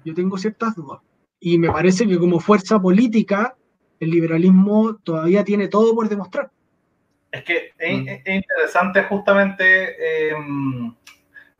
yo 0.04 0.14
tengo 0.14 0.38
ciertas 0.38 0.74
dudas. 0.74 1.00
Y 1.40 1.58
me 1.58 1.70
parece 1.70 2.06
que 2.06 2.18
como 2.18 2.40
fuerza 2.40 2.80
política, 2.80 3.56
el 3.98 4.10
liberalismo 4.10 4.96
todavía 4.96 5.44
tiene 5.44 5.68
todo 5.68 5.94
por 5.94 6.08
demostrar. 6.08 6.50
Es 7.30 7.44
que 7.44 7.72
es, 7.78 7.98
mm. 7.98 8.30
interesante 8.30 9.02
justamente 9.04 10.30
em, 10.30 10.94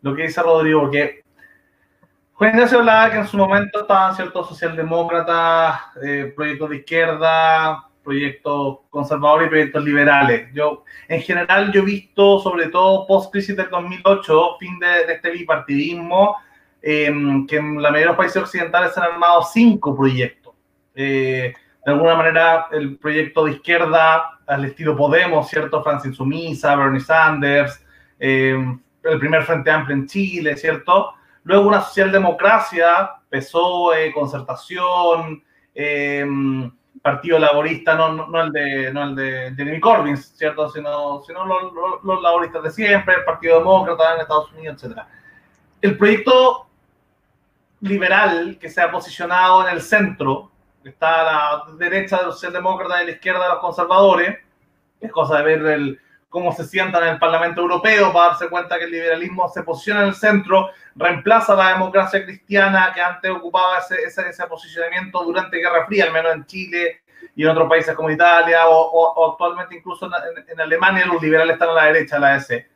lo 0.02 0.14
que 0.14 0.24
dice 0.24 0.42
Rodrigo, 0.42 0.82
porque 0.82 1.22
Juan 2.34 2.68
se 2.68 2.74
hablaba 2.74 3.10
que 3.10 3.18
en 3.18 3.26
su 3.26 3.36
momento 3.36 3.82
estaban 3.82 4.16
ciertos 4.16 4.48
socialdemócratas, 4.48 5.80
eh, 6.02 6.32
proyectos 6.34 6.70
de 6.70 6.76
izquierda, 6.76 7.88
proyectos 8.02 8.80
conservadores 8.90 9.46
y 9.46 9.50
proyectos 9.50 9.84
liberales. 9.84 10.48
Yo, 10.52 10.84
en 11.08 11.22
general, 11.22 11.72
yo 11.72 11.82
he 11.82 11.84
visto, 11.84 12.40
sobre 12.40 12.68
todo 12.68 13.06
post-crisis 13.06 13.56
del 13.56 13.70
2008, 13.70 14.56
fin 14.58 14.78
de 14.78 15.12
este 15.12 15.30
bipartidismo, 15.30 16.36
Em, 16.84 17.46
que 17.46 17.56
en 17.56 17.80
la 17.80 17.90
mayoría 17.90 18.00
de 18.00 18.06
los 18.06 18.16
países 18.16 18.42
occidentales 18.42 18.92
se 18.92 19.00
han 19.00 19.12
armado 19.12 19.42
cinco 19.44 19.96
proyectos. 19.96 20.52
Eh, 20.96 21.54
de 21.84 21.92
alguna 21.92 22.16
manera, 22.16 22.66
el 22.72 22.98
proyecto 22.98 23.44
de 23.44 23.52
izquierda 23.52 24.40
al 24.46 24.64
estilo 24.64 24.96
Podemos, 24.96 25.48
¿cierto? 25.48 25.82
Francis 25.82 26.16
Sumisa, 26.16 26.74
Bernie 26.74 27.00
Sanders, 27.00 27.84
em, 28.18 28.80
el 29.04 29.18
primer 29.18 29.44
Frente 29.44 29.70
Amplio 29.70 29.96
en 29.96 30.06
Chile, 30.08 30.56
¿cierto? 30.56 31.14
Luego 31.44 31.68
una 31.68 31.80
socialdemocracia, 31.82 33.10
PSOE, 33.30 34.12
Concertación, 34.12 35.42
em, 35.74 36.70
Partido 37.00 37.38
Laborista, 37.38 37.94
no, 37.94 38.26
no, 38.26 38.42
el 38.42 38.52
de, 38.52 38.92
no 38.92 39.04
el 39.04 39.14
de 39.14 39.54
Jeremy 39.56 39.80
Corbyn, 39.80 40.16
¿cierto? 40.16 40.68
Sino, 40.68 41.22
sino 41.22 41.46
los, 41.46 41.72
los, 42.02 42.22
laboristas 42.22 42.62
de 42.64 42.70
siempre, 42.70 43.14
el 43.14 43.24
Partido 43.24 43.58
Demócrata 43.58 44.14
en 44.14 44.20
Estados 44.20 44.52
Unidos, 44.52 44.82
etc. 44.82 44.98
El 45.80 45.96
proyecto 45.96 46.68
liberal 47.82 48.58
que 48.60 48.70
se 48.70 48.80
ha 48.80 48.90
posicionado 48.90 49.66
en 49.66 49.74
el 49.74 49.82
centro, 49.82 50.50
que 50.82 50.88
está 50.88 51.20
a 51.20 51.24
la 51.24 51.64
derecha 51.76 52.18
de 52.18 52.26
los 52.26 52.36
socialdemócratas 52.36 52.98
y 52.98 53.02
a 53.02 53.04
la 53.04 53.10
izquierda 53.10 53.42
de 53.42 53.48
los 53.50 53.58
conservadores, 53.58 54.38
es 55.00 55.10
cosa 55.10 55.38
de 55.38 55.42
ver 55.42 55.66
el, 55.66 56.00
cómo 56.28 56.52
se 56.52 56.64
sientan 56.64 57.02
en 57.02 57.08
el 57.10 57.18
Parlamento 57.18 57.60
Europeo 57.60 58.12
para 58.12 58.28
darse 58.28 58.48
cuenta 58.48 58.78
que 58.78 58.84
el 58.84 58.92
liberalismo 58.92 59.48
se 59.48 59.62
posiciona 59.64 60.02
en 60.02 60.08
el 60.08 60.14
centro, 60.14 60.70
reemplaza 60.94 61.54
la 61.54 61.70
democracia 61.70 62.24
cristiana 62.24 62.92
que 62.94 63.02
antes 63.02 63.30
ocupaba 63.30 63.78
ese, 63.78 63.96
ese, 64.04 64.46
posicionamiento 64.46 65.22
durante 65.24 65.58
Guerra 65.58 65.84
Fría, 65.86 66.04
al 66.04 66.12
menos 66.12 66.34
en 66.34 66.46
Chile 66.46 67.02
y 67.34 67.42
en 67.42 67.48
otros 67.50 67.68
países 67.68 67.94
como 67.94 68.10
Italia 68.10 68.66
o, 68.68 69.32
actualmente 69.32 69.76
incluso 69.76 70.08
en, 70.48 70.60
Alemania 70.60 71.04
los 71.06 71.20
liberales 71.20 71.54
están 71.54 71.70
a 71.70 71.74
la 71.74 71.84
derecha 71.86 72.16
de 72.16 72.20
la 72.20 72.36
S. 72.36 72.66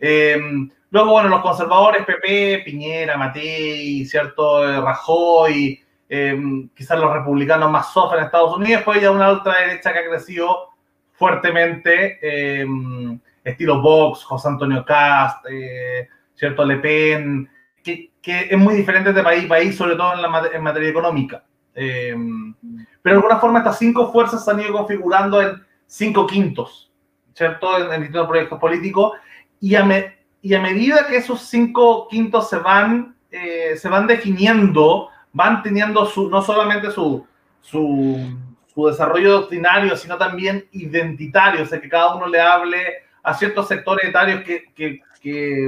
Eh, 0.00 0.68
Luego, 0.90 1.12
bueno, 1.12 1.28
los 1.28 1.42
conservadores, 1.42 2.06
PP, 2.06 2.62
Piñera, 2.64 3.18
Matei, 3.18 4.06
¿cierto? 4.06 4.66
Eh, 4.66 4.80
Rajoy, 4.80 5.78
em, 6.08 6.68
quizás 6.70 6.98
los 6.98 7.12
republicanos 7.12 7.70
más 7.70 7.92
soft 7.92 8.14
en 8.14 8.24
Estados 8.24 8.56
Unidos, 8.56 8.76
después 8.78 9.02
ya 9.02 9.10
una 9.10 9.30
ultraderecha 9.32 9.92
que 9.92 9.98
ha 9.98 10.08
crecido 10.08 10.70
fuertemente, 11.12 12.18
em, 12.22 13.20
estilo 13.44 13.82
Vox, 13.82 14.24
José 14.24 14.48
Antonio 14.48 14.82
Cast, 14.84 15.44
eh, 15.50 16.08
¿cierto? 16.34 16.64
Le 16.64 16.76
Pen, 16.78 17.50
que, 17.82 18.10
es 18.22 18.58
muy 18.58 18.74
diferente 18.74 19.12
de 19.12 19.22
país 19.22 19.44
a 19.46 19.48
país, 19.48 19.76
sobre 19.76 19.96
todo 19.96 20.14
en, 20.14 20.22
la, 20.22 20.50
en 20.52 20.62
materia 20.62 20.90
económica. 20.90 21.42
Pero 21.74 22.16
de 23.02 23.10
alguna 23.12 23.38
forma 23.38 23.60
estas 23.60 23.78
cinco 23.78 24.12
fuerzas 24.12 24.44
se 24.44 24.50
han 24.50 24.60
ido 24.60 24.72
configurando 24.72 25.40
en 25.40 25.64
cinco 25.86 26.26
quintos, 26.26 26.92
¿cierto? 27.32 27.78
En, 27.78 27.92
en 27.92 28.00
distintos 28.00 28.28
proyectos 28.28 28.58
políticos, 28.58 29.12
y 29.60 29.74
a, 29.74 29.84
me, 29.84 30.17
y 30.42 30.54
a 30.54 30.60
medida 30.60 31.06
que 31.06 31.16
esos 31.16 31.42
cinco 31.42 32.06
quintos 32.08 32.48
se 32.48 32.58
van, 32.58 33.16
eh, 33.30 33.76
se 33.76 33.88
van 33.88 34.06
definiendo, 34.06 35.08
van 35.32 35.62
teniendo 35.62 36.06
su, 36.06 36.30
no 36.30 36.42
solamente 36.42 36.90
su, 36.90 37.26
su, 37.60 38.38
su, 38.72 38.86
desarrollo 38.86 39.32
doctrinario, 39.32 39.96
sino 39.96 40.16
también 40.16 40.66
identitario, 40.72 41.62
o 41.62 41.66
sea, 41.66 41.80
que 41.80 41.88
cada 41.88 42.14
uno 42.14 42.28
le 42.28 42.40
hable 42.40 42.84
a 43.22 43.34
ciertos 43.34 43.66
sectores 43.66 44.08
etarios 44.08 44.42
que, 44.42 44.72
que, 44.74 45.00
que, 45.20 45.66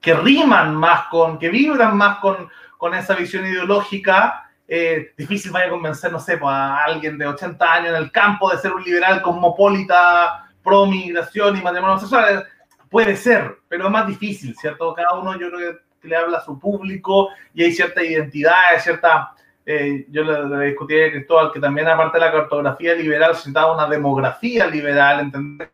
que 0.00 0.14
riman 0.14 0.74
más 0.74 1.08
con, 1.08 1.38
que 1.38 1.48
vibran 1.48 1.96
más 1.96 2.18
con, 2.18 2.48
con 2.78 2.94
esa 2.94 3.14
visión 3.14 3.44
ideológica. 3.44 4.44
Eh, 4.68 5.12
difícil 5.16 5.52
vaya 5.52 5.66
a 5.66 5.70
convencer, 5.70 6.10
no 6.12 6.18
sé, 6.18 6.38
pues, 6.38 6.52
a 6.52 6.84
alguien 6.84 7.18
de 7.18 7.26
80 7.26 7.72
años 7.72 7.88
en 7.90 7.96
el 7.96 8.12
campo 8.12 8.50
de 8.50 8.58
ser 8.58 8.72
un 8.72 8.82
liberal 8.82 9.22
cosmopolita, 9.22 10.48
pro 10.62 10.86
migración 10.86 11.56
y 11.56 11.62
matrimonio 11.62 11.98
sexual 11.98 12.46
Puede 12.90 13.16
ser, 13.16 13.58
pero 13.68 13.86
es 13.86 13.90
más 13.90 14.06
difícil, 14.06 14.54
¿cierto? 14.56 14.94
Cada 14.94 15.18
uno 15.18 15.38
yo 15.38 15.50
creo 15.50 15.78
que 16.00 16.08
le 16.08 16.16
habla 16.16 16.38
a 16.38 16.44
su 16.44 16.58
público 16.58 17.30
y 17.54 17.64
hay 17.64 17.72
cierta 17.72 18.02
identidad, 18.02 18.62
cierta... 18.78 19.32
Eh, 19.68 20.06
yo 20.10 20.22
le, 20.22 20.66
discutí 20.68 20.94
a 21.00 21.10
Cristóbal 21.10 21.50
que 21.52 21.58
también 21.58 21.88
aparte 21.88 22.18
de 22.18 22.24
la 22.24 22.30
cartografía 22.30 22.94
liberal 22.94 23.30
se 23.30 23.38
necesitaba 23.38 23.74
una 23.74 23.88
demografía 23.88 24.68
liberal, 24.68 25.20
¿entendés? 25.20 25.70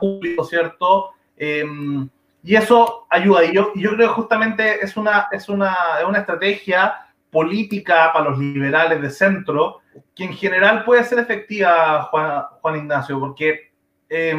público, 0.00 0.44
¿cierto? 0.44 1.10
Em, 1.36 2.08
y 2.42 2.56
eso 2.56 3.06
ayuda. 3.10 3.44
Y 3.44 3.54
yo, 3.54 3.72
yo 3.74 3.90
creo 3.90 4.08
que 4.08 4.14
justamente 4.14 4.82
es 4.82 4.96
una, 4.96 5.28
es 5.30 5.48
una, 5.48 5.76
es 6.00 6.06
una 6.06 6.20
estrategia 6.20 6.94
política 7.30 8.10
para 8.12 8.30
los 8.30 8.38
liberales 8.38 9.00
de 9.00 9.10
centro 9.10 9.80
que 10.14 10.24
en 10.24 10.32
general 10.34 10.84
puede 10.84 11.04
ser 11.04 11.18
efectiva, 11.18 12.04
Juan, 12.04 12.44
Juan 12.60 12.76
Ignacio, 12.76 13.20
porque 13.20 13.72
eh, 14.08 14.34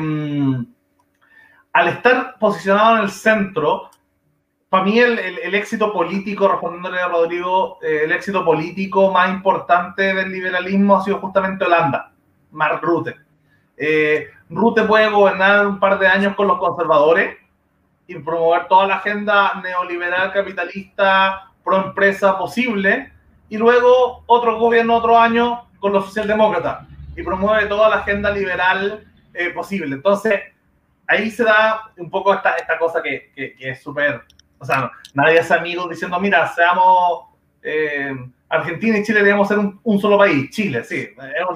al 1.73 1.87
estar 1.87 2.37
posicionado 2.39 2.97
en 2.97 3.03
el 3.03 3.09
centro, 3.09 3.89
para 4.69 4.85
mí 4.85 4.99
el, 4.99 5.19
éxito 5.53 5.91
político, 5.91 6.47
respondiéndole 6.47 6.99
a 6.99 7.07
Rodrigo, 7.07 7.77
eh, 7.81 8.01
el 8.05 8.11
éxito 8.11 8.43
político 8.45 9.11
más 9.11 9.29
importante 9.29 10.13
del 10.13 10.31
liberalismo 10.31 10.97
ha 10.97 11.03
sido 11.03 11.19
justamente 11.19 11.65
Holanda, 11.65 12.11
Mark 12.51 12.79
Rutte. 12.81 13.15
Eh, 13.77 14.27
Rutte 14.49 14.83
puede 14.83 15.09
gobernar 15.09 15.67
un 15.67 15.79
par 15.79 15.99
de 15.99 16.07
años 16.07 16.35
con 16.35 16.47
los 16.47 16.57
conservadores 16.59 17.37
y 18.07 18.15
promover 18.15 18.67
toda 18.67 18.87
la 18.87 18.95
agenda 18.95 19.61
neoliberal, 19.61 20.31
capitalista, 20.31 21.51
pro 21.63 21.87
empresa 21.87 22.37
posible, 22.37 23.11
y 23.49 23.57
luego 23.57 24.23
otro 24.25 24.59
gobierno 24.59 24.95
otro 24.95 25.19
año 25.19 25.67
con 25.79 25.93
los 25.93 26.05
socialdemócratas 26.05 26.87
y 27.15 27.23
promueve 27.23 27.67
toda 27.67 27.89
la 27.89 27.97
agenda 27.97 28.31
liberal 28.31 29.05
eh, 29.33 29.49
posible. 29.51 29.95
Entonces, 29.95 30.41
ahí 31.07 31.29
se 31.29 31.43
da 31.43 31.91
un 31.97 32.09
poco 32.09 32.33
esta, 32.33 32.51
esta 32.51 32.77
cosa 32.77 33.01
que, 33.01 33.31
que, 33.35 33.55
es 33.59 33.81
súper, 33.81 34.21
o 34.59 34.65
sea, 34.65 34.91
nadie 35.13 35.39
es 35.39 35.51
amigo 35.51 35.87
diciendo, 35.87 36.19
mira, 36.19 36.47
seamos 36.47 37.25
eh, 37.61 38.15
Argentina 38.49 38.97
y 38.97 39.03
Chile 39.03 39.23
debemos 39.23 39.47
ser 39.47 39.59
un, 39.59 39.79
un, 39.83 39.99
solo 39.99 40.17
país, 40.17 40.49
Chile, 40.51 40.83
sí, 40.83 41.09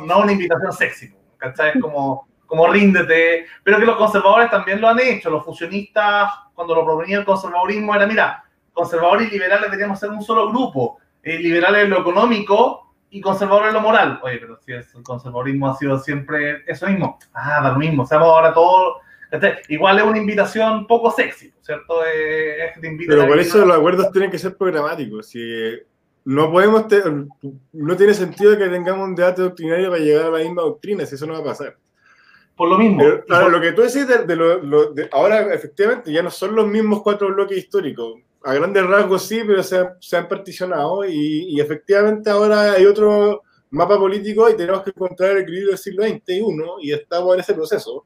no 0.06 0.20
una 0.20 0.32
invitación 0.32 0.72
sexy, 0.72 1.14
¿cachai? 1.38 1.72
Es 1.76 1.82
como, 1.82 2.28
como 2.46 2.68
ríndete, 2.68 3.46
pero 3.64 3.80
que 3.80 3.86
los 3.86 3.98
conservadores 3.98 4.50
también 4.50 4.82
lo 4.82 4.90
han 4.90 5.00
hecho, 5.00 5.30
los 5.30 5.46
fusionistas, 5.46 6.32
cuando 6.54 6.76
lo 6.76 6.86
proponía 6.86 7.20
el 7.20 7.26
conservadurismo, 7.26 7.94
era, 7.94 8.08
mira, 8.08 8.44
conservadores 8.74 9.28
y 9.28 9.32
liberales 9.32 9.66
deberíamos 9.66 10.00
ser 10.00 10.10
un 10.10 10.22
solo 10.22 10.50
grupo, 10.50 10.98
eh, 11.24 11.40
liberales 11.40 11.84
en 11.84 11.90
lo 11.90 12.00
económico 12.00 12.94
y 13.10 13.22
conservadores 13.22 13.70
en 13.70 13.74
lo 13.76 13.82
moral. 13.82 14.20
Oye, 14.24 14.38
pero 14.38 14.58
si 14.58 14.72
el 14.72 14.86
conservadurismo 15.04 15.70
ha 15.70 15.76
sido 15.76 16.00
siempre 16.00 16.64
eso 16.68 16.88
mismo, 16.88 17.18
ah, 17.34 17.62
da 17.62 17.72
lo 17.72 17.80
mismo, 17.80 18.06
seamos 18.06 18.28
ahora 18.28 18.54
todos 18.54 18.98
Igual 19.68 20.00
es 20.00 20.06
una 20.06 20.18
invitación 20.18 20.88
poco 20.88 21.12
sexy, 21.12 21.52
¿cierto? 21.62 22.00
Pero 23.08 23.28
por 23.28 23.40
eso 23.40 23.66
los 23.66 23.78
acuerdos 23.78 24.12
tienen 24.12 24.32
que 24.32 24.40
ser 24.40 24.56
programáticos. 24.56 25.28
Si 25.28 25.40
no 26.26 26.52
podemos, 26.52 26.86
no 27.74 27.98
tiene 27.98 28.14
sentido 28.14 28.58
que 28.58 28.70
tengamos 28.70 29.08
un 29.08 29.16
debate 29.16 29.42
doctrinario 29.42 29.90
para 29.90 30.02
llegar 30.02 30.26
a 30.28 30.32
la 30.32 30.40
misma 30.40 30.62
doctrina, 30.62 31.06
si 31.06 31.16
eso 31.16 31.26
no 31.26 31.34
va 31.34 31.40
a 31.40 31.44
pasar. 31.44 31.78
Por 32.56 32.70
lo 32.70 32.78
mismo. 32.78 33.04
Pero, 33.28 33.50
lo 33.50 33.62
que 33.62 33.74
tú 33.74 33.82
decís 33.82 34.08
de, 34.08 34.36
lo, 34.36 34.94
de, 34.94 35.10
ahora, 35.12 35.54
efectivamente, 35.54 36.12
ya 36.12 36.24
no 36.24 36.32
son 36.32 36.56
los 36.56 36.68
mismos 36.68 37.04
cuatro 37.04 37.28
bloques 37.34 37.58
históricos. 37.58 38.20
A 38.44 38.54
grandes 38.54 38.86
rasgos 38.86 39.24
sí, 39.24 39.42
pero 39.46 39.62
se, 39.62 39.90
se 40.00 40.18
han 40.18 40.28
particionado 40.28 41.06
y, 41.06 41.48
y, 41.50 41.60
efectivamente 41.60 42.30
ahora 42.30 42.74
hay 42.74 42.86
otro 42.86 43.44
mapa 43.72 43.98
político 43.98 44.50
y 44.50 44.56
tenemos 44.56 44.84
que 44.84 44.92
encontrar 44.92 45.32
el 45.32 45.40
equilibrio 45.40 45.70
del 45.70 45.78
siglo 45.78 46.04
XXI 46.04 46.44
y 46.82 46.94
estamos 46.94 47.34
en 47.34 47.42
ese 47.42 47.54
proceso 47.54 48.06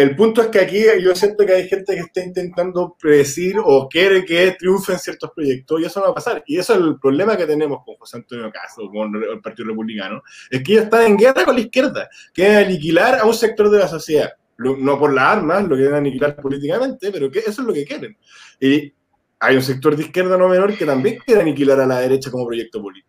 el 0.00 0.16
punto 0.16 0.40
es 0.40 0.48
que 0.48 0.60
aquí 0.60 0.82
yo 1.02 1.14
siento 1.14 1.44
que 1.44 1.52
hay 1.52 1.68
gente 1.68 1.94
que 1.94 2.00
está 2.00 2.24
intentando 2.24 2.96
predecir 2.98 3.56
o 3.62 3.86
quiere 3.86 4.24
que 4.24 4.52
triunfen 4.58 4.98
ciertos 4.98 5.30
proyectos 5.34 5.80
y 5.80 5.84
eso 5.84 6.00
no 6.00 6.06
va 6.06 6.12
a 6.12 6.14
pasar. 6.14 6.42
Y 6.46 6.58
eso 6.58 6.72
es 6.72 6.80
el 6.80 6.98
problema 6.98 7.36
que 7.36 7.46
tenemos 7.46 7.84
con 7.84 7.96
José 7.96 8.16
Antonio 8.16 8.50
Caso, 8.50 8.88
con 8.90 9.14
el 9.14 9.40
Partido 9.40 9.68
Republicano, 9.68 10.22
es 10.50 10.62
que 10.62 10.72
ellos 10.72 10.84
están 10.84 11.04
en 11.04 11.16
guerra 11.18 11.44
con 11.44 11.54
la 11.54 11.60
izquierda, 11.60 12.08
quieren 12.32 12.64
aniquilar 12.64 13.18
a 13.18 13.26
un 13.26 13.34
sector 13.34 13.70
de 13.70 13.78
la 13.78 13.88
sociedad. 13.88 14.30
No 14.56 14.98
por 14.98 15.12
las 15.12 15.24
armas, 15.24 15.66
lo 15.66 15.76
quieren 15.76 15.94
aniquilar 15.94 16.36
políticamente, 16.36 17.10
pero 17.10 17.30
que 17.30 17.40
eso 17.40 17.62
es 17.62 17.66
lo 17.66 17.72
que 17.72 17.84
quieren. 17.84 18.16
Y 18.58 18.92
hay 19.38 19.56
un 19.56 19.62
sector 19.62 19.96
de 19.96 20.04
izquierda 20.04 20.36
no 20.36 20.48
menor 20.48 20.76
que 20.76 20.84
también 20.84 21.18
quiere 21.24 21.42
aniquilar 21.42 21.80
a 21.80 21.86
la 21.86 22.00
derecha 22.00 22.30
como 22.30 22.46
proyecto 22.46 22.80
político. 22.80 23.08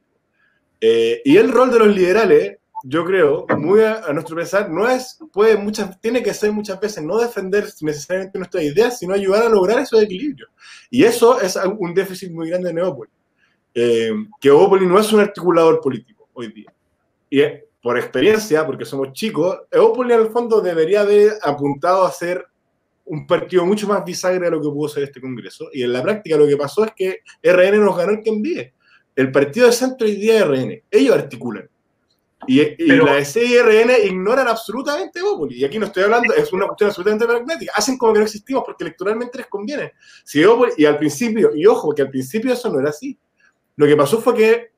Eh, 0.80 1.22
y 1.24 1.38
el 1.38 1.52
rol 1.52 1.72
de 1.72 1.80
los 1.80 1.96
liberales 1.96 2.58
yo 2.84 3.06
creo, 3.06 3.46
muy 3.58 3.82
a, 3.82 4.12
nuestro 4.14 4.36
pensar, 4.36 4.70
no 4.70 4.90
es, 4.90 5.20
puede 5.32 5.56
muchas, 5.58 6.00
tiene 6.02 6.24
que 6.24 6.34
ser 6.34 6.52
muchas 6.52 6.80
veces 6.80 7.04
no 7.04 7.20
defender 7.20 7.66
necesariamente 7.82 8.40
nuestras 8.40 8.64
ideas, 8.64 9.00
sino 9.00 9.14
ayudar 9.14 9.44
a 9.44 9.50
lograr 9.50 9.80
esos 9.80 10.02
equilibrios. 10.02 10.50
Y 10.90 11.04
eso 11.04 11.40
es 11.40 11.58
un 11.78 11.94
déficit 11.94 12.32
muy 12.32 12.50
grande 12.50 12.70
de 12.70 12.74
Neópolis. 12.74 13.14
Eh, 13.74 14.12
que 14.40 14.50
Neópolis 14.50 14.88
no 14.88 15.00
es 15.00 15.12
un 15.14 15.20
articulador 15.20 15.80
político 15.80 16.30
hoy 16.34 16.52
día. 16.52 16.74
Y 17.30 17.42
por 17.82 17.98
experiencia, 17.98 18.66
porque 18.66 18.86
somos 18.86 19.14
chicos, 19.14 19.60
Neópolis 19.72 20.14
en 20.14 20.22
el 20.22 20.32
fondo 20.32 20.62
debería 20.62 21.02
haber 21.02 21.34
apuntado 21.44 22.06
a 22.06 22.12
ser 22.12 22.46
un 23.06 23.28
partido 23.28 23.66
mucho 23.66 23.88
más 23.88 24.04
bisagra 24.06 24.46
de 24.46 24.52
lo 24.52 24.62
que 24.62 24.70
pudo 24.70 24.88
ser 24.90 25.04
este 25.04 25.22
Congreso. 25.22 25.70
Y 25.72 25.84
en 25.84 25.94
la 25.94 26.02
práctica 26.02 26.38
lo 26.38 26.48
que 26.48 26.58
pasó 26.58 26.86
es 26.86 26.94
que 26.96 27.20
RN 27.44 27.80
nos 27.84 27.98
ganó 27.98 28.14
el 28.14 28.22
que 28.22 28.30
envíe. 28.30 28.74
El 29.16 29.32
partido 29.32 29.68
de 29.68 29.74
centro 29.74 30.08
hoy 30.08 30.16
día 30.16 30.46
RN. 30.46 30.82
Ellos 30.90 31.16
articulan 31.16 31.71
y, 32.48 32.76
la 32.88 33.24
SIRN 33.24 33.92
ignoran 34.06 34.48
absolutamente 34.48 35.20
Evópolis. 35.20 35.60
Y 35.60 35.66
aquí 35.66 35.78
no 35.78 35.86
estoy 35.86 36.04
hablando, 36.04 36.34
es 36.34 36.52
una 36.52 36.66
cuestión 36.66 36.90
absolutamente 36.90 37.26
pragmática. 37.26 37.72
Hacen 37.76 37.98
como 37.98 38.14
que 38.14 38.20
no 38.20 38.26
existimos 38.26 38.64
porque 38.66 38.84
electoralmente 38.84 39.38
les 39.38 39.48
conviene. 39.48 39.94
Si 40.24 40.42
y 40.78 40.86
al 40.86 40.98
principio, 40.98 41.52
y 41.56 41.66
ojo, 41.66 41.94
que 41.94 42.02
al 42.02 42.10
principio 42.10 42.54
eso 42.54 42.72
no 42.72 42.80
era 42.80 42.90
así. 42.90 43.18
Lo 43.76 43.86
que 43.86 43.96
pasó 43.96 44.20
fue 44.20 44.36
que 44.36 44.72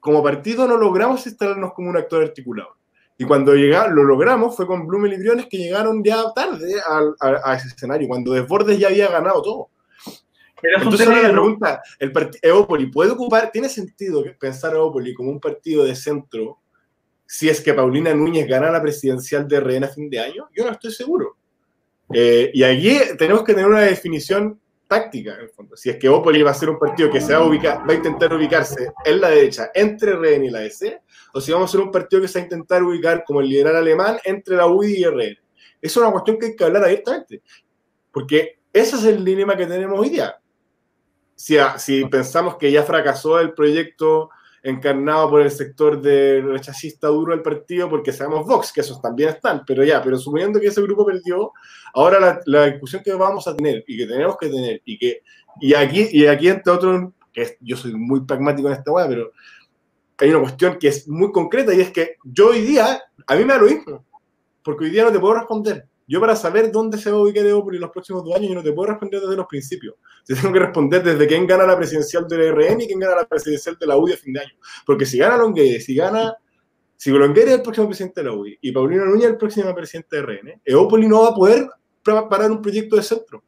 como 0.00 0.22
partido 0.22 0.66
no 0.66 0.76
logramos 0.76 1.26
instalarnos 1.26 1.72
como 1.74 1.90
un 1.90 1.96
actor 1.96 2.22
articulado. 2.22 2.76
Y 3.18 3.24
cuando 3.24 3.54
llegamos, 3.54 3.92
lo 3.92 4.02
logramos 4.02 4.56
fue 4.56 4.66
con 4.66 4.86
Blumel 4.86 5.12
y 5.12 5.18
Briones 5.18 5.46
que 5.46 5.58
llegaron 5.58 6.02
ya 6.02 6.32
tarde 6.34 6.74
a, 7.20 7.54
ese 7.54 7.68
escenario, 7.68 8.08
cuando 8.08 8.32
Desbordes 8.32 8.78
ya 8.78 8.88
había 8.88 9.10
ganado 9.10 9.42
todo. 9.42 9.68
Pero 10.62 10.82
Entonces 10.82 11.06
la 11.06 11.30
pregunta, 11.30 11.82
¿el 11.98 12.12
Evópoli 12.42 12.86
puede 12.86 13.10
ocupar, 13.10 13.50
tiene 13.50 13.68
sentido 13.68 14.24
pensar 14.38 14.74
Evópoli 14.74 15.14
como 15.14 15.30
un 15.30 15.40
partido 15.40 15.84
de 15.84 15.94
centro 15.94 16.58
si 17.32 17.48
es 17.48 17.60
que 17.60 17.72
Paulina 17.72 18.12
Núñez 18.12 18.48
gana 18.48 18.72
la 18.72 18.82
presidencial 18.82 19.46
de 19.46 19.60
RN 19.60 19.84
a 19.84 19.88
fin 19.88 20.10
de 20.10 20.18
año? 20.18 20.48
Yo 20.52 20.64
no 20.64 20.72
estoy 20.72 20.90
seguro. 20.90 21.36
Eh, 22.12 22.50
y 22.52 22.64
allí 22.64 22.98
tenemos 23.16 23.44
que 23.44 23.54
tener 23.54 23.70
una 23.70 23.82
definición 23.82 24.58
táctica, 24.88 25.34
en 25.34 25.42
el 25.42 25.48
fondo. 25.50 25.76
Si 25.76 25.90
es 25.90 25.96
que 25.96 26.08
Opoli 26.08 26.42
va 26.42 26.50
a 26.50 26.54
ser 26.54 26.70
un 26.70 26.78
partido 26.80 27.08
que 27.08 27.20
se 27.20 27.32
va 27.32 27.38
a, 27.38 27.44
ubicar, 27.44 27.88
va 27.88 27.92
a 27.92 27.96
intentar 27.96 28.34
ubicarse 28.34 28.90
en 29.04 29.20
la 29.20 29.30
derecha 29.30 29.70
entre 29.72 30.14
RN 30.14 30.44
y 30.44 30.50
la 30.50 30.58
DC, 30.58 31.02
o 31.32 31.40
si 31.40 31.52
vamos 31.52 31.70
a 31.70 31.72
ser 31.72 31.80
un 31.82 31.92
partido 31.92 32.20
que 32.20 32.26
se 32.26 32.40
va 32.40 32.42
a 32.42 32.46
intentar 32.46 32.82
ubicar 32.82 33.22
como 33.24 33.40
el 33.40 33.48
liberal 33.48 33.76
alemán 33.76 34.18
entre 34.24 34.56
la 34.56 34.66
UDI 34.66 34.96
y 34.96 35.04
RN. 35.04 35.38
Es 35.80 35.96
una 35.96 36.10
cuestión 36.10 36.36
que 36.36 36.46
hay 36.46 36.56
que 36.56 36.64
hablar 36.64 36.82
abiertamente, 36.82 37.42
porque 38.10 38.58
ese 38.72 38.96
es 38.96 39.04
el 39.04 39.24
dilema 39.24 39.56
que 39.56 39.68
tenemos 39.68 40.00
hoy 40.00 40.08
día. 40.08 40.36
Si, 41.36 41.56
si 41.78 42.04
pensamos 42.06 42.56
que 42.56 42.72
ya 42.72 42.82
fracasó 42.82 43.38
el 43.38 43.54
proyecto 43.54 44.30
encarnado 44.62 45.30
por 45.30 45.42
el 45.42 45.50
sector 45.50 46.00
de 46.00 46.42
rechazista 46.42 47.08
duro 47.08 47.32
del 47.32 47.42
partido, 47.42 47.88
porque 47.88 48.12
sabemos 48.12 48.46
Vox, 48.46 48.72
que 48.72 48.80
esos 48.80 49.00
también 49.00 49.30
están, 49.30 49.62
pero 49.66 49.84
ya, 49.84 50.02
pero 50.02 50.18
suponiendo 50.18 50.60
que 50.60 50.66
ese 50.66 50.82
grupo 50.82 51.06
perdió, 51.06 51.52
ahora 51.94 52.20
la, 52.20 52.40
la 52.46 52.66
discusión 52.66 53.02
que 53.02 53.12
vamos 53.14 53.46
a 53.48 53.56
tener 53.56 53.84
y 53.86 53.96
que 53.96 54.06
tenemos 54.06 54.36
que 54.38 54.48
tener, 54.48 54.82
y 54.84 54.98
que, 54.98 55.22
y 55.60 55.74
aquí, 55.74 56.08
y 56.10 56.26
aquí 56.26 56.48
entre 56.48 56.72
otros, 56.72 57.12
que 57.32 57.56
yo 57.60 57.76
soy 57.76 57.94
muy 57.94 58.20
pragmático 58.24 58.68
en 58.68 58.74
esta 58.74 58.92
weá, 58.92 59.08
pero 59.08 59.32
hay 60.18 60.30
una 60.30 60.40
cuestión 60.40 60.78
que 60.78 60.88
es 60.88 61.08
muy 61.08 61.32
concreta 61.32 61.72
y 61.72 61.80
es 61.80 61.90
que 61.90 62.16
yo 62.24 62.48
hoy 62.48 62.60
día, 62.60 63.02
a 63.26 63.36
mí 63.36 63.44
me 63.44 63.54
da 63.54 63.60
lo 63.60 63.66
mismo, 63.66 64.04
porque 64.62 64.84
hoy 64.84 64.90
día 64.90 65.04
no 65.04 65.12
te 65.12 65.18
puedo 65.18 65.34
responder. 65.34 65.86
Yo 66.10 66.18
para 66.18 66.34
saber 66.34 66.72
dónde 66.72 66.98
se 66.98 67.08
va 67.08 67.18
a 67.18 67.20
ubicar 67.20 67.46
Evo 67.46 67.72
en 67.72 67.80
los 67.80 67.90
próximos 67.92 68.24
dos 68.24 68.34
años, 68.34 68.48
yo 68.48 68.56
no 68.56 68.64
te 68.64 68.72
puedo 68.72 68.88
responder 68.88 69.20
desde 69.20 69.36
los 69.36 69.46
principios. 69.46 69.94
Te 70.26 70.34
tengo 70.34 70.52
que 70.52 70.58
responder 70.58 71.04
desde 71.04 71.24
quién 71.24 71.46
gana 71.46 71.64
la 71.64 71.76
presidencial 71.76 72.26
del 72.26 72.52
RN 72.52 72.80
y 72.80 72.86
quién 72.88 72.98
gana 72.98 73.14
la 73.14 73.28
presidencial 73.28 73.76
de 73.78 73.86
la 73.86 73.96
UDI 73.96 74.14
a 74.14 74.16
fin 74.16 74.32
de 74.32 74.40
año. 74.40 74.52
Porque 74.84 75.06
si 75.06 75.18
gana 75.18 75.36
Longueira, 75.36 75.78
si 75.78 75.94
gana... 75.94 76.34
Si 76.96 77.10
Longueira 77.10 77.52
es 77.52 77.58
el 77.58 77.62
próximo 77.62 77.86
presidente 77.86 78.22
de 78.22 78.26
la 78.26 78.32
UDI 78.32 78.58
y 78.60 78.72
Paulino 78.72 79.04
Núñez 79.04 79.26
es 79.26 79.30
el 79.30 79.36
próximo 79.36 79.72
presidente 79.72 80.16
de 80.16 80.22
RN, 80.22 80.60
Eópolis 80.64 81.08
no 81.08 81.22
va 81.22 81.28
a 81.28 81.34
poder 81.34 81.68
parar 82.02 82.50
un 82.50 82.60
proyecto 82.60 82.96
de 82.96 83.02
centro. 83.04 83.44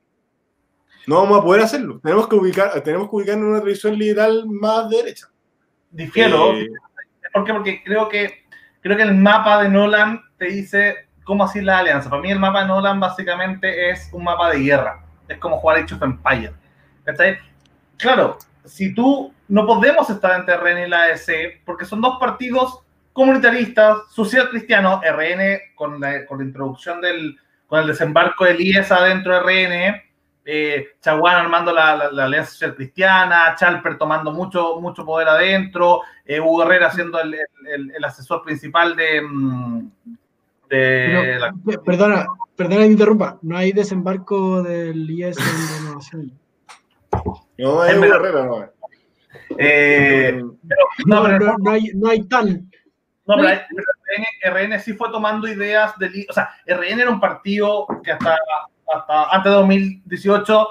No 1.08 1.16
vamos 1.16 1.40
a 1.40 1.42
poder 1.42 1.62
hacerlo. 1.62 1.98
Tenemos 2.00 2.28
que 2.28 2.36
ubicar, 2.36 2.80
tenemos 2.84 3.10
que 3.10 3.16
ubicarnos 3.16 3.44
en 3.44 3.50
una 3.50 3.60
tradición 3.60 3.98
liberal 3.98 4.44
más 4.46 4.88
derecha. 4.88 5.26
Difiero. 5.90 6.52
Eh, 6.52 6.68
¿Por 7.34 7.44
qué? 7.44 7.52
Porque 7.54 7.82
creo 7.84 8.08
que, 8.08 8.44
creo 8.80 8.96
que 8.96 9.02
el 9.02 9.16
mapa 9.16 9.60
de 9.64 9.68
Nolan 9.68 10.20
te 10.38 10.44
dice 10.44 11.08
cómo 11.24 11.44
así 11.44 11.60
la 11.60 11.78
alianza. 11.78 12.10
Para 12.10 12.22
mí 12.22 12.30
el 12.30 12.38
mapa 12.38 12.62
de 12.62 12.68
Nolan 12.68 13.00
básicamente 13.00 13.90
es 13.90 14.08
un 14.12 14.24
mapa 14.24 14.50
de 14.50 14.60
guerra. 14.60 15.04
Es 15.28 15.38
como 15.38 15.58
jugar 15.58 15.78
Age 15.78 15.94
of 15.94 16.02
Empire. 16.02 16.52
Claro, 17.96 18.38
si 18.64 18.94
tú 18.94 19.32
no 19.48 19.66
podemos 19.66 20.08
estar 20.10 20.38
entre 20.38 20.56
RN 20.56 20.86
y 20.86 20.88
la 20.88 21.04
ADC, 21.04 21.62
porque 21.64 21.84
son 21.84 22.00
dos 22.00 22.18
partidos 22.18 22.80
comunitaristas, 23.12 23.98
social 24.10 24.48
cristiano, 24.50 25.00
RN 25.04 25.60
con 25.74 26.00
la, 26.00 26.24
con 26.26 26.38
la 26.38 26.44
introducción 26.44 27.00
del, 27.00 27.38
con 27.66 27.80
el 27.80 27.88
desembarco 27.88 28.44
del 28.44 28.60
IES 28.60 28.90
adentro 28.90 29.34
de 29.34 29.40
RN, 29.40 30.02
eh, 30.44 30.88
Chaguán 31.00 31.36
armando 31.36 31.72
la, 31.72 32.10
la, 32.10 32.24
Alianza 32.24 32.52
Social 32.52 32.74
Cristiana, 32.74 33.54
Chalper 33.56 33.96
tomando 33.96 34.32
mucho, 34.32 34.80
mucho 34.80 35.04
poder 35.04 35.28
adentro, 35.28 36.00
eh, 36.24 36.40
Hugo 36.40 36.64
Herrera 36.64 36.90
siendo 36.90 37.20
el, 37.20 37.34
el, 37.34 37.92
el, 37.94 38.04
asesor 38.04 38.42
principal 38.42 38.96
de, 38.96 39.22
mm, 40.72 41.84
Perdona, 41.84 42.26
perdona 42.56 42.82
que 42.82 42.86
me 42.86 42.92
interrumpa. 42.92 43.38
No 43.42 43.56
hay 43.56 43.72
desembarco 43.72 44.62
del 44.62 45.08
IES 45.08 45.36
en 45.38 45.84
renovación. 45.84 46.32
No, 47.58 47.82
hay 47.82 47.94
Herrera, 47.94 48.46
no. 48.46 48.70
Eh, 49.58 50.42
no, 51.06 51.28
no, 51.28 51.56
no, 51.58 51.70
hay, 51.70 51.90
no 51.94 52.08
hay 52.08 52.22
tal. 52.24 52.62
No, 53.26 53.36
pero 53.36 53.60
RN, 54.44 54.80
sí 54.80 54.94
fue 54.94 55.10
tomando 55.10 55.46
ideas 55.46 55.96
del. 55.98 56.26
O 56.28 56.32
sea, 56.32 56.50
RN 56.66 57.00
era 57.00 57.10
un 57.10 57.20
partido 57.20 57.86
que 58.02 58.12
hasta, 58.12 58.36
hasta 58.94 59.30
antes 59.30 59.52
de 59.52 59.58
2018 59.58 60.68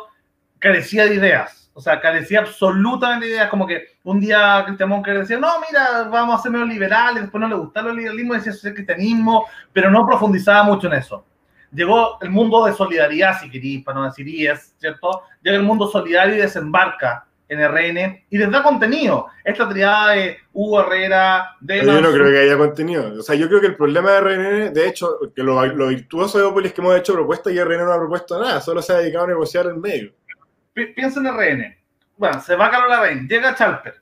carecía 0.59 1.05
de 1.05 1.15
ideas 1.15 1.60
o 1.73 1.81
sea, 1.81 1.99
carecía 2.01 2.39
absolutamente 2.39 3.25
de 3.25 3.31
ideas, 3.33 3.49
como 3.49 3.65
que 3.65 3.87
un 4.03 4.19
día 4.19 4.63
Cristian 4.65 4.89
Monker 4.89 5.19
decía, 5.19 5.39
no, 5.39 5.47
mira, 5.67 6.03
vamos 6.03 6.39
a 6.39 6.43
ser 6.43 6.51
medio 6.51 6.65
liberales, 6.65 7.23
después 7.23 7.39
no 7.41 7.47
le 7.47 7.55
gustaba 7.55 7.91
el 7.91 7.97
liberalismo, 7.97 8.33
decía 8.33 8.51
eso 8.51 8.67
es 8.67 8.73
cristianismo, 8.73 9.45
pero 9.71 9.89
no 9.89 10.05
profundizaba 10.05 10.63
mucho 10.63 10.87
en 10.87 10.93
eso. 10.93 11.25
llegó 11.71 12.17
el 12.21 12.29
mundo 12.29 12.65
de 12.65 12.73
solidaridad, 12.73 13.39
si 13.39 13.49
queréis, 13.49 13.83
para 13.83 13.99
no 13.99 14.05
decir 14.05 14.27
IES, 14.27 14.75
¿cierto? 14.77 15.23
Llega 15.41 15.57
el 15.57 15.63
mundo 15.63 15.87
solidario 15.87 16.35
y 16.35 16.39
desembarca 16.39 17.25
en 17.47 17.59
RN 17.59 18.25
y 18.29 18.37
les 18.37 18.49
da 18.49 18.63
contenido. 18.63 19.27
Esta 19.43 19.67
triada 19.67 20.11
de 20.11 20.37
Hugo 20.53 20.81
Herrera, 20.81 21.57
de... 21.59 21.85
Yo 21.85 22.01
no 22.01 22.11
creo 22.11 22.31
que 22.31 22.39
haya 22.39 22.57
contenido. 22.57 23.19
O 23.19 23.21
sea, 23.21 23.35
yo 23.35 23.49
creo 23.49 23.59
que 23.59 23.67
el 23.67 23.75
problema 23.75 24.11
de 24.11 24.21
RN, 24.21 24.73
de 24.73 24.87
hecho, 24.87 25.17
que 25.35 25.43
lo, 25.43 25.65
lo 25.65 25.87
virtuoso 25.87 26.37
de 26.37 26.45
Opolis 26.45 26.69
es 26.69 26.75
que 26.75 26.81
hemos 26.81 26.95
hecho 26.95 27.13
propuestas 27.13 27.51
y 27.51 27.61
RN 27.61 27.85
no 27.85 27.91
ha 27.91 27.97
propuesto 27.97 28.39
nada, 28.41 28.61
solo 28.61 28.81
se 28.81 28.93
ha 28.93 28.97
dedicado 28.97 29.25
a 29.25 29.29
negociar 29.29 29.65
en 29.65 29.81
medio. 29.81 30.13
Piensa 30.73 31.19
en 31.19 31.27
RN. 31.27 31.77
Bueno, 32.17 32.39
se 32.39 32.55
va 32.55 32.69
Carlos 32.69 32.89
Larraín, 32.89 33.27
llega 33.27 33.55
Chalper. 33.55 33.95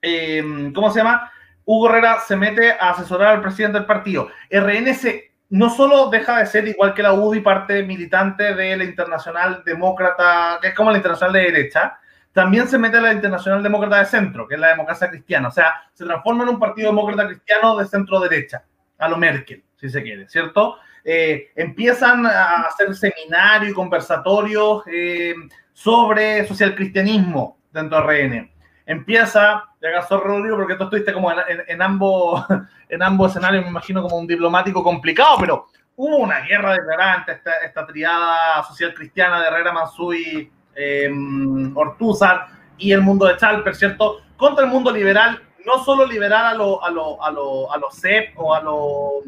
Eh, 0.00 0.70
¿Cómo 0.74 0.90
se 0.90 1.00
llama? 1.00 1.30
Hugo 1.64 1.88
Herrera 1.88 2.20
se 2.20 2.36
mete 2.36 2.72
a 2.72 2.90
asesorar 2.90 3.34
al 3.34 3.42
presidente 3.42 3.78
del 3.78 3.86
partido. 3.86 4.28
RN 4.50 4.94
se, 4.94 5.32
no 5.50 5.70
solo 5.70 6.08
deja 6.08 6.38
de 6.38 6.46
ser 6.46 6.66
igual 6.66 6.94
que 6.94 7.02
la 7.02 7.12
UDI 7.12 7.40
parte 7.40 7.82
militante 7.82 8.54
de 8.54 8.76
la 8.76 8.84
Internacional 8.84 9.62
Demócrata, 9.64 10.58
que 10.60 10.68
es 10.68 10.74
como 10.74 10.90
la 10.90 10.96
Internacional 10.96 11.34
de 11.34 11.40
Derecha, 11.40 11.98
también 12.32 12.66
se 12.66 12.78
mete 12.78 12.96
a 12.96 13.02
la 13.02 13.12
Internacional 13.12 13.62
Demócrata 13.62 13.98
de 13.98 14.06
Centro, 14.06 14.48
que 14.48 14.54
es 14.54 14.60
la 14.60 14.68
democracia 14.68 15.10
cristiana. 15.10 15.48
O 15.48 15.52
sea, 15.52 15.74
se 15.92 16.04
transforma 16.04 16.44
en 16.44 16.50
un 16.50 16.58
partido 16.58 16.88
demócrata 16.88 17.26
cristiano 17.26 17.76
de 17.76 17.86
centro-derecha, 17.86 18.64
a 18.98 19.08
lo 19.08 19.18
Merkel, 19.18 19.62
si 19.76 19.90
se 19.90 20.02
quiere, 20.02 20.28
¿cierto? 20.28 20.78
Eh, 21.04 21.50
empiezan 21.56 22.24
a 22.26 22.62
hacer 22.62 22.94
seminarios 22.94 23.72
y 23.72 23.74
conversatorios 23.74 24.84
eh, 24.86 25.34
sobre 25.82 26.46
social 26.46 26.76
cristianismo 26.76 27.58
dentro 27.72 28.00
de 28.06 28.28
RN. 28.28 28.52
Empieza, 28.86 29.64
ya 29.80 29.88
acaso 29.88 30.20
Rodrigo, 30.20 30.56
porque 30.56 30.76
tú 30.76 30.84
estuviste 30.84 31.12
como 31.12 31.32
en, 31.32 31.82
ambos, 31.82 32.44
en 32.88 33.02
ambos 33.02 33.30
escenarios, 33.30 33.64
me 33.64 33.70
imagino 33.70 34.02
como 34.02 34.18
un 34.18 34.26
diplomático 34.26 34.84
complicado, 34.84 35.38
pero 35.40 35.66
hubo 35.96 36.18
una 36.18 36.40
guerra 36.40 36.74
declarada 36.74 37.16
entre 37.16 37.34
esta, 37.34 37.50
esta 37.64 37.86
triada 37.86 38.62
social 38.64 38.94
cristiana 38.94 39.40
de 39.40 39.48
Herrera 39.48 39.72
Mansui 39.72 40.52
eh, 40.76 41.10
Ortúzar 41.74 42.46
y 42.78 42.92
el 42.92 43.00
mundo 43.00 43.26
de 43.26 43.36
Chalper, 43.36 43.74
¿cierto? 43.74 44.20
Contra 44.36 44.64
el 44.64 44.70
mundo 44.70 44.92
liberal, 44.92 45.42
no 45.66 45.82
solo 45.84 46.06
liberal 46.06 46.46
a 46.46 46.54
los 46.54 46.78
a 46.82 46.90
lo, 46.90 47.22
a 47.22 47.30
lo, 47.30 47.72
a 47.72 47.76
lo 47.78 47.90
CEP 47.90 48.34
o 48.36 48.54
a 48.54 48.60
los 48.60 49.24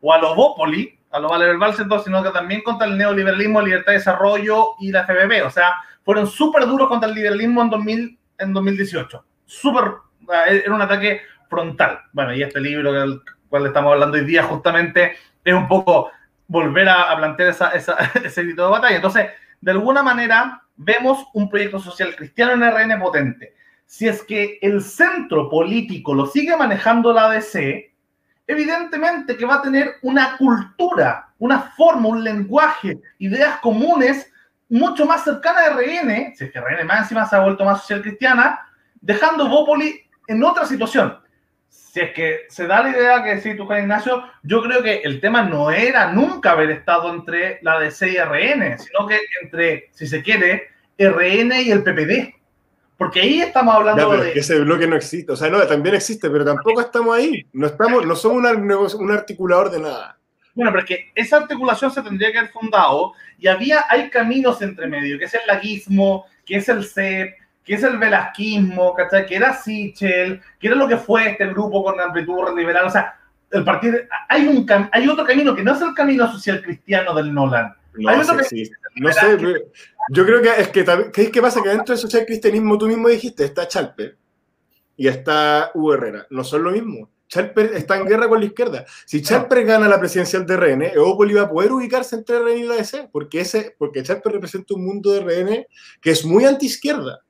o 0.00 0.12
a 0.12 0.18
los 0.18 0.36
Bópoli, 0.36 0.95
a 1.10 1.20
los 1.20 1.30
Valer 1.30 1.56
sino 2.04 2.22
que 2.22 2.30
también 2.30 2.62
contra 2.62 2.86
el 2.86 2.98
neoliberalismo, 2.98 3.62
libertad 3.62 3.92
de 3.92 3.98
desarrollo 3.98 4.74
y 4.80 4.90
la 4.90 5.04
FBB. 5.04 5.46
O 5.46 5.50
sea, 5.50 5.74
fueron 6.04 6.26
súper 6.26 6.66
duros 6.66 6.88
contra 6.88 7.08
el 7.08 7.14
liberalismo 7.14 7.62
en, 7.62 7.70
2000, 7.70 8.18
en 8.38 8.52
2018. 8.52 9.24
Súper, 9.44 9.84
eh, 10.48 10.62
era 10.64 10.74
un 10.74 10.82
ataque 10.82 11.22
frontal. 11.48 12.00
Bueno, 12.12 12.34
y 12.34 12.42
este 12.42 12.60
libro 12.60 12.92
del 12.92 13.20
cual 13.48 13.66
estamos 13.66 13.92
hablando 13.92 14.16
hoy 14.16 14.24
día 14.24 14.42
justamente 14.42 15.16
es 15.44 15.54
un 15.54 15.68
poco 15.68 16.10
volver 16.48 16.88
a, 16.88 17.16
plantear 17.16 17.50
esa, 17.50 17.70
esa, 17.70 17.96
ese 18.24 18.42
grito 18.42 18.64
de 18.64 18.70
batalla. 18.70 18.96
Entonces, 18.96 19.28
de 19.60 19.70
alguna 19.70 20.02
manera, 20.02 20.62
vemos 20.76 21.26
un 21.32 21.48
proyecto 21.48 21.78
social 21.78 22.14
cristiano 22.14 22.52
en 22.52 22.70
RN 22.70 23.00
potente. 23.00 23.54
Si 23.86 24.08
es 24.08 24.22
que 24.24 24.58
el 24.60 24.82
centro 24.82 25.48
político 25.48 26.12
lo 26.12 26.26
sigue 26.26 26.56
manejando 26.56 27.12
la 27.12 27.26
ADC, 27.26 27.92
evidentemente 28.46 29.36
que 29.36 29.44
va 29.44 29.56
a 29.56 29.62
tener 29.62 29.96
una 30.02 30.36
cultura, 30.36 31.28
una 31.38 31.60
forma, 31.76 32.08
un 32.08 32.24
lenguaje, 32.24 32.98
ideas 33.18 33.58
comunes 33.60 34.32
mucho 34.68 35.06
más 35.06 35.24
cercana 35.24 35.60
a 35.60 35.70
RN, 35.70 36.34
si 36.34 36.44
es 36.44 36.52
que 36.52 36.60
RN 36.60 36.86
más 36.86 37.02
encima 37.02 37.26
se 37.26 37.36
ha 37.36 37.40
vuelto 37.40 37.64
más 37.64 37.80
social 37.80 38.02
cristiana, 38.02 38.68
dejando 39.00 39.48
Bópoli 39.48 40.02
en 40.26 40.42
otra 40.42 40.64
situación. 40.64 41.18
Si 41.68 42.00
es 42.00 42.12
que 42.12 42.40
se 42.48 42.66
da 42.66 42.82
la 42.82 42.90
idea 42.90 43.22
que 43.22 43.40
sí, 43.40 43.56
tú, 43.56 43.66
Juan 43.66 43.82
Ignacio, 43.82 44.24
yo 44.42 44.62
creo 44.62 44.82
que 44.82 45.00
el 45.02 45.20
tema 45.20 45.42
no 45.42 45.70
era 45.70 46.12
nunca 46.12 46.52
haber 46.52 46.70
estado 46.70 47.12
entre 47.12 47.58
la 47.62 47.78
DC 47.78 48.08
y 48.08 48.18
RN, 48.18 48.78
sino 48.78 49.06
que 49.06 49.18
entre, 49.42 49.88
si 49.92 50.06
se 50.06 50.22
quiere, 50.22 50.68
RN 50.98 51.52
y 51.62 51.70
el 51.70 51.82
PPD. 51.82 52.35
Porque 52.96 53.20
ahí 53.20 53.40
estamos 53.40 53.74
hablando 53.74 54.16
de. 54.16 54.32
Que 54.32 54.40
ese 54.40 54.60
bloque 54.60 54.86
no 54.86 54.96
existe. 54.96 55.32
O 55.32 55.36
sea, 55.36 55.50
no, 55.50 55.60
también 55.66 55.94
existe, 55.94 56.30
pero 56.30 56.44
tampoco 56.44 56.80
estamos 56.80 57.16
ahí. 57.16 57.46
No, 57.52 57.66
estamos, 57.66 58.06
no 58.06 58.16
somos 58.16 58.94
un 58.94 59.10
articulador 59.12 59.70
de 59.70 59.80
nada. 59.80 60.16
Bueno, 60.54 60.70
pero 60.72 60.84
es 60.84 60.88
que 60.88 61.10
esa 61.14 61.36
articulación 61.36 61.90
se 61.90 62.00
tendría 62.00 62.32
que 62.32 62.38
haber 62.38 62.50
fundado 62.50 63.12
y 63.38 63.46
había, 63.46 63.84
hay 63.90 64.08
caminos 64.08 64.62
entre 64.62 64.86
medio, 64.86 65.18
que 65.18 65.26
es 65.26 65.34
el 65.34 65.42
laguismo, 65.46 66.24
que 66.46 66.56
es 66.56 66.68
el 66.70 66.82
CEP, 66.82 67.34
que 67.62 67.74
es 67.74 67.82
el 67.82 67.98
velasquismo, 67.98 68.94
¿cachai? 68.94 69.26
Que 69.26 69.36
era 69.36 69.52
Sichel, 69.52 70.40
que 70.58 70.68
era 70.68 70.76
lo 70.76 70.88
que 70.88 70.96
fue 70.96 71.30
este 71.30 71.46
grupo 71.48 71.84
con 71.84 72.00
amplitud 72.00 72.56
liberal. 72.56 72.86
O 72.86 72.90
sea, 72.90 73.18
el 73.50 73.64
partido, 73.64 73.98
hay, 74.28 74.46
un, 74.46 74.66
hay 74.92 75.08
otro 75.08 75.26
camino 75.26 75.54
que 75.54 75.62
no 75.62 75.74
es 75.74 75.82
el 75.82 75.92
camino 75.92 76.30
social 76.32 76.62
cristiano 76.62 77.12
del 77.12 77.34
Nolan. 77.34 77.74
No, 77.98 78.24
sí, 78.44 78.64
sé, 78.66 78.72
yo 80.10 80.26
creo 80.26 80.42
que 80.42 80.50
es 80.58 80.68
que, 80.68 80.84
¿qué, 81.12 81.30
¿qué 81.30 81.42
pasa? 81.42 81.62
Que 81.62 81.70
dentro 81.70 81.94
del 81.94 81.98
social 81.98 82.24
cristianismo 82.26 82.78
tú 82.78 82.86
mismo 82.86 83.08
dijiste, 83.08 83.44
está 83.44 83.66
Chalper 83.66 84.16
y 84.96 85.08
está 85.08 85.70
Hugo 85.74 85.94
Herrera. 85.94 86.26
No 86.30 86.44
son 86.44 86.64
lo 86.64 86.70
mismo. 86.70 87.10
Chalper 87.28 87.72
está 87.74 87.96
en 87.96 88.06
guerra 88.06 88.28
con 88.28 88.40
la 88.40 88.46
izquierda. 88.46 88.84
Si 89.04 89.20
Chalper 89.20 89.64
gana 89.64 89.88
la 89.88 89.98
presidencial 89.98 90.46
de 90.46 90.56
RN, 90.56 90.82
Eópoli 90.94 91.34
va 91.34 91.42
a 91.42 91.50
poder 91.50 91.72
ubicarse 91.72 92.14
entre 92.14 92.38
RN 92.38 92.58
y 92.58 92.62
la 92.64 92.76
DC, 92.76 93.08
porque, 93.10 93.40
ese, 93.40 93.74
porque 93.78 94.02
Chalper 94.02 94.32
representa 94.32 94.74
un 94.74 94.84
mundo 94.84 95.12
de 95.12 95.20
RN 95.20 95.66
que 96.00 96.10
es 96.10 96.24
muy 96.24 96.44
anti-izquierda. 96.44 97.20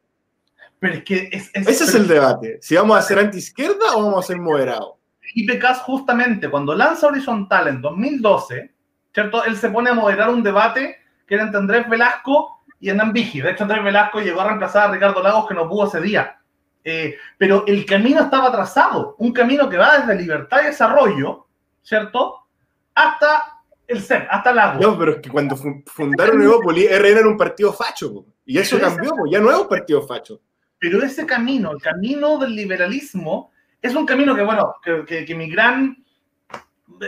Pero 0.78 0.94
es 0.94 1.04
que 1.04 1.28
es, 1.32 1.50
Ese 1.54 1.84
es 1.84 1.94
el 1.94 2.06
debate. 2.06 2.58
Si 2.60 2.76
vamos 2.76 2.98
a 2.98 3.02
ser 3.02 3.18
anti-izquierda 3.18 3.96
o 3.96 4.04
vamos 4.04 4.24
a 4.24 4.26
ser 4.26 4.38
moderados. 4.38 4.94
Y 5.34 5.46
Pecas 5.46 5.80
justamente 5.80 6.50
cuando 6.50 6.74
lanza 6.74 7.06
Horizontal 7.06 7.68
en 7.68 7.80
2012, 7.80 8.75
¿cierto? 9.16 9.42
Él 9.44 9.56
se 9.56 9.70
pone 9.70 9.88
a 9.88 9.94
moderar 9.94 10.28
un 10.28 10.42
debate 10.42 10.98
que 11.26 11.36
era 11.36 11.44
entre 11.44 11.58
Andrés 11.58 11.88
Velasco 11.88 12.60
y 12.78 12.90
Hernán 12.90 13.14
Vigi. 13.14 13.40
De 13.40 13.52
hecho, 13.52 13.62
Andrés 13.62 13.82
Velasco 13.82 14.20
llegó 14.20 14.42
a 14.42 14.48
reemplazar 14.48 14.90
a 14.90 14.92
Ricardo 14.92 15.22
Lagos 15.22 15.48
que 15.48 15.54
no 15.54 15.66
pudo 15.66 15.86
ese 15.86 16.02
día. 16.02 16.38
Eh, 16.84 17.16
pero 17.38 17.64
el 17.66 17.86
camino 17.86 18.20
estaba 18.20 18.52
trazado, 18.52 19.16
un 19.18 19.32
camino 19.32 19.70
que 19.70 19.78
va 19.78 20.00
desde 20.00 20.20
libertad 20.20 20.58
y 20.62 20.66
desarrollo, 20.66 21.46
¿cierto? 21.80 22.46
Hasta 22.94 23.62
el 23.86 24.02
CEP, 24.02 24.28
hasta 24.30 24.52
Lagos. 24.52 24.82
No, 24.82 24.98
pero 24.98 25.12
es 25.12 25.20
que 25.22 25.30
cuando 25.30 25.56
fundaron 25.56 26.42
Evópoli, 26.42 26.86
RN 26.86 27.06
era 27.06 27.26
un 27.26 27.38
partido 27.38 27.72
facho, 27.72 28.26
y 28.44 28.58
eso 28.58 28.78
cambió, 28.78 29.14
ya 29.30 29.40
no 29.40 29.50
es 29.50 29.56
un 29.56 29.68
partido 29.68 30.02
facho. 30.02 30.42
Pero 30.78 31.02
ese 31.02 31.24
camino, 31.24 31.72
el 31.72 31.80
camino 31.80 32.36
del 32.36 32.54
liberalismo, 32.54 33.50
es 33.80 33.94
un 33.94 34.04
camino 34.04 34.36
que, 34.36 34.42
bueno, 34.42 34.74
que, 34.84 35.24
que, 35.24 35.34
mi 35.34 35.48
gran... 35.48 36.04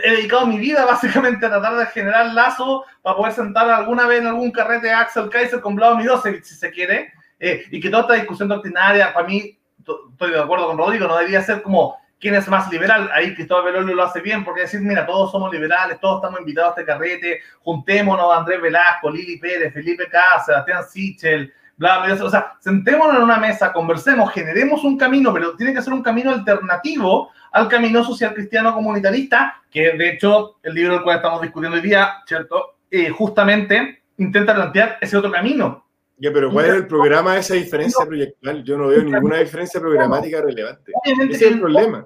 He 0.03 0.11
dedicado 0.11 0.45
mi 0.45 0.57
vida 0.57 0.85
básicamente 0.85 1.45
a 1.45 1.49
tratar 1.49 1.77
de 1.77 1.85
generar 1.87 2.33
lazo 2.33 2.85
para 3.01 3.15
poder 3.15 3.33
sentar 3.33 3.69
alguna 3.69 4.07
vez 4.07 4.21
en 4.21 4.27
algún 4.27 4.51
carrete 4.51 4.91
a 4.91 5.01
Axel 5.01 5.29
Kaiser 5.29 5.61
con 5.61 5.75
Blau 5.75 6.01
12, 6.01 6.43
si 6.43 6.55
se 6.55 6.71
quiere, 6.71 7.13
eh, 7.39 7.63
y 7.71 7.79
que 7.79 7.89
toda 7.89 8.03
esta 8.03 8.13
discusión 8.15 8.49
doctrinaria, 8.49 9.13
para 9.13 9.27
mí, 9.27 9.57
estoy 9.79 10.31
de 10.31 10.39
acuerdo 10.39 10.67
con 10.67 10.77
Rodrigo, 10.77 11.07
no 11.07 11.17
debería 11.17 11.41
ser 11.41 11.61
como 11.61 11.97
quién 12.19 12.35
es 12.35 12.47
más 12.47 12.69
liberal. 12.71 13.09
Ahí 13.13 13.33
Cristóbal 13.33 13.65
Belolio 13.65 13.95
lo 13.95 14.03
hace 14.03 14.21
bien, 14.21 14.43
porque 14.43 14.61
decir, 14.61 14.81
mira, 14.81 15.05
todos 15.05 15.31
somos 15.31 15.51
liberales, 15.51 15.99
todos 15.99 16.17
estamos 16.17 16.39
invitados 16.39 16.77
a 16.77 16.81
este 16.81 16.91
carrete, 16.91 17.41
juntémonos 17.61 18.37
Andrés 18.37 18.61
Velasco, 18.61 19.09
Lili 19.09 19.37
Pérez, 19.37 19.73
Felipe 19.73 20.07
Casa, 20.09 20.45
Sebastián 20.45 20.83
Sichel, 20.83 21.53
o 21.79 22.29
sea, 22.29 22.57
sentémonos 22.59 23.15
en 23.15 23.23
una 23.23 23.37
mesa, 23.37 23.71
conversemos, 23.71 24.31
generemos 24.31 24.83
un 24.83 24.97
camino, 24.97 25.33
pero 25.33 25.55
tiene 25.55 25.73
que 25.73 25.81
ser 25.81 25.93
un 25.93 26.03
camino 26.03 26.31
alternativo 26.31 27.29
al 27.51 27.67
camino 27.67 28.03
social 28.03 28.33
cristiano 28.33 28.73
comunitarista, 28.73 29.61
que 29.71 29.93
de 29.93 30.09
hecho 30.09 30.57
el 30.63 30.73
libro 30.73 30.93
del 30.93 31.03
cual 31.03 31.17
estamos 31.17 31.41
discutiendo 31.41 31.77
hoy 31.77 31.83
día, 31.83 32.15
¿cierto? 32.27 32.75
Eh, 32.91 33.09
justamente 33.09 34.01
intenta 34.17 34.53
plantear 34.53 34.97
ese 34.99 35.17
otro 35.17 35.31
camino. 35.31 35.85
Ya, 36.17 36.33
pero 36.33 36.51
¿cuál 36.51 36.65
es 36.65 36.73
el 36.73 36.87
programa 36.87 37.33
de 37.33 37.39
esa 37.39 37.53
diferencia 37.53 38.05
proyectual? 38.05 38.61
Yo 38.63 38.77
no 38.77 38.87
veo 38.87 39.01
ninguna 39.01 39.37
diferencia 39.37 39.79
programática 39.79 40.41
relevante. 40.41 40.91
Ese 41.05 41.31
es 41.31 41.41
el 41.43 41.59
problema. 41.61 42.05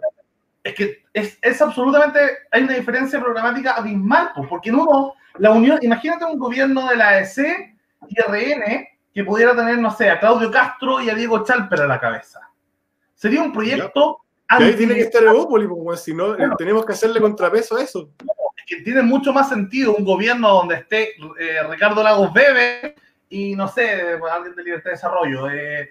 Es 0.64 0.76
que 0.76 1.04
es, 1.12 1.40
es, 1.42 1.62
absolutamente, 1.62 2.20
hay 2.52 2.64
una 2.64 2.76
diferencia 2.76 3.20
programática 3.20 3.72
abismal, 3.72 4.30
pues, 4.36 4.48
porque 4.48 4.72
no, 4.72 5.14
la 5.40 5.52
unión, 5.52 5.80
imagínate 5.82 6.26
un 6.26 6.38
gobierno 6.38 6.88
de 6.88 6.96
la 6.96 7.10
AEC 7.10 7.76
y 8.08 8.22
RN 8.22 8.88
que 9.14 9.24
pudiera 9.24 9.56
tener, 9.56 9.78
no 9.78 9.92
sé, 9.92 10.10
a 10.10 10.20
Claudio 10.20 10.50
Castro 10.50 11.02
y 11.02 11.10
a 11.10 11.16
Diego 11.16 11.44
Chalper 11.44 11.82
a 11.82 11.88
la 11.88 12.00
cabeza. 12.00 12.42
Sería 13.14 13.42
un 13.42 13.54
proyecto... 13.54 14.20
Ahí 14.48 14.76
tiene 14.76 14.94
que 14.96 15.02
estar 15.02 15.24
Evópoli, 15.24 15.68
porque 15.68 15.98
si 15.98 16.14
no, 16.14 16.36
tenemos 16.58 16.86
que 16.86 16.94
hacerle 16.94 17.20
contrapeso 17.20 17.78
a 17.78 17.82
eso. 17.82 18.12
Es 18.56 18.64
que 18.68 18.82
tiene 18.84 19.02
mucho 19.02 19.34
más 19.34 19.50
sentido 19.50 19.96
un 19.96 20.06
gobierno 20.06 20.50
donde 20.50 20.76
esté 20.76 21.12
eh, 21.40 21.64
Ricardo 21.68 22.04
Lagos 22.04 22.32
Bebe 22.34 22.96
y, 23.30 23.56
no 23.56 23.68
sé, 23.68 24.20
alguien 24.32 24.56
de 24.56 24.64
Libertad 24.64 24.92
de 24.92 24.96
Desarrollo, 24.96 25.50
eh, 25.50 25.90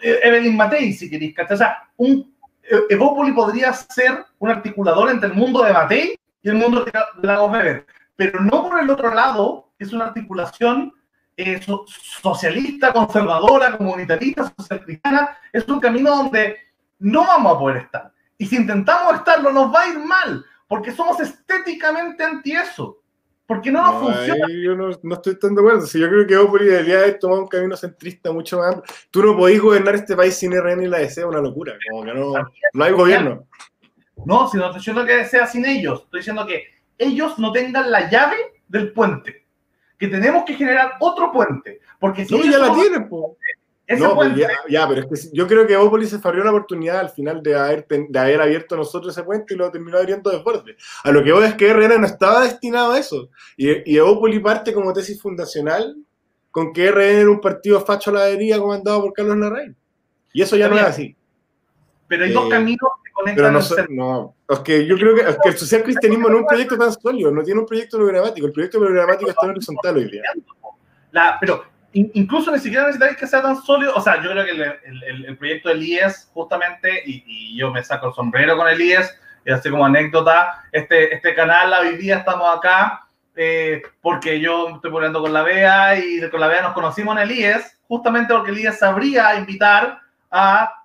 Evelyn 0.00 0.56
Matei, 0.56 0.92
si 0.92 1.10
queréis, 1.10 1.34
O 1.50 1.56
sea, 1.56 1.88
un, 1.96 2.34
Evópoli 2.88 3.32
podría 3.32 3.72
ser 3.72 4.24
un 4.38 4.50
articulador 4.50 5.10
entre 5.10 5.28
el 5.28 5.34
mundo 5.34 5.62
de 5.62 5.72
Matei 5.72 6.18
y 6.42 6.48
el 6.48 6.54
mundo 6.54 6.84
de 6.84 6.92
Lagos 7.26 7.52
Bebe, 7.52 7.86
pero 8.16 8.40
no 8.40 8.68
por 8.68 8.80
el 8.80 8.88
otro 8.88 9.12
lado, 9.12 9.68
es 9.78 9.92
una 9.92 10.06
articulación 10.06 10.94
eh, 11.36 11.60
socialista, 11.62 12.92
conservadora, 12.92 13.76
comunitarista, 13.76 14.52
social 14.56 14.84
cristiana, 14.84 15.38
es 15.52 15.66
un 15.68 15.80
camino 15.80 16.16
donde 16.16 16.56
no 16.98 17.22
vamos 17.26 17.56
a 17.56 17.58
poder 17.58 17.76
estar. 17.78 18.12
Y 18.38 18.46
si 18.46 18.56
intentamos 18.56 19.14
estarlo, 19.16 19.52
nos 19.52 19.72
va 19.72 19.82
a 19.82 19.88
ir 19.88 19.98
mal, 19.98 20.44
porque 20.68 20.92
somos 20.92 21.20
estéticamente 21.20 22.22
anti 22.24 22.52
eso. 22.52 23.00
Porque 23.46 23.70
no 23.70 23.82
nos 23.82 24.02
funciona. 24.02 24.46
Yo 24.48 24.74
no, 24.74 24.90
no, 25.02 25.14
estoy 25.14 25.38
tan 25.38 25.54
de 25.54 25.60
acuerdo. 25.60 25.86
Si 25.86 26.00
yo 26.00 26.08
creo 26.08 26.26
que 26.26 26.32
Evópolis 26.32 26.70
debería 26.70 27.00
haber 27.00 27.18
tomado 27.18 27.42
un 27.42 27.48
camino 27.48 27.76
centrista 27.76 28.32
mucho 28.32 28.58
más 28.58 28.74
amplio. 28.74 28.94
Tú 29.10 29.22
no 29.22 29.36
podés 29.36 29.60
gobernar 29.60 29.94
este 29.96 30.16
país 30.16 30.34
sin 30.34 30.52
RN 30.52 30.82
y 30.82 30.86
la 30.86 30.98
DC, 30.98 31.20
es 31.20 31.26
una 31.26 31.40
locura. 31.40 31.74
Como 31.90 32.04
que 32.04 32.14
no, 32.14 32.32
no 32.72 32.84
hay 32.84 32.92
gobierno. 32.92 33.46
No, 34.24 34.48
si 34.48 34.56
no 34.56 34.64
estoy 34.64 34.78
diciendo 34.78 35.04
que 35.04 35.24
sea 35.26 35.46
sin 35.46 35.66
ellos, 35.66 36.04
estoy 36.04 36.20
diciendo 36.20 36.46
que 36.46 36.64
ellos 36.96 37.38
no 37.38 37.52
tengan 37.52 37.90
la 37.90 38.08
llave 38.08 38.36
del 38.66 38.92
puente. 38.92 39.43
Que 40.04 40.16
tenemos 40.16 40.44
que 40.44 40.54
generar 40.54 40.92
otro 41.00 41.32
puente. 41.32 41.80
Porque 41.98 42.24
si 42.24 42.36
no, 42.36 42.44
ya 42.44 42.58
la 42.58 42.74
tienen, 42.74 43.08
po. 43.08 43.36
No, 43.86 44.14
pues 44.14 44.34
ya, 44.68 44.88
pero 44.88 45.02
es 45.02 45.30
que 45.30 45.36
yo 45.36 45.46
creo 45.46 45.66
que 45.66 45.74
Evópolis 45.74 46.08
se 46.08 46.18
falló 46.18 46.42
la 46.42 46.50
oportunidad 46.50 47.00
al 47.00 47.10
final 47.10 47.42
de 47.42 47.54
haber, 47.54 47.86
de 47.86 48.18
haber 48.18 48.40
abierto 48.40 48.76
nosotros 48.76 49.14
ese 49.14 49.24
puente 49.24 49.52
y 49.54 49.56
lo 49.58 49.70
terminó 49.70 49.98
abriendo 49.98 50.30
de 50.30 50.42
fuerte. 50.42 50.76
A 51.02 51.10
lo 51.10 51.22
que 51.22 51.32
voy 51.32 51.44
es 51.44 51.54
que 51.54 51.72
RN 51.72 52.00
no 52.00 52.06
estaba 52.06 52.42
destinado 52.42 52.92
a 52.92 52.98
eso. 52.98 53.28
Y, 53.56 53.92
y 53.92 53.98
Evópolis 53.98 54.40
parte 54.40 54.72
como 54.72 54.92
tesis 54.92 55.20
fundacional 55.20 55.96
con 56.50 56.72
que 56.72 56.90
RN 56.90 57.20
era 57.20 57.30
un 57.30 57.40
partido 57.40 57.80
facho 57.80 58.10
a 58.10 58.14
la 58.14 58.24
deriva 58.24 58.58
comandado 58.58 59.02
por 59.02 59.12
Carlos 59.12 59.36
Larraín. 59.36 59.76
Y 60.32 60.42
eso 60.42 60.56
ya 60.56 60.68
no 60.68 60.76
es 60.76 60.82
así. 60.82 61.16
Pero 62.08 62.24
hay 62.24 62.32
dos 62.32 62.46
eh, 62.46 62.50
caminos. 62.50 62.90
Pero 63.24 63.50
no, 63.50 63.60
no, 63.90 64.34
es 64.48 64.58
que 64.60 64.86
yo 64.86 64.96
creo 64.96 65.14
que, 65.14 65.22
es 65.22 65.38
que 65.42 65.48
el 65.50 65.56
social 65.56 65.82
cristianismo 65.82 66.28
no 66.28 66.36
es 66.36 66.40
un 66.42 66.46
proyecto 66.46 66.76
tan 66.76 66.92
sólido, 66.92 67.30
no 67.30 67.42
tiene 67.42 67.60
un 67.60 67.66
proyecto 67.66 67.96
programático. 67.96 68.46
El 68.46 68.52
proyecto 68.52 68.80
programático 68.80 69.30
está 69.30 69.46
en 69.46 69.50
horizontal 69.50 69.96
hoy 69.96 70.10
día. 70.10 70.22
La, 71.12 71.36
pero 71.40 71.64
incluso 71.92 72.50
ni 72.50 72.58
siquiera 72.58 72.86
necesitáis 72.86 73.16
que 73.16 73.26
sea 73.26 73.40
tan 73.40 73.56
sólido. 73.62 73.94
O 73.94 74.00
sea, 74.00 74.20
yo 74.22 74.30
creo 74.30 74.44
que 74.44 74.50
el, 74.50 75.24
el, 75.26 75.36
proyecto 75.36 75.68
del 75.68 75.82
IES, 75.82 76.30
justamente, 76.34 77.02
y, 77.06 77.56
yo 77.56 77.70
me 77.70 77.84
saco 77.84 78.08
el 78.08 78.14
sombrero 78.14 78.56
con 78.56 78.68
el 78.68 78.80
IES, 78.80 79.16
y 79.46 79.52
así 79.52 79.70
como 79.70 79.86
anécdota, 79.86 80.64
este, 80.72 81.14
este 81.14 81.34
canal, 81.34 81.72
hoy 81.80 81.96
día 81.96 82.18
estamos 82.18 82.56
acá, 82.56 83.06
eh, 83.36 83.82
porque 84.00 84.40
yo 84.40 84.70
estoy 84.70 84.90
poniendo 84.90 85.20
con 85.20 85.32
la 85.32 85.42
BEA 85.42 85.98
y 85.98 86.30
con 86.30 86.40
la 86.40 86.48
BEA 86.48 86.62
nos 86.62 86.72
conocimos 86.72 87.16
en 87.16 87.22
el 87.22 87.30
IES, 87.30 87.78
justamente 87.86 88.34
porque 88.34 88.50
el 88.50 88.58
IES 88.58 88.78
sabría 88.78 89.36
invitar 89.36 90.00
a, 90.30 90.83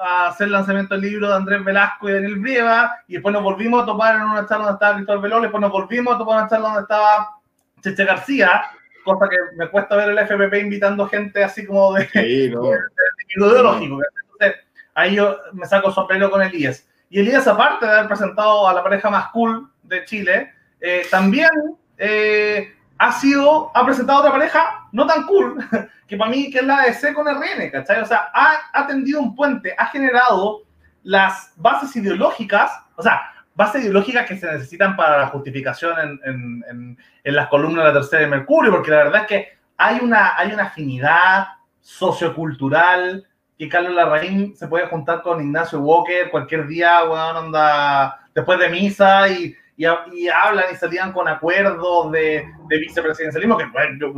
a 0.00 0.28
hacer 0.28 0.46
el 0.46 0.52
lanzamiento 0.52 0.94
del 0.94 1.02
libro 1.02 1.28
de 1.28 1.34
Andrés 1.34 1.64
Velasco 1.64 2.08
y 2.08 2.12
Daniel 2.12 2.40
Brieva, 2.40 2.96
y 3.06 3.14
después 3.14 3.32
nos 3.32 3.42
volvimos 3.42 3.82
a 3.82 3.86
topar 3.86 4.16
en 4.16 4.22
una 4.22 4.46
charla 4.46 4.66
donde 4.66 4.72
estaba 4.74 4.94
Cristóbal 4.96 5.22
Velón, 5.22 5.42
después 5.42 5.60
nos 5.60 5.72
volvimos 5.72 6.14
a 6.14 6.18
topar 6.18 6.34
en 6.34 6.40
una 6.40 6.50
charla 6.50 6.68
donde 6.68 6.82
estaba 6.82 7.36
Cheche 7.82 8.04
García, 8.04 8.62
cosa 9.04 9.28
que 9.28 9.36
me 9.56 9.68
cuesta 9.68 9.96
ver 9.96 10.10
el 10.10 10.18
FPP 10.18 10.54
invitando 10.54 11.06
gente 11.06 11.44
así 11.44 11.66
como 11.66 11.94
de, 11.94 12.08
sí, 12.08 12.50
no. 12.50 12.62
ideológico. 13.48 14.00
Entonces, 14.32 14.64
ahí 14.94 15.16
yo 15.16 15.38
me 15.52 15.66
saco 15.66 15.92
sombrero 15.92 16.30
con 16.30 16.42
Elías. 16.42 16.88
Y 17.10 17.20
Elías, 17.20 17.46
aparte 17.46 17.86
de 17.86 17.92
haber 17.92 18.08
presentado 18.08 18.66
a 18.66 18.74
la 18.74 18.82
pareja 18.82 19.10
más 19.10 19.28
cool 19.28 19.70
de 19.82 20.04
Chile, 20.04 20.52
eh, 20.80 21.06
también 21.10 21.50
eh, 21.98 22.74
ha 23.04 23.12
sido, 23.12 23.70
ha 23.74 23.84
presentado 23.84 24.20
otra 24.20 24.32
pareja 24.32 24.88
no 24.92 25.06
tan 25.06 25.24
cool, 25.26 25.58
que 26.06 26.16
para 26.16 26.30
mí 26.30 26.50
que 26.50 26.60
es 26.60 26.64
la 26.64 26.82
de 26.82 26.94
C 26.94 27.12
con 27.12 27.26
RN, 27.26 27.70
¿cachai? 27.70 28.00
O 28.00 28.06
sea, 28.06 28.30
ha, 28.32 28.56
ha 28.72 28.86
tendido 28.86 29.20
un 29.20 29.34
puente, 29.34 29.74
ha 29.76 29.86
generado 29.86 30.62
las 31.02 31.52
bases 31.56 31.94
ideológicas, 31.96 32.70
o 32.96 33.02
sea, 33.02 33.20
bases 33.54 33.82
ideológicas 33.82 34.26
que 34.26 34.38
se 34.38 34.50
necesitan 34.50 34.96
para 34.96 35.18
la 35.18 35.26
justificación 35.26 36.18
en, 36.24 36.64
en, 36.66 36.98
en, 37.24 37.34
las 37.34 37.48
columnas 37.48 37.84
de 37.84 37.92
la 37.92 38.00
tercera 38.00 38.22
de 38.22 38.28
Mercurio, 38.28 38.72
porque 38.72 38.90
la 38.90 39.04
verdad 39.04 39.20
es 39.22 39.26
que 39.26 39.48
hay 39.76 39.98
una, 40.00 40.38
hay 40.38 40.52
una 40.52 40.64
afinidad 40.64 41.48
sociocultural 41.80 43.26
que 43.58 43.68
Carlos 43.68 43.92
Larraín 43.92 44.56
se 44.56 44.66
puede 44.66 44.86
juntar 44.86 45.20
con 45.20 45.42
Ignacio 45.42 45.78
Walker 45.80 46.30
cualquier 46.30 46.66
día, 46.66 47.02
bueno, 47.02 47.38
anda 47.38 48.18
después 48.34 48.58
de 48.58 48.70
misa 48.70 49.28
y, 49.28 49.54
y, 49.76 49.86
hablan 49.86 50.64
y 50.72 50.76
salían 50.76 51.12
con 51.12 51.26
acuerdos 51.28 52.12
de, 52.12 52.48
de 52.68 52.78
vicepresidencialismo, 52.78 53.58
que 53.58 53.66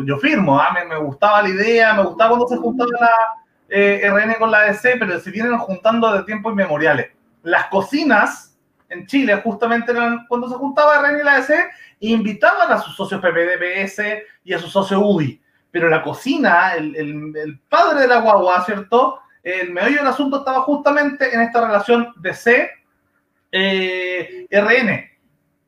yo, 0.05 0.19
firmo, 0.19 0.59
¿ah? 0.59 0.71
me, 0.75 0.85
me, 0.85 0.97
gustaba 0.99 1.43
la 1.43 1.49
idea, 1.49 1.95
me 1.95 2.05
gustaba 2.05 2.31
cuando 2.31 2.49
se 2.49 2.57
juntaba 2.57 2.91
la 3.01 3.11
eh, 3.69 4.09
RN 4.09 4.35
con 4.39 4.51
la 4.51 4.63
DC, 4.65 4.97
pero 4.99 5.19
se 5.19 5.31
vienen 5.31 5.57
juntando 5.59 6.13
de 6.13 6.25
tiempos 6.25 6.53
inmemoriales. 6.53 7.11
Las 7.43 7.67
cocinas 7.67 8.59
en 8.89 9.07
Chile, 9.07 9.41
justamente 9.43 9.93
cuando 10.29 10.49
se 10.49 10.55
juntaba 10.57 11.01
RN 11.01 11.21
y 11.21 11.25
la 11.25 11.35
ADC, 11.37 11.51
invitaban 12.01 12.71
a 12.71 12.79
sus 12.79 12.95
socios 12.95 13.21
PPDPS 13.21 14.03
y 14.45 14.53
a 14.53 14.59
sus 14.59 14.71
socios 14.71 15.01
UDI. 15.03 15.41
Pero 15.71 15.89
la 15.89 16.03
cocina, 16.03 16.75
el, 16.75 17.61
padre 17.69 18.03
de 18.03 18.09
la 18.09 18.21
guagua, 18.21 18.65
¿cierto? 18.65 19.21
El 19.43 19.73
meollo 19.73 19.99
del 19.99 20.07
asunto 20.07 20.39
estaba 20.39 20.63
justamente 20.63 21.35
en 21.35 21.41
esta 21.41 21.67
relación 21.67 22.13
C 22.33 22.71
eh. 23.53 24.47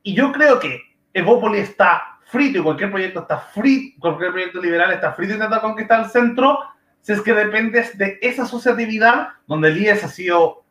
Y 0.03 0.13
yo 0.13 0.31
creo 0.31 0.59
que 0.59 0.81
Evópoli 1.13 1.59
está 1.59 2.19
frito 2.25 2.59
y 2.59 2.63
cualquier 2.63 2.91
proyecto 2.91 3.21
está 3.21 3.39
frito, 3.39 3.99
cualquier 3.99 4.31
proyecto 4.31 4.61
liberal 4.61 4.91
está 4.93 5.13
frito 5.13 5.33
intentando 5.33 5.61
conquistar 5.61 6.01
el 6.01 6.09
centro, 6.09 6.59
si 7.01 7.13
es 7.13 7.21
que 7.21 7.33
dependes 7.33 7.97
de 7.97 8.19
esa 8.21 8.43
asociatividad 8.43 9.29
donde 9.47 9.69
el 9.69 9.77
IES 9.77 10.03
ha 10.03 10.07
sido 10.07 10.63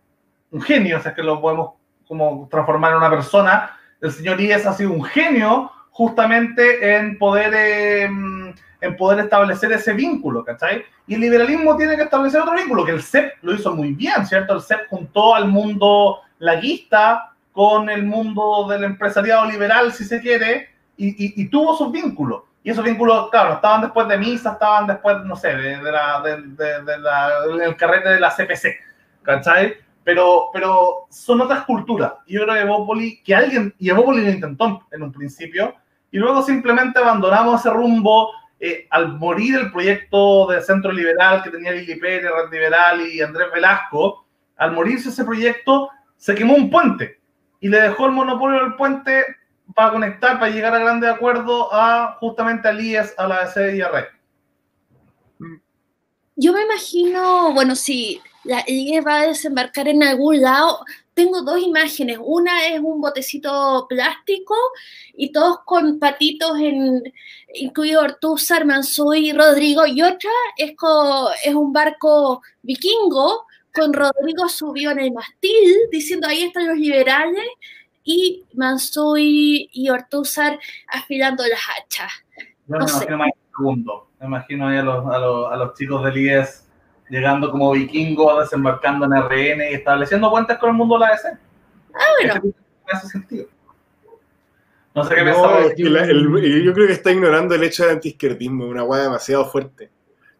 un 0.50 0.62
genio, 0.62 0.98
o 0.98 1.00
sea, 1.00 1.14
que 1.14 1.22
lo 1.22 1.40
podemos 1.40 1.72
como 2.06 2.48
transformar 2.50 2.92
en 2.92 2.98
una 2.98 3.10
persona. 3.10 3.76
El 4.00 4.10
señor 4.10 4.40
Ies 4.40 4.66
ha 4.66 4.72
sido 4.72 4.92
un 4.92 5.04
genio 5.04 5.70
justamente 5.90 6.96
en 6.96 7.18
poder, 7.18 7.54
em, 7.54 8.54
en 8.80 8.96
poder 8.96 9.24
establecer 9.24 9.72
ese 9.72 9.92
vínculo, 9.92 10.44
¿cachai? 10.44 10.84
Y 11.06 11.14
el 11.14 11.20
liberalismo 11.20 11.76
tiene 11.76 11.96
que 11.96 12.04
establecer 12.04 12.40
otro 12.40 12.54
vínculo, 12.54 12.84
que 12.84 12.92
el 12.92 13.02
CEP 13.02 13.34
lo 13.42 13.54
hizo 13.54 13.74
muy 13.74 13.92
bien, 13.92 14.24
¿cierto? 14.26 14.54
El 14.54 14.62
CEP 14.62 14.88
juntó 14.88 15.34
al 15.34 15.48
mundo 15.48 16.20
laguista 16.38 17.27
con 17.58 17.90
el 17.90 18.04
mundo 18.04 18.68
del 18.68 18.84
empresariado 18.84 19.44
liberal, 19.46 19.92
si 19.92 20.04
se 20.04 20.20
quiere, 20.20 20.68
y, 20.96 21.42
y, 21.42 21.48
tuvo 21.48 21.76
sus 21.76 21.90
vínculos. 21.90 22.44
Y 22.62 22.70
esos 22.70 22.84
vínculos, 22.84 23.30
claro, 23.30 23.54
estaban 23.54 23.80
después 23.80 24.06
de 24.06 24.16
misa, 24.16 24.52
estaban 24.52 24.86
después, 24.86 25.16
no 25.24 25.34
sé, 25.34 25.56
de, 25.56 25.76
de 25.82 25.90
la, 25.90 26.22
de, 26.22 26.82
de 26.84 26.98
la, 27.00 27.40
del 27.48 27.74
carrete 27.74 28.10
de 28.10 28.20
la 28.20 28.30
CPC, 28.30 28.76
¿cachai? 29.22 29.74
pero, 30.04 30.50
pero 30.52 31.08
son 31.10 31.40
otras 31.40 31.64
culturas. 31.64 32.12
Y 32.26 32.34
yo 32.34 32.44
creo 32.44 32.54
que 32.54 32.60
Evópoli, 32.60 33.22
que 33.24 33.34
alguien, 33.34 33.74
y 33.76 33.90
Evópoli 33.90 34.22
lo 34.22 34.30
intentó 34.30 34.86
en 34.92 35.02
un 35.02 35.10
principio, 35.10 35.74
y 36.12 36.18
luego 36.18 36.42
simplemente 36.42 37.00
abandonamos 37.00 37.58
ese 37.58 37.70
rumbo 37.70 38.30
eh, 38.60 38.86
al 38.90 39.18
morir 39.18 39.56
el 39.56 39.72
proyecto 39.72 40.46
de 40.46 40.62
Centro 40.62 40.92
Liberal 40.92 41.42
que 41.42 41.50
tenía 41.50 41.72
Lili 41.72 41.96
Pérez, 41.96 42.30
Red 42.30 42.52
Liberal 42.52 43.00
y 43.00 43.20
Andrés 43.20 43.48
Velasco, 43.52 44.26
al 44.58 44.70
morirse 44.70 45.08
ese 45.08 45.24
proyecto, 45.24 45.90
se 46.16 46.36
quemó 46.36 46.54
un 46.54 46.70
puente 46.70 47.17
y 47.60 47.68
le 47.68 47.80
dejó 47.80 48.06
el 48.06 48.12
monopolio 48.12 48.60
del 48.60 48.76
puente 48.76 49.24
para 49.74 49.92
conectar, 49.92 50.38
para 50.38 50.50
llegar 50.50 50.74
a 50.74 50.78
grandes 50.78 51.10
acuerdos 51.10 51.68
a 51.72 52.16
justamente 52.20 52.68
al 52.68 52.80
IES, 52.80 53.14
a 53.18 53.28
la 53.28 53.44
DC 53.44 53.76
y 53.76 53.80
a 53.80 53.88
Red. 53.88 54.04
Yo 56.36 56.52
me 56.52 56.62
imagino, 56.62 57.52
bueno, 57.52 57.74
si 57.74 58.20
la 58.44 58.64
va 59.06 59.20
a 59.20 59.26
desembarcar 59.26 59.88
en 59.88 60.02
algún 60.02 60.40
lado. 60.40 60.84
Tengo 61.14 61.42
dos 61.42 61.60
imágenes. 61.60 62.18
Una 62.20 62.68
es 62.68 62.80
un 62.80 63.00
botecito 63.00 63.86
plástico 63.88 64.54
y 65.14 65.32
todos 65.32 65.58
con 65.64 65.98
patitos, 65.98 66.58
en, 66.58 67.12
incluido 67.54 68.02
Ortúzar, 68.02 68.64
Mansuy 68.64 69.30
y 69.30 69.32
Rodrigo. 69.32 69.86
Y 69.86 70.02
otra 70.02 70.30
es, 70.56 70.74
es 71.44 71.54
un 71.54 71.72
barco 71.72 72.40
vikingo 72.62 73.47
con 73.78 73.92
Rodrigo 73.92 74.48
subió 74.48 74.90
en 74.90 74.98
el 74.98 75.12
mastil 75.12 75.76
diciendo 75.90 76.28
ahí 76.28 76.44
están 76.44 76.66
los 76.66 76.76
liberales 76.76 77.46
y 78.04 78.44
Mansuy 78.54 79.68
y 79.72 79.90
Ortúzar 79.90 80.58
afilando 80.88 81.44
las 81.46 81.60
hachas. 81.76 82.12
no, 82.66 82.88
sé. 82.88 83.06
segundo. 83.56 84.08
Me 84.20 84.26
imagino 84.26 84.68
ahí 84.68 84.78
a 84.78 84.82
los, 84.82 85.06
a 85.06 85.18
los, 85.18 85.52
a 85.52 85.56
los 85.56 85.74
chicos 85.74 86.04
del 86.04 86.16
IES 86.16 86.64
llegando 87.10 87.50
como 87.50 87.72
vikingo, 87.72 88.40
desembarcando 88.40 89.06
en 89.06 89.12
RN 89.12 89.70
y 89.70 89.74
estableciendo 89.74 90.30
puentes 90.30 90.58
con 90.58 90.70
el 90.70 90.76
mundo 90.76 90.98
de 90.98 91.00
la 91.00 91.10
DC. 91.12 91.28
Ah, 91.94 91.98
bueno. 92.20 92.34
En 92.44 92.96
ese 92.96 93.08
sentido. 93.08 93.46
No 94.94 95.04
sé 95.04 95.14
qué 95.14 95.24
no, 95.24 95.74
Yo 95.76 96.72
creo 96.74 96.86
que 96.86 96.92
está 96.92 97.12
ignorando 97.12 97.54
el 97.54 97.62
hecho 97.62 97.84
del 97.84 97.92
antiizquierdismo, 97.96 98.66
una 98.66 98.82
hueá 98.84 99.04
demasiado 99.04 99.44
fuerte. 99.46 99.90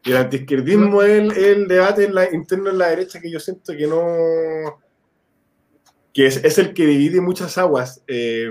Y 0.09 0.11
el 0.11 0.17
antiizquierdismo 0.17 1.03
es 1.03 1.37
el, 1.37 1.69
debate 1.69 2.05
en 2.05 2.15
la, 2.15 2.35
interno 2.35 2.71
en 2.71 2.79
la 2.79 2.89
derecha 2.89 3.21
que 3.21 3.31
yo 3.31 3.39
siento 3.39 3.77
que 3.77 3.87
no. 3.87 4.81
que 6.15 6.27
es, 6.27 6.43
es 6.43 6.57
el 6.57 6.73
que 6.73 6.87
divide 6.87 7.21
muchas 7.21 7.59
aguas. 7.59 8.03
Eh, 8.07 8.49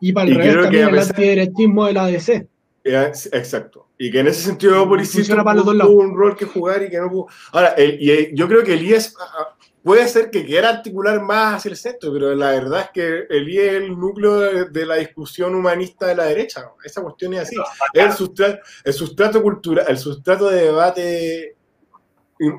y 0.00 0.12
para 0.14 0.30
el 0.30 0.36
revés 0.36 0.62
también 0.62 0.88
el 0.88 0.98
antiderechismo 0.98 1.86
de 1.86 1.92
la 1.92 2.04
ADC. 2.04 2.48
Exacto. 2.84 3.88
Y 3.98 4.10
que 4.10 4.20
en 4.20 4.28
ese 4.28 4.40
sentido 4.40 4.88
Policía 4.88 5.22
tuvo 5.26 6.00
un 6.00 6.16
rol 6.16 6.34
que 6.34 6.46
jugar 6.46 6.82
y 6.82 6.88
que 6.88 6.98
no 6.98 7.10
pudo. 7.10 7.26
Ahora, 7.52 7.74
y 7.78 8.34
yo 8.34 8.48
creo 8.48 8.64
que 8.64 8.72
el 8.72 8.82
IES 8.82 9.14
ah, 9.20 9.24
ah, 9.40 9.56
puede 9.82 10.06
ser 10.08 10.30
que 10.30 10.44
quiera 10.44 10.68
articular 10.68 11.20
más 11.20 11.56
hacia 11.56 11.70
el 11.70 11.76
centro, 11.76 12.12
pero 12.12 12.34
la 12.34 12.50
verdad 12.50 12.80
es 12.82 12.90
que 12.92 13.26
el 13.30 13.48
IES 13.48 13.64
es 13.64 13.72
el 13.82 13.98
núcleo 13.98 14.66
de, 14.66 14.86
la 14.86 14.96
discusión 14.96 15.54
humanista 15.54 16.06
de 16.06 16.16
la 16.16 16.24
derecha. 16.24 16.70
Esa 16.84 17.02
cuestión 17.02 17.34
es 17.34 17.40
así. 17.42 17.56
el 17.94 18.12
sustrato, 18.12 18.58
el 18.84 18.92
sustrato 18.92 19.42
cultural, 19.42 19.86
el 19.88 19.98
sustrato 19.98 20.48
de 20.48 20.62
debate 20.62 21.56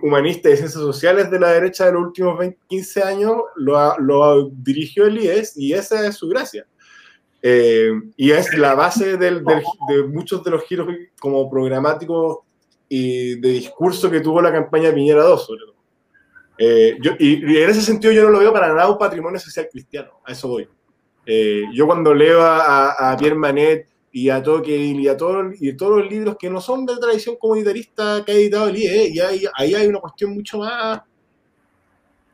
humanista 0.04 0.50
y 0.50 0.58
ciencias 0.58 0.82
sociales 0.82 1.32
de 1.32 1.40
la 1.40 1.54
derecha 1.54 1.86
de 1.86 1.94
los 1.94 2.04
últimos 2.04 2.40
15 2.68 3.02
años 3.02 3.34
lo, 3.56 3.98
lo 3.98 4.50
dirigió 4.50 5.08
el 5.08 5.18
IES 5.18 5.58
y 5.58 5.74
esa 5.74 6.06
es 6.08 6.16
su 6.16 6.28
gracia. 6.28 6.66
Eh, 7.44 7.92
y 8.18 8.32
es 8.32 8.56
la 8.56 8.76
base 8.76 9.18
del, 9.18 9.44
del, 9.44 9.64
de 9.90 10.04
muchos 10.04 10.44
de 10.44 10.52
los 10.52 10.64
giros 10.64 10.88
como 11.20 11.50
programáticos 11.50 12.40
y 12.88 13.40
de 13.40 13.50
discurso 13.50 14.12
que 14.12 14.20
tuvo 14.20 14.42
la 14.42 14.52
campaña 14.52 14.94
Piñera 14.94 15.24
2, 15.24 15.46
sobre 15.46 15.62
todo. 15.66 15.81
Eh, 16.64 17.00
yo, 17.02 17.14
y, 17.18 17.54
y, 17.54 17.58
en 17.58 17.72
ese 17.72 17.82
sentido 17.82 18.14
yo 18.14 18.22
no 18.22 18.30
lo 18.30 18.38
veo 18.38 18.54
para 18.54 18.68
nada 18.68 18.92
un 18.92 19.00
patrimonio 19.00 19.40
social 19.40 19.68
cristiano, 19.72 20.20
a 20.24 20.32
eso 20.32 20.48
voy. 20.48 20.70
Eh, 21.26 21.64
yo 21.74 21.88
cuando 21.88 22.14
leo 22.14 22.40
a, 22.44 23.12
a, 23.12 23.18
Pierre 23.18 23.34
Manet 23.34 23.88
y 24.12 24.30
a 24.30 24.44
Tocqueville 24.44 25.02
y 25.02 25.08
a 25.08 25.18
todos, 25.18 25.56
y 25.60 25.74
todos 25.74 25.98
los 25.98 26.12
libros 26.12 26.36
que 26.38 26.52
no 26.52 26.62
son 26.62 26.86
de 26.86 26.98
tradición 26.98 27.36
comunitarista 27.38 28.24
que 28.24 28.32
ha 28.32 28.36
editado 28.36 28.68
el 28.68 28.78
IE, 28.78 29.10
y 29.10 29.20
ahí, 29.20 29.44
ahí 29.56 29.74
hay 29.74 29.88
una 29.88 30.02
cuestión 30.02 30.36
mucho 30.36 30.60
más 30.60 31.02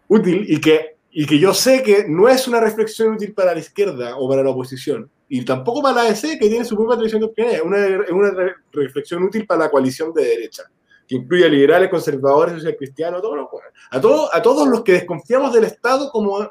útil 0.10 0.46
y 0.46 0.60
que, 0.60 0.98
y 1.10 1.26
que 1.26 1.40
yo 1.40 1.54
sé 1.54 1.82
que 1.82 2.04
no 2.10 2.28
es 2.28 2.50
una 2.50 2.60
reflexión 2.60 3.14
útil 3.14 3.34
para 3.34 3.54
la 3.54 3.62
izquierda 3.62 4.18
o 4.18 4.28
para 4.28 4.44
la 4.44 4.50
oposición, 4.50 5.10
y 5.30 5.46
tampoco 5.46 5.82
para 5.82 6.04
la 6.04 6.10
ADC, 6.10 6.38
que 6.38 6.50
tiene 6.50 6.66
su 6.66 6.76
propia 6.76 6.98
tradición 6.98 7.24
opinión, 7.24 7.56
es 7.56 7.62
una, 7.62 7.78
una 8.12 8.56
reflexión 8.74 9.24
útil 9.24 9.46
para 9.46 9.62
la 9.62 9.72
coalición 9.72 10.14
de 10.14 10.26
derecha, 10.26 10.64
que 11.08 11.16
incluye 11.16 11.46
a 11.46 11.50
liberales, 11.50 11.90
conservadores, 11.90 12.56
social 12.56 12.76
cristianos, 12.76 13.22
todos 13.22 13.38
los, 13.38 13.48
a, 13.92 14.02
todo, 14.02 14.34
a 14.34 14.42
todos 14.42 14.68
los 14.68 14.84
que 14.84 14.94
desconfiamos 14.94 15.54
del 15.54 15.64
Estado 15.64 16.12
como 16.12 16.50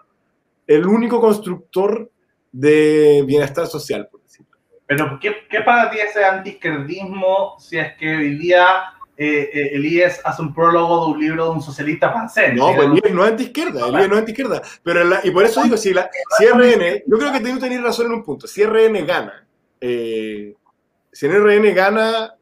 el 0.67 0.87
único 0.87 1.21
constructor 1.21 2.11
de 2.51 3.23
bienestar 3.27 3.67
social, 3.67 4.09
por 4.11 4.23
decirlo. 4.23 4.57
Pero, 4.87 5.19
¿qué, 5.21 5.35
qué 5.51 5.61
para 5.61 5.91
ti 5.91 5.99
ese 5.99 6.25
antiizquierdismo 6.25 7.57
si 7.59 7.79
es 7.79 7.95
que 7.97 8.17
hoy 8.17 8.37
día 8.37 8.95
eh, 9.19 9.51
eh, 9.53 9.71
el 9.73 9.85
IES 9.85 10.21
hace 10.25 10.43
un 10.43 10.55
prólogo 10.55 11.07
de 11.07 11.13
un 11.13 11.21
libro 11.21 11.45
de 11.45 11.51
un 11.51 11.63
socialista 11.63 12.11
francés? 12.11 12.55
No, 12.55 12.75
pues 12.75 12.89
el 12.89 12.95
IES 12.95 13.15
no 13.15 13.25
es 13.25 13.31
antiizquierda, 13.33 13.89
el 13.89 13.95
IES 13.95 14.09
no 14.09 14.15
es 14.15 14.21
antiizquierda. 14.21 14.63
Pero 14.83 15.05
la, 15.05 15.21
y 15.23 15.31
por 15.31 15.45
eso 15.45 15.63
digo, 15.63 15.77
si, 15.77 15.93
la, 15.93 16.09
si 16.39 16.47
RN, 16.47 17.03
yo 17.07 17.19
creo 17.19 17.33
que 17.33 17.43
que 17.43 17.61
tener 17.61 17.83
razón 17.83 18.07
en 18.07 18.13
un 18.13 18.25
punto, 18.25 18.47
si 18.47 18.65
RN 18.65 19.05
gana, 19.05 19.47
eh, 19.81 20.55
si 21.13 21.27
en 21.27 21.33
RN 21.33 21.75
gana 21.75 22.36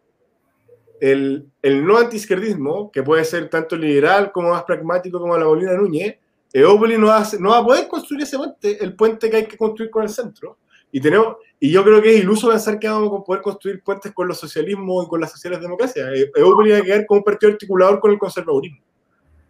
el, 1.10 1.46
el 1.60 1.84
no 1.84 1.98
antiizquierdismo, 1.98 2.90
que 2.90 3.02
puede 3.02 3.24
ser 3.24 3.50
tanto 3.50 3.76
liberal 3.76 4.32
como 4.32 4.50
más 4.50 4.64
pragmático 4.64 5.20
como 5.20 5.36
la 5.36 5.44
Molina 5.44 5.74
Núñez, 5.74 6.16
Eópolis 6.50 6.98
no, 6.98 7.10
hace, 7.10 7.38
no 7.38 7.50
va 7.50 7.58
a 7.58 7.64
poder 7.64 7.88
construir 7.88 8.22
ese 8.22 8.38
puente, 8.38 8.82
el 8.82 8.94
puente 8.94 9.28
que 9.28 9.36
hay 9.36 9.46
que 9.46 9.58
construir 9.58 9.90
con 9.90 10.04
el 10.04 10.08
centro. 10.08 10.56
Y, 10.90 11.00
tenemos, 11.00 11.36
y 11.60 11.70
yo 11.70 11.82
creo 11.84 12.00
que 12.00 12.14
es 12.14 12.22
iluso 12.22 12.48
pensar 12.48 12.78
que 12.78 12.88
vamos 12.88 13.20
a 13.20 13.24
poder 13.24 13.42
construir 13.42 13.82
puentes 13.82 14.12
con 14.12 14.28
los 14.28 14.38
socialismos 14.38 15.04
y 15.04 15.08
con 15.08 15.20
las 15.20 15.32
sociales 15.32 15.60
democracias. 15.60 16.08
Eópolis 16.34 16.74
va 16.74 16.78
a 16.78 16.82
quedar 16.82 17.06
como 17.06 17.18
un 17.18 17.24
partido 17.24 17.52
articulador 17.52 18.00
con 18.00 18.12
el 18.12 18.18
conservadurismo. 18.18 18.78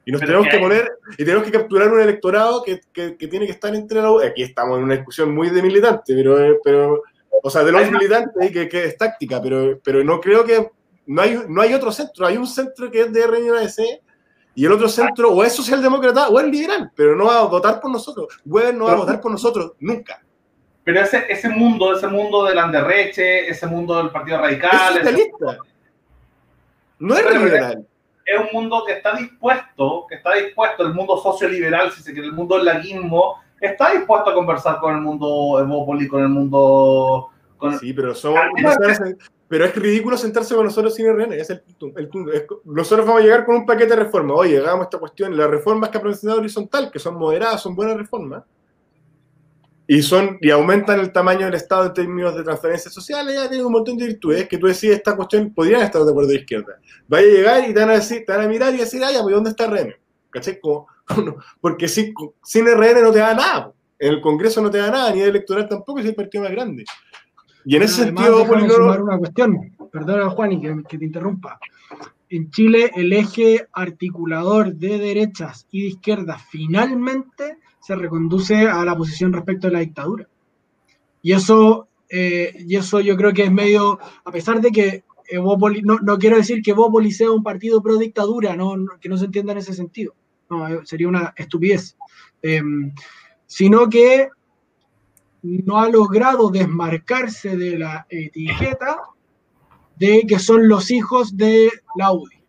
Y 0.07 0.13
nos 0.13 0.23
tenemos 0.23 0.49
que, 0.49 0.59
poner, 0.59 0.91
y 1.13 1.25
tenemos 1.25 1.45
que 1.45 1.53
capturar 1.53 1.93
un 1.93 2.01
electorado 2.01 2.63
que, 2.63 2.81
que, 2.93 3.17
que, 3.17 3.29
tiene 3.29 3.47
que 3.47 3.53
estar 3.53 3.75
entre 3.75 4.03
los... 4.03 4.25
Aquí 4.25 4.43
estamos 4.43 4.79
en 4.79 4.85
una 4.85 4.97
discusión 4.97 5.35
muy 5.35 5.51
de 5.51 5.63
militante, 5.63 6.15
pero, 6.15 6.59
pero 6.65 7.03
o 7.43 7.51
sea, 7.51 7.63
de 7.63 7.73
los 7.73 7.91
militantes, 7.91 8.51
que, 8.51 8.69
que 8.69 8.85
es 8.87 8.97
táctica, 8.97 9.41
pero, 9.41 9.79
pero 9.85 10.03
no 10.03 10.21
creo 10.21 10.45
que... 10.45 10.69
No 11.07 11.23
hay, 11.23 11.41
no 11.49 11.61
hay 11.61 11.75
otro 11.75 11.93
centro, 11.93 12.27
hay 12.27 12.37
un 12.37 12.47
centro 12.47 12.91
que 12.91 13.03
es 13.03 13.13
de 13.13 13.27
RNAC 13.27 14.03
y 14.55 14.65
el 14.65 14.73
otro 14.73 14.89
centro 14.89 15.33
o 15.33 15.43
es 15.43 15.53
socialdemócrata 15.53 16.29
o 16.29 16.39
es 16.39 16.47
liberal, 16.47 16.91
pero 16.95 17.17
no 17.17 17.27
va 17.27 17.41
a 17.41 17.45
votar 17.45 17.81
por 17.81 17.91
nosotros. 17.91 18.29
Weber 18.45 18.75
no 18.75 18.85
va 18.85 18.93
a 18.93 18.97
votar 18.97 19.21
por 19.21 19.33
nosotros 19.33 19.73
nunca. 19.81 20.23
Pero 20.85 21.01
ese, 21.01 21.25
ese 21.29 21.49
mundo, 21.49 21.97
ese 21.97 22.07
mundo 22.07 22.45
del 22.45 22.59
Anderreche, 22.59 23.49
ese 23.49 23.67
mundo 23.67 23.97
del 23.97 24.11
Partido 24.11 24.39
Radical. 24.39 24.71
Es 24.99 24.99
socialista. 24.99 25.59
No 26.99 27.17
es 27.17 27.35
liberal. 27.35 27.87
Es 28.25 28.41
un 28.41 28.49
mundo 28.53 28.85
que 28.87 28.93
está 28.93 29.17
dispuesto, 29.17 30.07
que 30.09 30.15
está 30.17 30.35
dispuesto, 30.35 30.87
el 30.87 30.95
mundo 30.95 31.19
socioliberal, 31.19 31.91
si 31.93 32.03
se 32.03 32.13
quiere, 32.13 32.29
el 32.29 32.33
mundo 32.33 32.57
del 32.57 32.67
laguismo, 32.67 33.43
está 33.61 33.93
dispuesto 33.93 34.31
a 34.31 34.35
conversar 34.35 34.79
con 34.79 34.95
el 34.95 35.01
mundo 35.01 35.59
evópoli, 35.61 36.07
con 36.09 36.23
el 36.23 36.29
mundo. 36.29 37.31
Con 37.59 37.79
sí, 37.79 37.93
pero 37.93 38.15
somos. 38.15 38.41
Pero 39.55 39.67
es 39.67 39.77
ridículo 39.77 40.19
sentarse 40.19 40.53
con 40.53 40.65
nosotros 40.65 40.97
sin 40.97 41.07
RN, 41.07 41.33
es 41.33 41.49
el. 41.49 41.63
El. 41.95 42.11
Es, 42.33 42.45
nosotros 42.65 43.07
vamos 43.07 43.23
a 43.23 43.25
llegar 43.25 43.47
con 43.47 43.55
un 43.55 43.65
paquete 43.65 43.91
de 43.91 44.03
reformas. 44.03 44.37
Oye, 44.37 44.59
hagamos 44.59 44.87
esta 44.87 44.99
cuestión. 44.99 45.37
Las 45.37 45.49
reformas 45.49 45.91
que 45.91 45.99
ha 45.99 46.03
presentado 46.03 46.41
Horizontal, 46.41 46.91
que 46.91 46.99
son 46.99 47.15
moderadas, 47.15 47.63
son 47.63 47.77
buenas 47.77 47.97
reformas, 47.97 48.43
y, 49.87 50.03
son, 50.03 50.39
y 50.41 50.51
aumentan 50.51 50.99
el 50.99 51.13
tamaño 51.13 51.47
del 51.47 51.55
Estado 51.55 51.87
en 51.87 51.95
términos 51.95 52.35
de 52.35 52.43
transferencias 52.43 52.93
sociales, 52.93 53.33
ya 53.33 53.49
tienen 53.49 53.65
un 53.65 53.75
montón 53.75 53.97
de 53.97 54.09
virtudes 54.09 54.49
que 54.49 54.59
tú 54.59 54.67
decís, 54.67 54.91
esta 54.91 55.15
cuestión 55.15 55.55
podrían 55.55 55.83
estar 55.83 56.03
de 56.03 56.11
acuerdo 56.11 56.31
de 56.31 56.39
izquierda. 56.39 56.81
Vaya 57.07 57.25
a 57.25 57.31
llegar 57.31 57.71
y 57.71 57.73
te 57.73 57.79
van 57.79 57.91
a, 57.91 57.93
decir, 57.93 58.25
te 58.27 58.33
van 58.33 58.47
a 58.47 58.49
mirar 58.49 58.75
y 58.75 58.79
decir, 58.79 59.05
ay, 59.05 59.15
pues 59.23 59.37
¿dónde 59.37 59.51
está 59.51 59.69
RN? 59.69 59.95
¿Cachai? 60.31 60.59
Porque 61.61 61.87
sin, 61.87 62.13
sin 62.43 62.67
RN 62.67 63.03
no 63.03 63.13
te 63.13 63.21
da 63.21 63.35
nada. 63.35 63.73
En 64.01 64.15
el 64.15 64.21
Congreso 64.21 64.61
no 64.61 64.69
te 64.69 64.79
da 64.79 64.91
nada, 64.91 65.13
ni 65.13 65.21
el 65.21 65.29
electoral 65.29 65.69
tampoco, 65.69 66.01
es 66.01 66.07
el 66.07 66.17
partido 66.17 66.43
más 66.43 66.51
grande. 66.51 66.85
Y 67.65 67.77
en 67.77 67.83
ese 67.83 68.05
sentido, 68.05 68.47
sumar 68.47 69.03
una 69.03 69.19
cuestión, 69.19 69.75
perdona 69.91 70.29
Juan 70.31 70.53
y 70.53 70.61
que, 70.61 70.83
que, 70.89 70.99
te 70.99 71.05
interrumpa. 71.05 71.59
En 72.29 72.51
Chile, 72.51 72.91
el 72.95 73.13
eje 73.13 73.67
articulador 73.73 74.75
de 74.75 74.99
derechas 74.99 75.67
y 75.71 75.83
de 75.83 75.89
izquierdas 75.89 76.43
finalmente 76.51 77.59
se 77.81 77.95
reconduce 77.95 78.67
a 78.67 78.85
la 78.85 78.97
posición 78.97 79.33
respecto 79.33 79.69
a 79.69 79.71
la 79.71 79.81
dictadura. 79.81 80.27
Y 81.23 81.33
eso, 81.33 81.89
eh, 82.09 82.55
y 82.67 82.77
eso 82.77 83.01
yo 83.01 83.17
creo 83.17 83.33
que 83.33 83.45
es 83.45 83.53
medio, 83.53 83.99
a 84.25 84.31
pesar 84.31 84.61
de 84.61 84.71
que 84.71 85.05
Evópoli, 85.27 85.83
no, 85.83 85.99
no 86.01 86.19
quiero 86.19 86.37
decir 86.37 86.63
que 86.63 86.73
Evópoli 86.73 87.13
sea 87.13 87.31
un 87.31 87.43
partido 87.43 87.83
pro 87.83 87.97
dictadura, 87.97 88.57
no, 88.57 88.77
no, 88.77 88.99
que 89.01 89.09
no 89.09 89.17
se 89.17 89.27
entienda 89.27 89.53
en 89.53 89.59
ese 89.59 89.75
sentido. 89.75 90.15
No, 90.51 90.85
sería 90.85 91.09
una 91.09 91.33
estupidez. 91.37 91.97
Eh, 92.43 92.63
sino 93.47 93.89
que 93.89 94.29
no 95.45 95.79
ha 95.79 95.89
logrado 95.91 96.49
desmarcarse 96.51 97.57
de 97.57 97.79
la 97.79 98.07
etiqueta 98.09 98.99
de 99.97 100.25
que 100.27 100.39
son 100.39 100.69
los 100.69 100.91
hijos 100.91 101.37
de 101.37 101.71
la 101.97 102.13
UDI. 102.13 102.43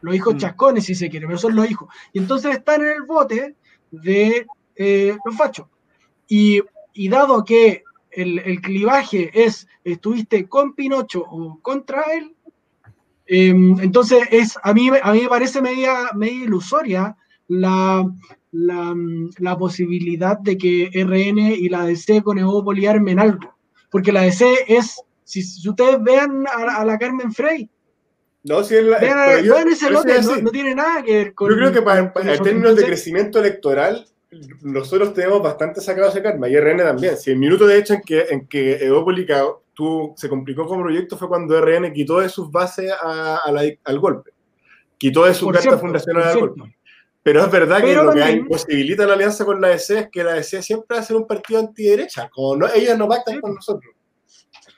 Los 0.00 0.14
hijos 0.14 0.34
mm. 0.34 0.38
chascones, 0.38 0.84
si 0.84 0.94
se 0.94 1.10
quiere, 1.10 1.26
pero 1.26 1.38
son 1.38 1.56
los 1.56 1.68
hijos. 1.68 1.92
Y 2.12 2.20
entonces 2.20 2.56
están 2.56 2.82
en 2.82 2.92
el 2.92 3.02
bote 3.02 3.56
de 3.90 4.46
eh, 4.76 5.16
los 5.24 5.36
fachos. 5.36 5.66
Y, 6.28 6.62
y, 6.92 7.08
dado 7.08 7.44
que 7.44 7.82
el, 8.10 8.38
el, 8.38 8.60
clivaje 8.60 9.30
es 9.34 9.68
estuviste 9.84 10.48
con 10.48 10.74
Pinocho 10.74 11.24
o 11.28 11.58
contra 11.60 12.02
él, 12.14 12.34
eh, 13.26 13.48
entonces 13.48 14.28
es, 14.30 14.56
a, 14.62 14.72
mí, 14.72 14.90
a 15.02 15.12
mí 15.12 15.22
me 15.22 15.28
parece 15.28 15.60
media, 15.60 16.10
media 16.14 16.44
ilusoria 16.44 17.16
la, 17.48 18.08
la, 18.52 18.94
la, 19.38 19.58
posibilidad 19.58 20.38
de 20.38 20.56
que 20.56 20.90
RN 20.94 21.38
y 21.38 21.68
la 21.68 21.84
DC 21.84 22.22
con 22.22 22.38
Evópoli 22.38 22.86
armen 22.86 23.18
algo. 23.18 23.54
Porque 23.90 24.12
la 24.12 24.22
DC 24.22 24.46
es, 24.68 25.02
si, 25.24 25.42
si 25.42 25.68
ustedes 25.68 26.02
vean 26.02 26.44
a, 26.46 26.80
a, 26.80 26.84
la 26.84 26.98
Carmen 26.98 27.32
Frey, 27.32 27.68
no, 28.44 28.62
si 28.62 28.76
es 28.76 28.84
la, 28.84 28.98
vean, 28.98 29.18
a, 29.18 29.40
yo, 29.40 29.54
vean 29.54 29.68
ese 29.68 29.90
lote, 29.90 30.22
no, 30.22 30.36
no, 30.36 30.50
tiene 30.50 30.74
nada 30.74 31.02
que 31.02 31.12
ver 31.12 31.34
con. 31.34 31.50
Yo 31.50 31.56
creo 31.56 31.72
que 31.72 31.82
para, 31.82 32.12
para 32.12 32.34
en 32.34 32.42
términos 32.42 32.76
de 32.76 32.84
crecimiento 32.84 33.40
electoral, 33.40 34.06
nosotros 34.62 35.14
tenemos 35.14 35.42
bastante 35.42 35.80
sacado 35.80 36.08
ese 36.08 36.22
karma, 36.22 36.48
y 36.48 36.58
RN 36.58 36.78
también. 36.78 37.16
Si 37.16 37.30
el 37.30 37.38
minuto 37.38 37.66
de 37.66 37.78
hecho 37.78 37.94
en 37.94 38.02
que, 38.02 38.20
en 38.30 38.46
que 38.46 38.76
Evópoli 38.84 39.26
tú, 39.74 40.14
se 40.16 40.28
complicó 40.28 40.66
como 40.66 40.82
proyecto 40.82 41.16
fue 41.16 41.28
cuando 41.28 41.60
RN 41.60 41.92
quitó 41.92 42.20
de 42.20 42.28
sus 42.28 42.50
bases 42.50 42.92
a, 42.92 43.38
a 43.44 43.52
la, 43.52 43.62
al 43.84 43.98
golpe. 43.98 44.30
Quitó 44.98 45.24
de 45.24 45.34
su 45.34 45.46
carta 45.46 45.62
cierto, 45.62 45.80
fundacional 45.80 46.22
al 46.22 46.38
golpe. 46.38 46.75
Pero 47.26 47.44
es 47.44 47.50
verdad 47.50 47.82
que 47.82 47.92
lo 47.92 48.04
también, 48.04 48.26
que 48.26 48.32
imposibilita 48.34 49.04
la 49.04 49.14
alianza 49.14 49.44
con 49.44 49.60
la 49.60 49.70
DC 49.70 49.98
es 49.98 50.08
que 50.12 50.22
la 50.22 50.34
DC 50.34 50.62
siempre 50.62 50.96
va 50.96 51.02
a 51.02 51.04
ser 51.04 51.16
un 51.16 51.26
partido 51.26 51.58
antiderecha, 51.58 52.30
como 52.32 52.54
no, 52.54 52.72
ellas 52.72 52.96
no 52.96 53.08
pactan 53.08 53.40
con 53.40 53.52
nosotros. 53.52 53.92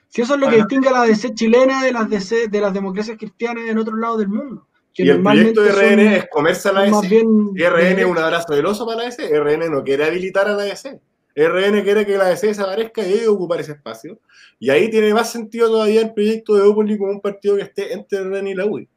Si 0.09 0.23
eso 0.23 0.33
es 0.33 0.41
lo 0.41 0.49
que 0.49 0.57
distingue 0.57 0.89
a 0.89 0.93
la 0.93 1.03
DC 1.03 1.35
chilena 1.35 1.85
de 1.85 1.93
las 1.93 2.09
DC, 2.09 2.49
de 2.49 2.61
las 2.63 2.73
democracias 2.73 3.19
cristianas 3.19 3.69
en 3.69 3.77
otros 3.77 3.99
lados 3.99 4.21
del 4.21 4.29
mundo. 4.29 4.67
Que 4.95 5.03
y 5.03 5.11
el 5.11 5.23
proyecto 5.23 5.61
de 5.61 5.73
RN 5.73 6.05
son, 6.05 6.15
es 6.15 6.29
comerse 6.31 6.69
a 6.71 6.73
la 6.73 6.81
DC. 6.85 7.09
Bien, 7.11 7.71
RN 7.71 7.99
es 7.99 8.07
un 8.07 8.19
abrazo 8.19 8.55
del 8.55 8.65
oso 8.65 8.87
para 8.87 9.01
la 9.01 9.05
DC. 9.05 9.29
RN 9.29 9.71
no 9.71 9.85
quiere 9.85 10.07
habilitar 10.07 10.49
a 10.49 10.55
la 10.55 10.63
DC. 10.63 10.99
RN 11.37 11.83
quiere 11.83 12.07
que 12.07 12.17
la 12.17 12.29
DC 12.29 12.47
desaparezca 12.47 13.07
y 13.07 13.13
ellos 13.13 13.29
ocupar 13.29 13.61
ese 13.61 13.73
espacio. 13.73 14.21
Y 14.59 14.71
ahí 14.71 14.89
tiene 14.89 15.13
más 15.13 15.31
sentido 15.31 15.69
todavía 15.69 16.01
el 16.01 16.15
proyecto 16.15 16.55
de 16.55 16.63
Opoli 16.63 16.97
como 16.97 17.13
un 17.13 17.21
partido 17.21 17.57
que 17.57 17.65
esté 17.65 17.93
entre 17.93 18.21
RN 18.25 18.47
y 18.47 18.55
la 18.55 18.65
UDI. 18.65 18.89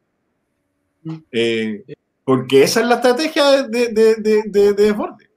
Mm. 1.03 1.15
Eh, 1.33 1.83
porque 2.31 2.63
esa 2.63 2.79
es 2.79 2.85
la 2.85 2.95
estrategia 2.95 3.63
de, 3.63 3.89
de, 3.89 4.15
de, 4.15 4.43
de, 4.45 4.73
de 4.73 4.73
desborde. 4.73 5.29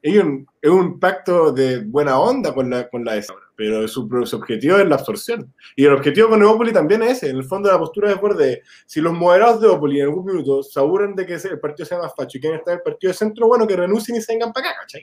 Es 0.00 0.16
un, 0.16 0.46
es 0.62 0.70
un, 0.70 0.98
pacto 0.98 1.52
de 1.52 1.84
buena 1.84 2.18
onda 2.18 2.54
con 2.54 2.70
la, 2.70 2.88
con 2.88 3.04
la 3.04 3.16
ESA, 3.16 3.34
pero 3.54 3.86
su, 3.86 4.08
su, 4.24 4.36
objetivo 4.36 4.78
es 4.78 4.88
la 4.88 4.94
absorción. 4.94 5.52
Y 5.76 5.84
el 5.84 5.92
objetivo 5.92 6.30
con 6.30 6.38
Neopoli 6.38 6.72
también 6.72 7.02
es 7.02 7.18
ese, 7.18 7.28
en 7.28 7.36
el 7.36 7.44
fondo 7.44 7.70
la 7.70 7.78
postura 7.78 8.08
de 8.08 8.14
desborde. 8.14 8.62
Si 8.86 9.02
los 9.02 9.12
moderados 9.12 9.60
de 9.60 9.66
Neopoli 9.66 10.00
en 10.00 10.06
algún 10.06 10.24
minuto 10.24 10.62
se 10.62 10.80
aburren 10.80 11.14
de 11.14 11.26
que 11.26 11.34
el 11.34 11.60
partido 11.60 11.84
sea 11.84 11.98
más 11.98 12.14
facho 12.16 12.38
y 12.38 12.40
quieren 12.40 12.60
estar 12.60 12.72
en 12.72 12.78
el 12.78 12.84
partido 12.84 13.10
de 13.10 13.18
centro, 13.18 13.46
bueno, 13.46 13.66
que 13.66 13.76
renuncien 13.76 14.16
y 14.16 14.22
se 14.22 14.32
vengan 14.32 14.50
para 14.50 14.70
acá, 14.70 14.78
¿cachai? 14.80 15.02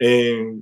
Eh, 0.00 0.54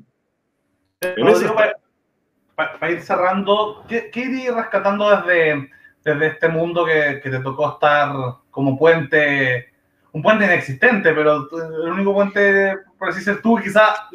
para, 2.55 2.91
ir 2.93 3.03
cerrando, 3.03 3.85
¿qué, 3.89 4.09
qué 4.13 4.21
iría 4.21 4.55
rescatando 4.55 5.11
desde, 5.11 5.69
desde 6.05 6.27
este 6.27 6.49
mundo 6.49 6.85
que, 6.85 7.21
que 7.23 7.31
te 7.31 7.41
tocó 7.41 7.71
estar 7.71 8.15
como 8.51 8.79
puente, 8.79 9.73
un 10.13 10.23
puente 10.23 10.45
inexistente, 10.45 11.13
pero 11.13 11.49
el 11.53 11.93
único 11.93 12.13
puente, 12.13 12.77
por 12.99 13.09
así 13.09 13.21
ser 13.21 13.41
tú, 13.41 13.57
quizá 13.57 14.09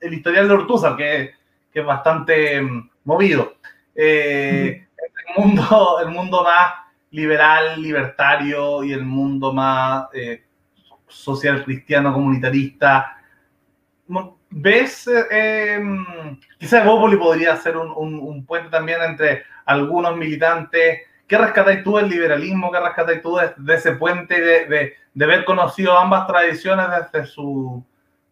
el 0.00 0.14
historial 0.14 0.48
de 0.48 0.54
Ortúzar, 0.54 0.96
que, 0.96 1.34
que 1.72 1.80
es 1.80 1.86
bastante 1.86 2.60
mm, 2.60 2.90
movido. 3.04 3.54
Eh, 3.94 4.86
el, 4.96 5.42
mundo, 5.42 5.98
el 6.02 6.08
mundo 6.08 6.42
más 6.42 6.74
liberal, 7.10 7.80
libertario 7.80 8.82
y 8.82 8.92
el 8.92 9.04
mundo 9.04 9.52
más 9.52 10.06
eh, 10.14 10.44
social 11.06 11.64
cristiano, 11.64 12.12
comunitarista. 12.12 13.18
¿Ves? 14.50 15.08
Eh, 15.08 15.74
em, 15.74 16.38
quizás 16.58 16.84
Bópoli 16.84 17.16
podría 17.16 17.56
ser 17.56 17.76
un, 17.76 17.90
un, 17.90 18.44
puente 18.44 18.68
también 18.68 19.02
entre 19.02 19.44
algunos 19.64 20.16
militantes. 20.16 21.00
¿Qué 21.26 21.38
rescatáis 21.38 21.82
tú 21.82 21.96
del 21.96 22.08
liberalismo? 22.08 22.70
¿Qué 22.70 22.80
rescatáis 22.80 23.22
tú 23.22 23.36
de, 23.36 23.74
ese 23.74 23.92
puente 23.92 24.40
de, 24.40 24.96
de, 25.14 25.24
haber 25.24 25.44
conocido 25.44 25.96
ambas 25.96 26.26
tradiciones 26.26 26.86
desde 27.12 27.26
su, 27.26 27.82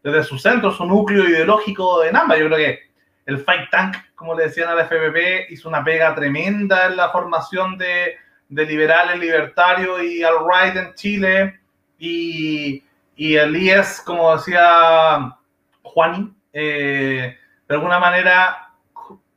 desde 0.02 0.24
su 0.24 0.38
centro, 0.38 0.70
su 0.70 0.84
núcleo 0.84 1.24
ideológico 1.28 2.04
en 2.04 2.16
ambas? 2.16 2.38
Yo 2.38 2.46
creo 2.46 2.58
que 2.58 2.80
el 3.26 3.38
Fight 3.38 3.70
Tank, 3.70 3.96
como 4.14 4.34
le 4.34 4.44
decían 4.44 4.68
al 4.68 4.80
FPP, 4.80 5.50
hizo 5.50 5.68
una 5.68 5.82
pega 5.82 6.14
tremenda 6.14 6.86
en 6.86 6.96
la 6.96 7.08
formación 7.10 7.78
de, 7.78 8.16
liberales, 8.48 9.18
libertario 9.18 10.02
y 10.02 10.22
al 10.22 10.34
right 10.40 10.76
en 10.76 10.94
Chile. 10.94 11.60
Y, 11.98 12.84
y, 13.16 13.36
el 13.36 13.56
IES, 13.56 14.02
como 14.04 14.36
decía 14.36 15.34
Juani, 15.82 16.34
eh, 16.52 17.38
de 17.68 17.74
alguna 17.74 17.98
manera 17.98 18.68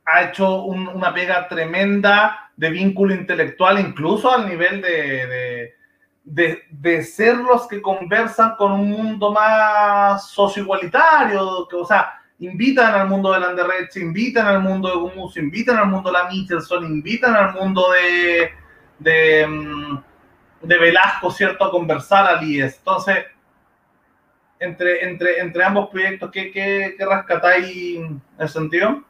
ha 0.04 0.22
hecho 0.22 0.62
una 0.62 1.12
pega 1.14 1.48
tremenda 1.48 2.45
de 2.56 2.70
vínculo 2.70 3.14
intelectual, 3.14 3.78
incluso 3.78 4.32
al 4.32 4.48
nivel 4.48 4.80
de, 4.80 5.74
de, 6.24 6.62
de, 6.70 7.02
ser 7.02 7.36
los 7.36 7.68
que 7.68 7.82
conversan 7.82 8.56
con 8.56 8.72
un 8.72 8.90
mundo 8.90 9.32
más 9.32 10.28
socioigualitario, 10.30 11.68
que, 11.68 11.76
o 11.76 11.84
sea, 11.84 12.14
invitan 12.38 12.94
al 12.94 13.08
mundo 13.08 13.32
de 13.32 13.40
Landerrecht, 13.40 13.96
invitan 13.96 14.46
al 14.46 14.60
mundo 14.60 14.88
de 14.88 14.96
Gumus, 14.96 15.36
invitan 15.36 15.76
al 15.78 15.88
mundo 15.88 16.10
de 16.10 16.18
la 16.18 16.28
Michelson, 16.28 16.84
invitan 16.84 17.34
al 17.34 17.52
mundo 17.54 17.84
de, 17.92 18.50
de, 18.98 19.46
mm, 19.46 19.98
de 20.62 20.78
Velasco, 20.78 21.30
¿cierto?, 21.30 21.64
a 21.64 21.70
conversar 21.70 22.26
al 22.26 22.42
IES. 22.42 22.78
Entonces, 22.78 23.26
entre, 24.58 25.04
entre, 25.04 25.40
entre 25.40 25.62
ambos 25.62 25.90
proyectos, 25.90 26.30
¿qué, 26.30 26.50
qué, 26.50 26.94
qué 26.96 27.06
rescatáis 27.06 27.96
en 27.96 28.22
ese 28.38 28.52
sentido? 28.54 29.04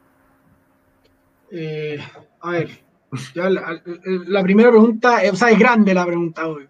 Eh, 1.49 1.97
a 2.41 2.49
ver, 2.49 2.86
la, 3.35 4.43
primera 4.43 4.69
pregunta, 4.69 5.21
o 5.31 5.35
sea, 5.35 5.51
es 5.51 5.59
grande 5.59 5.93
la 5.93 6.05
pregunta 6.05 6.47
hoy. 6.47 6.65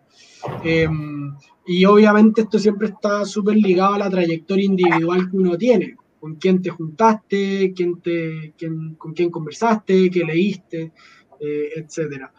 Em, 0.63 1.35
y 1.65 1.83
obviamente 1.85 2.41
esto 2.41 2.59
siempre 2.59 2.87
está 2.87 3.25
súper 3.25 3.57
ligado 3.57 3.95
a 3.95 3.99
la 3.99 4.09
trayectoria 4.09 4.65
individual 4.65 5.29
que 5.29 5.37
uno 5.37 5.57
tiene, 5.57 5.95
con 6.19 6.35
quién 6.35 6.61
te 6.61 6.69
juntaste, 6.69 7.73
quién 7.75 7.99
te, 8.01 8.53
quién, 8.57 8.95
con 8.95 9.13
quién 9.13 9.29
conversaste, 9.29 10.09
qué 10.09 10.23
leíste, 10.23 10.91
eh, 11.39 11.69
etcétera. 11.75 12.31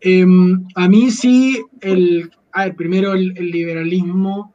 Em, 0.00 0.66
a 0.74 0.88
mí 0.88 1.10
sí, 1.10 1.62
el, 1.80 2.30
primero 2.76 3.12
el, 3.14 3.32
liberalismo 3.34 4.54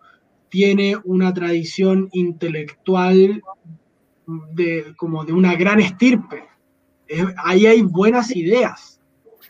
tiene 0.49 0.95
una 1.03 1.33
tradición 1.33 2.09
intelectual 2.13 3.41
de, 4.53 4.93
como 4.95 5.25
de 5.25 5.33
una 5.33 5.55
gran 5.55 5.79
estirpe. 5.79 6.43
ahí 7.43 7.65
hay 7.65 7.81
buenas 7.81 8.35
ideas, 8.35 8.90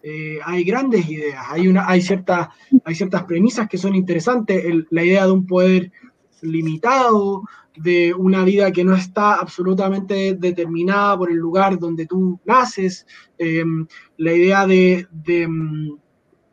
eh, 0.03 0.39
hay 0.43 0.63
grandes 0.63 1.07
ideas, 1.09 1.43
hay, 1.49 1.67
una, 1.67 1.87
hay, 1.87 2.01
ciertas, 2.01 2.49
hay 2.83 2.95
ciertas 2.95 3.23
premisas 3.23 3.67
que 3.67 3.77
son 3.77 3.95
interesantes, 3.95 4.63
la 4.89 5.03
idea 5.03 5.25
de 5.25 5.31
un 5.31 5.45
poder 5.45 5.91
limitado, 6.41 7.43
de 7.77 8.13
una 8.13 8.43
vida 8.43 8.71
que 8.71 8.83
no 8.83 8.95
está 8.95 9.35
absolutamente 9.35 10.35
determinada 10.35 11.17
por 11.17 11.31
el 11.31 11.37
lugar 11.37 11.79
donde 11.79 12.05
tú 12.05 12.39
naces, 12.45 13.05
em, 13.37 13.87
la 14.17 14.33
idea 14.33 14.67
de, 14.67 15.07
em, 15.27 15.97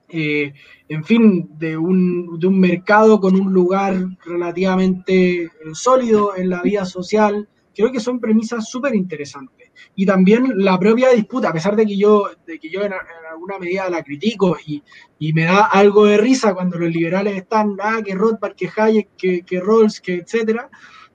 eh, 0.09 0.53
en 0.89 1.05
fin, 1.05 1.51
de 1.59 1.77
un, 1.77 2.39
de 2.39 2.47
un, 2.47 2.59
mercado 2.59 3.21
con 3.21 3.39
un 3.39 3.53
lugar 3.53 3.95
relativamente 4.25 5.43
eh, 5.43 5.51
sólido 5.73 6.37
en 6.37 6.49
la 6.49 6.63
vida 6.63 6.85
social, 6.87 7.49
creo 7.75 7.93
que 7.93 8.01
son 8.01 8.21
premisas 8.21 8.69
súper 8.69 8.95
interesantes. 8.95 9.58
Y 9.95 10.07
también 10.07 10.53
la 10.57 10.79
propia 10.79 11.11
disputa, 11.11 11.51
a 11.51 11.53
pesar 11.53 11.77
de 11.77 11.87
que 11.87 11.97
yo, 11.97 12.29
de 12.47 12.59
que 12.59 12.71
yo 12.71 12.83
en, 12.83 12.93
alguna 13.31 13.59
medida 13.59 13.91
la 13.91 14.03
critico 14.03 14.57
y, 14.65 14.83
y, 15.19 15.33
me 15.33 15.45
da 15.45 15.67
algo 15.67 16.07
de 16.07 16.19
risa 16.19 16.55
cuando 16.55 16.79
los 16.79 16.91
liberales 16.91 17.37
están, 17.37 17.77
ah, 17.81 18.01
que 18.05 18.15
Rothbard, 18.15 18.55
que 18.55 18.71
Hayek, 18.75 19.09
que, 19.17 19.43
que 19.43 19.61
Rawls, 19.61 20.01
que 20.01 20.15
etcétera, 20.15 20.69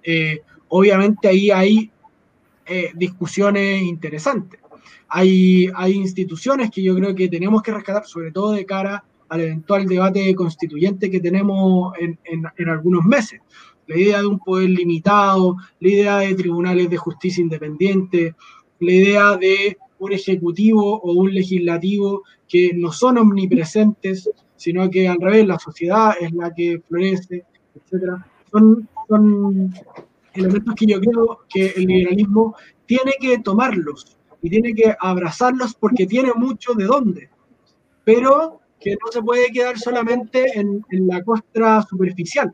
eh, 0.04 0.42
obviamente 0.70 1.28
ahí 1.28 1.52
hay 1.52 1.92
eh, 2.66 2.92
discusiones 2.96 3.82
interesantes. 3.84 4.60
Hay, 5.10 5.70
hay 5.76 5.94
instituciones 5.94 6.72
que 6.72 6.82
yo 6.82 6.96
creo 6.96 7.14
que 7.14 7.28
tenemos 7.28 7.62
que 7.62 7.72
rescatar, 7.72 8.06
sobre 8.06 8.32
todo 8.32 8.54
de 8.54 8.66
cara 8.66 9.04
al 9.30 9.42
eventual 9.42 9.86
debate 9.88 10.34
constituyente 10.36 11.10
que 11.10 11.20
tenemos 11.20 11.94
en, 12.00 12.20
en, 12.26 12.70
algunos 12.70 13.04
meses. 13.04 13.42
La 13.88 13.98
idea 13.98 14.20
de 14.20 14.28
un 14.28 14.40
poder 14.40 14.70
limitado, 14.70 15.58
la 15.80 15.90
idea 15.90 16.18
de 16.20 16.36
tribunales 16.36 16.90
de 16.90 16.98
justicia 16.98 17.42
independientes, 17.42 18.34
la 18.80 18.92
idea 18.92 19.38
de 19.38 19.78
un 20.00 20.14
ejecutivo 20.14 21.00
o 21.02 21.14
un 21.14 21.34
legislativo 21.34 22.24
que 22.48 22.72
no 22.74 22.92
son 22.92 23.18
omnipresentes, 23.18 24.30
sino 24.56 24.90
que 24.90 25.08
al 25.08 25.18
revés, 25.20 25.48
la 25.48 25.60
sociedad 25.60 26.14
es 26.20 26.32
la 26.34 26.54
que 26.54 26.82
florece, 26.88 27.46
etc. 27.76 28.22
Son 28.52 28.88
son 29.08 29.74
elementos 30.34 30.76
que 30.76 30.86
yo 30.86 31.00
creo 31.00 31.40
que 31.50 31.68
el 31.76 31.86
liberalismo 31.86 32.56
tiene 32.86 33.14
que 33.20 33.40
tomarlos 33.40 34.18
y 34.42 34.50
tiene 34.50 34.74
que 34.74 34.96
abrazarlos 35.00 35.74
porque 35.76 36.06
tiene 36.06 36.34
mucho 36.36 36.74
de 36.74 36.86
dónde, 36.86 37.30
pero 38.04 38.60
que 38.80 38.92
no 38.92 39.12
se 39.12 39.22
puede 39.22 39.52
quedar 39.52 39.78
solamente 39.78 40.60
en, 40.60 40.84
la 40.90 41.24
costra 41.24 41.82
superficial, 41.84 42.54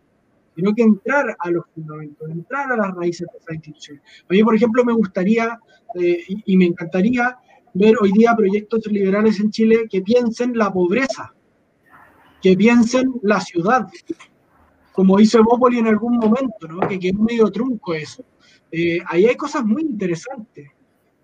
sino 0.60 0.76
que 0.76 0.84
entrar 0.84 1.38
a 1.40 1.50
los 1.52 1.64
fundamentos, 1.74 2.30
entrar 2.30 2.70
a 2.70 2.76
las 2.76 2.94
raíces 2.94 3.26
de 3.32 3.38
esa 3.38 3.54
institución. 3.54 4.02
A 4.30 4.34
mí, 4.34 4.44
por 4.44 4.54
ejemplo, 4.54 4.84
me 4.84 4.92
gustaría 4.92 5.58
eh, 5.96 6.22
y, 6.28 6.58
me 6.58 6.66
encantaría 6.66 7.38
ver 7.74 7.96
hoy 8.02 8.12
día 8.12 8.36
proyectos 8.36 8.86
liberales 8.88 9.40
en 9.40 9.52
Chile 9.52 9.88
que 9.90 10.02
piensen 10.02 10.58
la 10.58 10.70
pobreza, 10.74 11.34
que 12.42 12.58
piensen 12.58 13.14
la 13.22 13.40
ciudad, 13.40 13.88
como 14.92 15.18
hizo 15.18 15.40
Evópoli 15.40 15.78
en 15.78 15.88
algún 15.88 16.18
momento, 16.18 16.68
¿no? 16.68 16.86
que 16.86 17.00
quedó 17.00 17.20
medio 17.20 17.50
trunco 17.50 17.94
eso. 17.94 18.26
Eh, 18.70 19.00
ahí 19.08 19.28
hay 19.28 19.36
cosas 19.38 19.64
muy 19.64 19.84
interesantes. 19.84 20.72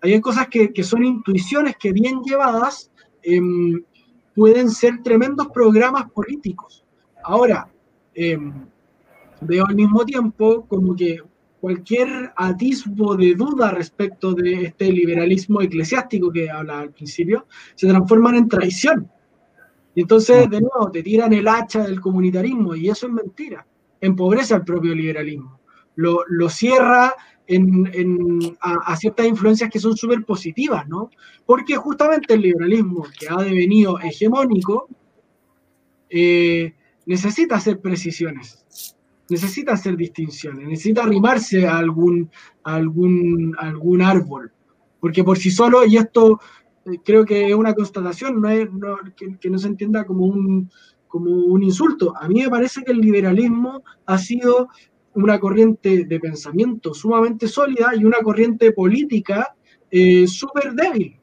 Ahí 0.00 0.14
hay 0.14 0.20
cosas 0.22 0.48
que, 0.48 0.72
que 0.72 0.82
son 0.82 1.04
intuiciones 1.04 1.76
que 1.76 1.92
bien 1.92 2.22
llevadas 2.22 2.90
em, 3.22 3.82
pueden 4.34 4.70
ser 4.70 5.02
tremendos 5.02 5.48
programas 5.48 6.10
políticos. 6.10 6.86
Ahora, 7.22 7.68
em, 8.14 8.66
veo 9.40 9.66
al 9.66 9.74
mismo 9.74 10.04
tiempo 10.04 10.66
como 10.66 10.94
que 10.94 11.20
cualquier 11.60 12.32
atisbo 12.36 13.16
de 13.16 13.34
duda 13.34 13.70
respecto 13.70 14.34
de 14.34 14.64
este 14.64 14.92
liberalismo 14.92 15.62
eclesiástico 15.62 16.30
que 16.30 16.50
habla 16.50 16.80
al 16.80 16.90
principio, 16.90 17.46
se 17.74 17.88
transforman 17.88 18.36
en 18.36 18.48
traición. 18.48 19.10
Y 19.94 20.02
entonces, 20.02 20.48
de 20.50 20.60
nuevo, 20.60 20.90
te 20.92 21.02
tiran 21.02 21.32
el 21.32 21.48
hacha 21.48 21.84
del 21.84 22.00
comunitarismo 22.00 22.74
y 22.74 22.88
eso 22.88 23.06
es 23.06 23.12
mentira. 23.12 23.66
Empobrece 24.00 24.54
al 24.54 24.64
propio 24.64 24.94
liberalismo. 24.94 25.58
Lo, 25.94 26.20
lo 26.28 26.50
cierra 26.50 27.14
en, 27.46 27.90
en, 27.92 28.56
a, 28.60 28.94
ciertas 28.96 29.26
influencias 29.26 29.70
que 29.70 29.78
son 29.78 29.96
súper 29.96 30.24
positivas, 30.24 30.86
¿no? 30.88 31.10
Porque 31.44 31.76
justamente 31.76 32.34
el 32.34 32.42
liberalismo, 32.42 33.06
que 33.18 33.28
ha 33.28 33.42
devenido 33.42 33.98
hegemónico, 34.00 34.88
eh, 36.10 36.74
necesita 37.06 37.56
hacer 37.56 37.80
precisiones, 37.80 38.95
necesita 39.28 39.72
hacer 39.72 39.96
distinciones, 39.96 40.68
necesita 40.68 41.02
arrimarse 41.02 41.66
a 41.66 41.78
algún, 41.78 42.30
algún, 42.62 43.54
algún 43.58 44.02
árbol. 44.02 44.52
Porque 45.00 45.24
por 45.24 45.38
sí 45.38 45.50
solo, 45.50 45.84
y 45.84 45.96
esto 45.96 46.40
eh, 46.86 46.98
creo 47.04 47.24
que 47.24 47.48
es 47.48 47.54
una 47.54 47.74
constatación, 47.74 48.40
no 48.40 48.48
es, 48.48 48.68
que, 49.40 49.50
no 49.50 49.58
se 49.58 49.68
entienda 49.68 50.04
como 50.04 50.26
un, 50.26 50.70
como 51.08 51.30
un 51.30 51.62
insulto. 51.62 52.14
A 52.16 52.28
mí 52.28 52.42
me 52.42 52.50
parece 52.50 52.82
que 52.82 52.92
el 52.92 53.00
liberalismo 53.00 53.82
ha 54.06 54.18
sido 54.18 54.68
una 55.14 55.40
corriente 55.40 56.04
de 56.04 56.20
pensamiento 56.20 56.92
sumamente 56.92 57.48
sólida 57.48 57.92
y 57.96 58.04
una 58.04 58.18
corriente 58.18 58.72
política 58.72 59.54
eh, 59.90 60.26
súper 60.26 60.74
débil, 60.74 61.18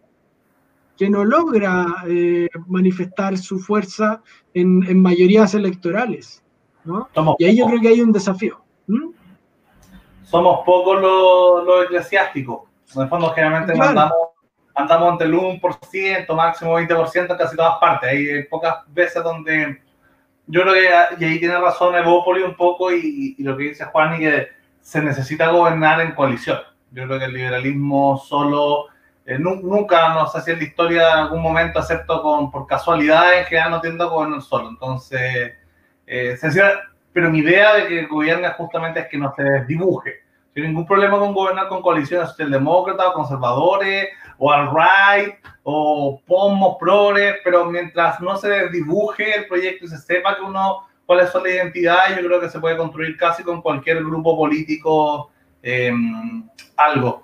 que 0.98 1.10
no 1.10 1.24
logra 1.24 1.86
eh, 2.08 2.50
manifestar 2.68 3.38
su 3.38 3.60
fuerza 3.60 4.22
en, 4.54 5.00
mayorías 5.00 5.54
electorales. 5.54 6.43
Y 7.40 7.46
ahí 7.46 7.58
yo 7.58 7.66
creo 7.68 7.82
que 7.82 7.88
hay 7.90 8.02
un 8.02 8.12
desafío. 8.12 8.60
Somos 10.24 10.66
pocos 10.66 11.02
los, 11.02 11.86
eclesiásticos. 11.86 12.62
En 12.96 13.04
el 13.04 13.10
fondo, 13.10 13.30
generalmente 13.32 13.74
mandamos 13.76 14.14
andamos 14.76 15.12
entre 15.14 15.28
el 15.28 15.34
1%, 15.36 16.36
máximo 16.36 16.80
20% 16.80 17.32
en 17.32 17.38
casi 17.38 17.56
todas 17.56 17.78
partes. 17.80 18.10
Hay 18.10 18.44
pocas 18.44 18.78
veces 18.88 19.24
donde 19.24 19.82
yo 20.48 20.62
creo 20.62 20.74
que, 20.74 21.24
y 21.24 21.26
ahí 21.26 21.40
tiene 21.40 21.58
razón 21.60 21.96
Evópoli 21.96 22.44
un 22.44 22.56
poco 22.56 22.92
y, 22.92 23.36
y, 23.38 23.44
lo 23.44 23.56
que 23.56 23.66
dice 23.66 23.86
Juan, 23.86 24.16
y 24.16 24.20
que 24.20 24.48
se 24.82 25.02
necesita 25.02 25.50
gobernar 25.50 26.02
en 26.02 26.14
coalición. 26.14 26.60
Yo 26.92 27.06
creo 27.06 27.20
que 27.20 27.26
el 27.26 27.34
liberalismo 27.34 28.18
solo, 28.18 28.88
eh, 29.26 29.38
nu- 29.40 29.62
nunca, 29.62 30.14
no 30.14 30.28
sé 30.28 30.42
si 30.42 30.52
en 30.52 30.58
la 30.58 30.64
historia 30.64 31.12
en 31.14 31.20
algún 31.20 31.42
momento, 31.42 31.80
excepto 31.80 32.22
con, 32.22 32.52
por 32.52 32.68
casualidad, 32.68 33.40
en 33.40 33.46
general 33.46 33.72
no 33.72 33.82
tiende 33.82 34.04
a 34.04 34.08
gobernar 34.08 34.42
solo. 34.42 34.70
Entonces, 34.70 35.54
eh, 36.14 36.38
pero 37.12 37.30
mi 37.32 37.40
idea 37.40 37.76
de 37.76 37.88
que 37.88 38.06
gobierne 38.06 38.48
justamente 38.50 39.00
es 39.00 39.08
que 39.08 39.18
no 39.18 39.34
se 39.36 39.44
desdibuje. 39.44 40.22
Sin 40.54 40.66
ningún 40.66 40.86
problema 40.86 41.18
con 41.18 41.34
gobernar 41.34 41.68
con 41.68 41.82
coaliciones 41.82 42.30
socialdemócratas 42.30 43.08
o 43.08 43.14
conservadores, 43.14 44.10
o 44.38 44.52
alt-right, 44.52 45.36
o 45.64 46.22
pomos, 46.28 46.78
progres, 46.80 47.38
pero 47.44 47.66
mientras 47.66 48.20
no 48.20 48.36
se 48.38 48.50
desdibuje 48.50 49.38
el 49.38 49.48
proyecto 49.48 49.86
y 49.86 49.88
se 49.88 49.98
sepa 49.98 50.36
que 50.36 50.44
uno 50.44 50.88
cuáles 51.08 51.32
son 51.32 51.44
las 51.44 51.54
identidades, 51.54 52.18
yo 52.18 52.28
creo 52.28 52.40
que 52.40 52.50
se 52.50 52.60
puede 52.60 52.78
construir 52.78 53.18
casi 53.18 53.44
con 53.44 53.62
cualquier 53.62 54.04
grupo 54.04 54.38
político 54.38 55.32
eh, 55.64 55.92
algo. 56.78 57.24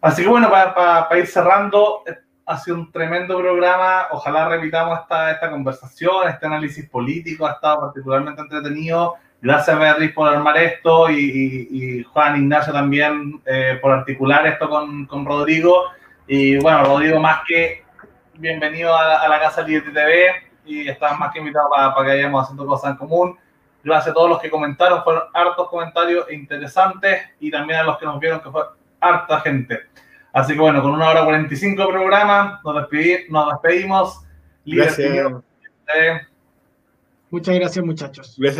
Así 0.00 0.22
que 0.22 0.28
bueno, 0.28 0.50
para 0.50 1.18
ir 1.18 1.26
cerrando, 1.26 2.02
ha 2.48 2.58
sido 2.58 2.76
un 2.78 2.90
tremendo 2.90 3.38
programa. 3.38 4.06
Ojalá 4.10 4.48
repitamos 4.48 5.00
esta, 5.00 5.30
esta 5.30 5.50
conversación, 5.50 6.28
este 6.28 6.46
análisis 6.46 6.88
político, 6.88 7.46
ha 7.46 7.52
estado 7.52 7.80
particularmente 7.82 8.40
entretenido. 8.40 9.14
Gracias 9.40 9.78
Beatriz 9.78 10.12
por 10.12 10.28
armar 10.28 10.56
esto 10.58 11.08
y, 11.10 11.14
y- 11.16 11.68
y 12.00 12.02
Juan 12.04 12.36
Ignacio 12.36 12.72
también 12.72 13.40
eh, 13.46 13.78
por 13.80 13.92
articular 13.92 14.46
esto 14.46 14.68
con, 14.68 15.06
con 15.06 15.24
Rodrigo. 15.24 15.84
Y 16.26 16.58
bueno, 16.58 16.84
Rodrigo, 16.84 17.20
más 17.20 17.40
que 17.46 17.84
bienvenido 18.34 18.94
a, 18.96 19.20
a 19.22 19.28
la 19.28 19.38
Casa 19.38 19.62
Liberty 19.62 19.92
TV 19.92 20.26
y 20.64 20.88
estás 20.88 21.18
más 21.18 21.32
que 21.32 21.38
invitado 21.38 21.70
para, 21.70 21.94
para 21.94 22.06
que 22.08 22.16
vayamos 22.16 22.42
haciendo 22.44 22.66
cosas 22.66 22.90
en 22.92 22.96
común. 22.96 23.38
Gracias 23.84 24.10
a 24.10 24.14
todos 24.14 24.28
los 24.30 24.40
que 24.40 24.50
comentaron, 24.50 25.04
fueron 25.04 25.22
hartos 25.32 25.68
comentarios 25.68 26.30
interesantes 26.32 27.22
y 27.40 27.50
también 27.50 27.78
a 27.78 27.82
los 27.84 27.96
que 27.98 28.06
nos 28.06 28.18
vieron 28.18 28.40
que 28.40 28.50
fue 28.50 28.62
harta 29.00 29.40
gente. 29.40 29.82
Así 30.32 30.52
que 30.54 30.60
bueno, 30.60 30.82
con 30.82 30.92
una 30.92 31.08
hora 31.08 31.24
45 31.24 31.82
de 31.82 31.88
programa, 31.88 32.60
nos, 32.64 32.74
despedi- 32.76 33.28
nos 33.28 33.50
despedimos. 33.50 34.20
Gracias. 34.64 35.32
Muchas 37.30 37.54
gracias, 37.54 37.84
muchachos. 37.84 38.34
Gracias 38.38 38.56